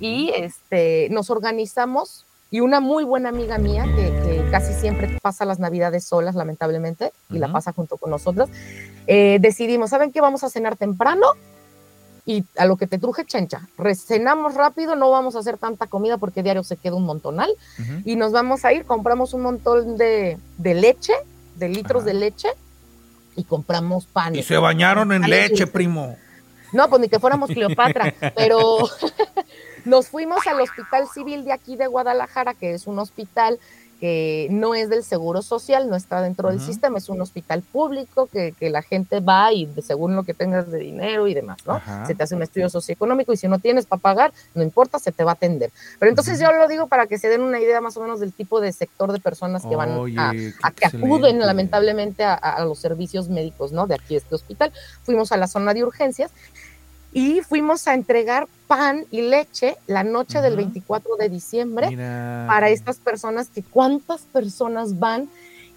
y 0.00 0.30
este, 0.34 1.08
nos 1.10 1.28
organizamos 1.30 2.24
y 2.50 2.60
una 2.60 2.80
muy 2.80 3.04
buena 3.04 3.28
amiga 3.28 3.58
mía 3.58 3.84
que, 3.84 4.10
que 4.22 4.50
casi 4.50 4.72
siempre 4.72 5.18
pasa 5.20 5.44
las 5.44 5.58
navidades 5.58 6.04
solas, 6.04 6.34
lamentablemente, 6.34 7.12
y 7.30 7.38
la 7.38 7.46
Ujú. 7.46 7.52
pasa 7.54 7.72
junto 7.72 7.96
con 7.98 8.10
nosotros, 8.10 8.48
eh, 9.06 9.38
decidimos, 9.40 9.90
¿saben 9.90 10.12
qué? 10.12 10.20
Vamos 10.20 10.44
a 10.44 10.50
cenar 10.50 10.76
temprano 10.76 11.26
y 12.24 12.44
a 12.56 12.66
lo 12.66 12.76
que 12.76 12.86
te 12.86 12.98
truje 12.98 13.24
chencha. 13.24 13.68
Cenamos 13.96 14.54
rápido, 14.54 14.96
no 14.96 15.10
vamos 15.10 15.34
a 15.34 15.38
hacer 15.38 15.56
tanta 15.56 15.86
comida 15.86 16.18
porque 16.18 16.42
diario 16.42 16.62
se 16.62 16.76
queda 16.76 16.94
un 16.94 17.04
montonal 17.04 17.50
y 18.04 18.16
nos 18.16 18.32
vamos 18.32 18.64
a 18.66 18.72
ir, 18.72 18.84
compramos 18.84 19.32
un 19.32 19.42
montón 19.42 19.96
de, 19.96 20.38
de 20.58 20.74
leche, 20.74 21.14
de 21.56 21.68
litros 21.70 22.04
de 22.04 22.14
leche 22.14 22.48
y 23.34 23.44
compramos 23.44 24.06
pan. 24.06 24.34
Y 24.34 24.42
se 24.42 24.58
bañaron 24.58 25.12
en 25.12 25.22
leche, 25.22 25.66
primo. 25.66 26.16
No, 26.72 26.90
pues 26.90 27.00
ni 27.00 27.08
que 27.08 27.18
fuéramos 27.18 27.48
Cleopatra, 27.48 28.12
pero 28.36 28.80
nos 29.88 30.08
fuimos 30.08 30.46
al 30.46 30.60
Hospital 30.60 31.08
Civil 31.08 31.44
de 31.44 31.52
aquí 31.52 31.76
de 31.76 31.86
Guadalajara, 31.86 32.54
que 32.54 32.74
es 32.74 32.86
un 32.86 32.98
hospital 32.98 33.58
que 34.00 34.46
no 34.50 34.76
es 34.76 34.88
del 34.90 35.02
Seguro 35.02 35.42
Social, 35.42 35.90
no 35.90 35.96
está 35.96 36.22
dentro 36.22 36.50
del 36.50 36.60
sistema, 36.60 36.98
es 36.98 37.08
un 37.08 37.20
hospital 37.20 37.62
público 37.62 38.26
que, 38.26 38.52
que 38.52 38.70
la 38.70 38.82
gente 38.82 39.18
va 39.18 39.52
y 39.52 39.68
según 39.82 40.14
lo 40.14 40.22
que 40.22 40.34
tengas 40.34 40.70
de 40.70 40.78
dinero 40.78 41.26
y 41.26 41.34
demás, 41.34 41.58
¿no? 41.66 41.82
Se 42.06 42.14
te 42.14 42.22
hace 42.22 42.36
un 42.36 42.42
estudio 42.44 42.70
socioeconómico 42.70 43.32
y 43.32 43.36
si 43.36 43.48
no 43.48 43.58
tienes 43.58 43.86
para 43.86 44.00
pagar, 44.00 44.32
no 44.54 44.62
importa, 44.62 45.00
se 45.00 45.10
te 45.10 45.24
va 45.24 45.32
a 45.32 45.34
atender. 45.34 45.72
Pero 45.98 46.10
entonces 46.10 46.38
yo 46.38 46.52
lo 46.52 46.68
digo 46.68 46.86
para 46.86 47.08
que 47.08 47.18
se 47.18 47.28
den 47.28 47.40
una 47.40 47.58
idea 47.58 47.80
más 47.80 47.96
o 47.96 48.00
menos 48.00 48.20
del 48.20 48.32
tipo 48.32 48.60
de 48.60 48.70
sector 48.70 49.10
de 49.10 49.18
personas 49.18 49.66
que 49.66 49.74
van 49.74 49.90
Oye, 49.98 50.16
a, 50.16 50.30
qué 50.30 50.52
a 50.62 50.70
que 50.70 50.86
acuden 50.86 51.40
lamentablemente 51.40 52.22
a, 52.22 52.34
a 52.34 52.64
los 52.64 52.78
servicios 52.78 53.28
médicos, 53.28 53.72
¿no? 53.72 53.88
De 53.88 53.96
aquí 53.96 54.14
este 54.14 54.32
hospital. 54.32 54.72
Fuimos 55.02 55.32
a 55.32 55.36
la 55.36 55.48
zona 55.48 55.74
de 55.74 55.82
urgencias 55.82 56.30
y 57.12 57.40
fuimos 57.40 57.88
a 57.88 57.94
entregar 57.94 58.46
pan 58.66 59.04
y 59.10 59.22
leche 59.22 59.76
la 59.86 60.04
noche 60.04 60.40
del 60.40 60.56
24 60.56 61.16
de 61.16 61.28
diciembre 61.28 61.88
Mira. 61.88 62.44
para 62.46 62.68
estas 62.68 62.98
personas 62.98 63.48
que 63.48 63.62
cuántas 63.62 64.22
personas 64.22 64.98
van 64.98 65.28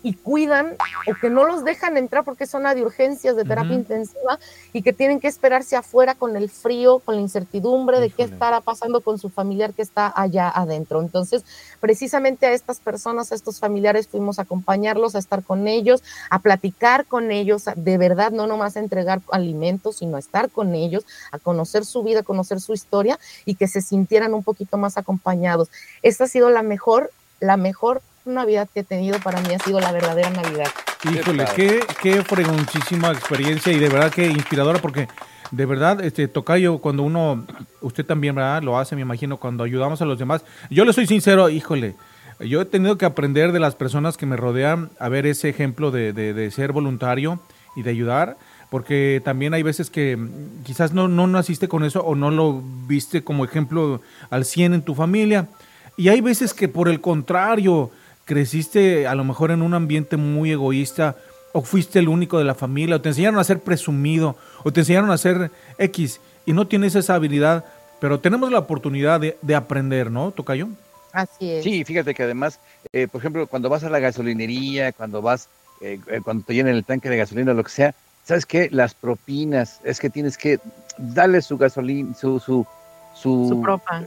y 0.03 0.13
cuidan 0.13 0.75
o 1.09 1.13
que 1.19 1.29
no 1.29 1.45
los 1.45 1.63
dejan 1.63 1.97
entrar 1.97 2.23
porque 2.23 2.45
es 2.45 2.49
zona 2.49 2.73
de 2.73 2.81
urgencias 2.81 3.35
de 3.35 3.43
terapia 3.43 3.75
intensiva 3.75 4.39
y 4.73 4.81
que 4.81 4.93
tienen 4.93 5.19
que 5.19 5.27
esperarse 5.27 5.75
afuera 5.75 6.15
con 6.15 6.35
el 6.35 6.49
frío, 6.49 6.99
con 6.99 7.15
la 7.15 7.21
incertidumbre 7.21 7.99
de 7.99 8.09
qué 8.09 8.23
estará 8.23 8.61
pasando 8.61 9.01
con 9.01 9.19
su 9.19 9.29
familiar 9.29 9.73
que 9.73 9.81
está 9.81 10.11
allá 10.15 10.49
adentro. 10.49 11.01
Entonces, 11.01 11.43
precisamente 11.79 12.45
a 12.45 12.53
estas 12.53 12.79
personas, 12.79 13.31
a 13.31 13.35
estos 13.35 13.59
familiares, 13.59 14.07
fuimos 14.07 14.39
a 14.39 14.43
acompañarlos, 14.43 15.15
a 15.15 15.19
estar 15.19 15.43
con 15.43 15.67
ellos, 15.67 16.03
a 16.29 16.39
platicar 16.39 17.05
con 17.05 17.31
ellos, 17.31 17.65
de 17.75 17.97
verdad, 17.97 18.31
no 18.31 18.47
nomás 18.47 18.77
a 18.77 18.79
entregar 18.79 19.21
alimentos, 19.31 19.97
sino 19.97 20.17
a 20.17 20.19
estar 20.19 20.49
con 20.49 20.73
ellos, 20.73 21.05
a 21.31 21.39
conocer 21.39 21.85
su 21.85 22.03
vida, 22.03 22.21
a 22.21 22.23
conocer 22.23 22.59
su 22.59 22.73
historia 22.73 23.19
y 23.45 23.55
que 23.55 23.67
se 23.67 23.81
sintieran 23.81 24.33
un 24.33 24.43
poquito 24.43 24.77
más 24.77 24.97
acompañados. 24.97 25.69
Esta 26.01 26.25
ha 26.25 26.27
sido 26.27 26.49
la 26.49 26.63
mejor, 26.63 27.11
la 27.39 27.57
mejor 27.57 28.01
Navidad 28.25 28.69
que 28.73 28.81
he 28.81 28.83
tenido 28.83 29.19
para 29.19 29.41
mí, 29.41 29.53
ha 29.53 29.59
sido 29.59 29.79
la 29.79 29.91
verdadera 29.91 30.29
Navidad. 30.29 30.67
Híjole, 31.11 31.45
qué, 31.55 31.79
qué 32.01 32.23
fregoncísima 32.23 33.11
experiencia 33.11 33.71
y 33.73 33.79
de 33.79 33.89
verdad 33.89 34.11
que 34.11 34.27
inspiradora 34.27 34.79
porque 34.79 35.07
de 35.51 35.65
verdad, 35.65 36.01
este 36.03 36.27
Tocayo, 36.29 36.77
cuando 36.77 37.03
uno, 37.03 37.45
usted 37.81 38.05
también, 38.05 38.35
¿verdad? 38.35 38.61
Lo 38.63 38.77
hace, 38.79 38.95
me 38.95 39.01
imagino, 39.01 39.35
cuando 39.37 39.63
ayudamos 39.65 40.01
a 40.01 40.05
los 40.05 40.17
demás. 40.17 40.45
Yo 40.69 40.85
le 40.85 40.93
soy 40.93 41.07
sincero, 41.07 41.49
híjole, 41.49 41.95
yo 42.39 42.61
he 42.61 42.65
tenido 42.65 42.97
que 42.97 43.05
aprender 43.05 43.51
de 43.51 43.59
las 43.59 43.75
personas 43.75 44.15
que 44.15 44.25
me 44.25 44.37
rodean 44.37 44.91
a 44.99 45.09
ver 45.09 45.25
ese 45.25 45.49
ejemplo 45.49 45.91
de, 45.91 46.13
de- 46.13 46.33
de 46.33 46.51
ser 46.51 46.71
voluntario 46.71 47.39
y 47.75 47.81
de 47.83 47.89
ayudar, 47.89 48.37
porque 48.69 49.21
también 49.25 49.53
hay 49.53 49.61
veces 49.63 49.89
que 49.89 50.17
quizás 50.63 50.93
no, 50.93 51.09
no 51.09 51.27
naciste 51.27 51.67
con 51.67 51.83
eso 51.83 51.99
o 52.01 52.15
no 52.15 52.31
lo 52.31 52.63
viste 52.87 53.21
como 53.23 53.43
ejemplo 53.43 53.99
al 54.29 54.45
100 54.45 54.73
en 54.75 54.81
tu 54.83 54.95
familia. 54.95 55.49
Y 55.97 56.07
hay 56.07 56.21
veces 56.21 56.53
que 56.53 56.69
por 56.69 56.87
el 56.87 57.01
contrario, 57.01 57.91
creciste 58.25 59.07
a 59.07 59.15
lo 59.15 59.23
mejor 59.23 59.51
en 59.51 59.61
un 59.61 59.73
ambiente 59.73 60.17
muy 60.17 60.51
egoísta 60.51 61.15
o 61.53 61.61
fuiste 61.61 61.99
el 61.99 62.07
único 62.07 62.37
de 62.37 62.45
la 62.45 62.55
familia 62.55 62.95
o 62.95 63.01
te 63.01 63.09
enseñaron 63.09 63.39
a 63.39 63.43
ser 63.43 63.59
presumido 63.59 64.35
o 64.63 64.71
te 64.71 64.81
enseñaron 64.81 65.11
a 65.11 65.17
ser 65.17 65.51
X 65.77 66.21
y 66.45 66.53
no 66.53 66.67
tienes 66.67 66.95
esa 66.95 67.15
habilidad, 67.15 67.65
pero 67.99 68.19
tenemos 68.19 68.51
la 68.51 68.59
oportunidad 68.59 69.19
de, 69.19 69.37
de 69.41 69.55
aprender, 69.55 70.09
¿no, 70.11 70.31
Tocayo? 70.31 70.69
Así 71.11 71.51
es. 71.51 71.63
Sí, 71.63 71.83
fíjate 71.83 72.13
que 72.13 72.23
además, 72.23 72.59
eh, 72.93 73.07
por 73.11 73.19
ejemplo, 73.19 73.45
cuando 73.47 73.67
vas 73.69 73.83
a 73.83 73.89
la 73.89 73.99
gasolinería, 73.99 74.93
cuando 74.93 75.21
vas, 75.21 75.49
eh, 75.81 75.99
eh, 76.07 76.21
cuando 76.23 76.45
te 76.45 76.53
llenan 76.53 76.73
el 76.75 76.85
tanque 76.85 77.09
de 77.09 77.17
gasolina, 77.17 77.53
lo 77.53 77.63
que 77.63 77.69
sea, 77.69 77.93
¿sabes 78.23 78.45
qué? 78.45 78.69
Las 78.71 78.93
propinas, 78.93 79.81
es 79.83 79.99
que 79.99 80.09
tienes 80.09 80.37
que 80.37 80.59
darle 80.97 81.41
su 81.41 81.57
gasolina, 81.57 82.13
su, 82.15 82.39
su, 82.39 82.65
su, 83.13 83.47
Su 83.49 83.61
propa. 83.61 84.03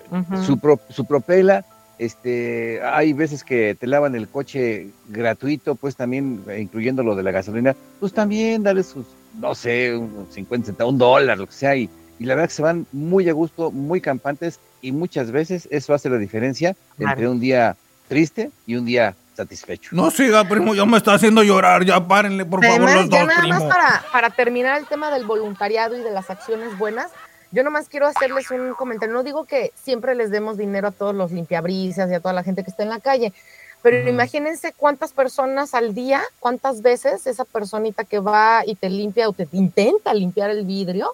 su, 0.46 0.58
pro- 0.58 0.80
su 0.88 1.04
propela. 1.04 1.62
Este, 1.98 2.80
hay 2.82 3.12
veces 3.12 3.44
que 3.44 3.74
te 3.74 3.86
lavan 3.86 4.14
el 4.14 4.28
coche 4.28 4.88
gratuito, 5.08 5.74
pues 5.76 5.96
también, 5.96 6.42
eh, 6.48 6.60
incluyendo 6.60 7.02
lo 7.02 7.14
de 7.14 7.22
la 7.22 7.30
gasolina, 7.30 7.76
pues 8.00 8.12
también 8.12 8.62
dale 8.62 8.82
sus, 8.82 9.06
no 9.38 9.54
sé, 9.54 9.96
unos 9.96 10.32
50 10.34 10.66
centavos, 10.66 10.92
un 10.92 10.98
dólar, 10.98 11.38
lo 11.38 11.46
que 11.46 11.52
sea, 11.52 11.76
y, 11.76 11.88
y 12.18 12.24
la 12.24 12.34
verdad 12.34 12.48
que 12.48 12.54
se 12.54 12.62
van 12.62 12.86
muy 12.92 13.28
a 13.28 13.32
gusto, 13.32 13.70
muy 13.70 14.00
campantes, 14.00 14.58
y 14.82 14.92
muchas 14.92 15.30
veces 15.30 15.66
eso 15.70 15.94
hace 15.94 16.10
la 16.10 16.18
diferencia 16.18 16.76
entre 16.98 17.28
un 17.28 17.40
día 17.40 17.76
triste 18.08 18.50
y 18.66 18.76
un 18.76 18.84
día 18.84 19.14
satisfecho. 19.34 19.90
No 19.92 20.10
siga, 20.10 20.44
primo, 20.44 20.74
ya 20.74 20.84
me 20.84 20.96
está 20.96 21.14
haciendo 21.14 21.42
llorar. 21.42 21.84
Ya 21.84 22.06
párenle, 22.06 22.44
por 22.44 22.64
favor, 22.64 22.80
los 22.82 23.08
ya 23.08 23.20
dos, 23.20 23.28
nada 23.28 23.40
primo. 23.40 23.58
más 23.58 23.62
para, 23.64 24.04
para 24.12 24.30
terminar 24.30 24.78
el 24.78 24.86
tema 24.86 25.10
del 25.10 25.24
voluntariado 25.24 25.96
y 25.96 26.02
de 26.02 26.10
las 26.10 26.30
acciones 26.30 26.76
buenas, 26.78 27.10
yo 27.55 27.62
nomás 27.62 27.89
quiero 27.89 28.09
hacerles 28.09 28.51
un 28.51 28.74
comentario. 28.74 29.14
No 29.14 29.22
digo 29.22 29.44
que 29.44 29.72
siempre 29.81 30.16
les 30.16 30.31
demos 30.31 30.59
dinero 30.59 30.89
a 30.89 30.90
todos 30.90 31.14
los 31.14 31.31
limpiabrisas 31.31 32.10
y 32.10 32.14
a 32.14 32.20
toda 32.20 32.35
la 32.35 32.43
gente 32.43 32.64
que 32.64 32.70
está 32.70 32.82
en 32.82 32.89
la 32.89 32.98
calle, 32.98 33.32
pero 33.81 34.09
imagínense 34.09 34.72
cuántas 34.76 35.12
personas 35.12 35.74
al 35.74 35.94
día, 35.94 36.22
cuántas 36.40 36.82
veces 36.82 37.26
esa 37.26 37.44
personita 37.44 38.05
que 38.05 38.18
va 38.18 38.62
y 38.66 38.74
te 38.74 38.89
limpia 38.89 39.28
o 39.28 39.32
te 39.32 39.47
intenta 39.52 40.14
limpiar 40.14 40.51
el 40.51 40.64
vidrio, 40.64 41.12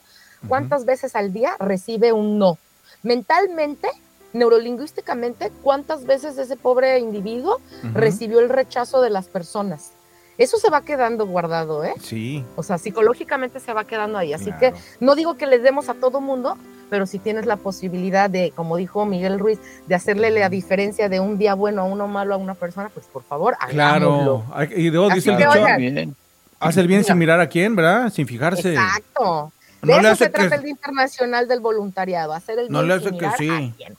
cuántas 0.49 0.85
veces 0.85 1.15
al 1.17 1.33
día 1.33 1.57
recibe 1.59 2.13
un 2.13 2.39
no. 2.39 2.59
Mentalmente, 3.03 3.89
neurolingüísticamente, 4.33 5.51
cuántas 5.63 6.05
veces 6.05 6.39
ese 6.39 6.57
pobre 6.57 6.99
individuo 7.01 7.61
recibió 7.93 8.39
el 8.39 8.49
rechazo 8.49 9.03
de 9.03 9.11
las 9.11 9.27
personas. 9.27 9.93
Eso 10.41 10.57
se 10.57 10.71
va 10.71 10.81
quedando 10.81 11.27
guardado, 11.27 11.85
¿eh? 11.85 11.93
Sí. 12.01 12.43
O 12.57 12.63
sea, 12.63 12.79
psicológicamente 12.79 13.61
se 13.61 13.75
va 13.75 13.85
quedando 13.85 14.17
ahí. 14.17 14.33
Así 14.33 14.51
que 14.59 14.73
no 14.99 15.15
digo 15.15 15.37
que 15.37 15.47
les 15.47 15.63
demos 15.63 15.91
a 15.91 15.95
todo 15.95 16.23
mundo, 16.23 16.57
pero 16.89 17.07
si 17.07 17.19
tienes 17.19 17.45
la 17.45 17.57
posibilidad 17.57 18.31
de, 18.31 18.51
como 18.57 18.79
dijo 18.79 19.05
Miguel 19.05 19.39
Ruiz, 19.39 19.59
de 19.87 19.95
hacerle 19.95 20.31
la 20.31 20.49
diferencia 20.49 21.11
de 21.11 21.21
un 21.21 21.37
día 21.37 21.53
bueno 21.53 21.83
a 21.83 21.85
uno 21.85 22.09
malo 22.09 22.35
a 22.35 22.39
una 22.39 22.55
persona, 22.55 22.89
pues 22.89 23.05
por 23.07 23.23
favor, 23.23 23.55
hagámoslo. 23.61 24.45
Claro. 24.51 24.71
Y 24.75 24.91
luego 24.91 25.11
dice 25.11 25.31
el 25.31 25.37
que, 25.37 25.45
dicho, 25.47 25.59
oigan, 25.63 26.17
haz 26.59 26.77
el 26.79 26.87
bien 26.87 27.05
sin 27.05 27.19
mirar 27.19 27.39
a 27.39 27.47
quién, 27.47 27.77
¿verdad? 27.77 28.11
Sin 28.11 28.27
fijarse. 28.27 28.73
Exacto. 28.73 29.53
De 29.83 29.93
No 29.93 30.01
le 30.01 30.09
eso 30.09 30.13
hace 30.13 30.25
se 30.25 30.31
trata 30.31 30.49
que- 30.49 30.55
el 30.57 30.63
Día 30.63 30.71
Internacional 30.71 31.49
del 31.49 31.61
Voluntariado, 31.61 32.33
hacer 32.33 32.59
el 32.59 32.71
No 32.71 32.83
bien 32.83 32.89
le 32.89 32.99
sin 32.99 33.09
hace 33.09 33.19
que 33.19 33.27
mirar 33.27 33.35
a 33.35 33.37
sí. 33.37 33.75
quién. 33.77 33.97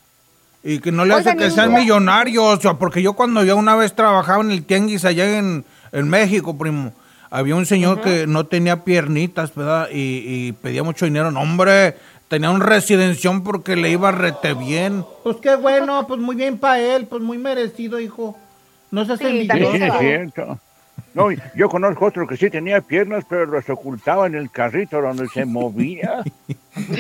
Y 0.63 0.79
que 0.79 0.91
no 0.91 1.05
le 1.05 1.13
hace 1.13 1.35
que 1.35 1.49
sean 1.51 1.73
millonarios, 1.73 2.57
o 2.57 2.61
sea, 2.61 2.73
porque 2.75 3.01
yo 3.03 3.13
cuando 3.13 3.43
yo 3.43 3.55
una 3.57 3.75
vez 3.75 3.93
trabajaba 3.95 4.43
en 4.43 4.51
el 4.51 4.63
tianguis 4.63 5.05
allá 5.05 5.37
en, 5.39 5.65
en 5.91 6.09
México, 6.09 6.57
primo, 6.57 6.93
había 7.29 7.55
un 7.55 7.65
señor 7.65 8.01
que 8.01 8.27
no 8.27 8.45
tenía 8.45 8.83
piernitas, 8.83 9.53
¿verdad? 9.55 9.89
Y, 9.91 10.23
y 10.25 10.51
pedía 10.53 10.83
mucho 10.83 11.05
dinero. 11.05 11.31
No, 11.31 11.41
hombre, 11.41 11.95
tenía 12.27 12.49
un 12.49 12.61
residención 12.61 13.43
porque 13.43 13.75
le 13.75 13.89
iba 13.89 14.11
rete 14.11 14.53
bien. 14.53 15.05
Pues 15.23 15.37
qué 15.41 15.55
bueno, 15.55 16.05
pues 16.07 16.19
muy 16.19 16.35
bien 16.35 16.57
para 16.57 16.79
él, 16.79 17.05
pues 17.07 17.21
muy 17.21 17.37
merecido, 17.37 17.99
hijo. 17.99 18.37
No 18.91 19.05
seas 19.05 19.19
Sí, 19.19 19.25
sí, 19.25 19.31
envidioso. 19.49 19.75
es 19.75 19.99
cierto. 19.99 20.59
No, 21.13 21.27
yo 21.55 21.67
conozco 21.67 22.05
otro 22.05 22.25
que 22.27 22.37
sí 22.37 22.49
tenía 22.49 22.79
piernas, 22.79 23.25
pero 23.29 23.45
las 23.45 23.69
ocultaba 23.69 24.27
en 24.27 24.35
el 24.35 24.49
carrito 24.49 25.01
donde 25.01 25.27
se 25.27 25.45
movía. 25.45 26.23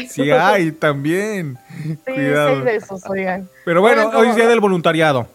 Sí 0.09 0.29
hay 0.29 0.73
también. 0.73 1.57
Sí, 1.81 1.97
Cuidado. 2.13 2.59
sí, 2.59 2.65
de 2.65 2.75
esos, 2.75 3.01
oigan. 3.09 3.47
Pero 3.63 3.79
bueno, 3.79 4.09
hoy 4.15 4.27
es 4.27 4.35
día 4.35 4.49
del 4.49 4.59
voluntariado. 4.59 5.27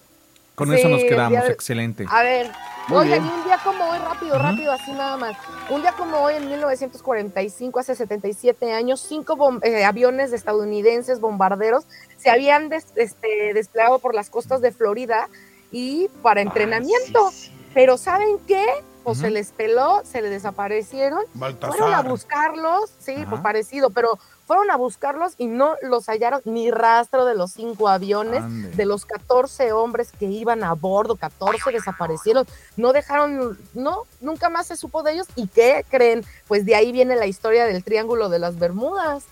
Con 0.55 0.75
eso 0.75 0.89
Sí, 0.89 0.93
nos 0.93 1.03
quedamos. 1.05 1.43
de- 1.47 1.53
Excelente. 1.53 2.05
A 2.11 2.23
ver, 2.23 2.49
Muy 2.89 2.99
oigan, 2.99 3.23
bien. 3.23 3.35
y 3.35 3.39
un 3.39 3.45
día 3.45 3.59
como 3.65 3.85
hoy, 3.91 3.99
rápido, 3.99 4.39
rápido, 4.39 4.73
así 4.73 4.93
nada 4.93 5.17
más. 5.17 5.37
Un 5.71 5.83
día 5.83 5.93
como 5.93 6.19
hoy, 6.19 6.35
en 6.35 6.49
1945, 6.49 7.81
hace 7.81 7.95
77 7.97 8.73
años, 8.73 9.01
cinco 9.01 9.37
eh, 9.63 9.85
aviones 9.85 10.33
estadounidenses 10.33 11.21
bombarderos 11.21 11.85
se 12.17 12.31
habían 12.31 12.69
des- 12.69 12.87
este, 12.97 13.53
desplegado 13.55 13.99
por 13.99 14.15
las 14.15 14.31
costas 14.31 14.61
de 14.61 14.71
Florida 14.73 15.29
y 15.73 16.09
para 16.23 16.41
entrenamiento. 16.43 17.31
Pero 17.75 17.99
¿saben 17.99 18.39
qué? 18.47 18.65
Pues 19.05 19.19
se 19.19 19.31
les 19.31 19.51
peló, 19.51 20.03
se 20.05 20.23
les 20.23 20.31
desaparecieron. 20.31 21.23
Fueron 21.61 21.93
a 21.93 22.03
buscarlos, 22.03 22.91
sí, 22.99 23.25
pues 23.29 23.41
parecido, 23.41 23.91
pero 23.91 24.19
fueron 24.47 24.71
a 24.71 24.77
buscarlos 24.77 25.35
y 25.39 25.47
no 25.47 25.75
los 25.83 26.07
hallaron 26.09 26.41
ni 26.45 26.71
rastro 26.71 27.25
de 27.25 27.35
los 27.35 27.51
cinco 27.53 27.89
aviones, 27.89 28.43
Ande. 28.43 28.71
de 28.71 28.87
los 28.87 29.05
14 29.05 29.73
hombres 29.73 30.13
que 30.13 30.27
iban 30.27 30.63
a 30.63 30.73
bordo, 30.75 31.17
14 31.17 31.73
desaparecieron, 31.73 32.47
no 32.77 32.93
dejaron, 32.93 33.59
no, 33.75 34.03
nunca 34.21 34.49
más 34.49 34.67
se 34.69 34.77
supo 34.77 35.03
de 35.03 35.13
ellos. 35.15 35.27
¿Y 35.35 35.49
qué 35.49 35.85
creen? 35.91 36.25
Pues 36.47 36.65
de 36.65 36.75
ahí 36.77 36.93
viene 36.93 37.17
la 37.17 37.27
historia 37.27 37.67
del 37.67 37.83
Triángulo 37.83 38.29
de 38.29 38.39
las 38.39 38.59
Bermudas. 38.59 39.25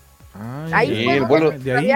ahí 0.73 1.05
fue 1.05 1.17
el 1.17 1.23
vuelo- 1.25 1.51
de 1.51 1.75
ahí. 1.77 1.89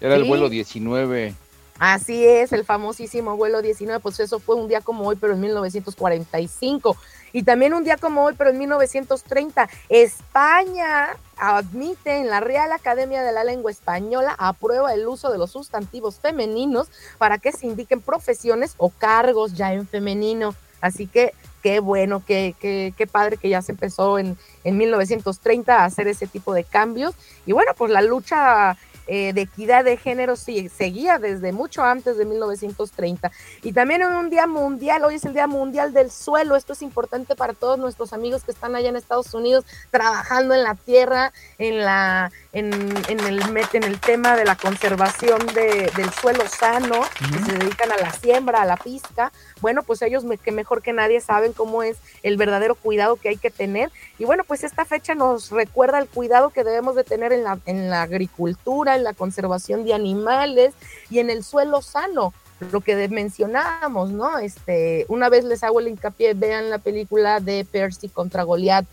Era 0.00 0.16
el 0.16 0.24
vuelo 0.24 0.48
19. 0.48 1.34
Así 1.78 2.24
es, 2.26 2.52
el 2.52 2.64
famosísimo 2.64 3.36
vuelo 3.36 3.62
19, 3.62 4.00
pues 4.00 4.20
eso 4.20 4.38
fue 4.38 4.54
un 4.56 4.68
día 4.68 4.80
como 4.80 5.06
hoy, 5.06 5.16
pero 5.16 5.32
en 5.34 5.40
1945. 5.40 6.96
Y 7.32 7.44
también 7.44 7.74
un 7.74 7.84
día 7.84 7.96
como 7.96 8.24
hoy, 8.24 8.34
pero 8.36 8.50
en 8.50 8.58
1930, 8.58 9.68
España 9.88 11.16
admite 11.36 12.18
en 12.18 12.28
la 12.28 12.40
Real 12.40 12.72
Academia 12.72 13.22
de 13.22 13.32
la 13.32 13.44
Lengua 13.44 13.70
Española 13.70 14.34
aprueba 14.38 14.94
el 14.94 15.06
uso 15.08 15.32
de 15.32 15.38
los 15.38 15.50
sustantivos 15.50 16.20
femeninos 16.20 16.88
para 17.18 17.38
que 17.38 17.52
se 17.52 17.66
indiquen 17.66 18.00
profesiones 18.00 18.74
o 18.76 18.90
cargos 18.90 19.54
ya 19.54 19.72
en 19.72 19.88
femenino. 19.88 20.54
Así 20.80 21.06
que 21.06 21.32
qué 21.62 21.80
bueno, 21.80 22.22
qué, 22.26 22.54
qué, 22.60 22.92
qué 22.96 23.06
padre 23.06 23.36
que 23.36 23.48
ya 23.48 23.62
se 23.62 23.72
empezó 23.72 24.18
en, 24.18 24.36
en 24.64 24.76
1930 24.76 25.76
a 25.76 25.84
hacer 25.84 26.08
ese 26.08 26.26
tipo 26.26 26.52
de 26.52 26.64
cambios. 26.64 27.14
Y 27.46 27.52
bueno, 27.52 27.72
pues 27.76 27.90
la 27.90 28.02
lucha 28.02 28.76
eh, 29.06 29.32
de 29.32 29.42
equidad 29.42 29.84
de 29.84 29.96
género 29.96 30.36
sí, 30.36 30.68
seguía 30.68 31.18
desde 31.18 31.52
mucho 31.52 31.82
antes 31.82 32.16
de 32.16 32.24
1930. 32.24 33.30
Y 33.62 33.72
también 33.72 34.02
en 34.02 34.12
un 34.12 34.30
día 34.30 34.46
mundial, 34.46 35.04
hoy 35.04 35.16
es 35.16 35.24
el 35.24 35.32
Día 35.32 35.46
Mundial 35.46 35.92
del 35.92 36.10
Suelo, 36.10 36.56
esto 36.56 36.72
es 36.72 36.82
importante 36.82 37.34
para 37.36 37.52
todos 37.52 37.78
nuestros 37.78 38.12
amigos 38.12 38.44
que 38.44 38.50
están 38.52 38.76
allá 38.76 38.88
en 38.88 38.96
Estados 38.96 39.32
Unidos 39.34 39.64
trabajando 39.90 40.54
en 40.54 40.62
la 40.62 40.74
tierra, 40.74 41.32
en, 41.58 41.80
la, 41.80 42.30
en, 42.52 42.72
en 43.08 43.20
el, 43.20 43.42
en 43.72 43.82
el 43.84 44.00
tema 44.00 44.36
de 44.36 44.44
la 44.44 44.56
conservación 44.56 45.44
de- 45.54 45.90
del 45.96 46.10
suelo 46.12 46.46
sano, 46.48 47.00
que 47.18 47.38
se 47.44 47.58
dedican 47.58 47.90
a 47.92 47.96
la 47.96 48.12
siembra, 48.12 48.62
a 48.62 48.64
la 48.66 48.76
pizca. 48.76 49.32
Bueno, 49.62 49.82
pues 49.82 50.02
ellos 50.02 50.24
me- 50.24 50.36
que 50.36 50.52
mejor 50.52 50.82
que 50.82 50.92
nadie 50.92 51.20
saben 51.22 51.52
cómo 51.54 51.82
es 51.82 51.96
el 52.22 52.36
verdadero 52.36 52.74
cuidado 52.74 53.16
que 53.16 53.30
hay 53.30 53.36
que 53.38 53.50
tener. 53.50 53.90
Y 54.18 54.24
bueno, 54.26 54.42
pues 54.46 54.64
esta 54.64 54.84
fecha 54.84 55.14
nos 55.14 55.50
recuerda 55.50 55.98
el 55.98 56.08
cuidado 56.08 56.50
que 56.50 56.64
debemos 56.64 56.96
de 56.96 57.04
tener 57.04 57.32
en 57.32 57.44
la, 57.44 57.58
en 57.64 57.88
la 57.88 58.02
agricultura, 58.02 58.96
en 58.96 59.04
la 59.04 59.14
conservación 59.14 59.84
de 59.84 59.94
animales 59.94 60.74
y 61.08 61.20
en 61.20 61.30
el 61.30 61.44
suelo 61.44 61.80
sano 61.80 62.34
lo 62.70 62.80
que 62.80 63.08
mencionábamos, 63.08 64.10
¿no? 64.10 64.38
Este, 64.38 65.04
una 65.08 65.28
vez 65.28 65.44
les 65.44 65.64
hago 65.64 65.80
el 65.80 65.88
hincapié, 65.88 66.34
vean 66.34 66.70
la 66.70 66.78
película 66.78 67.40
de 67.40 67.64
Percy 67.64 68.08
contra 68.08 68.44
Goliat, 68.44 68.84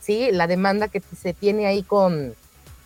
sí, 0.00 0.30
la 0.32 0.46
demanda 0.48 0.88
que 0.88 1.00
se 1.20 1.32
tiene 1.32 1.66
ahí 1.66 1.82
con, 1.84 2.34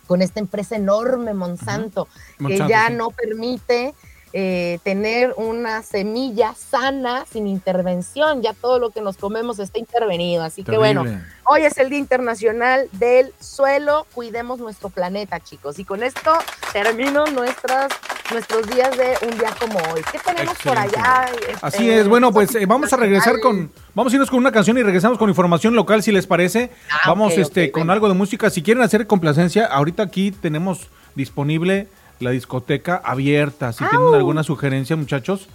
con 0.05 0.21
esta 0.21 0.39
empresa 0.39 0.75
enorme, 0.75 1.33
Monsanto, 1.33 2.07
que 2.37 2.43
Monsanto, 2.43 2.69
ya 2.69 2.87
sí. 2.89 2.93
no 2.93 3.09
permite 3.09 3.95
eh, 4.33 4.79
tener 4.83 5.33
una 5.37 5.81
semilla 5.83 6.53
sana 6.53 7.25
sin 7.31 7.47
intervención, 7.47 8.41
ya 8.41 8.53
todo 8.53 8.79
lo 8.79 8.89
que 8.89 9.01
nos 9.01 9.17
comemos 9.17 9.59
está 9.59 9.79
intervenido, 9.79 10.43
así 10.43 10.63
que 10.63 10.77
bueno, 10.77 11.05
hoy 11.45 11.61
es 11.61 11.77
el 11.77 11.89
Día 11.89 11.99
Internacional 11.99 12.89
del 12.93 13.33
Suelo, 13.39 14.05
cuidemos 14.13 14.59
nuestro 14.59 14.89
planeta, 14.89 15.39
chicos, 15.39 15.79
y 15.79 15.85
con 15.85 16.03
esto 16.03 16.31
termino 16.73 17.25
nuestras, 17.27 17.89
nuestros 18.31 18.67
días 18.67 18.95
de 18.97 19.15
un 19.25 19.37
día 19.37 19.53
como 19.59 19.79
hoy. 19.93 20.01
¿Qué 20.11 20.19
tenemos 20.19 20.57
por 20.57 20.77
allá? 20.77 21.29
Así 21.61 21.89
Este, 21.89 21.99
es, 22.01 22.07
bueno, 22.07 22.31
pues 22.31 22.53
eh, 22.55 22.65
vamos 22.65 22.91
a 22.91 22.97
regresar 22.97 23.39
con, 23.39 23.71
vamos 23.95 24.11
a 24.11 24.15
irnos 24.15 24.29
con 24.29 24.39
una 24.39 24.51
canción 24.51 24.77
y 24.77 24.83
regresamos 24.83 25.17
con 25.17 25.29
información 25.29 25.75
local, 25.75 26.03
si 26.03 26.11
les 26.11 26.27
parece. 26.27 26.71
vamos 27.05 27.33
ok, 27.33 27.39
este 27.39 27.71
con 27.71 27.89
algo 27.89 28.07
de 28.07 28.13
música. 28.13 28.49
Si 28.49 28.61
quieren 28.61 28.83
hacer 28.83 29.07
complacencia, 29.07 29.65
ahorita 29.65 30.03
aquí 30.03 30.31
tenemos 30.31 30.89
disponible 31.15 31.87
la 32.19 32.31
discoteca 32.31 33.01
abierta. 33.03 33.71
Si 33.73 33.83
tienen 33.85 34.13
alguna 34.13 34.43
sugerencia, 34.43 34.95
muchachos, 34.95 35.47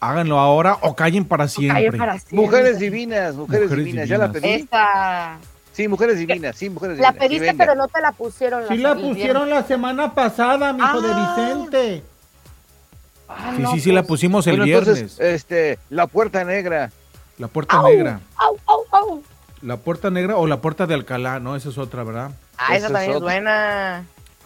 háganlo 0.00 0.38
ahora 0.38 0.78
o 0.82 0.94
callen 0.96 1.24
para 1.24 1.48
siempre. 1.48 1.98
Mujeres 2.30 2.78
divinas, 2.78 3.34
mujeres, 3.34 3.64
Mujeres 3.70 3.84
divinas. 3.84 4.08
¿Ya 4.08 4.18
la 4.18 4.32
pedí? 4.32 4.48
Esta, 4.48 5.38
Sí, 5.72 5.88
mujeres 5.88 6.18
divinas, 6.18 6.54
sí, 6.54 6.68
mujeres 6.68 6.98
la 6.98 7.12
divinas. 7.12 7.22
sí, 7.22 7.28
pediste, 7.38 7.54
pero 7.56 7.74
no 7.74 7.88
te 7.88 8.00
la 8.02 8.12
pusieron. 8.12 8.64
Sí 8.68 8.76
la 8.76 8.94
pusieron 8.94 9.48
la 9.48 9.62
semana 9.62 10.12
pasada, 10.14 10.72
mi 10.74 10.82
hijo 10.82 11.00
de 11.00 11.08
Ah. 11.10 11.34
Vicente. 11.36 12.02
Sí, 13.56 13.64
sí, 13.72 13.80
sí, 13.80 13.92
la 13.92 14.02
pusimos 14.02 14.46
el 14.46 14.52
Bueno, 14.52 14.64
viernes. 14.66 14.98
entonces, 14.98 15.20
este, 15.20 15.78
la 15.88 16.06
puerta 16.06 16.44
negra. 16.44 16.90
La 17.38 17.48
puerta 17.48 17.82
negra. 17.82 18.20
Au, 18.36 18.58
au, 18.66 18.84
au. 18.90 19.22
La 19.62 19.78
puerta 19.78 20.10
negra 20.10 20.36
o 20.36 20.46
la 20.46 20.60
puerta 20.60 20.86
de 20.86 20.92
Alcalá, 20.94 21.40
¿no? 21.40 21.56
Esa 21.56 21.70
es 21.70 21.78
otra, 21.78 22.04
¿verdad? 22.04 22.32
Ah, 22.58 22.76
esa 22.76 22.76
Esa 22.76 22.86
es 22.88 22.92
también 22.92 23.10
es 23.12 23.16
otra. 23.16 23.26
buena. 23.32 24.04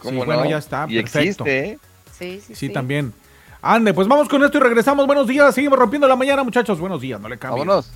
Sí, 0.09 0.15
bueno, 0.15 0.45
ya 0.49 0.57
está, 0.57 0.85
Y 0.89 0.95
perfecto. 1.01 1.43
existe, 1.45 1.59
¿eh? 1.71 1.79
Sí, 2.17 2.41
sí, 2.45 2.55
Sí, 2.55 2.69
también. 2.69 3.13
Ande, 3.61 3.93
pues 3.93 4.07
vamos 4.07 4.29
con 4.29 4.43
esto 4.43 4.57
y 4.57 4.61
regresamos. 4.61 5.05
Buenos 5.07 5.27
días, 5.27 5.53
seguimos 5.53 5.77
rompiendo 5.77 6.07
la 6.07 6.15
mañana, 6.15 6.43
muchachos. 6.43 6.79
Buenos 6.79 7.01
días, 7.01 7.19
no 7.19 7.27
le 7.29 7.37
cambien. 7.37 7.67
Vámonos. 7.67 7.91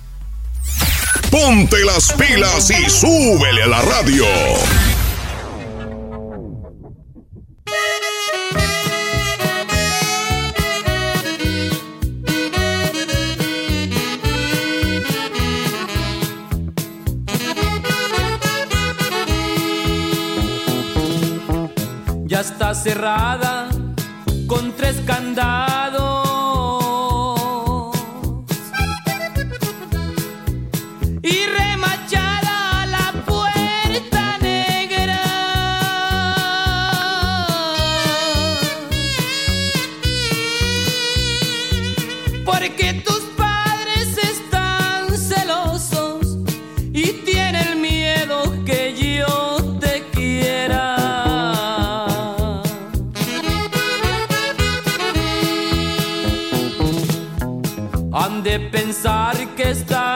Ponte 1.30 1.82
las 1.84 2.12
pilas 2.12 2.70
y 2.70 2.90
súbele 2.90 3.62
a 3.62 3.66
la 3.66 3.80
radio. 3.82 4.24
Cerrada 22.82 23.68
con 24.48 24.72
tres 24.72 25.00
candados. 25.06 25.71
De 58.52 58.58
pensar 58.58 59.34
que 59.56 59.70
estando 59.70 60.11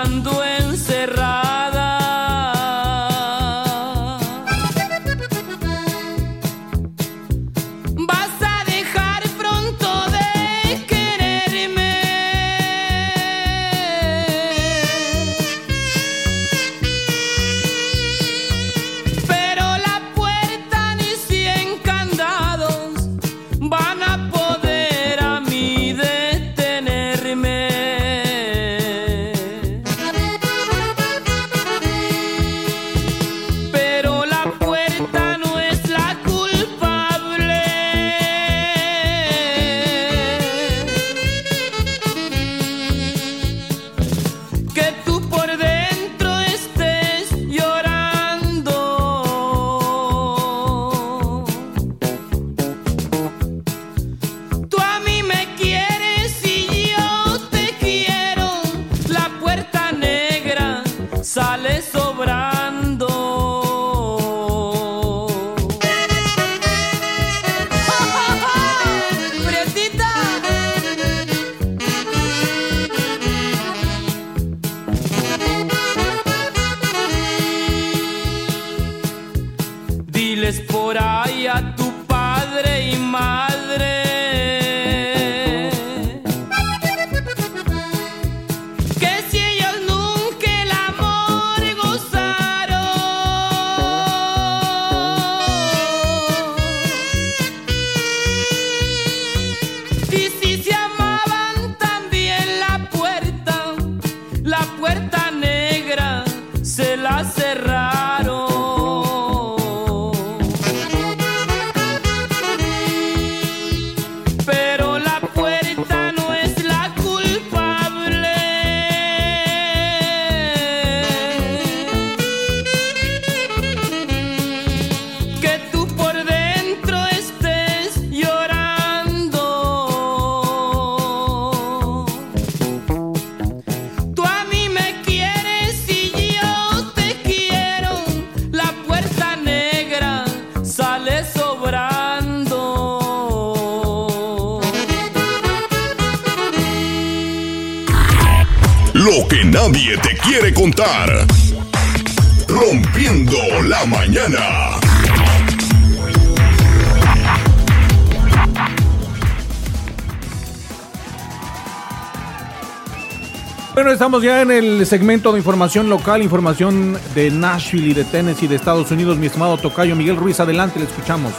estamos 164.07 164.23
ya 164.23 164.43
en 164.43 164.53
el 164.53 164.87
segmento 164.87 165.33
de 165.33 165.39
información 165.39 165.89
local, 165.89 166.23
información 166.23 166.97
de 167.13 167.29
Nashville 167.29 167.89
y 167.89 167.93
de 167.93 168.05
Tennessee, 168.05 168.47
de 168.47 168.55
Estados 168.55 168.93
Unidos. 168.93 169.19
Mi 169.19 169.27
estimado 169.27 169.57
Tocayo 169.57 169.97
Miguel 169.97 170.15
Ruiz, 170.15 170.39
adelante, 170.39 170.79
le 170.79 170.85
escuchamos. 170.85 171.33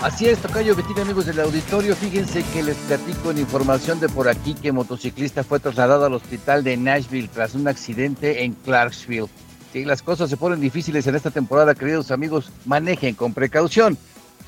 Así 0.00 0.26
es, 0.26 0.38
Tocayo 0.38 0.74
Betín, 0.74 0.98
amigos 0.98 1.26
del 1.26 1.38
auditorio. 1.40 1.94
Fíjense 1.94 2.42
que 2.54 2.62
les 2.62 2.76
platico 2.76 3.32
en 3.32 3.36
información 3.36 4.00
de 4.00 4.08
por 4.08 4.30
aquí 4.30 4.54
que 4.54 4.72
motociclista 4.72 5.44
fue 5.44 5.60
trasladado 5.60 6.06
al 6.06 6.14
hospital 6.14 6.64
de 6.64 6.78
Nashville 6.78 7.28
tras 7.28 7.54
un 7.54 7.68
accidente 7.68 8.42
en 8.42 8.54
Clarksville. 8.54 9.28
Si 9.74 9.84
las 9.84 10.00
cosas 10.00 10.30
se 10.30 10.38
ponen 10.38 10.58
difíciles 10.58 11.06
en 11.06 11.16
esta 11.16 11.30
temporada, 11.30 11.74
queridos 11.74 12.10
amigos, 12.12 12.50
manejen 12.64 13.14
con 13.14 13.34
precaución. 13.34 13.98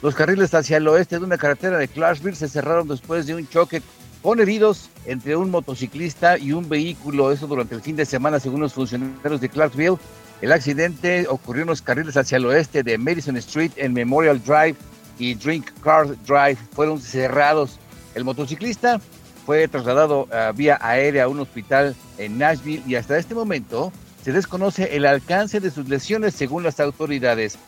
Los 0.00 0.14
carriles 0.14 0.54
hacia 0.54 0.78
el 0.78 0.88
oeste 0.88 1.18
de 1.18 1.24
una 1.26 1.36
carretera 1.36 1.76
de 1.76 1.88
Clarksville 1.88 2.36
se 2.36 2.48
cerraron 2.48 2.88
después 2.88 3.26
de 3.26 3.34
un 3.34 3.46
choque 3.46 3.82
con 4.22 4.40
heridos 4.40 4.90
entre 5.06 5.36
un 5.36 5.50
motociclista 5.50 6.38
y 6.38 6.52
un 6.52 6.68
vehículo, 6.68 7.32
eso 7.32 7.46
durante 7.46 7.74
el 7.74 7.82
fin 7.82 7.96
de 7.96 8.04
semana, 8.04 8.40
según 8.40 8.60
los 8.60 8.72
funcionarios 8.72 9.40
de 9.40 9.48
Clarksville. 9.48 9.98
El 10.40 10.52
accidente 10.52 11.26
ocurrió 11.28 11.62
en 11.62 11.68
los 11.68 11.82
carriles 11.82 12.16
hacia 12.16 12.36
el 12.36 12.46
oeste 12.46 12.82
de 12.82 12.98
Madison 12.98 13.36
Street 13.36 13.72
en 13.76 13.92
Memorial 13.92 14.40
Drive 14.42 14.76
y 15.18 15.34
Drink 15.34 15.70
Car 15.82 16.06
Drive 16.26 16.58
fueron 16.72 17.00
cerrados. 17.00 17.78
El 18.14 18.24
motociclista 18.24 19.00
fue 19.44 19.66
trasladado 19.66 20.22
uh, 20.22 20.54
vía 20.54 20.78
aérea 20.80 21.24
a 21.24 21.28
un 21.28 21.40
hospital 21.40 21.96
en 22.18 22.38
Nashville 22.38 22.82
y 22.86 22.94
hasta 22.94 23.18
este 23.18 23.34
momento 23.34 23.92
se 24.22 24.32
desconoce 24.32 24.94
el 24.96 25.06
alcance 25.06 25.58
de 25.58 25.70
sus 25.70 25.88
lesiones 25.88 26.34
según 26.34 26.62
las 26.62 26.80
autoridades. 26.80 27.58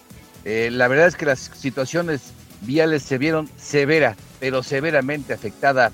Eh, 0.44 0.68
la 0.70 0.88
verdad 0.88 1.06
es 1.06 1.16
que 1.16 1.26
las 1.26 1.50
situaciones 1.54 2.32
viales 2.62 3.02
se 3.02 3.18
vieron 3.18 3.48
severa, 3.56 4.16
pero 4.38 4.62
severamente 4.62 5.32
afectada 5.32 5.90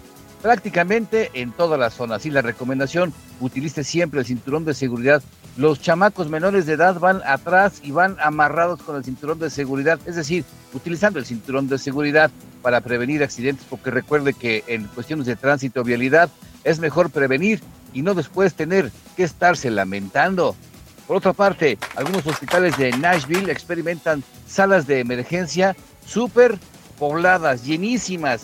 prácticamente 0.46 1.32
en 1.34 1.50
toda 1.50 1.76
la 1.76 1.90
zona. 1.90 2.14
Así 2.14 2.30
la 2.30 2.40
recomendación, 2.40 3.12
utilice 3.40 3.82
siempre 3.82 4.20
el 4.20 4.26
cinturón 4.26 4.64
de 4.64 4.74
seguridad. 4.74 5.20
Los 5.56 5.80
chamacos 5.80 6.30
menores 6.30 6.66
de 6.66 6.74
edad 6.74 7.00
van 7.00 7.20
atrás 7.26 7.80
y 7.82 7.90
van 7.90 8.16
amarrados 8.20 8.80
con 8.80 8.94
el 8.94 9.02
cinturón 9.02 9.40
de 9.40 9.50
seguridad, 9.50 9.98
es 10.06 10.14
decir, 10.14 10.44
utilizando 10.72 11.18
el 11.18 11.26
cinturón 11.26 11.66
de 11.66 11.78
seguridad 11.78 12.30
para 12.62 12.80
prevenir 12.80 13.24
accidentes, 13.24 13.66
porque 13.68 13.90
recuerde 13.90 14.34
que 14.34 14.62
en 14.68 14.84
cuestiones 14.86 15.26
de 15.26 15.34
tránsito 15.34 15.80
o 15.80 15.84
vialidad 15.84 16.30
es 16.62 16.78
mejor 16.78 17.10
prevenir 17.10 17.60
y 17.92 18.02
no 18.02 18.14
después 18.14 18.54
tener 18.54 18.92
que 19.16 19.24
estarse 19.24 19.68
lamentando. 19.68 20.54
Por 21.08 21.16
otra 21.16 21.32
parte, 21.32 21.76
algunos 21.96 22.24
hospitales 22.24 22.78
de 22.78 22.92
Nashville 22.92 23.50
experimentan 23.50 24.22
salas 24.46 24.86
de 24.86 25.00
emergencia 25.00 25.74
súper 26.06 26.56
pobladas, 27.00 27.64
llenísimas, 27.64 28.42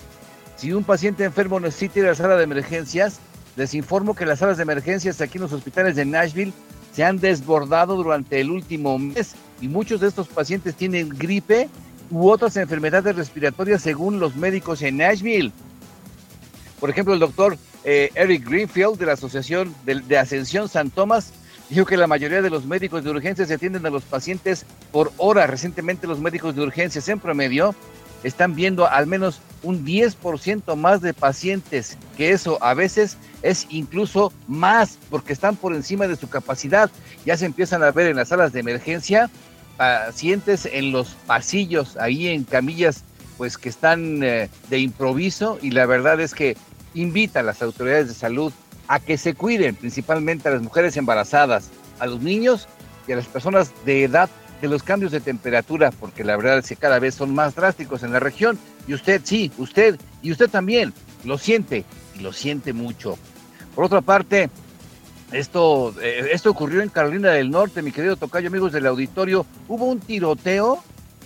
si 0.57 0.73
un 0.73 0.85
paciente 0.85 1.25
enfermo 1.25 1.61
necesita 1.61 2.01
ir 2.01 2.05
a 2.07 2.09
la 2.11 2.15
sala 2.15 2.37
de 2.37 2.45
emergencias, 2.45 3.19
les 3.57 3.75
informo 3.75 4.15
que 4.15 4.27
las 4.27 4.39
salas 4.39 4.57
de 4.57 4.63
emergencias 4.63 5.21
aquí 5.21 5.39
en 5.39 5.43
los 5.43 5.53
hospitales 5.53 5.97
de 5.97 6.05
Nashville 6.05 6.53
se 6.95 7.05
han 7.05 7.19
desbordado 7.19 7.97
durante 7.97 8.41
el 8.41 8.51
último 8.51 8.99
mes 8.99 9.35
y 9.61 9.69
muchos 9.69 10.01
de 10.01 10.09
estos 10.09 10.29
pacientes 10.29 10.75
tienen 10.75 11.09
gripe 11.11 11.69
u 12.11 12.29
otras 12.29 12.57
enfermedades 12.57 13.17
respiratorias 13.17 13.83
según 13.83 14.21
los 14.21 14.37
médicos 14.37 14.83
en 14.83 14.99
Nashville. 14.99 15.53
Por 16.81 16.91
ejemplo, 16.91 17.15
el 17.15 17.21
doctor 17.21 17.57
eh, 17.85 18.11
Eric 18.15 18.49
Greenfield 18.49 18.99
de 18.99 19.07
la 19.07 19.13
Asociación 19.13 19.75
de, 19.85 20.01
de 20.01 20.19
Ascensión 20.19 20.69
San 20.69 20.91
Tomás 20.91 21.33
dijo 21.71 21.87
que 21.87 21.97
la 21.97 22.07
mayoría 22.07 22.43
de 22.43 22.51
los 22.51 22.67
médicos 22.67 23.05
de 23.05 23.11
urgencias 23.11 23.51
atienden 23.51 23.87
a 23.87 23.91
los 23.91 24.03
pacientes 24.03 24.67
por 24.91 25.13
hora. 25.17 25.47
Recientemente 25.47 26.07
los 26.07 26.21
médicos 26.21 26.55
de 26.55 26.63
urgencias 26.63 27.09
en 27.09 27.19
promedio 27.19 27.75
están 28.25 28.55
viendo 28.55 28.89
al 28.89 29.07
menos 29.07 29.41
un 29.63 29.85
10% 29.85 30.77
más 30.77 31.01
de 31.01 31.15
pacientes, 31.15 31.97
que 32.17 32.31
eso 32.31 32.59
a 32.63 32.75
veces 32.75 33.17
es 33.43 33.67
incluso 33.71 34.33
más 34.49 34.99
porque 35.11 35.33
están 35.33 35.57
por 35.57 35.75
encima 35.75 36.07
de 36.07 36.17
su 36.17 36.29
capacidad. 36.29 36.91
Ya 37.25 37.37
se 37.37 37.47
empiezan 37.47 37.83
a 37.83 37.91
ver 37.91 38.09
en 38.09 38.17
las 38.17 38.29
salas 38.29 38.53
de 38.53 38.61
emergencia 38.61 39.31
pacientes 39.77 40.67
en 40.71 40.93
los 40.93 41.09
pasillos, 41.27 41.97
ahí 41.97 42.29
en 42.29 42.45
camillas, 42.45 43.05
pues 43.37 43.59
que 43.59 43.69
están 43.69 44.23
eh, 44.23 44.49
de 44.69 44.79
improviso 44.79 45.59
y 45.61 45.71
la 45.71 45.87
verdad 45.87 46.21
es 46.21 46.35
que 46.35 46.57
invita 46.95 47.41
a 47.41 47.43
las 47.43 47.63
autoridades 47.63 48.09
de 48.09 48.15
salud 48.15 48.53
a 48.89 49.01
que 49.01 49.17
se 49.17 49.35
cuiden, 49.35 49.75
principalmente 49.75 50.49
a 50.49 50.53
las 50.53 50.63
mujeres 50.63 50.97
embarazadas, 50.97 51.71
a 51.99 52.07
los 52.07 52.21
niños 52.21 52.69
y 53.09 53.13
a 53.13 53.17
las 53.17 53.27
personas 53.27 53.73
de 53.85 54.05
edad 54.05 54.29
de 54.63 54.69
los 54.69 54.85
cambios 54.85 55.11
de 55.11 55.21
temperatura, 55.21 55.91
porque 55.91 56.23
la 56.23 56.37
verdad 56.37 56.59
es 56.59 56.69
que 56.69 56.77
cada 56.77 57.01
vez 57.01 57.17
son 57.17 57.35
más 57.35 57.57
drásticos 57.57 58.05
en 58.05 58.13
la 58.13 58.21
región. 58.21 58.57
Y 58.87 58.95
usted, 58.95 59.21
sí, 59.25 59.51
usted, 59.59 59.99
y 60.23 60.31
usted 60.31 60.49
también, 60.49 60.95
lo 61.25 61.37
siente, 61.37 61.85
y 62.17 62.21
lo 62.21 62.33
siente 62.33 62.73
mucho. 62.73 63.19
Por 63.75 63.85
otra 63.85 64.01
parte, 64.03 64.51
esto, 65.33 65.93
eh, 66.01 66.29
esto 66.33 66.51
ocurrió 66.51 66.81
en 66.81 66.91
Carolina 66.91 67.31
del 67.31 67.51
Norte, 67.51 67.83
mi 67.83 67.91
querido 67.91 68.17
Tocayo, 68.17 68.47
amigos 68.47 68.71
del 68.73 68.87
auditorio. 68.87 69.45
Hubo 69.67 69.87
un 69.87 69.99
tiroteo 69.99 70.85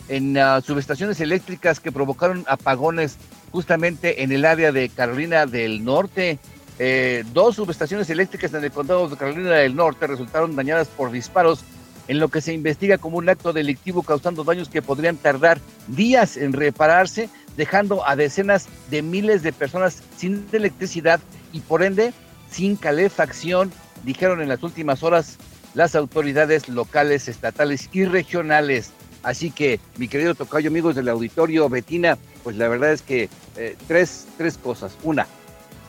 en 0.09 0.39
uh, 0.39 0.63
subestaciones 0.63 1.21
eléctricas 1.21 1.79
que 1.79 1.93
provocaron 1.93 2.45
apagones 2.49 3.19
justamente 3.53 4.23
en 4.23 4.33
el 4.33 4.47
área 4.47 4.73
de 4.73 4.89
Carolina 4.89 5.45
del 5.45 5.85
Norte. 5.85 6.39
Eh, 6.79 7.23
dos 7.35 7.57
subestaciones 7.57 8.09
eléctricas 8.09 8.55
en 8.55 8.65
el 8.65 8.71
condado 8.71 9.09
de 9.09 9.17
Carolina 9.19 9.51
del 9.51 9.77
Norte 9.77 10.07
resultaron 10.07 10.57
dañadas 10.57 10.89
por 10.89 11.11
disparos 11.11 11.65
en 12.09 12.19
lo 12.19 12.29
que 12.29 12.41
se 12.41 12.53
investiga 12.53 12.99
como 12.99 13.19
un 13.19 13.29
acto 13.29 13.53
delictivo 13.53 14.03
causando 14.03 14.45
daños 14.45 14.69
que 14.69 14.83
podrían 14.83 15.17
tardar 15.17 15.61
días 15.89 16.37
en 16.37 16.53
repararse, 16.53 17.29
dejando 17.57 18.07
a 18.07 18.17
decenas 18.17 18.69
de 18.91 19.03
miles 19.03 19.43
de 19.43 19.53
personas 19.53 20.03
sin 20.17 20.47
electricidad 20.53 21.21
y 21.53 21.61
por 21.61 21.83
ende 21.83 22.13
sin 22.51 22.77
calefacción, 22.77 23.73
dijeron 24.05 24.41
en 24.41 24.49
las 24.49 24.63
últimas 24.63 25.03
horas 25.03 25.39
las 25.75 25.95
autoridades 25.95 26.69
locales, 26.69 27.29
estatales 27.29 27.89
y 27.93 28.05
regionales. 28.05 28.93
Así 29.23 29.51
que, 29.51 29.81
mi 29.97 30.09
querido 30.09 30.35
Tocayo, 30.35 30.71
amigos 30.71 30.95
del 30.95 31.09
auditorio, 31.09 31.69
Betina, 31.69 32.17
pues 32.45 32.57
la 32.57 32.69
verdad 32.69 32.93
es 32.93 33.03
que 33.03 33.29
eh, 33.57 33.77
tres, 33.89 34.27
tres 34.39 34.57
cosas. 34.57 34.97
Una, 35.03 35.27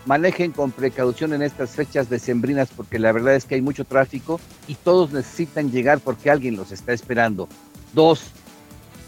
manejen 0.07 0.51
con 0.51 0.71
precaución 0.71 1.33
en 1.33 1.41
estas 1.41 1.71
fechas 1.71 2.09
decembrinas 2.09 2.69
porque 2.75 2.97
la 2.97 3.11
verdad 3.11 3.35
es 3.35 3.45
que 3.45 3.55
hay 3.55 3.61
mucho 3.61 3.83
tráfico 3.83 4.39
y 4.67 4.75
todos 4.75 5.11
necesitan 5.11 5.69
llegar 5.69 5.99
porque 5.99 6.31
alguien 6.31 6.55
los 6.55 6.71
está 6.71 6.93
esperando. 6.93 7.47
Dos, 7.93 8.31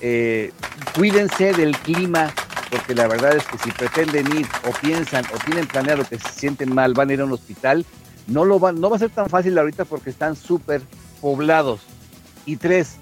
eh, 0.01 0.51
cuídense 0.93 1.53
del 1.53 1.75
clima 1.77 2.31
porque 2.69 2.93
la 2.93 3.07
verdad 3.07 3.35
es 3.35 3.45
que 3.45 3.57
si 3.57 3.71
pretenden 3.71 4.27
ir 4.37 4.45
o 4.67 4.71
piensan 4.81 5.23
o 5.33 5.39
tienen 5.45 5.65
planeado 5.67 6.03
que 6.03 6.19
se 6.19 6.29
sienten 6.29 6.73
mal, 6.75 6.93
van 6.93 7.09
a 7.09 7.13
ir 7.13 7.21
a 7.21 7.25
un 7.25 7.31
hospital, 7.31 7.85
no, 8.27 8.45
lo 8.45 8.59
no 8.73 8.89
va 8.89 8.95
a 8.97 8.99
ser 8.99 9.09
tan 9.09 9.29
fácil 9.29 9.57
ahorita 9.57 9.85
porque 9.85 10.09
están 10.09 10.35
súper 10.35 10.81
poblados. 11.21 11.81
Y 12.45 12.57
tres, 12.57 12.97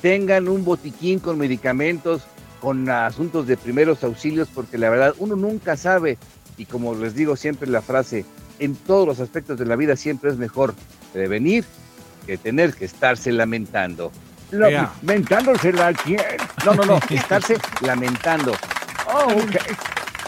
tengan 0.00 0.48
un 0.48 0.64
botiquín 0.64 1.18
con 1.18 1.38
medicamentos, 1.38 2.22
con 2.60 2.88
asuntos 2.90 3.46
de 3.46 3.56
primeros 3.56 4.04
auxilios, 4.04 4.48
porque 4.54 4.78
la 4.78 4.90
verdad 4.90 5.14
uno 5.18 5.34
nunca 5.34 5.76
sabe 5.76 6.18
y 6.58 6.66
como 6.66 6.94
les 6.94 7.14
digo 7.14 7.36
siempre 7.36 7.70
la 7.70 7.80
frase, 7.80 8.24
en 8.58 8.74
todos 8.74 9.06
los 9.06 9.20
aspectos 9.20 9.58
de 9.58 9.64
la 9.64 9.76
vida 9.76 9.96
siempre 9.96 10.30
es 10.30 10.36
mejor 10.36 10.74
prevenir 11.12 11.64
que 12.26 12.36
tener 12.36 12.74
que 12.74 12.84
estarse 12.84 13.32
lamentando. 13.32 14.12
¿Lamentándose 14.50 15.72
la 15.72 15.92
quién? 15.92 16.20
No, 16.64 16.74
no, 16.74 16.84
no, 16.84 16.98
estarse 17.10 17.56
lamentando. 17.80 18.52
Oh, 19.06 19.32
ok. 19.32 19.56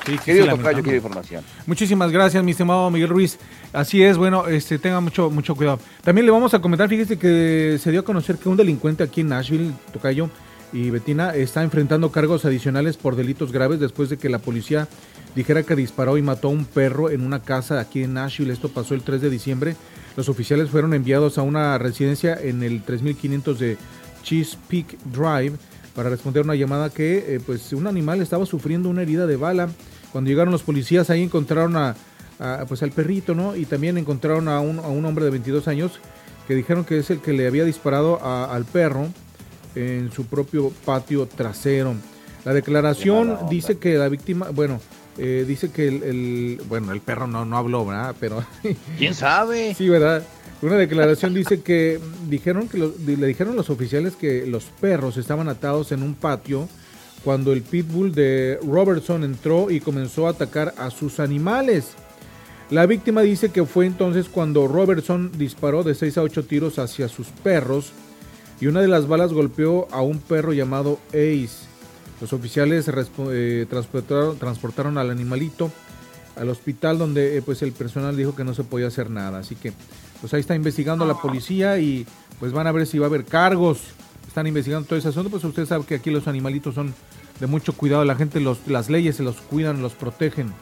Sí, 0.07 0.13
sí, 0.13 0.19
Querido 0.25 0.47
sí, 0.47 0.51
Tocayo, 0.51 0.83
quiero 0.83 0.97
información. 0.97 1.45
Muchísimas 1.67 2.11
gracias, 2.11 2.43
mi 2.43 2.53
estimado 2.53 2.91
Miguel 2.91 3.11
Ruiz. 3.11 3.39
Así 3.73 4.03
es, 4.03 4.17
bueno, 4.17 4.47
este, 4.47 4.79
tenga 4.79 5.01
mucho, 5.01 5.31
mucho 5.31 5.55
cuidado. 5.55 5.79
También 6.03 6.25
le 6.27 6.33
vamos 6.33 6.55
a 6.55 6.61
comentar, 6.61 6.89
fíjese 6.89 7.19
que 7.19 7.79
se 7.81 7.91
dio 7.91 8.01
a 8.01 8.05
conocer 8.05 8.37
que 8.37 8.49
un 8.49 8.57
delincuente 8.57 9.03
aquí 9.03 9.21
en 9.21 9.29
Nashville, 9.29 9.73
Tocayo 9.93 10.31
y 10.73 10.91
Betina, 10.91 11.35
está 11.35 11.63
enfrentando 11.63 12.11
cargos 12.11 12.45
adicionales 12.45 12.97
por 12.97 13.17
delitos 13.17 13.53
graves 13.53 13.79
después 13.79 14.09
de 14.09 14.17
que 14.17 14.29
la 14.29 14.39
policía 14.39 14.89
dijera 15.35 15.63
que 15.63 15.77
disparó 15.77 16.19
y 16.19 16.23
mató 16.23 16.49
a 16.49 16.53
un 16.53 16.65
perro 16.65 17.11
en 17.11 17.23
una 17.23 17.41
casa 17.43 17.81
aquí 17.81 18.03
en 18.03 18.15
Nashville. 18.15 18.53
Esto 18.53 18.69
pasó 18.69 18.95
el 18.95 19.03
3 19.03 19.21
de 19.21 19.31
diciembre. 19.31 19.77
Los 20.17 20.29
oficiales 20.29 20.71
fueron 20.71 20.95
enviados 20.95 21.39
a 21.39 21.43
una 21.43 21.79
residencia 21.79 22.39
en 22.41 22.63
el 22.63 22.83
3500 22.83 23.59
de 23.59 23.79
Chesapeake 24.23 24.99
Drive 25.05 25.53
para 25.95 26.11
responder 26.11 26.45
una 26.45 26.55
llamada 26.55 26.91
que 26.91 27.35
eh, 27.35 27.41
pues 27.45 27.73
un 27.73 27.87
animal 27.87 28.21
estaba 28.21 28.47
sufriendo 28.47 28.89
una 28.89 29.03
herida 29.03 29.27
de 29.27 29.37
bala. 29.37 29.69
Cuando 30.13 30.29
llegaron 30.29 30.53
los 30.53 30.63
policías 30.63 31.11
ahí 31.11 31.23
encontraron 31.23 31.77
a, 31.77 31.95
a, 32.39 32.65
pues 32.67 32.83
al 32.83 32.91
perrito, 32.91 33.35
¿no? 33.35 33.55
Y 33.55 33.65
también 33.67 33.99
encontraron 33.99 34.49
a 34.49 34.61
un, 34.61 34.79
a 34.79 34.89
un 34.89 35.05
hombre 35.05 35.25
de 35.25 35.31
22 35.31 35.69
años 35.69 36.01
que 36.49 36.55
dijeron 36.55 36.85
que 36.85 36.99
es 36.99 37.11
el 37.11 37.21
que 37.21 37.33
le 37.33 37.47
había 37.47 37.65
disparado 37.65 38.21
a, 38.23 38.53
al 38.53 38.65
perro 38.65 39.07
en 39.75 40.11
su 40.11 40.27
propio 40.27 40.71
patio 40.85 41.27
trasero. 41.27 41.95
La 42.45 42.55
declaración 42.55 43.37
dice 43.49 43.79
que 43.79 43.95
la 43.97 44.09
víctima, 44.09 44.49
bueno, 44.51 44.81
eh, 45.21 45.45
dice 45.47 45.71
que 45.71 45.87
el, 45.89 46.03
el- 46.03 46.63
bueno, 46.69 46.93
el 46.93 47.01
perro 47.01 47.27
no, 47.27 47.45
no 47.45 47.57
habló, 47.57 47.85
¿verdad? 47.87 48.15
Pero 48.19 48.43
¿Quién 48.99 49.15
sabe? 49.15 49.75
Sí, 49.75 49.89
¿verdad? 49.89 50.23
Una 50.63 50.77
declaración 50.77 51.33
dice 51.35 51.61
que 51.63 51.99
dijeron 52.29 52.69
que 52.69 52.77
le 52.79 53.27
dijeron 53.27 53.57
los 53.57 53.71
oficiales 53.71 54.15
que 54.17 54.47
los 54.47 54.65
perros 54.65 55.17
estaban 55.17 55.49
atados 55.49 55.91
en 55.93 56.03
un 56.03 56.15
patio 56.15 56.69
cuando 57.25 57.53
el 57.53 57.63
pitbull 57.63 58.13
de 58.13 58.59
Robertson 58.67 59.25
entró 59.25 59.71
y 59.71 59.81
comenzó 59.81 60.27
a 60.27 60.31
atacar 60.31 60.75
a 60.77 60.91
sus 60.91 61.21
animales. 61.21 61.93
La 62.71 62.87
víctima 62.87 63.23
dice 63.23 63.51
que 63.51 63.65
fue 63.65 63.87
entonces 63.87 64.29
cuando 64.29 64.69
Robertson 64.69 65.33
disparó 65.37 65.83
de 65.83 65.95
6 65.95 66.19
a 66.19 66.23
8 66.23 66.45
tiros 66.45 66.79
hacia 66.79 67.09
sus 67.09 67.29
perros 67.29 67.93
y 68.61 68.67
una 68.67 68.81
de 68.83 68.89
las 68.89 69.09
balas 69.09 69.33
golpeó 69.33 69.89
a 69.91 70.03
un 70.03 70.19
perro 70.19 70.53
llamado 70.53 70.99
Ace. 71.09 71.69
Los 72.21 72.33
oficiales 72.33 72.87
eh, 72.89 73.67
transportaron, 73.69 74.39
transportaron 74.39 74.99
al 74.99 75.11
animalito 75.11 75.71
al 76.37 76.49
hospital 76.49 76.97
donde 76.99 77.37
eh, 77.37 77.43
pues 77.43 77.61
el 77.63 77.73
personal 77.73 78.17
dijo 78.17 78.35
que 78.35 78.45
no 78.45 78.55
se 78.55 78.65
podía 78.65 78.87
hacer 78.87 79.11
nada. 79.11 79.39
Así 79.39 79.57
que 79.57 79.73
pues 80.21 80.33
ahí 80.35 80.41
está 80.41 80.55
investigando 80.55 81.05
la 81.07 81.15
policía 81.15 81.79
y 81.79 82.07
pues 82.39 82.53
van 82.53 82.67
a 82.67 82.73
ver 82.73 82.87
si 82.87 82.99
va 82.99 83.07
a 83.07 83.09
haber 83.09 83.25
cargos. 83.25 83.81
Están 84.27 84.47
investigando 84.47 84.87
todo 84.87 84.99
ese 84.99 85.09
asunto, 85.09 85.29
pues 85.29 85.43
usted 85.45 85.67
sabe 85.67 85.85
que 85.85 85.97
aquí 85.97 86.11
los 86.11 86.29
animalitos 86.29 86.75
son 86.75 86.95
de 87.41 87.47
mucho 87.47 87.73
cuidado, 87.73 88.05
la 88.05 88.15
gente 88.15 88.39
los 88.39 88.59
las 88.69 88.89
leyes 88.91 89.17
se 89.17 89.23
los 89.23 89.37
cuidan, 89.37 89.83
los 89.83 89.95
protegen. 89.95 90.53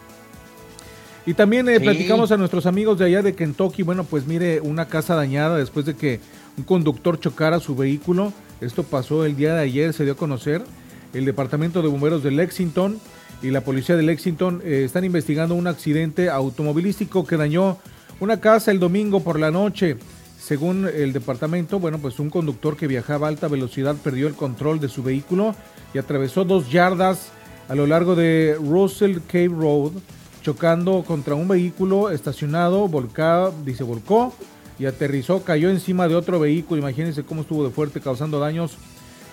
Y 1.26 1.34
también 1.34 1.68
eh, 1.68 1.76
Sí. 1.78 1.84
platicamos 1.84 2.32
a 2.32 2.36
nuestros 2.38 2.64
amigos 2.66 2.98
de 2.98 3.04
allá 3.04 3.22
de 3.22 3.34
Kentucky, 3.34 3.82
bueno, 3.82 4.04
pues 4.04 4.26
mire, 4.26 4.60
una 4.60 4.88
casa 4.88 5.14
dañada 5.14 5.58
después 5.58 5.84
de 5.84 5.94
que 5.94 6.20
un 6.56 6.64
conductor 6.64 7.20
chocara 7.20 7.60
su 7.60 7.76
vehículo. 7.76 8.32
Esto 8.60 8.82
pasó 8.82 9.24
el 9.26 9.36
día 9.36 9.54
de 9.54 9.60
ayer, 9.60 9.92
se 9.92 10.04
dio 10.04 10.14
a 10.14 10.16
conocer. 10.16 10.64
El 11.12 11.24
Departamento 11.24 11.82
de 11.82 11.88
Bomberos 11.88 12.22
de 12.22 12.30
Lexington 12.30 12.98
y 13.42 13.50
la 13.50 13.62
policía 13.62 13.96
de 13.96 14.02
Lexington 14.02 14.60
eh, 14.64 14.82
están 14.84 15.04
investigando 15.04 15.54
un 15.54 15.66
accidente 15.66 16.28
automovilístico 16.28 17.26
que 17.26 17.36
dañó 17.36 17.78
una 18.20 18.40
casa 18.40 18.70
el 18.70 18.80
domingo 18.80 19.20
por 19.20 19.38
la 19.38 19.50
noche. 19.50 19.96
Según 20.38 20.88
el 20.92 21.12
departamento, 21.12 21.78
bueno, 21.78 21.98
pues 21.98 22.18
un 22.18 22.30
conductor 22.30 22.76
que 22.76 22.86
viajaba 22.86 23.26
a 23.26 23.30
alta 23.30 23.48
velocidad 23.48 23.96
perdió 23.96 24.28
el 24.28 24.34
control 24.34 24.80
de 24.80 24.88
su 24.88 25.02
vehículo 25.02 25.54
y 25.94 25.98
atravesó 25.98 26.44
dos 26.44 26.70
yardas 26.70 27.30
a 27.68 27.74
lo 27.74 27.86
largo 27.86 28.14
de 28.14 28.56
Russell 28.58 29.18
Cave 29.26 29.48
Road, 29.48 29.92
chocando 30.42 31.04
contra 31.06 31.34
un 31.34 31.48
vehículo 31.48 32.10
estacionado, 32.10 32.88
volcado, 32.88 33.54
dice 33.64 33.82
volcó 33.82 34.32
y 34.78 34.86
aterrizó, 34.86 35.42
cayó 35.42 35.70
encima 35.70 36.08
de 36.08 36.14
otro 36.14 36.40
vehículo. 36.40 36.80
Imagínense 36.80 37.24
cómo 37.24 37.42
estuvo 37.42 37.64
de 37.64 37.70
fuerte, 37.70 38.00
causando 38.00 38.38
daños 38.38 38.78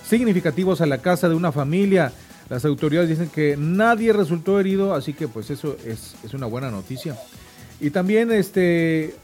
significativos 0.08 0.82
a 0.82 0.86
la 0.86 1.00
casa 1.00 1.30
de 1.30 1.36
una 1.36 1.52
familia. 1.52 2.12
Las 2.50 2.64
autoridades 2.66 3.10
dicen 3.10 3.30
que 3.30 3.56
nadie 3.58 4.14
resultó 4.14 4.60
herido, 4.60 4.94
así 4.94 5.14
que 5.14 5.28
pues 5.28 5.50
eso 5.50 5.76
es, 5.86 6.16
una 6.34 6.46
buena 6.46 6.70
noticia. 6.70 7.18
Y 7.80 7.90
también 7.90 8.32
este 8.32 9.16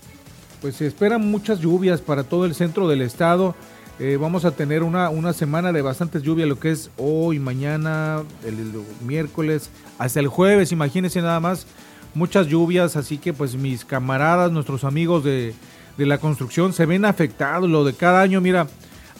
pues 0.62 0.76
se 0.76 0.86
esperan 0.86 1.26
muchas 1.30 1.60
lluvias 1.60 2.02
para 2.02 2.24
todo 2.24 2.46
el 2.46 2.54
centro 2.54 2.88
del 2.88 3.02
estado. 3.02 3.56
Eh, 4.00 4.18
vamos 4.20 4.46
a 4.46 4.52
tener 4.52 4.84
una, 4.84 5.10
una 5.10 5.34
semana 5.34 5.72
de 5.72 5.82
bastantes 5.82 6.24
lluvias, 6.24 6.48
lo 6.48 6.60
que 6.60 6.72
es 6.72 6.90
hoy, 6.98 7.40
mañana, 7.40 8.22
el, 8.46 8.60
el 8.60 8.74
miércoles, 9.06 9.70
hasta 9.98 10.20
el 10.20 10.28
jueves, 10.28 10.72
imagínense 10.72 11.22
nada 11.22 11.40
más, 11.40 11.68
muchas 12.14 12.48
lluvias, 12.48 12.96
así 12.96 13.18
que 13.18 13.34
pues 13.34 13.56
mis 13.56 13.86
camaradas, 13.86 14.52
nuestros 14.52 14.84
amigos 14.84 15.24
de, 15.24 15.54
de 15.98 16.06
la 16.06 16.18
construcción 16.20 16.74
se 16.74 16.86
ven 16.86 17.06
afectados, 17.06 17.70
lo 17.70 17.84
de 17.84 17.94
cada 17.94 18.22
año, 18.22 18.42
mira, 18.42 18.68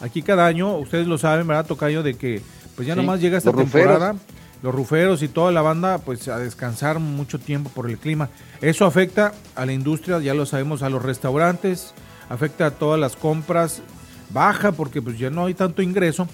aquí 0.02 0.20
cada 0.22 0.44
año, 0.46 0.76
ustedes 0.76 1.06
lo 1.06 1.16
saben, 1.16 1.46
¿verdad, 1.46 1.64
Tocayo? 1.64 2.02
De 2.02 2.14
que 2.14 2.42
pues 2.76 2.86
ya 2.86 2.94
Sí, 2.94 3.00
nomás 3.00 3.20
llega 3.20 3.38
esta 3.38 3.50
los 3.52 3.60
ruferos. 3.62 3.88
temporada 3.94 4.16
los 4.62 4.72
ruferos 4.74 5.22
y 5.22 5.28
toda 5.28 5.50
la 5.50 5.60
banda 5.60 5.98
pues 5.98 6.28
a 6.28 6.38
descansar 6.38 7.00
mucho 7.00 7.40
tiempo 7.40 7.68
por 7.74 7.90
el 7.90 7.98
clima. 7.98 8.28
Eso 8.60 8.86
afecta 8.86 9.32
a 9.56 9.66
la 9.66 9.72
industria, 9.72 10.20
ya 10.20 10.34
lo 10.34 10.46
sabemos, 10.46 10.82
a 10.84 10.88
los 10.88 11.02
restaurantes, 11.02 11.94
afecta 12.28 12.66
a 12.66 12.70
todas 12.70 13.00
las 13.00 13.16
compras, 13.16 13.82
baja 14.30 14.70
porque 14.70 15.02
pues 15.02 15.18
ya 15.18 15.30
no 15.30 15.46
hay 15.46 15.54
tanto 15.54 15.82
ingreso. 15.82 16.28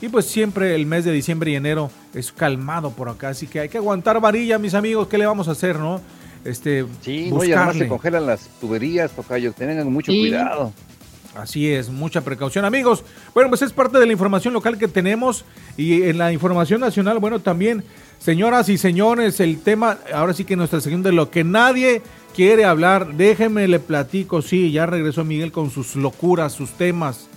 Y 0.00 0.08
pues 0.08 0.26
siempre 0.26 0.74
el 0.76 0.86
mes 0.86 1.04
de 1.04 1.10
diciembre 1.12 1.50
y 1.50 1.56
enero 1.56 1.90
es 2.14 2.30
calmado 2.32 2.90
por 2.92 3.08
acá, 3.08 3.30
así 3.30 3.46
que 3.48 3.58
hay 3.60 3.68
que 3.68 3.78
aguantar 3.78 4.20
varilla, 4.20 4.58
mis 4.58 4.74
amigos, 4.74 5.08
¿qué 5.08 5.18
le 5.18 5.26
vamos 5.26 5.48
a 5.48 5.52
hacer, 5.52 5.78
no? 5.80 6.00
Este, 6.44 6.84
Sí, 7.02 7.30
no, 7.30 7.42
y 7.44 7.52
además 7.52 7.74
se 7.76 7.84
buscarle. 7.84 7.88
congelan 7.88 8.26
las 8.26 8.48
tuberías, 8.60 9.10
tocayo. 9.12 9.52
Tengan 9.52 9.92
mucho 9.92 10.10
Sí. 10.12 10.20
cuidado. 10.20 10.72
Así 11.34 11.70
es, 11.70 11.88
mucha 11.88 12.20
precaución, 12.20 12.64
amigos. 12.64 13.04
Bueno, 13.34 13.48
pues 13.48 13.62
es 13.62 13.72
parte 13.72 13.98
de 13.98 14.06
la 14.06 14.12
información 14.12 14.52
local 14.52 14.76
que 14.76 14.88
tenemos 14.88 15.44
y 15.76 16.02
en 16.02 16.18
la 16.18 16.32
información 16.32 16.80
nacional, 16.80 17.18
bueno, 17.20 17.40
también, 17.40 17.84
señoras 18.18 18.68
y 18.68 18.76
señores, 18.76 19.40
el 19.40 19.60
tema, 19.60 19.98
ahora 20.12 20.34
sí 20.34 20.44
que 20.44 20.56
nuestra 20.56 20.80
sección 20.80 21.02
de 21.02 21.12
lo 21.12 21.30
que 21.30 21.42
nadie 21.42 22.02
quiere 22.34 22.66
hablar, 22.66 23.14
déjenme 23.14 23.66
le 23.66 23.78
platico, 23.78 24.42
sí, 24.42 24.72
ya 24.72 24.84
regresó 24.84 25.24
Miguel 25.24 25.52
con 25.52 25.70
sus 25.70 25.96
locuras, 25.96 26.52
sus 26.52 26.72
temas. 26.72 27.28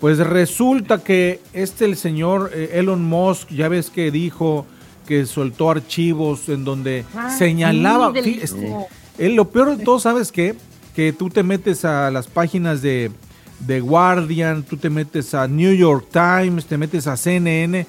Pues 0.00 0.18
resulta 0.18 1.02
que 1.02 1.40
este 1.52 1.84
el 1.84 1.96
señor 1.96 2.50
eh, 2.54 2.70
Elon 2.74 3.02
Musk, 3.02 3.50
ya 3.50 3.68
ves 3.68 3.90
que 3.90 4.10
dijo 4.10 4.64
que 5.06 5.26
soltó 5.26 5.70
archivos 5.70 6.48
en 6.48 6.64
donde 6.64 7.04
Ah, 7.16 7.30
señalaba, 7.30 8.12
sí, 8.22 8.38
este, 8.40 8.72
él, 9.18 9.34
lo 9.34 9.50
peor 9.50 9.76
de 9.76 9.84
todo, 9.84 9.98
¿sabes 9.98 10.30
qué? 10.30 10.54
Que 10.98 11.12
tú 11.12 11.30
te 11.30 11.44
metes 11.44 11.84
a 11.84 12.10
las 12.10 12.26
páginas 12.26 12.82
de, 12.82 13.12
de 13.60 13.78
Guardian, 13.80 14.64
tú 14.64 14.76
te 14.78 14.90
metes 14.90 15.32
a 15.32 15.46
New 15.46 15.72
York 15.72 16.06
Times, 16.10 16.66
te 16.66 16.76
metes 16.76 17.06
a 17.06 17.16
CNN, 17.16 17.86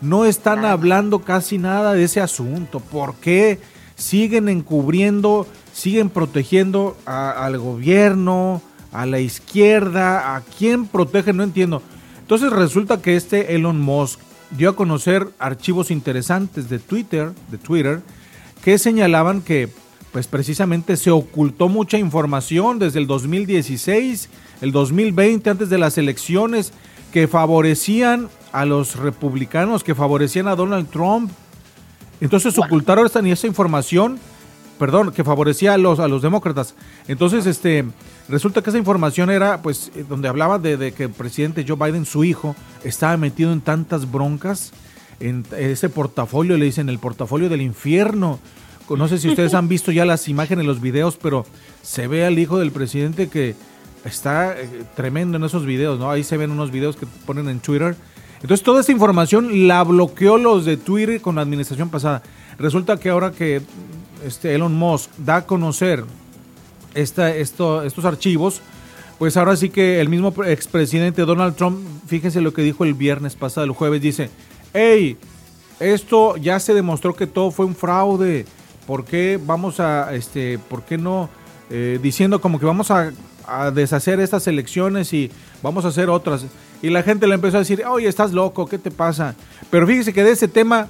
no 0.00 0.24
están 0.26 0.64
hablando 0.64 1.18
casi 1.24 1.58
nada 1.58 1.92
de 1.94 2.04
ese 2.04 2.20
asunto. 2.20 2.78
¿Por 2.78 3.16
qué 3.16 3.58
siguen 3.96 4.48
encubriendo, 4.48 5.44
siguen 5.72 6.08
protegiendo 6.08 6.96
a- 7.04 7.32
al 7.32 7.58
gobierno, 7.58 8.62
a 8.92 9.06
la 9.06 9.18
izquierda? 9.18 10.36
¿A 10.36 10.42
quién 10.42 10.86
protegen? 10.86 11.38
No 11.38 11.42
entiendo. 11.42 11.82
Entonces 12.20 12.52
resulta 12.52 13.02
que 13.02 13.16
este 13.16 13.56
Elon 13.56 13.80
Musk 13.80 14.20
dio 14.56 14.70
a 14.70 14.76
conocer 14.76 15.26
archivos 15.40 15.90
interesantes 15.90 16.68
de 16.68 16.78
Twitter, 16.78 17.32
de 17.50 17.58
Twitter, 17.58 18.02
que 18.62 18.78
señalaban 18.78 19.42
que 19.42 19.68
pues 20.12 20.26
precisamente 20.26 20.96
se 20.96 21.10
ocultó 21.10 21.68
mucha 21.68 21.98
información 21.98 22.78
desde 22.78 22.98
el 22.98 23.06
2016, 23.06 24.28
el 24.60 24.70
2020, 24.70 25.48
antes 25.50 25.70
de 25.70 25.78
las 25.78 25.96
elecciones, 25.96 26.72
que 27.12 27.26
favorecían 27.26 28.28
a 28.52 28.66
los 28.66 28.96
republicanos, 28.96 29.82
que 29.82 29.94
favorecían 29.94 30.48
a 30.48 30.54
Donald 30.54 30.88
Trump. 30.90 31.32
Entonces 32.20 32.56
ocultaron 32.58 33.06
esta, 33.06 33.20
esa 33.20 33.46
información, 33.46 34.18
perdón, 34.78 35.12
que 35.12 35.24
favorecía 35.24 35.74
a 35.74 35.78
los, 35.78 35.98
a 35.98 36.08
los 36.08 36.20
demócratas. 36.20 36.74
Entonces, 37.08 37.46
este, 37.46 37.84
resulta 38.28 38.62
que 38.62 38.70
esa 38.70 38.78
información 38.78 39.30
era, 39.30 39.62
pues, 39.62 39.90
eh, 39.96 40.04
donde 40.06 40.28
hablaba 40.28 40.58
de, 40.58 40.76
de 40.76 40.92
que 40.92 41.04
el 41.04 41.10
presidente 41.10 41.64
Joe 41.66 41.76
Biden, 41.76 42.04
su 42.04 42.22
hijo, 42.22 42.54
estaba 42.84 43.16
metido 43.16 43.52
en 43.52 43.62
tantas 43.62 44.10
broncas, 44.10 44.72
en 45.20 45.44
ese 45.56 45.88
portafolio, 45.88 46.56
le 46.58 46.66
dicen 46.66 46.88
el 46.88 46.98
portafolio 46.98 47.48
del 47.48 47.62
infierno. 47.62 48.40
No 48.90 49.08
sé 49.08 49.18
si 49.18 49.28
ustedes 49.28 49.54
han 49.54 49.68
visto 49.68 49.90
ya 49.90 50.04
las 50.04 50.28
imágenes, 50.28 50.66
los 50.66 50.80
videos, 50.80 51.16
pero 51.16 51.46
se 51.82 52.08
ve 52.08 52.26
al 52.26 52.38
hijo 52.38 52.58
del 52.58 52.72
presidente 52.72 53.28
que 53.28 53.54
está 54.04 54.60
eh, 54.60 54.84
tremendo 54.94 55.38
en 55.38 55.44
esos 55.44 55.64
videos, 55.64 55.98
¿no? 55.98 56.10
Ahí 56.10 56.24
se 56.24 56.36
ven 56.36 56.50
unos 56.50 56.70
videos 56.70 56.96
que 56.96 57.06
ponen 57.24 57.48
en 57.48 57.60
Twitter. 57.60 57.96
Entonces 58.42 58.62
toda 58.62 58.80
esa 58.80 58.92
información 58.92 59.68
la 59.68 59.82
bloqueó 59.84 60.36
los 60.36 60.64
de 60.64 60.76
Twitter 60.76 61.20
con 61.20 61.36
la 61.36 61.42
administración 61.42 61.88
pasada. 61.88 62.22
Resulta 62.58 62.98
que 62.98 63.08
ahora 63.08 63.30
que 63.30 63.62
este 64.26 64.54
Elon 64.54 64.74
Musk 64.74 65.10
da 65.16 65.36
a 65.36 65.46
conocer 65.46 66.04
esta, 66.94 67.34
esto, 67.34 67.82
estos 67.82 68.04
archivos, 68.04 68.60
pues 69.18 69.36
ahora 69.36 69.56
sí 69.56 69.70
que 69.70 70.00
el 70.00 70.08
mismo 70.08 70.32
pre- 70.32 70.52
expresidente 70.52 71.22
Donald 71.22 71.54
Trump, 71.54 71.78
fíjense 72.06 72.40
lo 72.40 72.52
que 72.52 72.62
dijo 72.62 72.84
el 72.84 72.94
viernes 72.94 73.36
pasado, 73.36 73.64
el 73.64 73.72
jueves, 73.72 74.02
dice, 74.02 74.28
hey, 74.74 75.16
esto 75.78 76.36
ya 76.36 76.58
se 76.60 76.74
demostró 76.74 77.14
que 77.14 77.26
todo 77.26 77.52
fue 77.52 77.64
un 77.64 77.74
fraude. 77.74 78.44
¿Por 78.86 79.04
qué 79.04 79.38
vamos 79.44 79.80
a, 79.80 80.14
este, 80.14 80.58
por 80.58 80.82
qué 80.82 80.98
no, 80.98 81.28
eh, 81.70 81.98
diciendo 82.02 82.40
como 82.40 82.58
que 82.58 82.66
vamos 82.66 82.90
a, 82.90 83.12
deshacer 83.74 84.20
estas 84.20 84.46
elecciones 84.46 85.12
y 85.12 85.30
vamos 85.62 85.84
a 85.84 85.88
hacer 85.88 86.08
otras? 86.10 86.46
Y 86.82 86.90
la 86.90 87.02
gente 87.02 87.26
le 87.26 87.34
empezó 87.34 87.56
a 87.58 87.60
decir, 87.60 87.84
oye, 87.86 88.08
estás 88.08 88.32
loco, 88.32 88.66
¿qué 88.66 88.78
te 88.78 88.90
pasa? 88.90 89.34
Pero 89.70 89.86
fíjese 89.86 90.12
que 90.12 90.24
de 90.24 90.32
ese 90.32 90.48
tema, 90.48 90.88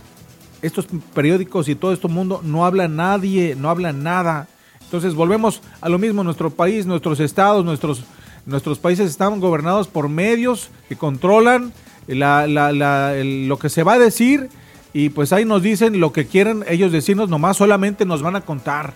estos 0.62 0.86
periódicos 1.14 1.68
y 1.68 1.74
todo 1.74 1.92
este 1.92 2.08
mundo 2.08 2.40
no 2.44 2.64
habla 2.64 2.88
nadie, 2.88 3.54
no 3.56 3.68
habla 3.68 3.92
nada. 3.92 4.48
Entonces 4.82 5.14
volvemos 5.14 5.60
a 5.80 5.88
lo 5.88 5.98
mismo, 5.98 6.22
nuestro 6.24 6.50
país, 6.50 6.86
nuestros 6.86 7.20
estados, 7.20 7.64
nuestros, 7.64 8.04
nuestros 8.46 8.78
países 8.78 9.10
están 9.10 9.38
gobernados 9.40 9.88
por 9.88 10.08
medios 10.08 10.70
que 10.88 10.96
controlan 10.96 11.72
la- 12.06 12.46
la- 12.46 12.72
la- 12.72 13.14
el- 13.16 13.48
lo 13.48 13.58
que 13.58 13.68
se 13.68 13.82
va 13.82 13.94
a 13.94 13.98
decir 13.98 14.48
y 14.92 15.08
pues 15.10 15.32
ahí 15.32 15.44
nos 15.44 15.62
dicen 15.62 16.00
lo 16.00 16.12
que 16.12 16.26
quieren 16.26 16.64
ellos 16.68 16.92
decirnos, 16.92 17.28
nomás 17.28 17.56
solamente 17.56 18.04
nos 18.04 18.22
van 18.22 18.36
a 18.36 18.40
contar. 18.42 18.92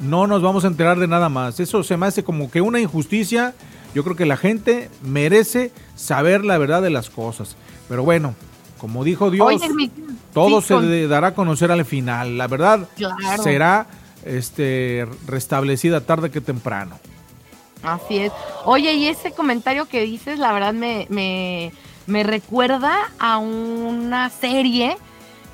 No 0.00 0.26
nos 0.26 0.42
vamos 0.42 0.64
a 0.64 0.68
enterar 0.68 0.98
de 0.98 1.08
nada 1.08 1.28
más. 1.28 1.58
Eso 1.60 1.82
se 1.82 1.96
me 1.96 2.06
hace 2.06 2.22
como 2.24 2.50
que 2.50 2.60
una 2.60 2.80
injusticia. 2.80 3.54
Yo 3.94 4.04
creo 4.04 4.14
que 4.16 4.26
la 4.26 4.36
gente 4.36 4.90
merece 5.02 5.72
saber 5.96 6.44
la 6.44 6.56
verdad 6.58 6.82
de 6.82 6.90
las 6.90 7.10
cosas. 7.10 7.56
Pero 7.88 8.04
bueno, 8.04 8.34
como 8.78 9.02
dijo 9.02 9.30
Dios, 9.30 9.46
Oye, 9.46 9.68
mi- 9.74 9.90
Todo 10.32 10.60
Sí, 10.60 10.68
se 10.68 10.74
con- 10.74 11.08
dará 11.08 11.28
a 11.28 11.34
conocer 11.34 11.72
al 11.72 11.84
final. 11.84 12.38
La 12.38 12.46
verdad 12.46 12.88
Claro. 12.96 13.42
será 13.42 13.86
este 14.24 15.06
restablecida 15.26 16.00
tarde 16.02 16.30
que 16.30 16.40
temprano. 16.40 16.98
Así 17.82 18.18
es. 18.18 18.32
Oye, 18.64 18.92
y 18.94 19.08
ese 19.08 19.32
comentario 19.32 19.86
que 19.86 20.02
dices, 20.02 20.38
la 20.38 20.52
verdad 20.52 20.74
me, 20.74 21.06
me, 21.10 21.72
me 22.06 22.22
recuerda 22.24 22.94
a 23.18 23.38
una 23.38 24.30
serie 24.30 24.96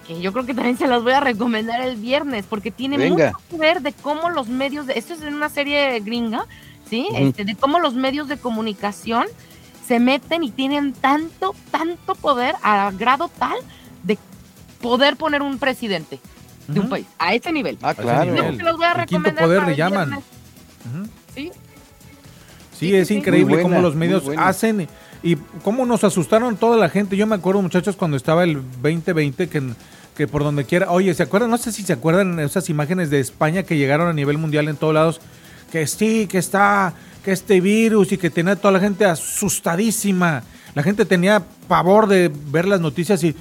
que 0.07 0.21
yo 0.21 0.33
creo 0.33 0.47
que 0.47 0.55
también 0.55 0.77
se 0.77 0.87
las 0.87 1.03
voy 1.03 1.13
a 1.13 1.21
recomendar 1.21 1.81
el 1.81 1.97
viernes, 1.97 2.47
porque 2.49 2.71
tiene 2.71 2.97
Venga. 2.97 3.33
mucho 3.33 3.39
que 3.51 3.57
ver 3.57 3.83
de 3.83 3.93
cómo 3.93 4.31
los 4.31 4.49
medios, 4.49 4.87
de, 4.87 4.99
esto 4.99 5.15
es 5.15 5.23
en 5.23 5.35
una 5.35 5.49
serie 5.49 5.99
gringa, 6.01 6.47
¿sí? 6.89 7.09
Este, 7.15 7.45
de 7.45 7.55
cómo 7.55 7.79
los 7.79 7.95
medios 7.95 8.29
de 8.29 8.37
comunicación 8.37 9.27
se 9.87 10.01
meten 10.01 10.45
y 10.45 10.51
tienen 10.51 10.93
tanto, 10.93 11.55
tanto 11.71 12.15
poder 12.15 12.55
a 12.63 12.91
grado 12.97 13.29
tal 13.39 13.57
de 14.03 14.19
poder 14.81 15.17
poner 15.17 15.43
un 15.43 15.59
presidente 15.59 16.21
de 16.69 16.81
un 16.81 16.89
país, 16.89 17.07
a 17.19 17.35
ese 17.35 17.53
nivel. 17.53 17.77
Ah, 17.83 17.95
claro. 17.95 18.35
Se 18.57 18.63
los 18.63 18.77
voy 18.77 18.87
a 18.87 18.93
El 18.93 19.07
quinto 19.07 19.31
recomendar 19.31 19.45
poder 19.45 19.67
le 19.67 19.77
llaman. 19.77 20.21
¿sí? 21.35 21.51
Sí, 21.51 21.53
Sí, 22.79 22.95
es 22.95 23.09
sí, 23.09 23.15
increíble 23.17 23.63
cómo 23.63 23.81
los 23.81 23.95
medios 23.95 24.25
hacen 24.37 24.89
y 25.23 25.37
cómo 25.63 25.87
nos 25.87 26.05
asustaron 26.05 26.57
toda 26.57 26.77
la 26.77 26.89
gente. 26.89 27.17
Yo 27.17 27.27
me 27.27 27.35
acuerdo, 27.35 27.63
muchachos, 27.63 27.97
cuando 27.97 28.17
estaba 28.17 28.45
el 28.45 28.57
2020, 28.83 29.49
que, 29.49 29.63
que 30.17 30.29
por 30.29 30.45
donde 30.45 30.65
quiera, 30.65 30.91
oye, 30.91 31.13
¿se 31.15 31.23
acuerdan? 31.23 31.51
No 31.51 31.59
sé 31.59 31.73
si 31.73 31.83
se 31.83 31.93
acuerdan 31.93 32.39
esas 32.39 32.71
imágenes 32.71 33.11
de 33.11 33.21
España 33.21 33.65
que 33.65 33.77
llegaron 33.77 34.09
a 34.09 34.13
nivel 34.13 34.39
mundial 34.39 34.69
en 34.69 34.77
todos 34.77 34.95
lados, 34.95 35.21
que 35.73 35.87
sí, 35.87 36.27
que 36.29 36.39
está, 36.39 36.95
que 37.25 37.33
este 37.33 37.61
virus 37.61 38.13
y 38.13 38.19
que 38.19 38.31
tenía 38.31 38.57
toda 38.57 38.73
la 38.73 38.81
gente 38.81 39.05
asustadísima. 39.05 40.45
La 40.75 40.83
gente 40.83 41.05
tenía 41.05 41.43
pavor 41.69 42.07
de 42.07 42.31
ver 42.51 42.67
las 42.67 42.81
noticias 42.81 43.25
y 43.25 43.35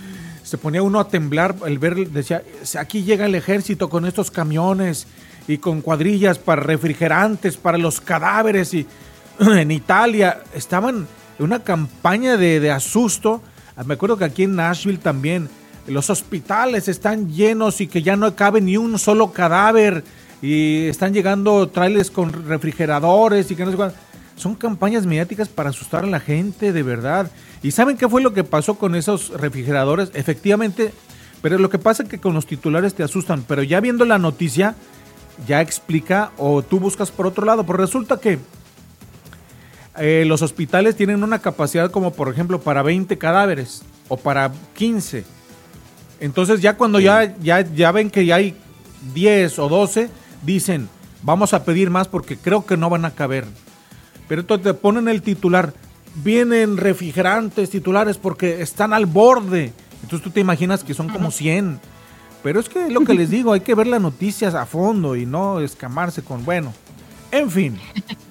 se 0.43 0.57
ponía 0.57 0.81
uno 0.81 0.99
a 0.99 1.07
temblar 1.07 1.55
el 1.65 1.77
ver, 1.79 2.09
decía, 2.09 2.43
aquí 2.79 3.03
llega 3.03 3.25
el 3.25 3.35
ejército 3.35 3.89
con 3.89 4.05
estos 4.05 4.31
camiones 4.31 5.07
y 5.47 5.57
con 5.57 5.81
cuadrillas 5.81 6.39
para 6.39 6.61
refrigerantes, 6.61 7.57
para 7.57 7.77
los 7.77 8.01
cadáveres 8.01 8.73
y 8.73 8.87
en 9.39 9.71
Italia 9.71 10.41
estaban 10.55 11.07
en 11.37 11.45
una 11.45 11.63
campaña 11.63 12.35
de, 12.35 12.59
de 12.59 12.71
asusto. 12.71 13.43
Ah, 13.75 13.83
Me 13.83 13.93
acuerdo 13.93 14.17
que 14.17 14.25
aquí 14.25 14.43
en 14.43 14.55
Nashville 14.55 14.99
también 14.99 15.49
los 15.87 16.09
hospitales 16.09 16.87
están 16.87 17.31
llenos 17.31 17.81
y 17.81 17.87
que 17.87 18.01
ya 18.01 18.15
no 18.15 18.35
cabe 18.35 18.61
ni 18.61 18.77
un 18.77 18.97
solo 18.99 19.31
cadáver 19.31 20.03
y 20.41 20.87
están 20.87 21.13
llegando 21.13 21.69
trailers 21.69 22.11
con 22.11 22.31
refrigeradores 22.47 23.49
y 23.51 23.55
que 23.55 23.65
no 23.65 23.71
sé 23.71 23.77
cuál. 23.77 23.93
Son 24.35 24.55
campañas 24.55 25.05
mediáticas 25.05 25.47
para 25.47 25.69
asustar 25.69 26.03
a 26.03 26.07
la 26.07 26.19
gente, 26.19 26.73
de 26.73 26.83
verdad. 26.83 27.31
¿Y 27.61 27.71
saben 27.71 27.97
qué 27.97 28.09
fue 28.09 28.21
lo 28.21 28.33
que 28.33 28.43
pasó 28.43 28.75
con 28.75 28.95
esos 28.95 29.29
refrigeradores? 29.29 30.11
Efectivamente, 30.13 30.93
pero 31.41 31.57
lo 31.59 31.69
que 31.69 31.77
pasa 31.77 32.03
es 32.03 32.09
que 32.09 32.19
con 32.19 32.33
los 32.33 32.45
titulares 32.45 32.93
te 32.93 33.03
asustan, 33.03 33.43
pero 33.47 33.63
ya 33.63 33.79
viendo 33.79 34.05
la 34.05 34.17
noticia, 34.17 34.75
ya 35.47 35.61
explica 35.61 36.31
o 36.37 36.61
tú 36.61 36.79
buscas 36.79 37.11
por 37.11 37.27
otro 37.27 37.45
lado. 37.45 37.65
Pero 37.65 37.77
resulta 37.77 38.19
que 38.19 38.39
eh, 39.97 40.23
los 40.25 40.41
hospitales 40.41 40.95
tienen 40.95 41.23
una 41.23 41.39
capacidad 41.39 41.91
como 41.91 42.13
por 42.13 42.29
ejemplo 42.29 42.59
para 42.59 42.81
20 42.81 43.17
cadáveres 43.17 43.83
o 44.07 44.17
para 44.17 44.51
15. 44.75 45.23
Entonces 46.23 46.61
ya 46.61 46.77
cuando 46.77 47.01
ya, 47.01 47.35
ya, 47.39 47.59
ya 47.59 47.91
ven 47.91 48.09
que 48.09 48.25
ya 48.25 48.35
hay 48.35 48.55
10 49.13 49.59
o 49.59 49.67
12, 49.67 50.09
dicen, 50.41 50.87
vamos 51.21 51.53
a 51.53 51.65
pedir 51.65 51.89
más 51.89 52.07
porque 52.07 52.37
creo 52.37 52.65
que 52.65 52.77
no 52.77 52.89
van 52.89 53.03
a 53.03 53.11
caber. 53.11 53.43
Pero 54.29 54.39
entonces 54.39 54.63
te 54.63 54.73
ponen 54.73 55.09
el 55.09 55.21
titular, 55.21 55.73
vienen 56.23 56.77
refrigerantes 56.77 57.71
titulares 57.71 58.17
porque 58.17 58.61
están 58.61 58.93
al 58.93 59.05
borde. 59.05 59.73
Entonces 60.01 60.23
tú 60.23 60.29
te 60.29 60.39
imaginas 60.39 60.85
que 60.85 60.93
son 60.93 61.09
como 61.09 61.29
100. 61.29 61.81
Pero 62.41 62.61
es 62.61 62.69
que 62.69 62.89
lo 62.89 63.01
que 63.01 63.15
les 63.15 63.29
digo, 63.29 63.51
hay 63.51 63.59
que 63.59 63.75
ver 63.75 63.87
las 63.87 63.99
noticias 63.99 64.55
a 64.55 64.65
fondo 64.65 65.17
y 65.17 65.25
no 65.25 65.59
escamarse 65.59 66.21
con, 66.21 66.45
bueno, 66.45 66.73
en 67.31 67.51
fin, 67.51 67.77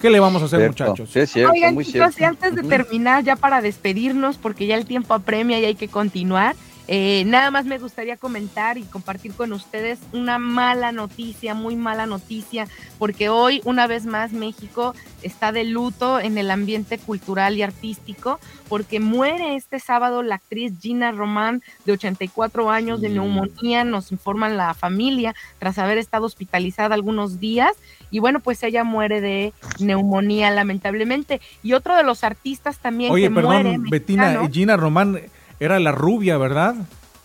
¿qué 0.00 0.08
le 0.08 0.18
vamos 0.18 0.40
a 0.40 0.46
hacer 0.46 0.60
Cierto, 0.60 0.84
muchachos? 0.84 1.10
sí, 1.12 1.18
es 1.18 1.30
cierto, 1.30 1.52
Oigan, 1.52 1.74
muy 1.74 1.84
chicos, 1.84 2.18
y 2.18 2.24
antes 2.24 2.54
de 2.54 2.62
terminar, 2.62 3.22
ya 3.22 3.36
para 3.36 3.60
despedirnos, 3.60 4.38
porque 4.38 4.66
ya 4.66 4.76
el 4.76 4.86
tiempo 4.86 5.12
apremia 5.12 5.60
y 5.60 5.66
hay 5.66 5.74
que 5.74 5.88
continuar, 5.88 6.56
eh, 6.88 7.22
nada 7.26 7.50
más 7.50 7.64
me 7.64 7.78
gustaría 7.78 8.16
comentar 8.16 8.76
y 8.76 8.82
compartir 8.82 9.32
con 9.34 9.52
ustedes 9.52 10.00
una 10.12 10.38
mala 10.38 10.90
noticia, 10.92 11.54
muy 11.54 11.76
mala 11.76 12.06
noticia, 12.06 12.66
porque 12.98 13.28
hoy, 13.28 13.60
una 13.64 13.86
vez 13.86 14.04
más, 14.04 14.32
México 14.32 14.94
está 15.22 15.52
de 15.52 15.64
luto 15.64 16.18
en 16.18 16.38
el 16.38 16.50
ambiente 16.50 16.98
cultural 16.98 17.56
y 17.56 17.62
artístico, 17.62 18.40
porque 18.68 18.98
muere 18.98 19.54
este 19.54 19.78
sábado 19.78 20.22
la 20.22 20.36
actriz 20.36 20.72
Gina 20.80 21.12
Román, 21.12 21.62
de 21.84 21.92
84 21.92 22.70
años, 22.70 23.00
de 23.00 23.08
Sí. 23.08 23.14
neumonía, 23.14 23.84
nos 23.84 24.10
informan 24.10 24.56
la 24.56 24.74
familia, 24.74 25.34
tras 25.58 25.78
haber 25.78 25.98
estado 25.98 26.26
hospitalizada 26.26 26.94
algunos 26.94 27.38
días. 27.38 27.72
Y 28.10 28.18
bueno, 28.18 28.40
pues 28.40 28.62
ella 28.62 28.82
muere 28.84 29.20
de 29.20 29.52
neumonía, 29.78 30.50
lamentablemente. 30.50 31.40
Y 31.62 31.74
otro 31.74 31.96
de 31.96 32.02
los 32.02 32.24
artistas 32.24 32.78
también 32.78 33.12
Oye, 33.12 33.28
que 33.28 33.34
perdón, 33.34 33.52
muere, 33.62 33.76
Betina, 33.78 34.24
mexicano. 34.24 34.50
Gina 34.52 34.76
Román 34.76 35.20
era 35.64 35.78
la 35.80 35.92
rubia, 35.92 36.36
¿verdad? 36.38 36.74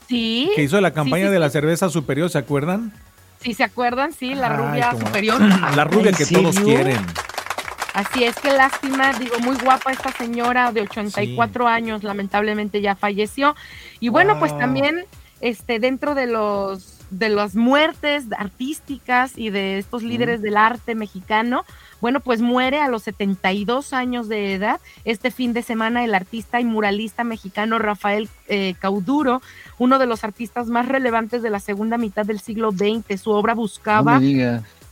Sí. 0.07 0.51
Que 0.55 0.63
hizo 0.63 0.79
la 0.79 0.89
sí, 0.89 0.95
campaña 0.95 1.25
sí, 1.27 1.31
de 1.31 1.39
la 1.39 1.49
sí. 1.49 1.53
cerveza 1.53 1.89
superior, 1.89 2.29
¿se 2.29 2.37
acuerdan? 2.37 2.93
Si 3.41 3.53
se 3.53 3.63
acuerdan, 3.63 4.13
sí, 4.13 4.33
la 4.35 4.51
Ay, 4.51 4.57
rubia 4.57 4.91
superior. 4.91 5.41
La 5.75 5.83
rubia 5.83 6.09
¿En 6.09 6.15
que 6.15 6.25
todos 6.25 6.59
quieren. 6.59 6.97
Así 7.93 8.23
es, 8.23 8.35
que 8.35 8.51
lástima, 8.51 9.11
digo, 9.13 9.39
muy 9.39 9.55
guapa 9.57 9.91
esta 9.91 10.11
señora 10.11 10.71
de 10.71 10.81
84 10.81 11.67
años, 11.67 12.03
lamentablemente 12.03 12.79
ya 12.81 12.95
falleció. 12.95 13.55
Y 13.99 14.09
bueno, 14.09 14.37
pues 14.39 14.51
Wow. 14.51 14.59
también 14.61 15.05
este 15.41 15.79
dentro 15.79 16.13
de 16.13 16.27
los 16.27 16.96
de 17.09 17.29
las 17.29 17.55
muertes 17.55 18.25
artísticas 18.37 19.37
y 19.37 19.49
de 19.49 19.77
estos 19.77 20.03
líderes 20.03 20.41
del 20.41 20.57
arte 20.57 20.95
mexicano, 20.95 21.65
bueno, 22.01 22.19
pues 22.19 22.41
muere 22.41 22.79
a 22.79 22.89
los 22.89 23.03
72 23.03 23.93
años 23.93 24.27
de 24.27 24.53
edad 24.53 24.79
este 25.03 25.31
fin 25.31 25.53
de 25.53 25.63
semana 25.63 26.03
el 26.03 26.13
artista 26.13 26.59
y 26.59 26.65
muralista 26.65 27.23
mexicano 27.23 27.79
Rafael 27.79 28.29
eh, 28.47 28.75
Cauduro, 28.79 29.41
uno 29.77 29.97
de 29.97 30.05
los 30.05 30.23
artistas 30.23 30.67
más 30.67 30.87
relevantes 30.87 31.41
de 31.41 31.49
la 31.49 31.59
segunda 31.59 31.97
mitad 31.97 32.25
del 32.25 32.39
siglo 32.39 32.71
XX. 32.71 33.19
Su 33.19 33.31
obra 33.31 33.55
buscaba 33.55 34.19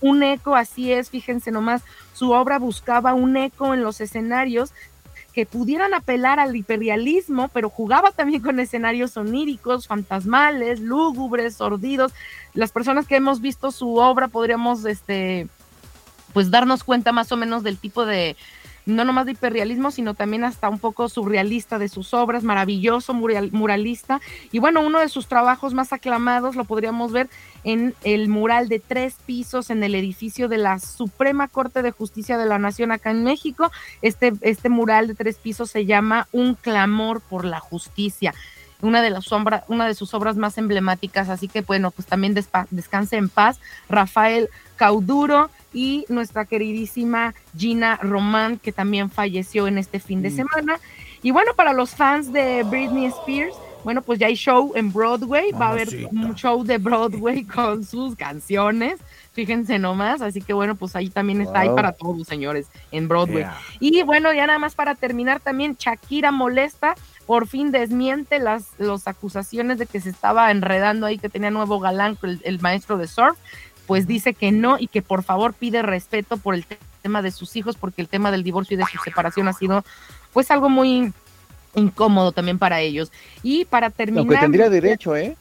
un 0.02 0.24
eco, 0.24 0.56
así 0.56 0.92
es, 0.92 1.10
fíjense 1.10 1.52
nomás, 1.52 1.84
su 2.14 2.32
obra 2.32 2.60
buscaba 2.60 3.14
un 3.14 3.38
eco 3.38 3.74
en 3.74 3.82
los 3.82 4.02
escenarios 4.02 4.72
que 5.36 5.46
pudieran 5.46 5.94
apelar 5.94 6.40
al 6.40 6.56
hiperrealismo, 6.56 7.50
pero 7.50 7.70
jugaba 7.70 8.12
también 8.12 8.42
con 8.42 8.58
escenarios 8.62 9.18
oníricos, 9.18 9.86
fantasmales, 9.86 10.80
lúgubres, 10.80 11.56
sordidos. 11.56 12.14
Las 12.54 12.72
personas 12.72 13.06
que 13.06 13.18
hemos 13.18 13.42
visto 13.42 13.72
su 13.72 13.96
obra 13.98 14.30
podríamos, 14.30 14.86
este, 14.86 15.50
pues 16.32 16.52
darnos 16.52 16.86
cuenta 16.86 17.12
más 17.12 17.34
o 17.34 17.38
menos 17.38 17.64
del 17.64 17.78
tipo 17.78 18.06
de, 18.06 18.38
no 18.86 19.04
nomás 19.04 19.26
de 19.26 19.32
hiperrealismo, 19.32 19.90
sino 19.92 20.14
también 20.14 20.44
hasta 20.44 20.70
un 20.70 20.80
poco 20.80 21.10
surrealista 21.10 21.80
de 21.80 21.90
sus 21.90 22.14
obras, 22.14 22.44
maravilloso 22.44 23.14
mural- 23.14 23.52
muralista. 23.52 24.22
Y 24.52 24.60
bueno, 24.60 24.82
uno 24.82 25.00
de 25.00 25.10
sus 25.10 25.28
trabajos 25.28 25.74
más 25.74 25.92
aclamados 25.94 26.56
lo 26.56 26.66
podríamos 26.66 27.12
ver 27.12 27.30
en 27.64 27.96
el 28.04 28.28
mural 28.30 28.70
de 28.70 28.80
tres 28.80 29.16
pisos 29.26 29.70
en 29.72 29.84
el 29.84 29.96
edificio 29.96 30.48
de 30.48 30.60
la 30.60 30.78
Suprema 30.80 31.48
Corte 31.48 31.82
de 31.82 31.92
Justicia 31.92 32.38
de 32.38 32.46
la 32.46 32.60
Nación 32.60 32.92
acá 32.92 33.10
en 33.12 33.24
México. 33.24 33.72
Este, 34.04 34.34
este 34.42 34.70
mural 34.70 35.08
de 35.08 35.16
tres 35.16 35.38
pisos 35.38 35.72
se 35.72 35.86
llama 35.86 36.28
Un 36.32 36.54
clamor 36.54 37.22
por 37.22 37.44
la 37.46 37.60
justicia. 37.60 38.34
Una 38.82 39.02
de, 39.02 39.10
las 39.10 39.26
sombra- 39.26 39.64
una 39.68 39.88
de 39.88 39.96
sus 39.96 40.14
obras 40.14 40.36
más 40.36 40.58
emblemáticas, 40.60 41.30
así 41.30 41.48
que 41.48 41.62
bueno, 41.62 41.90
pues 41.90 42.06
también 42.08 42.36
descanse 42.70 43.16
en 43.16 43.30
paz 43.30 43.60
Rafael 43.90 44.50
Cauduro 44.76 45.50
y 45.76 46.06
nuestra 46.08 46.46
queridísima 46.46 47.36
Gina 47.56 47.98
Román, 48.02 48.58
que 48.58 48.72
también 48.72 49.12
falleció 49.12 49.68
en 49.68 49.78
este 49.78 50.00
fin 50.00 50.22
de 50.22 50.32
semana. 50.32 50.80
Y 51.22 51.32
bueno, 51.32 51.52
para 51.54 51.74
los 51.74 51.92
fans 51.92 52.32
de 52.32 52.64
Britney 52.64 53.08
Spears, 53.08 53.54
bueno, 53.84 54.02
pues 54.02 54.18
ya 54.18 54.28
hay 54.28 54.36
show 54.36 54.72
en 54.74 54.92
Broadway, 54.92 55.52
va 55.52 55.68
a 55.68 55.72
haber 55.72 55.90
un 56.10 56.34
show 56.34 56.64
de 56.64 56.78
Broadway 56.78 57.44
con 57.56 57.84
sus 57.84 58.16
canciones, 58.16 59.00
fíjense 59.34 59.78
nomás, 59.78 60.22
así 60.22 60.42
que 60.42 60.54
bueno, 60.54 60.76
pues 60.76 60.96
ahí 60.96 61.10
también 61.10 61.42
está 61.42 61.60
ahí 61.60 61.70
para 61.70 61.92
todos, 61.92 62.26
señores, 62.26 62.68
en 62.92 63.08
Broadway. 63.08 63.44
Yeah. 63.44 63.58
Y 63.82 64.02
bueno, 64.04 64.34
ya 64.34 64.48
nada 64.48 64.60
más 64.60 64.76
para 64.76 64.96
terminar 64.96 65.42
también, 65.42 65.76
Shakira 65.78 66.32
molesta, 66.32 66.96
por 67.28 67.48
fin 67.48 67.72
desmiente 67.72 68.40
las 68.40 68.70
los 68.78 69.08
acusaciones 69.08 69.78
de 69.78 69.88
que 69.88 70.00
se 70.00 70.10
estaba 70.10 70.50
enredando 70.52 71.06
ahí, 71.06 71.18
que 71.18 71.30
tenía 71.30 71.52
nuevo 71.52 71.80
galán, 71.80 72.18
el, 72.24 72.40
el 72.44 72.62
maestro 72.62 72.98
de 72.98 73.08
surf, 73.08 73.38
pues 73.88 74.08
dice 74.08 74.34
que 74.34 74.52
no 74.52 74.78
y 74.80 74.88
que 74.88 75.02
por 75.02 75.24
favor 75.24 75.54
pide 75.54 75.82
respeto 75.82 76.38
por 76.38 76.56
el 76.56 76.66
te- 76.66 76.80
tema 77.02 77.22
de 77.22 77.32
sus 77.32 77.56
hijos, 77.56 77.76
porque 77.78 78.02
el 78.02 78.08
tema 78.08 78.32
del 78.32 78.44
divorcio 78.44 78.76
y 78.76 78.78
de 78.78 78.86
su 78.92 78.98
separación 79.04 79.48
ha 79.48 79.54
sido 79.54 79.84
pues 80.34 80.50
algo 80.52 80.70
muy 80.70 81.14
incómodo 81.76 82.32
también 82.32 82.58
para 82.58 82.80
ellos. 82.82 83.12
Y 83.44 83.66
para 83.66 83.90
terminar... 83.90 84.22
Aunque 84.22 84.38
tendría 84.38 84.70
derecho, 84.70 85.16
¿eh? 85.16 85.36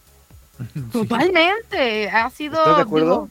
Totalmente, 0.93 2.09
ha 2.11 2.31
sido, 2.31 2.59
¿Estás 2.61 2.77
de 2.77 2.83
acuerdo? 2.83 3.11
digo, 3.11 3.29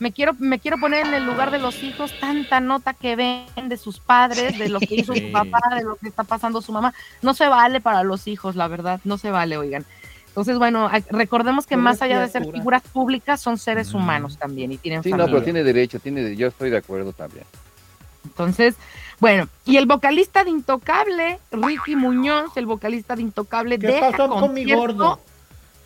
me 0.00 0.12
quiero, 0.12 0.34
me 0.38 0.58
quiero 0.58 0.78
poner 0.78 1.06
en 1.06 1.14
el 1.14 1.24
lugar 1.26 1.50
de 1.50 1.58
los 1.58 1.82
hijos, 1.82 2.12
tanta 2.20 2.60
nota 2.60 2.94
que 2.94 3.16
ven 3.16 3.68
de 3.68 3.76
sus 3.76 3.98
padres, 3.98 4.58
de 4.58 4.68
lo 4.68 4.78
que 4.80 4.94
hizo 4.94 5.14
su 5.14 5.32
papá, 5.32 5.60
de 5.76 5.82
lo 5.84 5.96
que 5.96 6.08
está 6.08 6.24
pasando 6.24 6.60
su 6.62 6.72
mamá, 6.72 6.94
no 7.22 7.34
se 7.34 7.48
vale 7.48 7.80
para 7.80 8.02
los 8.04 8.28
hijos, 8.28 8.54
la 8.54 8.68
verdad, 8.68 9.00
no 9.04 9.18
se 9.18 9.30
vale, 9.30 9.56
oigan. 9.56 9.84
Entonces, 10.38 10.58
bueno, 10.58 10.88
recordemos 11.10 11.66
que 11.66 11.76
más 11.76 12.00
allá 12.00 12.20
de 12.20 12.28
ser 12.28 12.48
figuras 12.48 12.82
públicas, 12.82 13.40
son 13.40 13.58
seres 13.58 13.92
humanos 13.92 14.38
también 14.38 14.70
y 14.70 14.78
tienen 14.78 15.02
Sí, 15.02 15.10
no, 15.10 15.26
pero 15.26 15.42
tiene 15.42 15.64
derecho, 15.64 15.98
tiene 15.98 16.36
yo 16.36 16.46
estoy 16.46 16.70
de 16.70 16.76
acuerdo 16.76 17.12
también. 17.12 17.44
Entonces, 18.24 18.76
bueno, 19.18 19.48
y 19.64 19.78
el 19.78 19.86
vocalista 19.86 20.44
de 20.44 20.50
Intocable, 20.50 21.40
Ricky 21.50 21.96
Muñoz, 21.96 22.56
el 22.56 22.66
vocalista 22.66 23.16
de 23.16 23.22
Intocable, 23.22 23.80
¿Qué 23.80 23.88
deja 23.88 24.12
pasó 24.12 24.28
con 24.28 24.54
mi 24.54 24.72
gordo? 24.72 25.18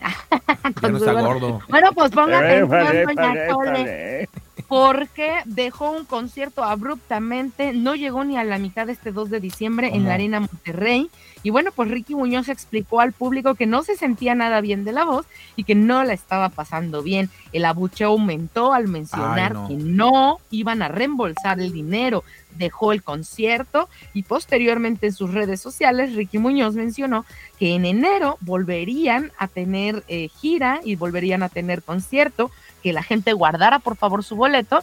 Ya 0.82 0.88
no 0.90 0.98
está 0.98 1.12
gordo. 1.12 1.62
Bueno, 1.70 1.92
pues 1.94 2.10
ponga 2.10 2.40
atención, 2.40 2.64
Épale, 2.74 3.04
doña 3.04 3.48
Chole, 3.48 4.28
porque 4.68 5.36
dejó 5.46 5.92
un 5.92 6.04
concierto 6.04 6.62
abruptamente, 6.62 7.72
no 7.72 7.94
llegó 7.94 8.22
ni 8.24 8.36
a 8.36 8.44
la 8.44 8.58
mitad 8.58 8.86
de 8.86 8.92
este 8.92 9.12
2 9.12 9.30
de 9.30 9.40
diciembre 9.40 9.92
en 9.94 10.04
la 10.04 10.14
Arena 10.14 10.40
Monterrey. 10.40 11.08
Y 11.42 11.50
bueno, 11.50 11.70
pues 11.74 11.90
Ricky 11.90 12.14
Muñoz 12.14 12.48
explicó 12.48 13.00
al 13.00 13.12
público 13.12 13.54
que 13.54 13.66
no 13.66 13.82
se 13.82 13.96
sentía 13.96 14.34
nada 14.34 14.60
bien 14.60 14.84
de 14.84 14.92
la 14.92 15.04
voz 15.04 15.26
y 15.56 15.64
que 15.64 15.74
no 15.74 16.04
la 16.04 16.12
estaba 16.12 16.48
pasando 16.48 17.02
bien. 17.02 17.30
El 17.52 17.64
abucheo 17.64 18.10
aumentó 18.10 18.72
al 18.72 18.88
mencionar 18.88 19.52
Ay, 19.56 19.62
no. 19.62 19.68
que 19.68 19.74
no 19.74 20.38
iban 20.50 20.82
a 20.82 20.88
reembolsar 20.88 21.60
el 21.60 21.72
dinero. 21.72 22.24
Dejó 22.56 22.92
el 22.92 23.02
concierto 23.02 23.88
y 24.12 24.22
posteriormente 24.24 25.06
en 25.06 25.12
sus 25.12 25.32
redes 25.32 25.60
sociales 25.60 26.14
Ricky 26.14 26.38
Muñoz 26.38 26.74
mencionó 26.74 27.24
que 27.58 27.74
en 27.74 27.84
enero 27.86 28.36
volverían 28.40 29.32
a 29.38 29.48
tener 29.48 30.04
eh, 30.08 30.28
gira 30.28 30.80
y 30.84 30.96
volverían 30.96 31.42
a 31.42 31.48
tener 31.48 31.82
concierto, 31.82 32.50
que 32.82 32.92
la 32.92 33.02
gente 33.02 33.32
guardara 33.32 33.78
por 33.78 33.96
favor 33.96 34.24
su 34.24 34.36
boleto 34.36 34.80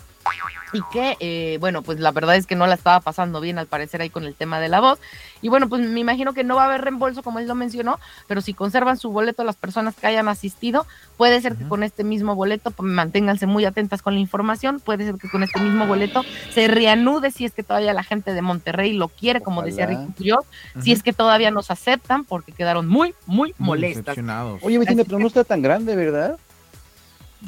y 0.73 0.81
que, 0.91 1.17
eh, 1.19 1.57
bueno, 1.59 1.81
pues 1.81 1.99
la 1.99 2.11
verdad 2.11 2.35
es 2.35 2.45
que 2.45 2.55
no 2.55 2.67
la 2.67 2.75
estaba 2.75 2.99
pasando 2.99 3.41
bien 3.41 3.57
al 3.57 3.65
parecer 3.67 4.01
ahí 4.01 4.09
con 4.09 4.23
el 4.25 4.35
tema 4.35 4.59
de 4.59 4.69
la 4.69 4.79
voz. 4.79 4.99
Y 5.41 5.49
bueno, 5.49 5.67
pues 5.69 5.81
me 5.81 5.99
imagino 5.99 6.33
que 6.33 6.43
no 6.43 6.55
va 6.55 6.63
a 6.63 6.65
haber 6.65 6.81
reembolso 6.81 7.23
como 7.23 7.39
él 7.39 7.47
lo 7.47 7.55
mencionó, 7.55 7.99
pero 8.27 8.41
si 8.41 8.53
conservan 8.53 8.97
su 8.97 9.09
boleto 9.11 9.43
las 9.43 9.55
personas 9.55 9.95
que 9.95 10.05
hayan 10.05 10.27
asistido, 10.27 10.85
puede 11.17 11.41
ser 11.41 11.55
que 11.55 11.67
con 11.67 11.81
este 11.81 12.03
mismo 12.03 12.35
boleto, 12.35 12.71
pues, 12.71 12.91
manténganse 12.91 13.47
muy 13.47 13.65
atentas 13.65 14.01
con 14.01 14.13
la 14.13 14.19
información, 14.19 14.79
puede 14.79 15.05
ser 15.05 15.15
que 15.15 15.29
con 15.29 15.43
este 15.43 15.59
mismo 15.59 15.87
boleto 15.87 16.23
se 16.53 16.67
reanude 16.67 17.31
si 17.31 17.45
es 17.45 17.53
que 17.53 17.63
todavía 17.63 17.93
la 17.93 18.03
gente 18.03 18.33
de 18.33 18.41
Monterrey 18.41 18.93
lo 18.93 19.07
quiere, 19.07 19.41
como 19.41 19.63
decía. 19.63 19.87
Ricky 19.87 20.11
Puyol, 20.17 20.43
si 20.81 20.91
es 20.91 21.01
que 21.01 21.13
todavía 21.13 21.51
nos 21.51 21.71
aceptan, 21.71 22.25
porque 22.25 22.51
quedaron 22.51 22.87
muy, 22.87 23.15
muy 23.25 23.55
molestas. 23.57 24.15
Oye, 24.61 24.77
Bettina, 24.77 25.03
pero 25.03 25.19
no 25.19 25.27
está 25.27 25.43
tan 25.43 25.61
grande, 25.61 25.95
¿verdad? 25.95 26.37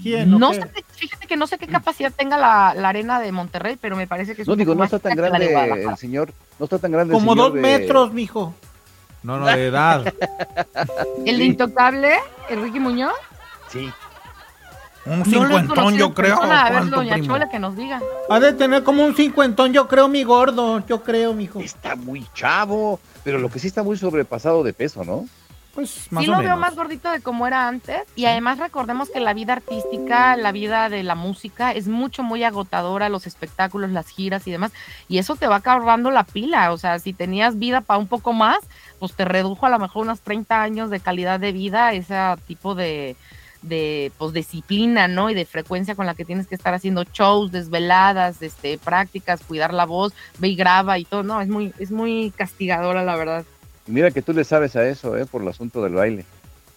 ¿Quién? 0.01 0.29
No 0.39 0.53
sé, 0.53 0.65
fíjate 0.95 1.27
que 1.27 1.35
no 1.35 1.47
sé 1.47 1.57
qué 1.57 1.67
capacidad 1.67 2.11
tenga 2.15 2.37
la, 2.37 2.73
la 2.75 2.89
arena 2.89 3.19
de 3.19 3.31
Monterrey, 3.31 3.77
pero 3.79 3.95
me 3.95 4.07
parece 4.07 4.35
que 4.35 4.43
es 4.43 4.47
No 4.47 4.53
un 4.53 4.59
digo, 4.59 4.71
poco 4.71 4.75
no 4.77 4.83
más 4.85 4.93
está 4.93 5.09
tan 5.09 5.17
grande 5.17 5.83
el 5.83 5.97
señor, 5.97 6.31
no 6.59 6.63
está 6.65 6.79
tan 6.79 6.91
grande 6.91 7.13
el 7.13 7.19
Como 7.19 7.33
señor 7.33 7.45
dos 7.47 7.53
de- 7.55 7.61
metros, 7.61 8.13
mijo. 8.13 8.53
No, 9.23 9.37
no, 9.37 9.45
de 9.45 9.67
edad. 9.67 10.11
El 11.25 11.37
de 11.37 11.43
Intocable, 11.45 12.13
el 12.49 12.61
Ricky 12.63 12.79
Muñoz. 12.79 13.13
Sí. 13.69 13.91
Un 15.05 15.19
No 15.19 15.25
cincuentón, 15.25 15.95
yo 15.95 16.13
creo. 16.13 16.35
persona. 16.37 16.61
A 16.61 16.63
ver, 16.65 16.73
¿cuánto, 16.79 16.95
doña 16.97 17.13
primo? 17.13 17.27
Chola, 17.33 17.49
que 17.49 17.59
nos 17.59 17.75
diga. 17.75 18.01
Ha 18.29 18.39
de 18.39 18.53
tener 18.53 18.83
como 18.83 19.03
un 19.03 19.15
cincuentón, 19.15 19.73
yo 19.73 19.87
creo, 19.87 20.07
mi 20.07 20.23
gordo. 20.23 20.83
Yo 20.87 21.03
creo, 21.03 21.33
mijo. 21.33 21.59
Está 21.59 21.95
muy 21.95 22.25
chavo, 22.33 22.99
pero 23.23 23.37
lo 23.39 23.49
que 23.49 23.59
sí 23.59 23.67
está 23.67 23.83
muy 23.83 23.97
sobrepasado 23.97 24.63
de 24.63 24.73
peso, 24.73 25.03
¿no? 25.03 25.25
Pues 25.73 25.89
sí 25.89 26.25
lo 26.25 26.37
veo 26.39 26.57
más 26.57 26.75
gordito 26.75 27.09
de 27.11 27.21
como 27.21 27.47
era 27.47 27.67
antes 27.67 28.03
y 28.15 28.25
además 28.25 28.59
recordemos 28.59 29.09
que 29.09 29.21
la 29.21 29.33
vida 29.33 29.53
artística, 29.53 30.35
la 30.35 30.51
vida 30.51 30.89
de 30.89 31.03
la 31.03 31.15
música 31.15 31.71
es 31.71 31.87
mucho 31.87 32.23
muy 32.23 32.43
agotadora, 32.43 33.07
los 33.07 33.25
espectáculos, 33.25 33.91
las 33.91 34.09
giras 34.09 34.45
y 34.47 34.51
demás 34.51 34.73
y 35.07 35.17
eso 35.17 35.35
te 35.35 35.47
va 35.47 35.57
acabando 35.57 36.11
la 36.11 36.25
pila, 36.25 36.73
o 36.73 36.77
sea, 36.77 36.99
si 36.99 37.13
tenías 37.13 37.57
vida 37.57 37.81
para 37.81 37.99
un 37.99 38.07
poco 38.07 38.33
más, 38.33 38.59
pues 38.99 39.13
te 39.13 39.23
redujo 39.23 39.65
a 39.65 39.69
lo 39.69 39.79
mejor 39.79 40.03
unos 40.03 40.21
30 40.21 40.61
años 40.61 40.89
de 40.89 40.99
calidad 40.99 41.39
de 41.39 41.53
vida, 41.53 41.93
ese 41.93 42.15
tipo 42.47 42.75
de 42.75 43.15
de 43.61 44.11
pues 44.17 44.33
disciplina, 44.33 45.07
¿no? 45.07 45.29
Y 45.29 45.35
de 45.35 45.45
frecuencia 45.45 45.95
con 45.95 46.05
la 46.05 46.15
que 46.15 46.25
tienes 46.25 46.47
que 46.47 46.55
estar 46.55 46.73
haciendo 46.73 47.03
shows, 47.03 47.51
desveladas, 47.51 48.41
este 48.41 48.77
prácticas, 48.77 49.43
cuidar 49.43 49.73
la 49.73 49.85
voz, 49.85 50.13
ve 50.39 50.49
y 50.49 50.55
graba 50.55 50.97
y 50.97 51.05
todo, 51.05 51.23
no, 51.23 51.41
es 51.41 51.47
muy 51.47 51.73
es 51.77 51.91
muy 51.91 52.33
castigadora 52.35 53.03
la 53.03 53.15
verdad. 53.15 53.45
Mira 53.87 54.11
que 54.11 54.21
tú 54.21 54.33
le 54.33 54.43
sabes 54.43 54.75
a 54.75 54.87
eso, 54.87 55.17
¿eh? 55.17 55.25
Por 55.25 55.41
el 55.41 55.47
asunto 55.47 55.83
del 55.83 55.93
baile. 55.93 56.25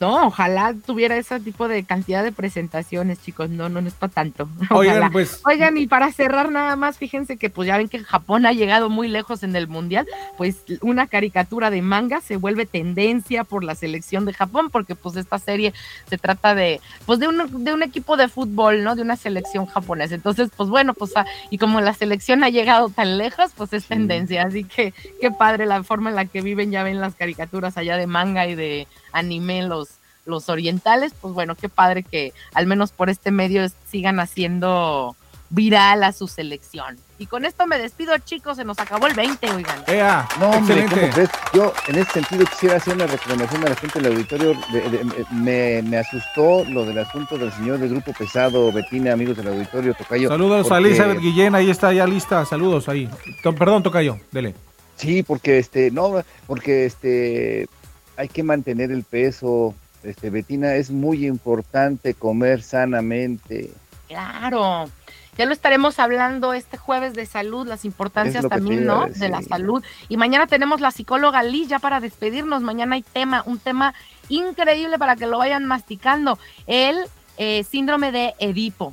No, 0.05 0.27
ojalá 0.27 0.75
tuviera 0.85 1.17
ese 1.17 1.41
tipo 1.41 1.67
de 1.67 1.83
cantidad 1.85 2.23
de 2.23 2.31
presentaciones, 2.31 3.23
chicos. 3.23 3.49
No, 3.49 3.71
no, 3.71 3.81
no 3.81 3.89
es 3.89 3.95
para 3.95 4.13
tanto. 4.13 4.49
Oigan, 4.71 5.11
pues- 5.11 5.41
Oigan, 5.47 5.79
y 5.79 5.87
para 5.87 6.13
cerrar 6.13 6.53
nada 6.53 6.77
más, 6.77 6.99
fíjense 6.99 7.39
que 7.39 7.49
pues 7.49 7.67
ya 7.69 7.79
ven 7.79 7.89
que 7.89 8.01
Japón 8.01 8.45
ha 8.45 8.53
llegado 8.53 8.91
muy 8.91 9.09
lejos 9.09 9.43
en 9.43 9.57
el 9.57 9.67
mundial. 9.67 10.07
Pues 10.37 10.59
una 10.83 11.07
caricatura 11.07 11.71
de 11.71 11.81
manga 11.81 12.21
se 12.21 12.37
vuelve 12.37 12.67
tendencia 12.67 13.45
por 13.45 13.65
la 13.65 13.75
selección 13.75 14.27
de 14.27 14.35
Japón, 14.35 14.69
porque 14.71 14.95
pues 14.95 15.17
esta 15.17 15.39
serie 15.39 15.73
se 16.11 16.19
trata 16.19 16.55
de, 16.55 16.83
pues 17.07 17.19
de 17.19 17.29
un, 17.29 17.65
de 17.65 17.73
un 17.73 17.83
equipo 17.83 18.19
de 18.19 18.29
fútbol, 18.29 18.85
¿no? 18.85 18.97
De 18.97 19.01
una 19.03 19.17
selección 19.17 19.65
japonesa. 19.65 20.15
Entonces, 20.15 20.51
pues 20.55 20.69
bueno, 20.69 20.93
pues 20.93 21.13
ah, 21.17 21.25
y 21.49 21.57
como 21.57 21.81
la 21.81 21.95
selección 21.95 22.45
ha 22.45 22.51
llegado 22.51 22.91
tan 22.91 23.17
lejos, 23.17 23.53
pues 23.57 23.73
es 23.73 23.87
tendencia. 23.87 24.43
Así 24.43 24.65
que 24.65 24.93
qué 25.21 25.31
padre 25.31 25.65
la 25.65 25.83
forma 25.83 26.11
en 26.11 26.17
la 26.17 26.27
que 26.27 26.43
viven, 26.43 26.71
ya 26.71 26.83
ven 26.83 27.01
las 27.01 27.15
caricaturas 27.15 27.79
allá 27.79 27.97
de 27.97 28.07
manga 28.07 28.47
y 28.47 28.55
de 28.55 28.87
anime 29.15 29.63
los 29.63 29.89
los 30.27 30.49
orientales, 30.49 31.13
pues 31.21 31.35
bueno, 31.35 31.55
qué 31.55 31.69
padre 31.69 32.03
que 32.03 32.33
al 32.55 32.67
menos 32.67 32.93
por 32.93 33.11
este 33.11 33.31
medio 33.31 33.67
sigan 33.91 34.21
haciendo 34.21 35.15
viral 35.51 36.03
a 36.03 36.13
su 36.13 36.27
selección. 36.29 36.97
Y 37.19 37.27
con 37.27 37.45
esto 37.45 37.67
me 37.67 37.79
despido, 37.79 38.17
chicos, 38.19 38.57
se 38.57 38.65
nos 38.65 38.79
acabó 38.79 39.07
el 39.07 39.13
20, 39.13 39.51
oigan. 39.53 39.85
Ea, 39.87 40.27
No, 40.41 40.49
hombre, 40.51 40.87
¿cómo 40.87 41.11
crees? 41.13 41.29
Yo 41.53 41.75
en 41.89 41.97
ese 41.99 42.11
sentido 42.13 42.47
quisiera 42.47 42.77
hacer 42.77 42.95
una 42.95 43.07
recomendación 43.07 43.65
a 43.67 43.69
la 43.69 43.77
gente 43.77 44.01
del 44.01 44.13
auditorio. 44.15 44.55
De- 44.73 44.89
de- 44.89 45.27
me, 45.31 45.83
me 45.83 45.99
asustó 45.99 46.65
lo 46.71 46.87
del 46.87 46.99
asunto 46.99 47.37
del 47.37 47.53
señor 47.53 47.77
del 47.79 47.91
grupo 47.91 48.13
pesado, 48.15 48.73
Betina, 48.73 49.13
amigos 49.13 49.37
del 49.37 49.49
auditorio, 49.49 49.93
Tocayo. 49.95 50.29
Saludos 50.31 50.67
a 50.67 50.69
porque- 50.71 50.89
Elizabeth 50.89 51.21
Guillén, 51.21 51.55
ahí 51.55 51.69
está 51.71 51.93
ya 51.93 52.07
lista. 52.07 52.47
Saludos 52.47 52.89
ahí. 52.89 53.11
Perdón, 53.43 53.83
Tocayo, 53.83 54.19
dele. 54.33 54.55
Sí, 54.97 55.23
porque 55.23 55.59
este, 55.59 55.91
no, 55.91 56.23
porque 56.47 56.87
este, 56.87 57.69
hay 58.17 58.29
que 58.29 58.43
mantener 58.43 58.91
el 58.91 59.05
peso. 59.05 59.75
Este, 60.03 60.31
Betina, 60.31 60.75
es 60.75 60.91
muy 60.91 61.27
importante 61.27 62.15
comer 62.15 62.63
sanamente. 62.63 63.71
Claro. 64.09 64.91
Ya 65.37 65.47
lo 65.47 65.53
estaremos 65.53 65.99
hablando 65.99 66.53
este 66.53 66.77
jueves 66.77 67.15
de 67.15 67.27
salud, 67.27 67.67
las 67.67 67.85
importancias 67.85 68.49
también, 68.49 68.85
¿no? 68.87 69.07
De 69.09 69.29
la 69.29 69.43
salud. 69.43 69.83
Y 70.09 70.17
mañana 70.17 70.47
tenemos 70.47 70.81
la 70.81 70.93
psicóloga 70.93 71.43
Liz 71.43 71.69
ya 71.69 71.81
para 71.81 71.99
despedirnos. 71.99 72.63
Mañana 72.63 72.95
hay 72.95 73.03
tema, 73.03 73.43
un 73.45 73.59
tema 73.59 73.95
increíble 74.29 74.97
para 74.97 75.17
que 75.17 75.27
lo 75.27 75.39
vayan 75.39 75.65
masticando. 75.65 76.39
El 76.69 76.99
eh, 77.37 77.65
síndrome 77.69 78.13
de 78.13 78.35
Edipo. 78.39 78.93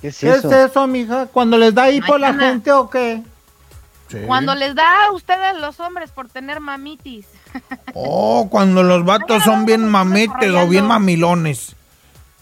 ¿Qué 0.00 0.08
es 0.08 0.18
¿Qué 0.18 0.30
es 0.30 0.44
eso, 0.44 0.86
mija? 0.86 1.26
¿Cuando 1.26 1.58
les 1.58 1.74
da 1.74 1.90
hipo 1.90 2.16
la 2.16 2.32
Mañana. 2.32 2.52
gente 2.52 2.72
o 2.72 2.88
qué? 2.88 3.22
Cuando 4.26 4.54
les 4.54 4.74
da 4.74 5.06
a 5.06 5.12
ustedes 5.12 5.56
los 5.60 5.80
hombres 5.80 6.10
por 6.10 6.28
tener 6.28 6.60
mamitis. 6.60 7.26
Oh, 7.94 8.48
cuando 8.50 8.82
los 8.82 9.04
vatos 9.04 9.42
son 9.44 9.66
bien 9.66 9.88
mametes 9.88 10.50
o 10.50 10.68
bien 10.68 10.86
mamilones. 10.86 11.76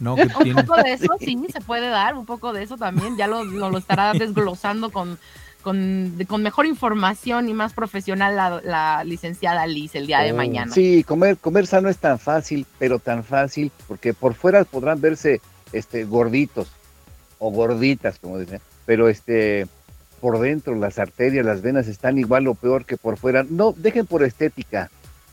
No, 0.01 0.17
que 0.17 0.23
Un 0.45 0.55
poco 0.67 0.83
de 0.83 0.93
eso 0.95 1.07
sí 1.21 1.39
se 1.53 1.61
puede 1.61 1.89
dar, 1.89 2.17
un 2.17 2.27
poco 2.27 2.53
de 2.53 2.63
eso 2.63 2.77
también, 2.77 3.17
ya 3.17 3.27
lo, 3.27 3.45
lo, 3.45 3.71
lo 3.71 3.79
estará 3.79 4.13
desglosando 4.13 4.91
con, 4.91 5.19
con 5.63 6.43
mejor 6.43 6.67
información 6.67 7.49
y 7.49 7.55
más 7.55 7.73
profesional 7.73 8.35
la, 8.35 8.61
la 8.65 9.05
licenciada 9.05 9.67
Liz 9.67 9.95
el 9.95 10.07
día 10.07 10.21
de 10.21 10.33
Oh, 10.33 10.37
mañana. 10.37 10.73
Sí, 10.73 11.05
comer, 11.05 11.37
comer 11.37 11.67
sano 11.67 11.89
es 11.89 11.99
tan 11.99 12.19
fácil, 12.19 12.67
pero 12.79 12.99
tan 12.99 13.23
fácil, 13.23 13.71
porque 13.87 14.13
por 14.13 14.35
fuera 14.35 14.65
podrán 14.65 15.01
verse 15.01 15.41
este, 15.73 16.05
gorditos 16.05 16.69
o 17.39 17.51
gorditas, 17.51 18.19
como 18.19 18.39
dicen, 18.39 18.61
pero 18.87 19.09
este, 19.09 19.67
por 20.21 20.39
dentro 20.41 20.75
las 20.75 20.99
arterias, 20.99 21.47
las 21.47 21.63
venas 21.63 21.87
están 21.89 22.19
igual 22.19 22.47
o 22.49 22.55
peor 22.55 22.85
que 22.85 22.97
por 22.97 23.17
fuera. 23.17 23.45
No, 23.49 23.73
dejen 23.77 24.07
por 24.07 24.23
estética, 24.23 24.91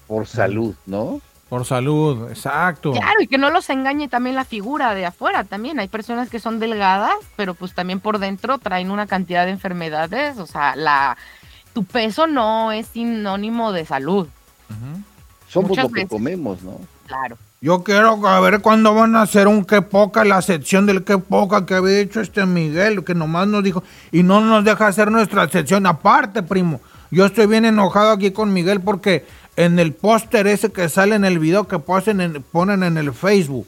por 0.09 0.25
salud, 0.25 0.73
¿no? 0.87 1.21
Por 1.49 1.65
salud, 1.65 2.29
exacto. 2.29 2.91
Claro, 2.91 3.21
y 3.21 3.27
que 3.27 3.37
no 3.37 3.51
los 3.51 3.69
engañe 3.69 4.07
también 4.07 4.35
la 4.35 4.43
figura 4.43 4.95
de 4.95 5.05
afuera 5.05 5.43
también. 5.43 5.79
Hay 5.79 5.87
personas 5.87 6.29
que 6.29 6.39
son 6.39 6.59
delgadas, 6.59 7.15
pero 7.35 7.53
pues 7.53 7.73
también 7.73 7.99
por 7.99 8.17
dentro 8.17 8.57
traen 8.57 8.89
una 8.89 9.05
cantidad 9.05 9.45
de 9.45 9.51
enfermedades. 9.51 10.39
O 10.39 10.47
sea, 10.47 10.75
la 10.75 11.15
tu 11.73 11.85
peso 11.85 12.25
no 12.25 12.71
es 12.71 12.87
sinónimo 12.87 13.71
de 13.71 13.85
salud. 13.85 14.27
Somos 15.47 15.69
Muchas 15.69 15.83
lo 15.85 15.89
que 15.89 15.93
veces. 16.01 16.09
comemos, 16.09 16.61
¿no? 16.63 16.79
Claro. 17.05 17.37
Yo 17.61 17.83
quiero 17.83 18.25
a 18.27 18.39
ver 18.39 18.61
cuándo 18.61 18.95
van 18.95 19.15
a 19.15 19.21
hacer 19.23 19.47
un 19.47 19.63
qué 19.63 19.81
poca, 19.83 20.23
la 20.23 20.41
sección 20.41 20.87
del 20.87 21.03
qué 21.03 21.19
poca 21.19 21.65
que 21.65 21.75
había 21.75 21.99
hecho 21.99 22.21
este 22.21 22.45
Miguel, 22.45 23.03
que 23.03 23.13
nomás 23.13 23.47
nos 23.47 23.63
dijo, 23.63 23.83
y 24.11 24.23
no 24.23 24.41
nos 24.41 24.63
deja 24.63 24.87
hacer 24.87 25.11
nuestra 25.11 25.47
sección. 25.49 25.85
Aparte, 25.85 26.41
primo, 26.41 26.79
yo 27.11 27.25
estoy 27.25 27.47
bien 27.47 27.65
enojado 27.65 28.11
aquí 28.11 28.31
con 28.31 28.53
Miguel 28.53 28.81
porque 28.81 29.25
en 29.59 29.77
el 29.77 29.93
póster 29.93 30.47
ese 30.47 30.71
que 30.71 30.87
sale 30.87 31.15
en 31.15 31.25
el 31.25 31.37
video 31.37 31.67
que 31.67 31.79
ponen 31.79 32.21
en, 32.21 32.41
ponen 32.43 32.81
en 32.81 32.97
el 32.97 33.13
Facebook, 33.13 33.67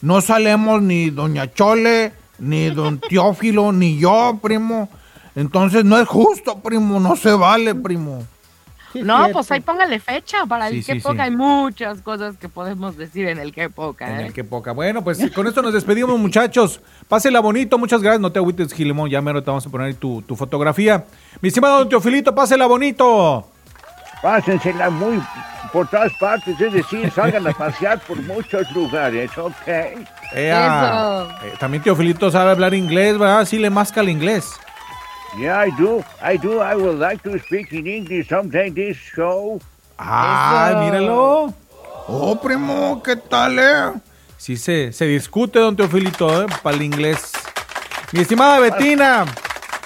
no 0.00 0.20
salemos 0.20 0.82
ni 0.82 1.10
Doña 1.10 1.52
Chole, 1.54 2.12
ni 2.40 2.70
Don 2.70 2.98
Teófilo, 3.08 3.70
ni 3.70 3.98
yo, 3.98 4.40
primo. 4.42 4.88
Entonces 5.36 5.84
no 5.84 5.96
es 5.96 6.08
justo, 6.08 6.58
primo, 6.58 6.98
no 6.98 7.14
se 7.14 7.30
vale, 7.30 7.72
primo. 7.76 8.26
Sí, 8.92 9.02
no, 9.02 9.16
cierto. 9.18 9.32
pues 9.34 9.52
ahí 9.52 9.60
póngale 9.60 10.00
fecha 10.00 10.44
para 10.46 10.70
Sí, 10.70 10.78
el 10.78 10.84
que 10.84 10.94
sí, 10.94 11.00
poca. 11.00 11.14
sí. 11.14 11.20
Hay 11.20 11.30
muchas 11.30 12.00
cosas 12.00 12.36
que 12.36 12.48
podemos 12.48 12.96
decir 12.96 13.28
en 13.28 13.38
el 13.38 13.52
que 13.52 13.70
poca. 13.70 14.12
En 14.12 14.20
¿eh? 14.20 14.26
el 14.26 14.32
que 14.32 14.42
poca. 14.42 14.72
Bueno, 14.72 15.04
pues 15.04 15.20
con 15.30 15.46
esto 15.46 15.62
nos 15.62 15.72
despedimos, 15.72 16.18
muchachos. 16.18 16.80
Pásela 17.06 17.38
bonito, 17.38 17.78
muchas 17.78 18.02
gracias. 18.02 18.20
No 18.20 18.32
te 18.32 18.40
agüites, 18.40 18.72
Gilemón. 18.72 19.08
Ya 19.08 19.20
mero 19.20 19.40
te 19.40 19.50
vamos 19.50 19.64
a 19.66 19.70
poner 19.70 19.88
ahí 19.88 19.94
tu, 19.94 20.22
tu 20.22 20.34
fotografía. 20.34 21.04
Mi 21.40 21.48
estimado 21.48 21.78
don 21.78 21.88
Teofilito, 21.88 22.34
pásela 22.34 22.66
bonito. 22.66 23.46
Pásensela 24.22 24.90
muy 24.90 25.22
por 25.72 25.86
todas 25.88 26.12
partes, 26.14 26.60
es 26.60 26.72
decir, 26.72 27.10
salgan 27.14 27.46
a 27.46 27.52
pasear 27.52 28.00
por 28.00 28.20
muchos 28.22 28.70
lugares, 28.72 29.30
¿ok? 29.36 29.68
Ea. 30.34 31.26
Eh, 31.42 31.54
también 31.58 31.82
Teofilito 31.82 32.30
sabe 32.30 32.50
hablar 32.50 32.74
inglés, 32.74 33.18
¿verdad? 33.18 33.44
Sí 33.44 33.58
le 33.58 33.70
masca 33.70 34.00
el 34.00 34.08
inglés. 34.08 34.52
Yeah, 35.36 35.66
I 35.66 35.70
do. 35.78 36.02
I 36.22 36.38
do. 36.38 36.62
I 36.62 36.74
would 36.74 36.98
like 36.98 37.22
to 37.22 37.38
speak 37.38 37.72
in 37.72 37.86
English 37.86 38.28
someday 38.28 38.70
this 38.70 38.96
show. 39.14 39.60
Ay, 39.98 40.74
míralo. 40.76 41.52
Oh, 42.06 42.40
primo, 42.40 43.02
¿qué 43.02 43.16
tal, 43.16 43.58
eh? 43.58 43.92
Sí, 44.38 44.56
se, 44.56 44.92
se 44.92 45.04
discute, 45.04 45.58
don 45.58 45.76
Teofilito, 45.76 46.42
¿eh? 46.42 46.46
para 46.62 46.76
el 46.76 46.82
inglés. 46.82 47.32
Mi 48.12 48.20
estimada 48.20 48.58
Betina, 48.58 49.26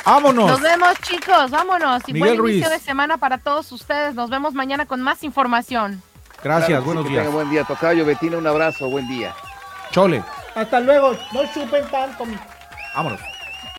vámonos. 0.04 0.50
Nos 0.50 0.60
vemos, 0.60 0.94
chicos. 1.02 1.50
Vámonos. 1.50 2.02
Y 2.06 2.12
Miguel 2.12 2.38
buen 2.40 2.50
inicio 2.52 2.68
Ruiz. 2.70 2.80
de 2.80 2.84
semana 2.84 3.16
para 3.18 3.38
todos 3.38 3.70
ustedes. 3.72 4.14
Nos 4.14 4.30
vemos 4.30 4.54
mañana 4.54 4.86
con 4.86 5.00
más 5.00 5.22
información. 5.24 6.02
Gracias, 6.42 6.66
Claro 6.66 6.66
que 6.66 6.80
sí, 6.80 6.84
buenos 6.86 7.04
que 7.04 7.10
días. 7.10 7.22
tenga 7.24 7.34
buen 7.34 7.50
día, 7.50 7.64
Tocayo, 7.64 8.04
Betina, 8.04 8.36
un 8.38 8.46
abrazo, 8.46 8.88
buen 8.88 9.06
día. 9.08 9.34
Chole, 9.92 10.22
Hasta 10.54 10.80
luego. 10.80 11.12
No 11.32 11.42
chupen 11.52 11.86
tanto. 11.90 12.24
vámonos. 12.94 13.20